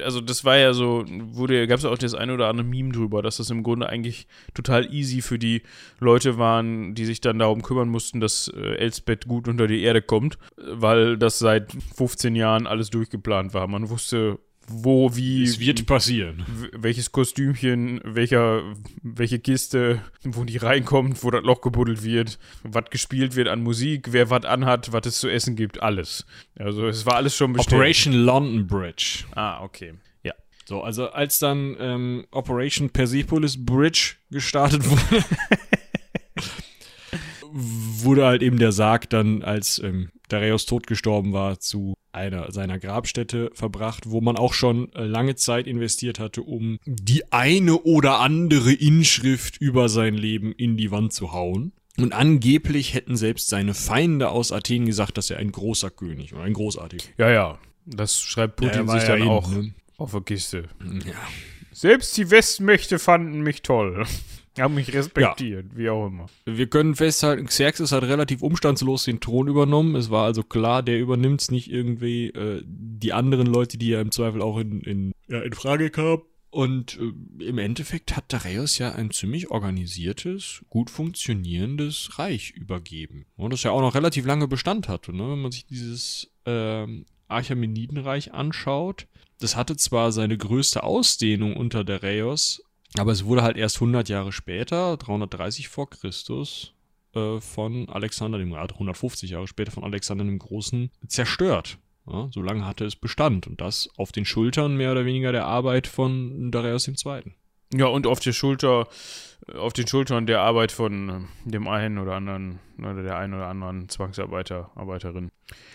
Also 0.04 0.20
das 0.20 0.46
war 0.46 0.58
ja 0.58 0.74
so, 0.74 1.06
wurde, 1.08 1.68
gab 1.68 1.78
es 1.78 1.86
auch 1.86 1.98
das 1.98 2.16
ein 2.16 2.32
oder 2.32 2.48
andere 2.48 2.66
Meme 2.66 2.92
drüber, 2.92 3.22
dass 3.22 3.38
das 3.38 3.52
im 3.52 3.62
Grunde 3.62 3.88
eigentlich 3.88 4.28
total 4.56 4.92
easy 4.92 5.22
für 5.22 5.38
die 5.38 5.62
Leute 6.00 6.40
waren, 6.40 6.96
die 6.96 7.06
sich 7.06 7.22
dann 7.22 7.38
darum 7.38 7.62
kümmern 7.62 7.90
mussten, 7.90 8.20
dass 8.20 8.48
äh, 8.48 8.78
Elsbeth 8.78 9.28
gut 9.28 9.48
unter 9.48 9.68
die 9.68 9.84
Erde 9.84 10.02
kommt, 10.02 10.40
weil 10.56 11.18
das 11.18 11.38
seit 11.38 11.72
15 11.96 12.36
Jahren 12.36 12.66
alles 12.66 12.90
durchgeplant 12.90 13.54
war. 13.54 13.68
Man 13.68 13.90
wusste, 13.90 14.40
wo, 14.70 15.15
wie. 15.15 15.43
Es 15.43 15.59
wird 15.59 15.86
passieren. 15.86 16.45
Welches 16.74 17.11
Kostümchen, 17.11 18.01
welcher, 18.03 18.63
welche 19.01 19.39
Kiste, 19.39 20.01
wo 20.24 20.43
die 20.43 20.57
reinkommt, 20.57 21.24
wo 21.24 21.32
das 21.32 21.43
Loch 21.43 21.61
gebuddelt 21.61 22.03
wird, 22.03 22.38
was 22.63 22.86
gespielt 22.89 23.36
wird 23.36 23.47
an 23.47 23.63
Musik, 23.63 24.11
wer 24.11 24.30
was 24.30 24.45
anhat, 24.45 24.91
was 24.91 25.05
es 25.05 25.20
zu 25.20 25.30
essen 25.30 25.55
gibt, 25.55 25.82
alles. 25.82 26.26
Also 26.59 26.88
es 26.88 27.05
war 27.05 27.15
alles 27.15 27.36
schon 27.36 27.53
bestellt. 27.53 27.74
Operation 27.74 28.13
London 28.13 28.68
Bridge. 28.68 29.24
Ah, 29.36 29.63
okay. 29.63 29.93
Ja. 30.24 30.34
So, 30.65 30.82
also 30.82 31.09
als 31.11 31.39
dann 31.39 31.78
ähm, 31.80 32.28
Operation 32.32 32.89
Persepolis 32.89 33.63
Bridge 33.63 34.15
gestartet 34.30 34.89
wurde, 34.89 35.24
wurde 37.60 38.26
halt 38.26 38.43
eben 38.43 38.60
der 38.60 38.72
Sarg 38.72 39.10
dann, 39.10 39.41
als 39.41 39.80
ähm, 39.80 40.10
Dareios 40.30 40.66
tot 40.66 40.86
gestorben 40.86 41.34
war, 41.34 41.60
zu 41.60 41.95
einer 42.12 42.51
seiner 42.51 42.80
Grabstätte 42.80 43.51
verbracht, 43.53 44.10
wo 44.10 44.22
man 44.22 44.38
auch 44.38 44.53
schon 44.53 44.91
äh, 44.93 45.03
lange 45.03 45.36
Zeit 45.36 45.68
investiert 45.68 46.20
hatte, 46.20 46.41
um 46.41 46.80
die 46.86 47.32
eine 47.32 47.78
oder 47.80 48.20
andere 48.20 48.74
Inschrift 48.74 49.58
über 49.58 49.89
sein 49.89 50.14
Leben 50.14 50.51
in 50.51 50.78
die 50.78 50.91
Wand 50.91 51.14
zu 51.14 51.32
hauen. 51.32 51.72
Und 51.97 52.14
angeblich 52.14 52.93
hätten 52.93 53.18
selbst 53.18 53.47
seine 53.47 53.74
Feinde 53.74 54.30
aus 54.30 54.51
Athen 54.51 54.86
gesagt, 54.86 55.18
dass 55.18 55.32
er 55.32 55.38
ein 55.38 55.51
großer 55.51 55.89
König 55.89 56.34
oder 56.34 56.43
ein 56.43 56.53
großartiger. 56.53 57.03
Ja, 57.18 57.30
ja. 57.32 57.58
Das 57.86 58.20
schreibt 58.20 58.58
Putin 58.58 58.88
ja, 58.88 58.93
sich 58.93 59.08
dann 59.08 59.20
ja 59.20 59.26
auch 59.26 59.49
ne? 59.49 59.74
auf 59.97 60.12
der 60.12 60.22
Kiste. 60.22 60.66
Ja. 61.05 61.16
Selbst 61.72 62.16
die 62.18 62.30
Westmächte 62.30 62.99
fanden 62.99 63.41
mich 63.41 63.62
toll. 63.62 64.05
Haben 64.60 64.76
mich 64.76 64.93
respektiert, 64.93 65.66
ja. 65.72 65.78
wie 65.78 65.89
auch 65.89 66.08
immer. 66.08 66.28
Wir 66.45 66.68
können 66.68 66.95
festhalten, 66.95 67.45
Xerxes 67.45 67.91
hat 67.91 68.03
relativ 68.03 68.41
umstandslos 68.41 69.05
den 69.05 69.20
Thron 69.20 69.47
übernommen. 69.47 69.95
Es 69.95 70.10
war 70.10 70.26
also 70.26 70.43
klar, 70.43 70.84
der 70.84 70.99
übernimmt 70.99 71.41
es 71.41 71.51
nicht 71.51 71.72
irgendwie 71.72 72.28
äh, 72.28 72.62
die 72.66 73.14
anderen 73.14 73.47
Leute, 73.47 73.78
die 73.78 73.89
ja 73.89 74.01
im 74.01 74.12
Zweifel 74.12 74.41
auch 74.41 74.58
in, 74.58 74.82
in, 74.82 75.12
ja, 75.28 75.41
in 75.41 75.53
Frage 75.53 75.89
kamen. 75.89 76.22
Und 76.49 76.97
äh, 76.99 77.43
im 77.43 77.58
Endeffekt 77.58 78.16
hat 78.16 78.32
Darius 78.34 78.78
ja 78.78 78.93
ein 78.93 79.12
ziemlich 79.12 79.51
organisiertes, 79.51 80.63
gut 80.70 80.89
funktionierendes 80.89 82.17
Reich 82.17 82.51
übergeben. 82.51 83.25
Und 83.36 83.54
das 83.54 83.63
ja 83.63 83.71
auch 83.71 83.82
noch 83.82 83.96
relativ 83.96 84.25
lange 84.25 84.47
Bestand 84.47 84.88
hatte. 84.88 85.16
Ne? 85.16 85.29
Wenn 85.29 85.42
man 85.42 85.51
sich 85.51 85.66
dieses 85.66 86.32
äh, 86.46 86.88
Archämenidenreich 87.28 88.34
anschaut, 88.34 89.08
das 89.39 89.55
hatte 89.55 89.75
zwar 89.75 90.12
seine 90.12 90.38
größte 90.38 90.84
Ausdehnung 90.84 91.55
unter 91.55 91.84
Darius, 91.84 92.63
aber 92.96 93.12
es 93.12 93.26
wurde 93.26 93.43
halt 93.43 93.58
erst 93.58 93.78
100 93.78 94.09
Jahre 94.09 94.32
später, 94.32 94.97
330 94.97 95.68
vor 95.68 95.89
Christus, 95.89 96.74
äh, 97.14 97.39
von 97.39 97.89
Alexander 97.89 98.38
dem 98.38 98.54
also 98.54 98.74
150 98.76 99.32
Jahre 99.32 99.47
später 99.47 99.72
von 99.72 99.84
Alexander 99.84 100.24
dem 100.24 100.39
Großen 100.39 100.92
zerstört. 101.08 101.78
Ja, 102.09 102.30
so 102.32 102.42
lange 102.42 102.66
hatte 102.66 102.86
es 102.86 102.96
Bestand 102.96 103.47
und 103.47 103.59
das 103.59 103.89
auf 103.97 104.14
den 104.14 104.24
Schultern 104.24 104.78
mehr 104.78 104.93
oder 104.93 105.05
weniger 105.05 105.34
der 105.34 105.46
Arbeit 105.46 105.88
von 105.88 106.51
Darius 106.51 106.88
II. 106.88 107.34
Ja, 107.74 107.88
und 107.88 108.08
auf 108.08 108.22
der 108.22 108.32
Schulter, 108.32 108.88
auf 109.58 109.74
den 109.74 109.88
Schultern 109.88 110.26
der 110.26 110.39
Arbeit 110.39 110.72
von 110.72 111.28
dem 111.43 111.68
einen 111.68 111.97
oder 111.97 112.14
anderen 112.14 112.59
oder 112.80 113.04
der 113.04 113.18
einen 113.18 113.34
oder 113.34 113.47
anderen 113.47 113.89
Zwangsarbeiter, 113.89 114.72
Arbeiterin. 114.76 115.32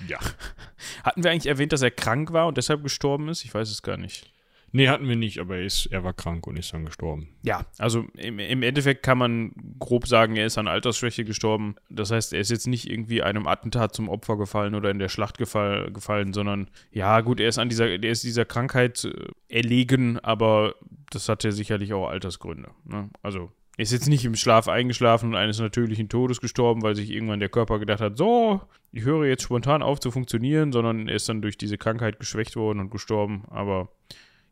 Ja. 0.09 0.19
Hatten 1.05 1.23
wir 1.23 1.31
eigentlich 1.31 1.47
erwähnt, 1.47 1.73
dass 1.73 1.83
er 1.83 1.91
krank 1.91 2.33
war 2.33 2.47
und 2.47 2.57
deshalb 2.57 2.83
gestorben 2.83 3.29
ist? 3.29 3.45
Ich 3.45 3.53
weiß 3.53 3.69
es 3.69 3.83
gar 3.83 3.99
nicht. 3.99 4.32
Nee, 4.75 4.89
hatten 4.89 5.07
wir 5.07 5.17
nicht, 5.17 5.39
aber 5.39 5.57
er, 5.57 5.65
ist, 5.65 5.87
er 5.87 6.03
war 6.03 6.15
krank 6.15 6.47
und 6.47 6.59
ist 6.59 6.73
dann 6.73 6.87
gestorben. 6.87 7.29
Ja, 7.43 7.67
also 7.79 8.07
im, 8.17 8.39
im 8.39 8.63
Endeffekt 8.63 9.03
kann 9.03 9.19
man 9.19 9.53
grob 9.79 10.09
sagen, 10.09 10.37
er 10.37 10.47
ist 10.47 10.57
an 10.57 10.67
Altersschwäche 10.67 11.25
gestorben. 11.25 11.77
Das 11.91 12.11
heißt, 12.11 12.33
er 12.33 12.41
ist 12.41 12.51
jetzt 12.51 12.67
nicht 12.67 12.91
irgendwie 12.91 13.23
einem 13.23 13.47
Attentat 13.47 13.95
zum 13.95 14.09
Opfer 14.09 14.39
gefallen 14.39 14.75
oder 14.75 14.91
in 14.91 14.99
der 14.99 15.11
Schlacht 15.11 15.37
gefall, 15.37 15.93
gefallen, 15.93 16.33
sondern 16.33 16.71
ja, 16.91 17.21
gut, 17.21 17.39
er 17.39 17.49
ist 17.49 17.59
an 17.59 17.69
dieser, 17.69 17.89
er 17.89 18.03
ist 18.03 18.25
dieser 18.25 18.47
Krankheit 18.47 19.05
äh, 19.05 19.29
erlegen, 19.55 20.19
aber 20.21 20.75
das 21.11 21.29
hatte 21.29 21.53
sicherlich 21.53 21.93
auch 21.93 22.09
Altersgründe. 22.09 22.71
Ne? 22.85 23.11
Also 23.23 23.53
ist 23.77 23.93
jetzt 23.93 24.09
nicht 24.09 24.25
im 24.25 24.35
Schlaf 24.35 24.69
eingeschlafen 24.69 25.31
und 25.31 25.37
eines 25.37 25.59
natürlichen 25.59 26.09
Todes 26.09 26.41
gestorben, 26.41 26.83
weil 26.83 26.95
sich 26.95 27.11
irgendwann 27.11 27.41
der 27.41 27.49
Körper 27.49 27.79
gedacht 27.79 28.01
hat, 28.01 28.17
so, 28.19 28.61
ich 28.93 29.05
höre 29.05 29.27
jetzt 29.27 29.43
spontan 29.43 29.83
auf 29.83 30.01
zu 30.01 30.11
funktionieren, 30.11 30.73
sondern 30.73 31.09
er 31.09 31.17
ist 31.17 31.29
dann 31.29 31.43
durch 31.43 31.57
diese 31.57 31.79
Krankheit 31.79 32.19
geschwächt 32.19 32.57
worden 32.57 32.81
und 32.81 32.91
gestorben. 32.91 33.45
Aber 33.49 33.89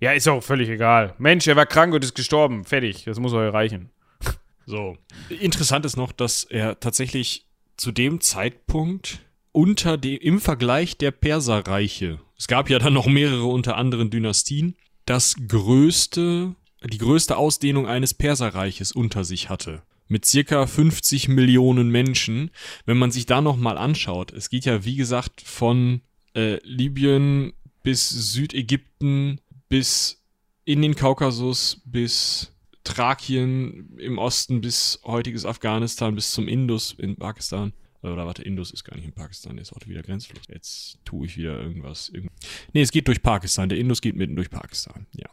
ja, 0.00 0.12
ist 0.12 0.28
auch 0.28 0.42
völlig 0.42 0.68
egal. 0.68 1.14
Mensch, 1.18 1.46
er 1.46 1.56
war 1.56 1.66
krank 1.66 1.94
und 1.94 2.02
ist 2.02 2.14
gestorben. 2.14 2.64
Fertig. 2.64 3.04
Das 3.04 3.18
muss 3.18 3.32
euch 3.32 3.52
reichen. 3.52 3.90
So. 4.66 4.96
Interessant 5.28 5.84
ist 5.84 5.96
noch, 5.96 6.12
dass 6.12 6.44
er 6.44 6.78
tatsächlich 6.78 7.46
zu 7.76 7.90
dem 7.90 8.20
Zeitpunkt 8.20 9.18
unter 9.50 9.98
dem, 9.98 10.20
im 10.20 10.40
Vergleich 10.40 10.96
der 10.96 11.10
Perserreiche, 11.10 12.20
es 12.38 12.46
gab 12.46 12.70
ja 12.70 12.78
dann 12.78 12.94
noch 12.94 13.06
mehrere 13.06 13.46
unter 13.46 13.76
anderen 13.76 14.10
Dynastien, 14.10 14.76
das 15.06 15.34
größte, 15.48 16.54
die 16.84 16.98
größte 16.98 17.36
Ausdehnung 17.36 17.86
eines 17.86 18.14
Perserreiches 18.14 18.92
unter 18.92 19.24
sich 19.24 19.48
hatte. 19.48 19.82
Mit 20.08 20.24
circa 20.24 20.66
50 20.66 21.28
Millionen 21.28 21.90
Menschen. 21.90 22.50
Wenn 22.86 22.96
man 22.96 23.10
sich 23.10 23.26
da 23.26 23.40
nochmal 23.40 23.76
anschaut, 23.76 24.32
es 24.32 24.50
geht 24.50 24.64
ja 24.64 24.84
wie 24.84 24.96
gesagt 24.96 25.40
von 25.40 26.00
äh, 26.34 26.58
Libyen 26.64 27.52
bis 27.82 28.08
Südägypten 28.08 29.40
bis 29.70 30.22
in 30.64 30.82
den 30.82 30.94
Kaukasus, 30.94 31.80
bis 31.86 32.52
Thrakien 32.84 33.96
im 33.98 34.18
Osten, 34.18 34.60
bis 34.60 35.00
heutiges 35.04 35.46
Afghanistan, 35.46 36.14
bis 36.14 36.32
zum 36.32 36.48
Indus 36.48 36.92
in 36.98 37.16
Pakistan. 37.16 37.72
Oder 38.02 38.26
warte, 38.26 38.42
Indus 38.42 38.70
ist 38.70 38.84
gar 38.84 38.96
nicht 38.96 39.04
in 39.04 39.12
Pakistan, 39.12 39.56
der 39.56 39.62
ist 39.62 39.72
auch 39.72 39.86
wieder 39.86 40.02
grenzfluss. 40.02 40.42
Jetzt 40.48 40.98
tue 41.04 41.26
ich 41.26 41.36
wieder 41.36 41.60
irgendwas. 41.60 42.08
Irgend 42.08 42.32
nee, 42.72 42.80
es 42.80 42.92
geht 42.92 43.08
durch 43.08 43.22
Pakistan. 43.22 43.68
Der 43.68 43.78
Indus 43.78 44.00
geht 44.00 44.16
mitten 44.16 44.36
durch 44.36 44.50
Pakistan, 44.50 45.06
ja. 45.14 45.28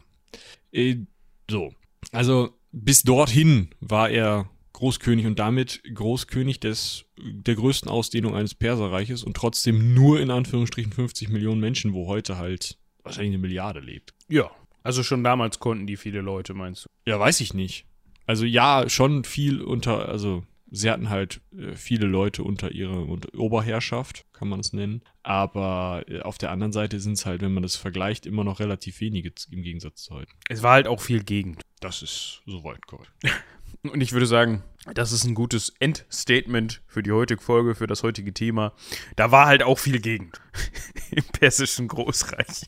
Äh, 0.72 1.06
so. 1.50 1.72
Also 2.12 2.58
bis 2.70 3.02
dorthin 3.02 3.70
war 3.80 4.10
er 4.10 4.50
Großkönig 4.74 5.26
und 5.26 5.38
damit 5.38 5.82
Großkönig 5.92 6.60
des, 6.60 7.06
der 7.18 7.54
größten 7.54 7.90
Ausdehnung 7.90 8.34
eines 8.36 8.54
Perserreiches 8.54 9.24
und 9.24 9.34
trotzdem 9.34 9.94
nur 9.94 10.20
in 10.20 10.30
Anführungsstrichen 10.30 10.92
50 10.92 11.30
Millionen 11.30 11.60
Menschen, 11.60 11.94
wo 11.94 12.06
heute 12.06 12.36
halt 12.36 12.78
wahrscheinlich 13.02 13.34
eine 13.34 13.38
Milliarde 13.38 13.80
lebt. 13.80 14.14
Ja, 14.28 14.50
also 14.82 15.02
schon 15.02 15.24
damals 15.24 15.58
konnten 15.58 15.86
die 15.86 15.96
viele 15.96 16.20
Leute, 16.20 16.54
meinst 16.54 16.84
du? 16.84 17.10
Ja, 17.10 17.18
weiß 17.18 17.40
ich 17.40 17.54
nicht. 17.54 17.86
Also 18.26 18.44
ja, 18.44 18.88
schon 18.88 19.24
viel 19.24 19.62
unter, 19.62 20.08
also 20.08 20.44
sie 20.70 20.90
hatten 20.90 21.08
halt 21.08 21.40
äh, 21.56 21.74
viele 21.74 22.06
Leute 22.06 22.42
unter 22.42 22.72
ihrer 22.72 23.06
Oberherrschaft, 23.36 24.26
kann 24.32 24.48
man 24.48 24.60
es 24.60 24.72
nennen. 24.72 25.02
Aber 25.22 26.04
äh, 26.08 26.20
auf 26.20 26.38
der 26.38 26.50
anderen 26.50 26.72
Seite 26.72 27.00
sind 27.00 27.14
es 27.14 27.26
halt, 27.26 27.42
wenn 27.42 27.54
man 27.54 27.62
das 27.62 27.76
vergleicht, 27.76 28.26
immer 28.26 28.44
noch 28.44 28.60
relativ 28.60 29.00
wenige 29.00 29.32
im 29.50 29.62
Gegensatz 29.62 30.02
zu 30.04 30.14
heute. 30.14 30.32
Es 30.48 30.62
war 30.62 30.72
halt 30.72 30.86
auch 30.86 31.00
viel 31.00 31.22
Gegend. 31.22 31.62
Das 31.80 32.02
ist 32.02 32.42
soweit 32.46 32.86
korrekt. 32.86 33.12
Und 33.82 34.00
ich 34.00 34.12
würde 34.12 34.26
sagen, 34.26 34.64
das 34.94 35.12
ist 35.12 35.24
ein 35.24 35.34
gutes 35.34 35.74
Endstatement 35.78 36.82
für 36.86 37.02
die 37.02 37.12
heutige 37.12 37.40
Folge, 37.40 37.74
für 37.74 37.86
das 37.86 38.02
heutige 38.02 38.34
Thema. 38.34 38.72
Da 39.16 39.30
war 39.30 39.46
halt 39.46 39.62
auch 39.62 39.78
viel 39.78 40.00
Gegend 40.00 40.40
im 41.10 41.24
persischen 41.24 41.88
Großreich. 41.88 42.62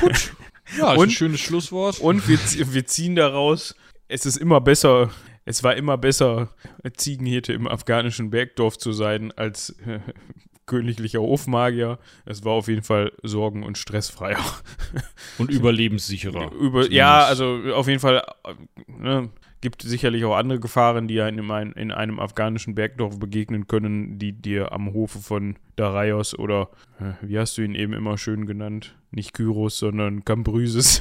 Gut. 0.00 0.32
Ja, 0.78 0.92
Und- 0.94 1.08
ein 1.08 1.10
schönes 1.10 1.40
Schlusswort. 1.40 1.98
Und 1.98 2.26
wir, 2.28 2.38
wir 2.72 2.86
ziehen 2.86 3.14
daraus, 3.14 3.74
es 4.08 4.24
ist 4.24 4.36
immer 4.36 4.60
besser, 4.60 5.10
es 5.44 5.62
war 5.62 5.74
immer 5.76 5.98
besser, 5.98 6.48
Ziegenhirte 6.96 7.52
im 7.52 7.66
afghanischen 7.68 8.30
Bergdorf 8.30 8.78
zu 8.78 8.92
sein, 8.92 9.32
als 9.32 9.70
äh, 9.86 9.98
königlicher 10.66 11.20
Hofmagier. 11.20 11.98
Es 12.24 12.44
war 12.44 12.52
auf 12.52 12.68
jeden 12.68 12.84
Fall 12.84 13.12
sorgen- 13.22 13.64
und 13.64 13.76
stressfreier. 13.76 14.38
Und 15.36 15.50
überlebenssicherer. 15.50 16.52
Über, 16.52 16.90
ja, 16.90 17.24
also 17.24 17.60
auf 17.74 17.88
jeden 17.88 18.00
Fall 18.00 18.24
äh, 18.44 18.54
ne, 18.86 19.28
gibt 19.62 19.80
sicherlich 19.82 20.24
auch 20.24 20.36
andere 20.36 20.60
Gefahren, 20.60 21.08
die 21.08 21.22
einem 21.22 21.50
in, 21.50 21.72
in 21.72 21.92
einem 21.92 22.20
afghanischen 22.20 22.74
Bergdorf 22.74 23.18
begegnen 23.18 23.68
können, 23.68 24.18
die 24.18 24.32
dir 24.32 24.72
am 24.72 24.92
Hofe 24.92 25.20
von 25.20 25.56
Daraios 25.76 26.38
oder 26.38 26.68
äh, 27.00 27.12
wie 27.22 27.38
hast 27.38 27.56
du 27.56 27.62
ihn 27.62 27.74
eben 27.74 27.94
immer 27.94 28.18
schön 28.18 28.44
genannt? 28.44 28.98
Nicht 29.12 29.32
Kyros, 29.32 29.78
sondern 29.78 30.24
Kambryses. 30.24 31.00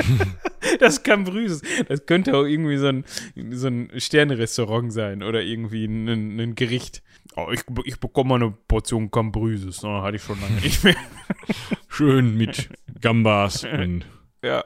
das 0.80 1.02
Kambryses. 1.02 1.62
Das 1.88 2.06
könnte 2.06 2.36
auch 2.36 2.44
irgendwie 2.44 2.76
so 2.76 2.86
ein, 2.86 3.04
so 3.50 3.66
ein 3.66 3.90
Sternerestaurant 3.96 4.92
sein 4.92 5.22
oder 5.22 5.42
irgendwie 5.42 5.84
ein, 5.84 6.08
ein, 6.08 6.40
ein 6.40 6.54
Gericht. 6.54 7.02
Oh, 7.36 7.48
ich, 7.52 7.64
ich 7.84 7.98
bekomme 7.98 8.30
mal 8.30 8.42
eine 8.42 8.54
Portion 8.68 9.10
Kambryses. 9.10 9.82
Oh, 9.82 10.02
hatte 10.02 10.16
ich 10.16 10.22
schon 10.22 10.40
lange 10.40 10.60
nicht 10.60 10.84
mehr. 10.84 10.96
Schön 11.88 12.36
mit 12.36 12.70
Gambas 13.00 13.64
und 13.64 14.06
ja, 14.42 14.62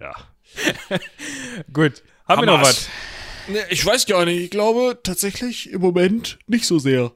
ja. 0.00 0.14
gut. 1.72 2.02
Haben 2.28 2.42
wir 2.42 2.46
noch 2.46 2.62
was? 2.62 2.88
Ne, 3.48 3.58
ich 3.70 3.84
weiß 3.84 4.06
gar 4.06 4.24
nicht. 4.24 4.40
Ich 4.40 4.50
glaube 4.50 4.98
tatsächlich 5.02 5.70
im 5.70 5.80
Moment 5.80 6.38
nicht 6.46 6.64
so 6.66 6.78
sehr. 6.78 7.12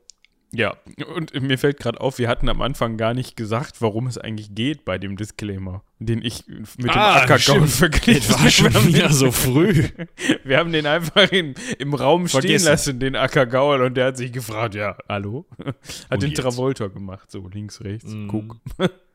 Ja, 0.50 0.78
und 1.14 1.38
mir 1.42 1.58
fällt 1.58 1.78
gerade 1.78 2.00
auf, 2.00 2.18
wir 2.18 2.26
hatten 2.26 2.48
am 2.48 2.62
Anfang 2.62 2.96
gar 2.96 3.12
nicht 3.12 3.36
gesagt, 3.36 3.82
worum 3.82 4.06
es 4.06 4.16
eigentlich 4.16 4.54
geht 4.54 4.86
bei 4.86 4.96
dem 4.96 5.18
Disclaimer, 5.18 5.82
den 5.98 6.24
ich 6.24 6.46
mit 6.46 6.84
dem 6.84 6.88
Ah, 6.90 7.16
Ackergaul 7.16 7.68
stimmt. 7.68 7.68
verglichen 8.02 8.34
war 8.34 8.48
schon 8.50 8.72
wir, 8.72 8.80
haben 8.80 8.88
wieder 8.88 9.12
so 9.12 9.30
früh. 9.30 9.88
wir 10.44 10.56
haben 10.56 10.72
den 10.72 10.86
einfach 10.86 11.30
in, 11.32 11.54
im 11.78 11.92
Raum 11.92 12.28
stehen 12.28 12.40
Vergessen. 12.40 12.66
lassen, 12.66 12.98
den 13.00 13.14
Ackergaul, 13.14 13.82
und 13.82 13.94
der 13.94 14.06
hat 14.06 14.16
sich 14.16 14.32
gefragt, 14.32 14.74
ja, 14.74 14.96
hallo? 15.06 15.44
Hat 15.62 15.74
Und 16.12 16.22
den 16.22 16.30
jetzt? 16.30 16.40
Travolta 16.40 16.86
gemacht, 16.86 17.30
so 17.30 17.46
links, 17.48 17.82
rechts, 17.82 18.10
Mm. 18.10 18.28
guck. 18.28 18.56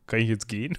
Kann 0.06 0.20
ich 0.20 0.30
jetzt 0.30 0.48
gehen? 0.48 0.78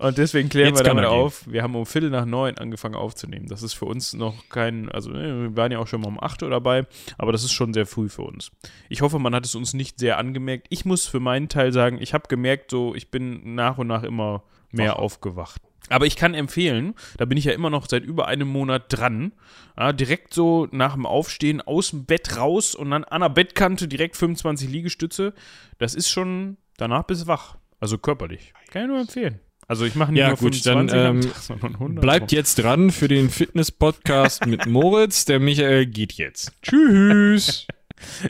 Und 0.00 0.16
deswegen 0.16 0.48
klären 0.48 0.68
Jetzt 0.68 0.78
wir 0.78 0.84
damit 0.84 1.04
auf. 1.04 1.44
Wir 1.46 1.62
haben 1.62 1.76
um 1.76 1.84
Viertel 1.84 2.08
nach 2.08 2.24
neun 2.24 2.56
angefangen 2.56 2.94
aufzunehmen. 2.94 3.48
Das 3.48 3.62
ist 3.62 3.74
für 3.74 3.84
uns 3.84 4.14
noch 4.14 4.48
kein, 4.48 4.88
also 4.88 5.10
ne, 5.10 5.42
wir 5.42 5.56
waren 5.58 5.70
ja 5.70 5.78
auch 5.78 5.86
schon 5.86 6.00
mal 6.00 6.08
um 6.08 6.18
8 6.18 6.42
Uhr 6.42 6.48
dabei, 6.48 6.86
aber 7.18 7.32
das 7.32 7.44
ist 7.44 7.52
schon 7.52 7.74
sehr 7.74 7.84
früh 7.84 8.08
für 8.08 8.22
uns. 8.22 8.50
Ich 8.88 9.02
hoffe, 9.02 9.18
man 9.18 9.34
hat 9.34 9.44
es 9.44 9.54
uns 9.54 9.74
nicht 9.74 9.98
sehr 9.98 10.16
angemerkt. 10.16 10.68
Ich 10.70 10.86
muss 10.86 11.06
für 11.06 11.20
meinen 11.20 11.50
Teil 11.50 11.74
sagen, 11.74 11.98
ich 12.00 12.14
habe 12.14 12.28
gemerkt, 12.28 12.70
so 12.70 12.94
ich 12.94 13.10
bin 13.10 13.54
nach 13.54 13.76
und 13.76 13.88
nach 13.88 14.02
immer 14.02 14.42
mehr 14.70 14.92
Wacher. 14.92 15.00
aufgewacht. 15.00 15.60
Aber 15.90 16.06
ich 16.06 16.16
kann 16.16 16.32
empfehlen, 16.32 16.94
da 17.18 17.26
bin 17.26 17.36
ich 17.36 17.44
ja 17.44 17.52
immer 17.52 17.68
noch 17.68 17.86
seit 17.86 18.02
über 18.02 18.26
einem 18.26 18.48
Monat 18.48 18.84
dran, 18.88 19.32
ja, 19.78 19.92
direkt 19.92 20.32
so 20.32 20.66
nach 20.70 20.94
dem 20.94 21.04
Aufstehen 21.04 21.60
aus 21.60 21.90
dem 21.90 22.06
Bett 22.06 22.38
raus 22.38 22.74
und 22.74 22.90
dann 22.90 23.04
an 23.04 23.20
der 23.20 23.28
Bettkante 23.28 23.86
direkt 23.86 24.16
25 24.16 24.66
Liegestütze. 24.70 25.34
Das 25.76 25.94
ist 25.94 26.08
schon, 26.08 26.56
danach 26.78 27.02
bist 27.02 27.24
du 27.24 27.26
wach. 27.26 27.58
Also 27.80 27.98
körperlich. 27.98 28.54
Kann 28.70 28.84
ich 28.84 28.88
nur 28.88 29.00
empfehlen. 29.00 29.40
Also 29.70 29.84
ich 29.84 29.94
mache 29.94 30.10
nicht 30.10 30.18
Ja, 30.18 30.30
nur 30.30 30.36
gut, 30.36 30.56
25 30.56 30.64
dann, 30.64 31.16
ähm, 31.16 31.20
Tag, 31.20 31.36
sondern 31.42 31.74
100. 31.74 32.02
Bleibt 32.02 32.32
jetzt 32.32 32.56
dran 32.56 32.90
für 32.90 33.06
den 33.06 33.30
Fitness-Podcast 33.30 34.44
mit 34.46 34.66
Moritz. 34.66 35.26
Der 35.26 35.38
Michael 35.38 35.86
geht 35.86 36.14
jetzt. 36.14 36.52
Tschüss. 36.60 37.68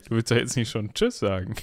Du 0.09 0.17
willst 0.17 0.31
ja 0.31 0.37
jetzt 0.37 0.57
nicht 0.57 0.69
schon 0.69 0.93
Tschüss 0.93 1.21
sagen. 1.21 1.55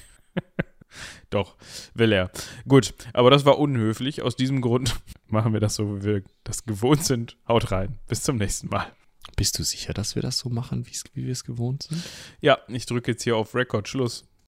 Doch, 1.29 1.57
will 1.93 2.11
er. 2.11 2.31
Gut, 2.67 2.95
aber 3.13 3.29
das 3.29 3.45
war 3.45 3.59
unhöflich. 3.59 4.23
Aus 4.23 4.35
diesem 4.35 4.61
Grund 4.61 4.95
machen 5.27 5.53
wir 5.53 5.59
das 5.59 5.75
so, 5.75 5.97
wie 5.97 6.03
wir 6.03 6.23
das 6.43 6.65
gewohnt 6.65 7.03
sind. 7.03 7.37
Haut 7.47 7.69
rein. 7.69 7.99
Bis 8.07 8.23
zum 8.23 8.37
nächsten 8.37 8.69
Mal. 8.69 8.87
Bist 9.35 9.59
du 9.59 9.63
sicher, 9.63 9.93
dass 9.93 10.15
wir 10.15 10.23
das 10.23 10.39
so 10.39 10.49
machen, 10.49 10.87
wie 10.87 11.25
wir 11.25 11.31
es 11.31 11.43
gewohnt 11.43 11.83
sind? 11.83 12.01
Ja, 12.39 12.57
ich 12.69 12.87
drücke 12.87 13.11
jetzt 13.11 13.23
hier 13.23 13.35
auf 13.35 13.53
Record. 13.53 13.87
Schluss. 13.89 14.25